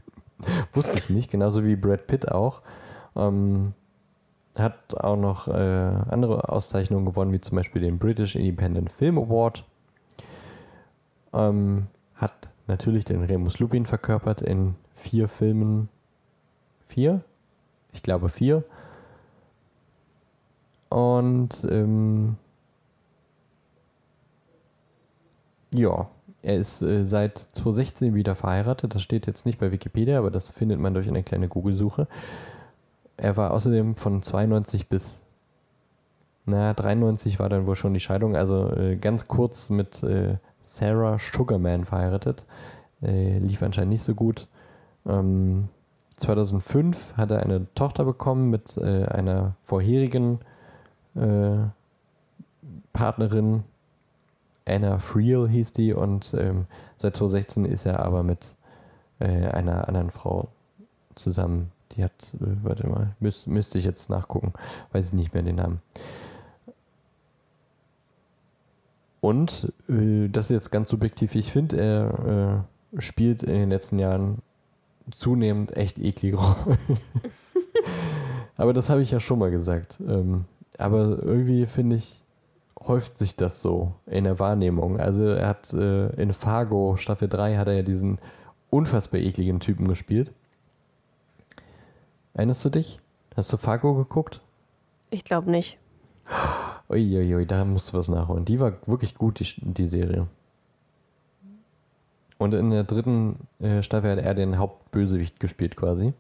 Wusste 0.73 0.99
ich 0.99 1.11
nicht, 1.11 1.31
genauso 1.31 1.65
wie 1.65 1.75
Brad 1.75 2.07
Pitt 2.07 2.31
auch. 2.31 2.61
Ähm, 3.17 3.73
hat 4.57 4.97
auch 4.97 5.17
noch 5.17 5.49
äh, 5.49 5.53
andere 5.53 6.49
Auszeichnungen 6.49 7.07
gewonnen, 7.07 7.33
wie 7.33 7.41
zum 7.41 7.57
Beispiel 7.57 7.83
den 7.83 7.99
British 7.99 8.37
Independent 8.37 8.93
Film 8.93 9.19
Award. 9.19 9.65
Ähm, 11.33 11.89
hat 12.15 12.49
natürlich 12.69 13.05
den 13.05 13.25
Remus 13.25 13.59
Lupin 13.59 13.85
verkörpert 13.85 14.43
in 14.43 14.77
vier 15.05 15.29
Filmen. 15.29 15.89
Vier? 16.89 17.23
Ich 17.93 18.03
glaube 18.03 18.29
vier. 18.31 18.65
Und 20.89 21.67
ähm, 21.71 22.37
ja, 25.71 26.09
er 26.43 26.57
ist 26.57 26.83
äh, 26.83 27.07
seit 27.07 27.39
2016 27.39 28.15
wieder 28.15 28.35
verheiratet. 28.35 28.95
Das 28.95 29.03
steht 29.03 29.27
jetzt 29.27 29.45
nicht 29.45 29.59
bei 29.59 29.71
Wikipedia, 29.73 30.19
aber 30.19 30.31
das 30.31 30.51
findet 30.51 30.81
man 30.81 30.95
durch 30.95 31.09
eine 31.09 31.23
kleine 31.23 31.49
Google-Suche. 31.49 32.07
Er 33.17 33.37
war 33.37 33.53
außerdem 33.53 33.97
von 33.97 34.23
92 34.23 34.89
bis 34.89 35.23
na, 36.47 36.75
93 36.75 37.39
war 37.39 37.49
dann 37.49 37.67
wohl 37.67 37.77
schon 37.77 37.95
die 37.95 38.01
Scheidung, 38.01 38.37
also 38.37 38.71
äh, 38.77 38.97
ganz 38.97 39.29
kurz 39.29 39.71
mit 39.71 40.03
äh, 40.03 40.37
Sarah 40.63 41.19
Sugarman 41.19 41.87
verheiratet. 41.87 42.45
Äh, 43.03 43.39
lief 43.39 43.63
anscheinend 43.63 43.93
nicht 43.93 44.05
so 44.05 44.15
gut. 44.15 44.47
Ähm, 45.07 45.69
2005 46.17 47.17
hat 47.17 47.31
er 47.31 47.43
eine 47.43 47.67
Tochter 47.75 48.05
bekommen 48.05 48.51
mit 48.51 48.77
äh, 48.77 49.05
einer 49.07 49.57
vorherigen 49.65 50.41
äh, 51.15 51.59
Partnerin. 52.93 53.65
Anna 54.67 54.99
Friel 54.99 55.49
hieß 55.49 55.73
die 55.73 55.93
und 55.93 56.35
ähm, 56.39 56.67
seit 56.97 57.17
2016 57.17 57.65
ist 57.67 57.85
er 57.85 58.01
aber 58.01 58.23
mit 58.23 58.55
äh, 59.19 59.49
einer 59.49 59.89
anderen 59.89 60.11
Frau 60.11 60.49
zusammen. 61.15 61.71
Die 61.93 62.05
hat, 62.05 62.33
äh, 62.41 62.47
warte 62.63 62.87
mal, 62.87 63.15
müß, 63.21 63.47
müsste 63.47 63.79
ich 63.79 63.85
jetzt 63.85 64.09
nachgucken, 64.09 64.53
weiß 64.93 65.09
ich 65.09 65.13
nicht 65.13 65.35
mehr 65.35 65.43
den 65.43 65.57
Namen. 65.57 65.83
Und 69.21 69.73
äh, 69.89 70.29
das 70.29 70.47
ist 70.47 70.51
jetzt 70.51 70.71
ganz 70.71 70.89
subjektiv, 70.89 71.35
ich 71.35 71.53
finde, 71.53 71.77
er 71.77 72.65
äh, 72.97 73.01
spielt 73.01 73.43
in 73.43 73.55
den 73.55 73.71
letzten 73.71 73.99
Jahren 73.99 74.43
zunehmend 75.11 75.77
echt 75.77 75.99
Rollen. 75.99 76.79
aber 78.57 78.73
das 78.73 78.91
habe 78.91 79.03
ich 79.03 79.11
ja 79.11 79.21
schon 79.21 79.39
mal 79.39 79.51
gesagt. 79.51 80.01
Ähm, 80.07 80.45
aber 80.79 81.23
irgendwie 81.23 81.67
finde 81.67 81.97
ich, 81.97 82.23
häuft 82.81 83.19
sich 83.19 83.37
das 83.37 83.63
so 83.63 83.93
in 84.07 84.25
der 84.25 84.39
Wahrnehmung. 84.39 84.99
Also 85.01 85.25
er 85.25 85.49
hat 85.49 85.73
äh, 85.73 86.09
in 86.21 86.33
Fargo 86.33 86.97
Staffel 86.97 87.29
3 87.29 87.57
hat 87.57 87.69
er 87.69 87.75
ja 87.75 87.83
diesen 87.83 88.19
unfassbar 88.71 89.21
ekligen 89.21 89.61
Typen 89.61 89.89
gespielt. 89.89 90.33
Erinnerst 92.35 92.65
du 92.65 92.71
dich? 92.71 93.01
Hast 93.37 93.53
du 93.53 93.57
Fargo 93.57 93.95
geguckt? 93.95 94.41
Ich 95.11 95.25
glaube 95.25 95.51
nicht. 95.51 95.79
Uiuiui, 96.89 97.47
da 97.47 97.65
musst 97.65 97.93
du 97.93 97.99
was 97.99 98.09
nachholen. 98.09 98.45
Die 98.45 98.61
war 98.61 98.73
wirklich 98.87 99.15
gut, 99.15 99.41
die, 99.41 99.47
die 99.57 99.87
Serie. 99.87 100.27
Und 102.45 102.53
in 102.53 102.69
der 102.69 102.85
dritten 102.85 103.37
äh, 103.59 103.83
Staffel 103.83 104.11
hat 104.11 104.19
er 104.19 104.35
den 104.35 104.59
Hauptbösewicht 104.59 105.41
gespielt 105.41 105.77
quasi, 105.77 106.13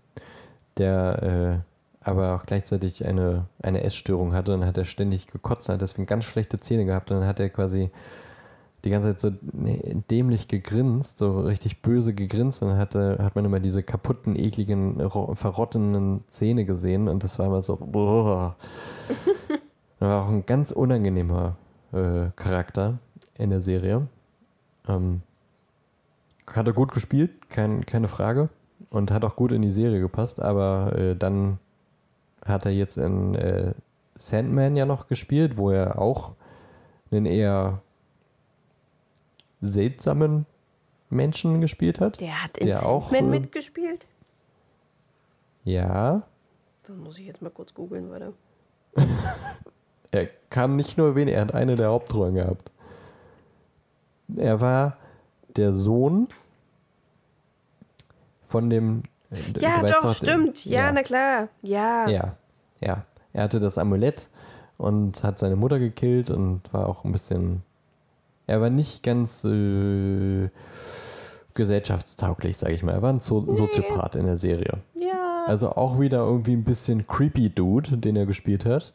der 0.78 1.62
äh, 2.02 2.09
aber 2.09 2.34
auch 2.34 2.46
gleichzeitig 2.46 3.05
eine, 3.05 3.44
eine 3.62 3.84
Essstörung 3.84 4.32
hatte 4.32 4.55
und 4.55 4.64
hat 4.64 4.78
er 4.78 4.86
ständig 4.86 5.26
gekotzt, 5.26 5.68
hat 5.68 5.82
deswegen 5.82 6.06
ganz 6.06 6.24
schlechte 6.24 6.59
Zähne 6.59 6.86
gehabt 6.86 7.10
und 7.10 7.18
dann 7.18 7.28
hat 7.28 7.40
er 7.40 7.51
quasi 7.51 7.90
die 8.84 8.90
ganze 8.90 9.14
Zeit 9.14 9.20
so 9.20 9.32
dämlich 10.10 10.48
gegrinst, 10.48 11.18
so 11.18 11.42
richtig 11.42 11.82
böse 11.82 12.14
gegrinst 12.14 12.62
und 12.62 12.68
dann 12.68 12.78
hatte, 12.78 13.18
hat 13.20 13.36
man 13.36 13.44
immer 13.44 13.60
diese 13.60 13.82
kaputten, 13.82 14.34
ekligen, 14.34 15.10
verrottenden 15.34 16.24
Zähne 16.28 16.64
gesehen 16.64 17.06
und 17.06 17.22
das 17.22 17.38
war 17.38 17.46
immer 17.46 17.62
so, 17.62 17.76
boah. 17.76 18.56
war 19.98 20.24
auch 20.24 20.30
ein 20.30 20.46
ganz 20.46 20.72
unangenehmer 20.72 21.56
äh, 21.92 22.30
Charakter 22.34 22.98
in 23.36 23.51
der 23.51 23.60
Serie. 23.60 24.09
Ähm, 24.88 25.20
hat 26.47 26.66
er 26.66 26.73
gut 26.73 26.93
gespielt, 26.93 27.49
kein, 27.49 27.87
keine 27.87 28.09
Frage. 28.09 28.49
Und 28.91 29.11
hat 29.11 29.25
auch 29.25 29.35
gut 29.35 29.51
in 29.51 29.62
die 29.62 29.71
Serie 29.71 30.01
gepasst, 30.01 30.41
aber 30.41 30.97
äh, 30.97 31.16
dann 31.16 31.59
hat 32.45 32.65
er 32.65 32.71
jetzt 32.71 32.97
in 32.97 33.35
äh, 33.35 33.75
Sandman 34.19 34.77
ja 34.77 34.87
noch 34.87 35.09
gespielt, 35.09 35.57
wo 35.57 35.71
er 35.71 35.99
auch 35.99 36.33
einen 37.11 37.27
eher 37.27 37.81
seltsamen 39.61 40.47
Menschen 41.11 41.61
gespielt 41.61 42.01
hat. 42.01 42.21
Der 42.21 42.45
hat 42.45 42.59
in 42.59 42.66
der 42.66 42.77
Sandman 42.77 42.93
auch, 42.93 43.12
äh, 43.12 43.23
mitgespielt? 43.23 44.07
Ja, 45.65 46.23
Das 46.85 46.95
muss 46.97 47.19
ich 47.19 47.27
jetzt 47.27 47.41
mal 47.41 47.51
kurz 47.51 47.73
googeln, 47.73 48.11
warte. 48.11 48.35
er 50.11 50.27
kam 50.51 50.77
nicht 50.77 50.99
nur 50.99 51.16
wen, 51.16 51.29
er 51.29 51.41
hat 51.41 51.55
eine 51.55 51.77
der 51.77 51.89
Hauptrollen 51.89 52.35
gehabt. 52.35 52.71
Er 54.37 54.61
war 54.61 54.99
der 55.56 55.72
Sohn 55.72 56.28
von 58.47 58.70
dem. 58.70 59.02
äh, 59.31 59.59
Ja, 59.59 59.82
doch, 59.82 60.05
noch, 60.05 60.14
stimmt. 60.14 60.64
Ja, 60.64 60.93
na 60.93 61.02
klar. 61.02 61.48
Ja. 61.62 62.09
Ja, 62.09 62.36
ja. 62.81 63.05
Er 63.32 63.43
hatte 63.44 63.59
das 63.60 63.78
Amulett 63.78 64.28
und 64.78 65.22
hat 65.24 65.39
seine 65.39 65.56
Mutter 65.56 65.78
gekillt 65.78 66.31
und 66.31 66.60
war 66.72 66.89
auch 66.89 67.05
ein 67.05 67.12
bisschen. 67.12 67.62
Er 68.47 68.60
war 68.60 68.70
nicht 68.70 69.02
ganz 69.02 69.43
äh, 69.44 70.51
gesellschaftstauglich, 71.55 72.56
sage 72.59 72.74
ich 72.74 72.82
mal. 72.82 72.93
Er 72.93 73.02
war 73.02 73.12
ein 73.12 73.20
so 73.20 73.55
Soziopath 73.55 74.16
in 74.16 74.26
der 74.26 74.36
Serie. 74.36 74.78
Ja. 74.94 75.44
Also 75.47 75.70
auch 75.70 75.98
wieder 76.01 76.18
irgendwie 76.18 76.52
ein 76.55 76.64
bisschen 76.64 77.06
creepy 77.06 77.51
Dude, 77.51 77.97
den 77.98 78.16
er 78.16 78.26
gespielt 78.26 78.64
hat. 78.66 78.93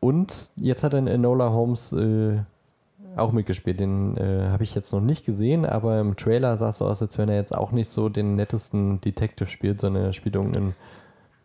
Und 0.00 0.50
jetzt 0.56 0.84
hat 0.84 0.92
er 0.92 1.00
in 1.00 1.08
Enola 1.08 1.50
Holmes 1.50 1.92
äh, 1.92 2.38
auch 3.18 3.32
mitgespielt. 3.32 3.80
Den 3.80 4.16
äh, 4.16 4.48
habe 4.48 4.64
ich 4.64 4.74
jetzt 4.74 4.92
noch 4.92 5.00
nicht 5.00 5.24
gesehen, 5.24 5.66
aber 5.66 6.00
im 6.00 6.16
Trailer 6.16 6.56
sah 6.56 6.70
es 6.70 6.78
so 6.78 6.86
aus, 6.86 7.02
als 7.02 7.18
wenn 7.18 7.28
er 7.28 7.36
jetzt 7.36 7.54
auch 7.54 7.72
nicht 7.72 7.90
so 7.90 8.08
den 8.08 8.36
nettesten 8.36 9.00
Detective 9.00 9.48
spielt, 9.48 9.80
sondern 9.80 10.04
er 10.04 10.12
spielt 10.12 10.34
irgendeinen, 10.34 10.74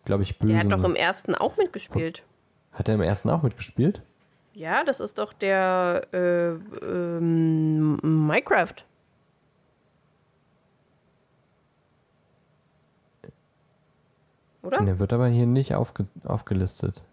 glaube 0.05 0.23
ich, 0.23 0.39
bösen. 0.39 0.55
Der 0.55 0.63
hat 0.63 0.71
doch 0.71 0.83
im 0.83 0.95
ersten 0.95 1.35
auch 1.35 1.57
mitgespielt. 1.57 2.23
Hat 2.71 2.87
er 2.87 2.95
im 2.95 3.01
ersten 3.01 3.29
auch 3.29 3.43
mitgespielt? 3.43 4.01
Ja, 4.53 4.83
das 4.83 4.99
ist 4.99 5.17
doch 5.17 5.33
der 5.33 6.07
äh, 6.13 6.49
ähm, 6.87 7.97
Minecraft. 8.01 8.75
Oder? 14.61 14.81
Der 14.81 14.99
wird 14.99 15.11
aber 15.11 15.27
hier 15.27 15.45
nicht 15.45 15.75
aufge 15.75 16.07
aufgelistet. 16.23 17.03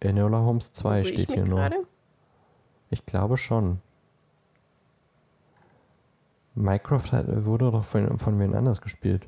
Enola 0.00 0.38
Holmes 0.38 0.72
2 0.72 0.88
Gucke 0.88 1.00
ich 1.00 1.08
steht 1.08 1.32
hier 1.32 1.44
nur. 1.44 1.58
gerade? 1.58 1.76
Ich 2.90 3.04
glaube 3.06 3.36
schon. 3.36 3.80
Minecraft 6.54 7.12
hat, 7.12 7.44
wurde 7.44 7.70
doch 7.70 7.84
von, 7.84 8.18
von 8.18 8.38
wen 8.38 8.54
anders 8.54 8.80
gespielt. 8.80 9.26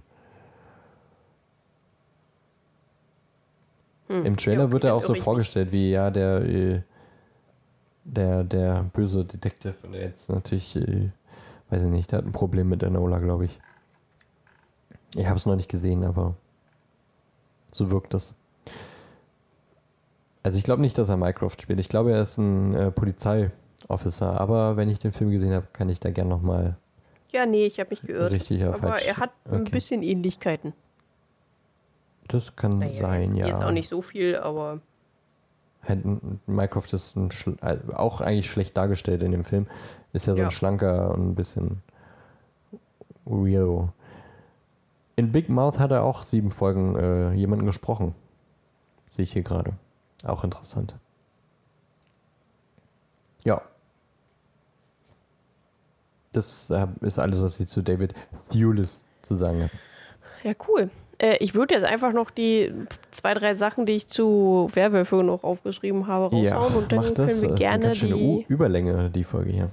Hm, 4.06 4.24
Im 4.24 4.36
Trailer 4.36 4.64
ja, 4.64 4.72
wird 4.72 4.85
er 4.85 4.94
auch 4.94 5.02
so 5.02 5.14
vorgestellt, 5.14 5.70
wie 5.70 5.90
ja 5.90 6.10
der, 6.10 6.40
äh, 6.43 6.82
der, 8.05 8.44
der 8.44 8.85
böse 8.94 9.24
Detective 9.24 9.74
und 9.82 9.93
der 9.93 10.02
jetzt 10.02 10.30
natürlich, 10.30 10.76
äh, 10.76 11.10
weiß 11.68 11.85
ich 11.85 11.90
nicht, 11.90 12.10
der 12.10 12.18
hat 12.18 12.24
ein 12.24 12.32
Problem 12.32 12.70
mit 12.70 12.82
Enola, 12.82 13.18
glaube 13.18 13.44
ich. 13.44 13.60
Ich 15.14 15.26
habe 15.26 15.36
es 15.36 15.44
noch 15.44 15.56
nicht 15.56 15.70
gesehen, 15.70 16.05
aber 16.05 16.35
so 17.70 17.90
wirkt 17.90 18.14
das. 18.14 18.35
Also 20.48 20.56
ich 20.56 20.64
glaube 20.64 20.80
nicht, 20.80 20.96
dass 20.96 21.10
er 21.10 21.18
Minecraft 21.18 21.52
spielt. 21.60 21.78
Ich 21.78 21.90
glaube, 21.90 22.10
er 22.12 22.22
ist 22.22 22.38
ein 22.38 22.72
äh, 22.74 22.90
Polizeiofficer. 22.90 24.40
Aber 24.40 24.78
wenn 24.78 24.88
ich 24.88 24.98
den 24.98 25.12
Film 25.12 25.30
gesehen 25.30 25.52
habe, 25.52 25.66
kann 25.74 25.90
ich 25.90 26.00
da 26.00 26.10
gern 26.10 26.26
nochmal 26.28 26.76
Ja, 27.30 27.44
nee, 27.44 27.66
ich 27.66 27.78
habe 27.78 27.90
mich 27.90 28.00
geirrt. 28.00 28.32
richtig 28.32 28.64
Aber 28.64 28.78
falsch. 28.78 29.06
er 29.06 29.18
hat 29.18 29.30
ein 29.44 29.60
Okay. 29.60 29.70
bisschen 29.70 30.02
Ähnlichkeiten. 30.02 30.72
Das 32.28 32.56
kann 32.56 32.78
Naja, 32.78 32.92
sein, 32.98 33.34
jetzt, 33.34 33.36
ja. 33.36 33.46
jetzt 33.48 33.62
auch 33.62 33.72
nicht 33.72 33.90
so 33.90 34.00
viel, 34.00 34.36
aber 34.36 34.80
Minecraft 36.46 36.92
ist 36.92 37.14
ein 37.14 37.28
äh, 37.60 37.76
auch 37.94 38.22
eigentlich 38.22 38.50
schlecht 38.50 38.74
dargestellt 38.74 39.22
in 39.22 39.32
dem 39.32 39.44
Film. 39.44 39.66
Ist 40.14 40.26
ja 40.26 40.32
so 40.34 40.40
Ja. 40.40 40.46
ein 40.46 40.50
schlanker 40.50 41.10
und 41.12 41.28
ein 41.28 41.34
bisschen 41.34 41.82
weirdo. 43.26 43.90
In 45.16 45.30
Big 45.30 45.50
Mouth 45.50 45.78
hat 45.78 45.90
er 45.90 46.04
auch 46.04 46.22
sieben 46.22 46.52
Folgen 46.52 46.96
äh, 46.96 47.32
jemanden 47.34 47.66
gesprochen. 47.66 48.14
Sehe 49.10 49.24
ich 49.24 49.32
hier 49.34 49.42
gerade. 49.42 49.74
Auch 50.24 50.45
interessant. 50.45 50.95
Ja. 53.45 53.62
Das 56.32 56.70
äh, 56.70 56.86
ist 57.01 57.19
alles, 57.19 57.40
was 57.40 57.59
ich 57.61 57.69
zu 57.69 57.82
David 57.82 58.15
Thewlis 58.51 59.05
zu 59.23 59.35
sagen 59.35 59.62
habe. 59.62 59.73
ja, 60.45 60.53
cool. 60.69 60.90
Äh, 61.19 61.36
ich 61.39 61.55
würde 61.55 61.74
jetzt 61.74 61.85
einfach 61.85 62.12
noch 62.12 62.31
die 62.31 62.73
zwei, 63.11 63.35
drei 63.35 63.55
Sachen, 63.55 63.86
die 63.86 63.93
ich 63.93 64.07
zu 64.09 64.69
Werwölfe 64.73 65.16
noch 65.16 65.45
aufgeschrieben 65.45 66.07
habe, 66.07 66.35
raushauen 66.35 66.74
und 66.74 66.93
dann 66.93 66.99
mach 66.99 67.15
können 67.15 67.16
wir 67.16 67.27
Das 67.27 67.36
ist 67.36 67.45
eine 67.45 67.55
gerne 67.55 67.86
ganz 67.86 67.97
schöne 67.97 68.16
U 68.16 68.39
die. 68.39 68.53
Überlänge, 68.53 69.11
die 69.11 69.24
Folge 69.24 69.51
hier. 69.51 69.70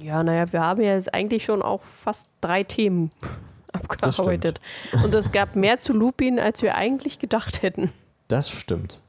Ja, 0.00 0.22
naja, 0.22 0.52
wir 0.52 0.60
haben 0.60 0.80
ja 0.82 0.94
jetzt 0.94 1.12
eigentlich 1.12 1.44
schon 1.44 1.62
auch 1.62 1.82
fast 1.82 2.28
drei 2.40 2.62
Themen 2.64 3.10
abgearbeitet. 3.72 4.60
Und 5.04 5.14
es 5.14 5.32
gab 5.32 5.56
mehr 5.56 5.80
zu 5.80 5.92
Lupin, 5.92 6.38
als 6.38 6.62
wir 6.62 6.76
eigentlich 6.76 7.18
gedacht 7.18 7.62
hätten. 7.62 7.92
Das 8.28 8.48
stimmt. 8.48 9.00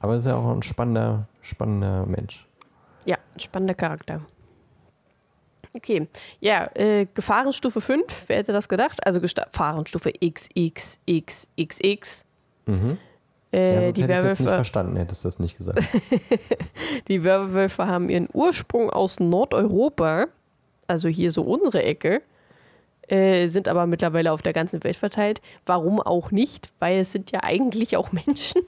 Aber 0.00 0.14
er 0.14 0.20
ist 0.20 0.26
ja 0.26 0.36
auch 0.36 0.50
ein 0.50 0.62
spannender, 0.62 1.26
spannender 1.42 2.06
Mensch. 2.06 2.46
Ja, 3.04 3.18
ein 3.34 3.40
spannender 3.40 3.74
Charakter. 3.74 4.20
Okay, 5.74 6.08
ja, 6.40 6.70
äh, 6.74 7.06
Gefahrenstufe 7.12 7.80
5, 7.80 8.04
wer 8.26 8.38
hätte 8.38 8.52
das 8.52 8.68
gedacht? 8.68 9.04
Also 9.06 9.20
Gefahrenstufe 9.20 10.12
XXXXX. 10.12 12.24
Mhm. 12.66 12.98
Äh, 13.52 13.74
ja, 13.74 13.80
die, 13.80 13.86
jetzt 13.86 13.96
nicht 13.98 14.08
Werwölfe, 14.08 14.44
verstanden, 14.44 14.96
hättest 14.96 15.24
du 15.24 15.28
das 15.28 15.38
nicht 15.38 15.56
gesagt. 15.56 15.82
die 17.08 17.22
Werwölfe 17.22 17.86
haben 17.86 18.10
ihren 18.10 18.28
Ursprung 18.32 18.90
aus 18.90 19.20
Nordeuropa, 19.20 20.26
also 20.86 21.08
hier 21.08 21.32
so 21.32 21.42
unsere 21.42 21.82
Ecke, 21.82 22.22
äh, 23.08 23.48
sind 23.48 23.68
aber 23.68 23.86
mittlerweile 23.86 24.32
auf 24.32 24.42
der 24.42 24.52
ganzen 24.52 24.84
Welt 24.84 24.96
verteilt. 24.96 25.40
Warum 25.64 26.00
auch 26.00 26.30
nicht? 26.30 26.70
Weil 26.78 26.98
es 26.98 27.12
sind 27.12 27.30
ja 27.30 27.42
eigentlich 27.42 27.96
auch 27.96 28.12
Menschen. 28.12 28.62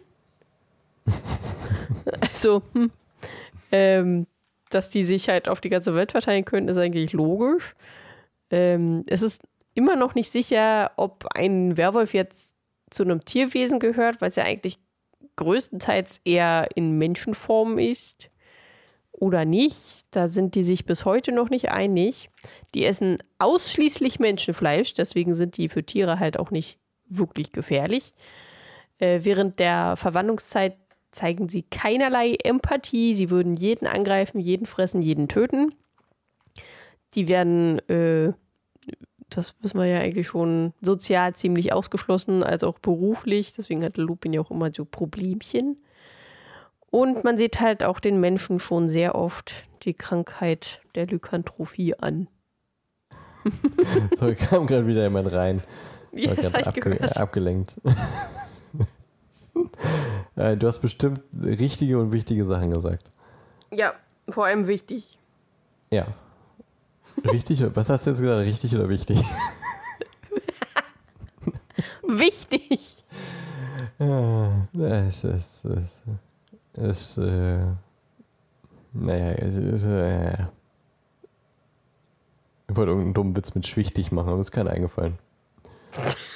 also, 2.20 2.62
hm, 2.72 2.90
ähm, 3.72 4.26
dass 4.70 4.88
die 4.88 5.04
sich 5.04 5.28
halt 5.28 5.48
auf 5.48 5.60
die 5.60 5.68
ganze 5.68 5.94
Welt 5.94 6.12
verteilen 6.12 6.44
können, 6.44 6.68
ist 6.68 6.76
eigentlich 6.76 7.12
logisch. 7.12 7.74
Ähm, 8.50 9.04
es 9.06 9.22
ist 9.22 9.42
immer 9.74 9.96
noch 9.96 10.14
nicht 10.14 10.30
sicher, 10.30 10.92
ob 10.96 11.26
ein 11.34 11.76
Werwolf 11.76 12.14
jetzt 12.14 12.52
zu 12.90 13.04
einem 13.04 13.24
Tierwesen 13.24 13.78
gehört, 13.78 14.20
weil 14.20 14.28
es 14.28 14.36
ja 14.36 14.44
eigentlich 14.44 14.78
größtenteils 15.36 16.20
eher 16.24 16.68
in 16.74 16.98
Menschenform 16.98 17.78
ist 17.78 18.30
oder 19.12 19.44
nicht. 19.44 20.02
Da 20.10 20.28
sind 20.28 20.54
die 20.54 20.64
sich 20.64 20.84
bis 20.84 21.04
heute 21.04 21.32
noch 21.32 21.50
nicht 21.50 21.70
einig. 21.70 22.30
Die 22.74 22.84
essen 22.84 23.18
ausschließlich 23.38 24.18
Menschenfleisch, 24.18 24.94
deswegen 24.94 25.34
sind 25.34 25.56
die 25.56 25.68
für 25.68 25.84
Tiere 25.84 26.18
halt 26.18 26.38
auch 26.38 26.50
nicht 26.50 26.78
wirklich 27.06 27.52
gefährlich. 27.52 28.12
Äh, 28.98 29.20
während 29.22 29.58
der 29.58 29.96
Verwandlungszeit 29.96 30.76
zeigen 31.10 31.48
sie 31.48 31.62
keinerlei 31.62 32.34
Empathie. 32.34 33.14
Sie 33.14 33.30
würden 33.30 33.54
jeden 33.54 33.86
angreifen, 33.86 34.40
jeden 34.40 34.66
fressen, 34.66 35.02
jeden 35.02 35.28
töten. 35.28 35.74
Die 37.14 37.28
werden, 37.28 37.78
äh, 37.88 38.32
das 39.28 39.54
wissen 39.60 39.78
wir 39.78 39.86
ja 39.86 39.98
eigentlich 39.98 40.28
schon, 40.28 40.72
sozial 40.80 41.34
ziemlich 41.34 41.72
ausgeschlossen, 41.72 42.42
als 42.42 42.64
auch 42.64 42.78
beruflich. 42.78 43.54
Deswegen 43.54 43.82
hatte 43.84 44.02
Lupin 44.02 44.32
ja 44.32 44.40
auch 44.40 44.50
immer 44.50 44.72
so 44.72 44.84
Problemchen. 44.84 45.82
Und 46.90 47.24
man 47.24 47.38
sieht 47.38 47.60
halt 47.60 47.84
auch 47.84 48.00
den 48.00 48.18
Menschen 48.18 48.58
schon 48.58 48.88
sehr 48.88 49.14
oft 49.14 49.64
die 49.82 49.94
Krankheit 49.94 50.80
der 50.94 51.06
Lykantrophie 51.06 51.94
an. 51.94 52.28
so, 54.16 54.32
kam 54.34 54.66
gerade 54.66 54.86
wieder 54.86 55.02
jemand 55.02 55.32
rein. 55.32 55.62
Ja, 56.12 56.34
das 56.34 56.46
ich 56.46 56.66
abge 56.66 57.16
abgelenkt. 57.16 57.76
Äh, 60.36 60.56
du 60.56 60.66
hast 60.68 60.80
bestimmt 60.80 61.20
richtige 61.42 61.98
und 61.98 62.12
wichtige 62.12 62.44
Sachen 62.46 62.70
gesagt. 62.70 63.10
Ja, 63.70 63.94
vor 64.28 64.46
allem 64.46 64.66
wichtig. 64.66 65.18
Ja. 65.90 66.06
Richtig, 67.24 67.64
was 67.74 67.90
hast 67.90 68.06
du 68.06 68.10
jetzt 68.10 68.20
gesagt? 68.20 68.46
Richtig 68.46 68.74
oder 68.74 68.88
wichtig? 68.88 69.22
Wichtig! 72.02 72.96
Ja, 73.98 74.66
es 75.06 75.24
ist. 75.24 75.64
Es, 75.64 76.02
es, 76.72 77.18
äh, 77.18 77.66
naja, 78.92 79.32
es 79.32 79.54
ist. 79.54 79.84
Äh, 79.84 80.46
ich 82.68 82.76
wollte 82.76 82.90
irgendeinen 82.90 83.14
dummen 83.14 83.36
Witz 83.36 83.54
mit 83.54 83.66
schwichtig 83.66 84.12
machen, 84.12 84.28
aber 84.28 84.40
ist 84.40 84.52
keiner 84.52 84.70
eingefallen. 84.70 85.18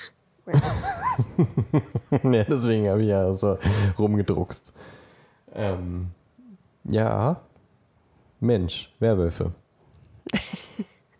ja, 2.22 2.44
deswegen 2.44 2.88
habe 2.88 3.02
ich 3.02 3.08
ja 3.08 3.34
so 3.34 3.58
rumgedruckst. 3.98 4.72
Ähm, 5.54 6.10
ja. 6.84 7.40
Mensch, 8.40 8.92
Werwölfe. 9.00 9.52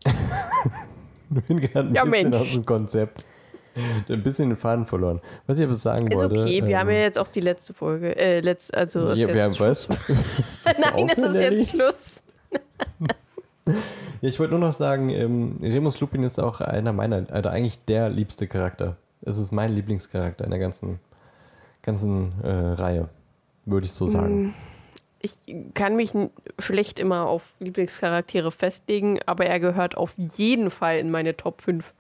ich 0.05 1.45
bin 1.45 1.61
gerade 1.61 1.89
ein 1.89 1.95
Ja, 1.95 2.05
bisschen 2.05 2.31
Mensch. 2.31 2.47
aus 2.47 2.53
dem 2.53 2.67
Konzept. 2.67 3.25
Ein 4.09 4.23
bisschen 4.23 4.51
den 4.51 4.57
Faden 4.57 4.87
verloren. 4.87 5.21
Was 5.47 5.59
ich 5.59 5.65
aber 5.65 5.75
sagen 5.75 6.07
Ist 6.07 6.17
wollte. 6.17 6.41
okay, 6.41 6.63
wir 6.63 6.69
ähm, 6.75 6.79
haben 6.79 6.91
ja 6.91 6.99
jetzt 6.99 7.19
auch 7.19 7.27
die 7.27 7.41
letzte 7.41 7.75
Folge. 7.75 8.17
Äh, 8.17 8.41
letzt, 8.41 8.73
also 8.73 9.09
ist 9.09 9.19
ja, 9.19 9.27
wir 9.27 9.43
haben 9.43 9.51
jetzt 9.51 9.61
was? 9.61 9.85
Schluss. 9.87 9.99
Nein, 10.65 11.09
es 11.09 11.23
ist 11.23 11.41
jetzt 11.41 11.71
Schluss. 11.71 12.23
Ja, 13.67 13.75
ich 14.29 14.39
wollte 14.39 14.53
nur 14.53 14.61
noch 14.61 14.75
sagen, 14.75 15.11
ähm, 15.11 15.59
Remus 15.61 15.99
Lupin 16.01 16.23
ist 16.23 16.39
auch 16.39 16.61
einer 16.61 16.93
meiner, 16.93 17.27
also 17.31 17.49
eigentlich 17.49 17.85
der 17.87 18.11
liebste 18.11 18.47
Charakter. 18.47 18.97
Es 19.25 19.39
ist 19.39 19.53
mein 19.53 19.73
Lieblingscharakter 19.73 20.45
in 20.45 20.51
der 20.51 20.61
ganzen, 20.61 21.01
ganzen 21.83 22.33
äh, 22.43 22.51
Reihe, 22.51 23.09
würde 23.65 23.87
ich 23.87 23.93
so 23.93 24.09
sagen. 24.09 24.55
Ich 25.21 25.39
kann 25.73 25.97
mich 25.97 26.13
schlecht 26.59 26.99
immer 26.99 27.27
auf 27.27 27.55
Lieblingscharaktere 27.59 28.53
festlegen, 28.53 29.21
aber 29.25 29.47
er 29.47 29.59
gehört 29.59 29.97
auf 29.97 30.15
jeden 30.19 30.71
Fall 30.71 30.99
in 30.99 31.11
meine 31.11 31.35
Top 31.37 31.63
5. 31.63 31.95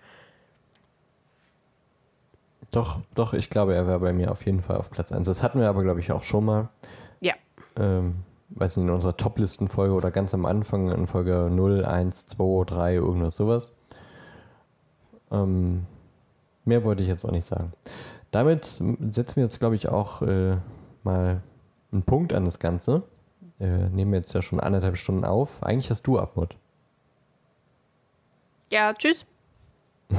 Doch, 2.70 3.00
doch, 3.14 3.32
ich 3.32 3.48
glaube, 3.48 3.74
er 3.74 3.86
wäre 3.86 4.00
bei 4.00 4.12
mir 4.12 4.30
auf 4.30 4.44
jeden 4.44 4.60
Fall 4.60 4.76
auf 4.76 4.90
Platz 4.90 5.10
1. 5.10 5.26
Das 5.26 5.42
hatten 5.42 5.60
wir 5.60 5.68
aber, 5.68 5.82
glaube 5.82 6.00
ich, 6.00 6.12
auch 6.12 6.24
schon 6.24 6.44
mal. 6.44 6.68
Ja. 7.20 7.34
Ähm, 7.76 8.16
weiß 8.50 8.76
nicht, 8.76 8.86
in 8.86 8.92
unserer 8.92 9.16
Top-Listen-Folge 9.16 9.94
oder 9.94 10.10
ganz 10.10 10.34
am 10.34 10.44
Anfang 10.44 10.90
in 10.90 11.06
Folge 11.06 11.48
0, 11.50 11.84
1, 11.84 12.26
2, 12.26 12.64
3, 12.64 12.94
irgendwas 12.94 13.36
sowas. 13.36 13.72
Ähm, 15.30 15.86
mehr 16.64 16.84
wollte 16.84 17.02
ich 17.02 17.08
jetzt 17.08 17.24
auch 17.24 17.30
nicht 17.30 17.46
sagen. 17.46 17.72
Damit 18.30 18.64
setzen 18.64 19.36
wir 19.36 19.44
jetzt, 19.44 19.60
glaube 19.60 19.76
ich, 19.76 19.88
auch 19.88 20.22
äh, 20.22 20.56
mal 21.02 21.42
einen 21.92 22.02
Punkt 22.02 22.32
an 22.32 22.44
das 22.44 22.58
Ganze. 22.58 23.02
Äh, 23.60 23.88
nehmen 23.90 24.12
wir 24.12 24.18
jetzt 24.18 24.34
ja 24.34 24.42
schon 24.42 24.58
anderthalb 24.60 24.96
Stunden 24.96 25.24
auf. 25.24 25.62
Eigentlich 25.62 25.90
hast 25.90 26.06
du 26.06 26.18
Abmut. 26.18 26.56
Ja, 28.70 28.92
tschüss. 28.94 29.24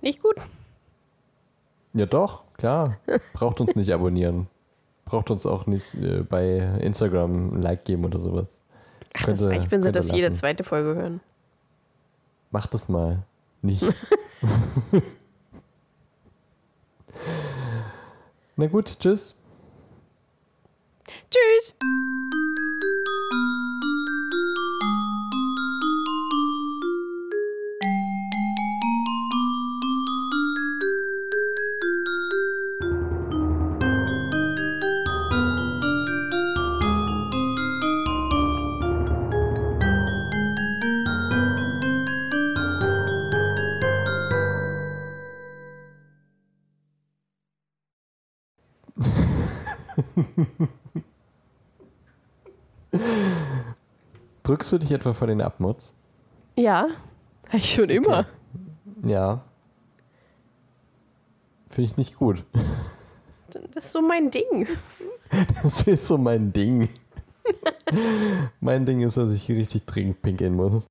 Nicht 0.00 0.22
gut? 0.22 0.36
Ja, 1.94 2.06
doch, 2.06 2.42
klar. 2.58 2.98
Braucht 3.32 3.60
uns 3.60 3.74
nicht 3.74 3.92
abonnieren. 3.92 4.48
Braucht 5.06 5.30
uns 5.30 5.46
auch 5.46 5.66
nicht 5.66 5.94
äh, 5.94 6.22
bei 6.22 6.58
Instagram 6.80 7.54
ein 7.54 7.62
Like 7.62 7.84
geben 7.84 8.04
oder 8.04 8.18
sowas. 8.18 8.60
Ach, 9.14 9.24
das 9.26 9.38
Könnte- 9.40 9.48
reicht, 9.48 9.70
wenn 9.70 9.82
sie 9.82 9.92
das 9.92 10.10
jede 10.10 10.28
lassen. 10.28 10.34
zweite 10.40 10.64
Folge 10.64 10.94
hören. 10.94 11.20
Mach 12.50 12.66
das 12.66 12.88
mal. 12.88 13.22
Nicht. 13.62 13.82
Na 18.56 18.66
gut, 18.66 18.98
tschüss. 19.00 19.34
Tschüss! 21.30 21.74
Drückst 54.42 54.72
du 54.72 54.78
dich 54.78 54.92
etwa 54.92 55.12
vor 55.12 55.26
den 55.26 55.40
Abmutz? 55.40 55.94
Ja, 56.56 56.88
ich 57.52 57.74
schon 57.74 57.90
immer. 57.90 58.26
Ja. 59.02 59.44
Finde 61.70 61.90
ich 61.90 61.96
nicht 61.96 62.16
gut. 62.16 62.44
Das 63.72 63.84
ist 63.84 63.92
so 63.92 64.02
mein 64.02 64.32
Ding. 64.32 64.66
Das 65.62 65.82
ist 65.82 66.08
so 66.08 66.18
mein 66.18 66.52
Ding. 66.52 66.88
mein 68.60 68.84
Ding 68.84 69.00
ist, 69.02 69.16
dass 69.16 69.30
ich 69.30 69.44
hier 69.44 69.56
richtig 69.56 69.86
dringend 69.86 70.20
pinkeln 70.22 70.56
muss. 70.56 70.88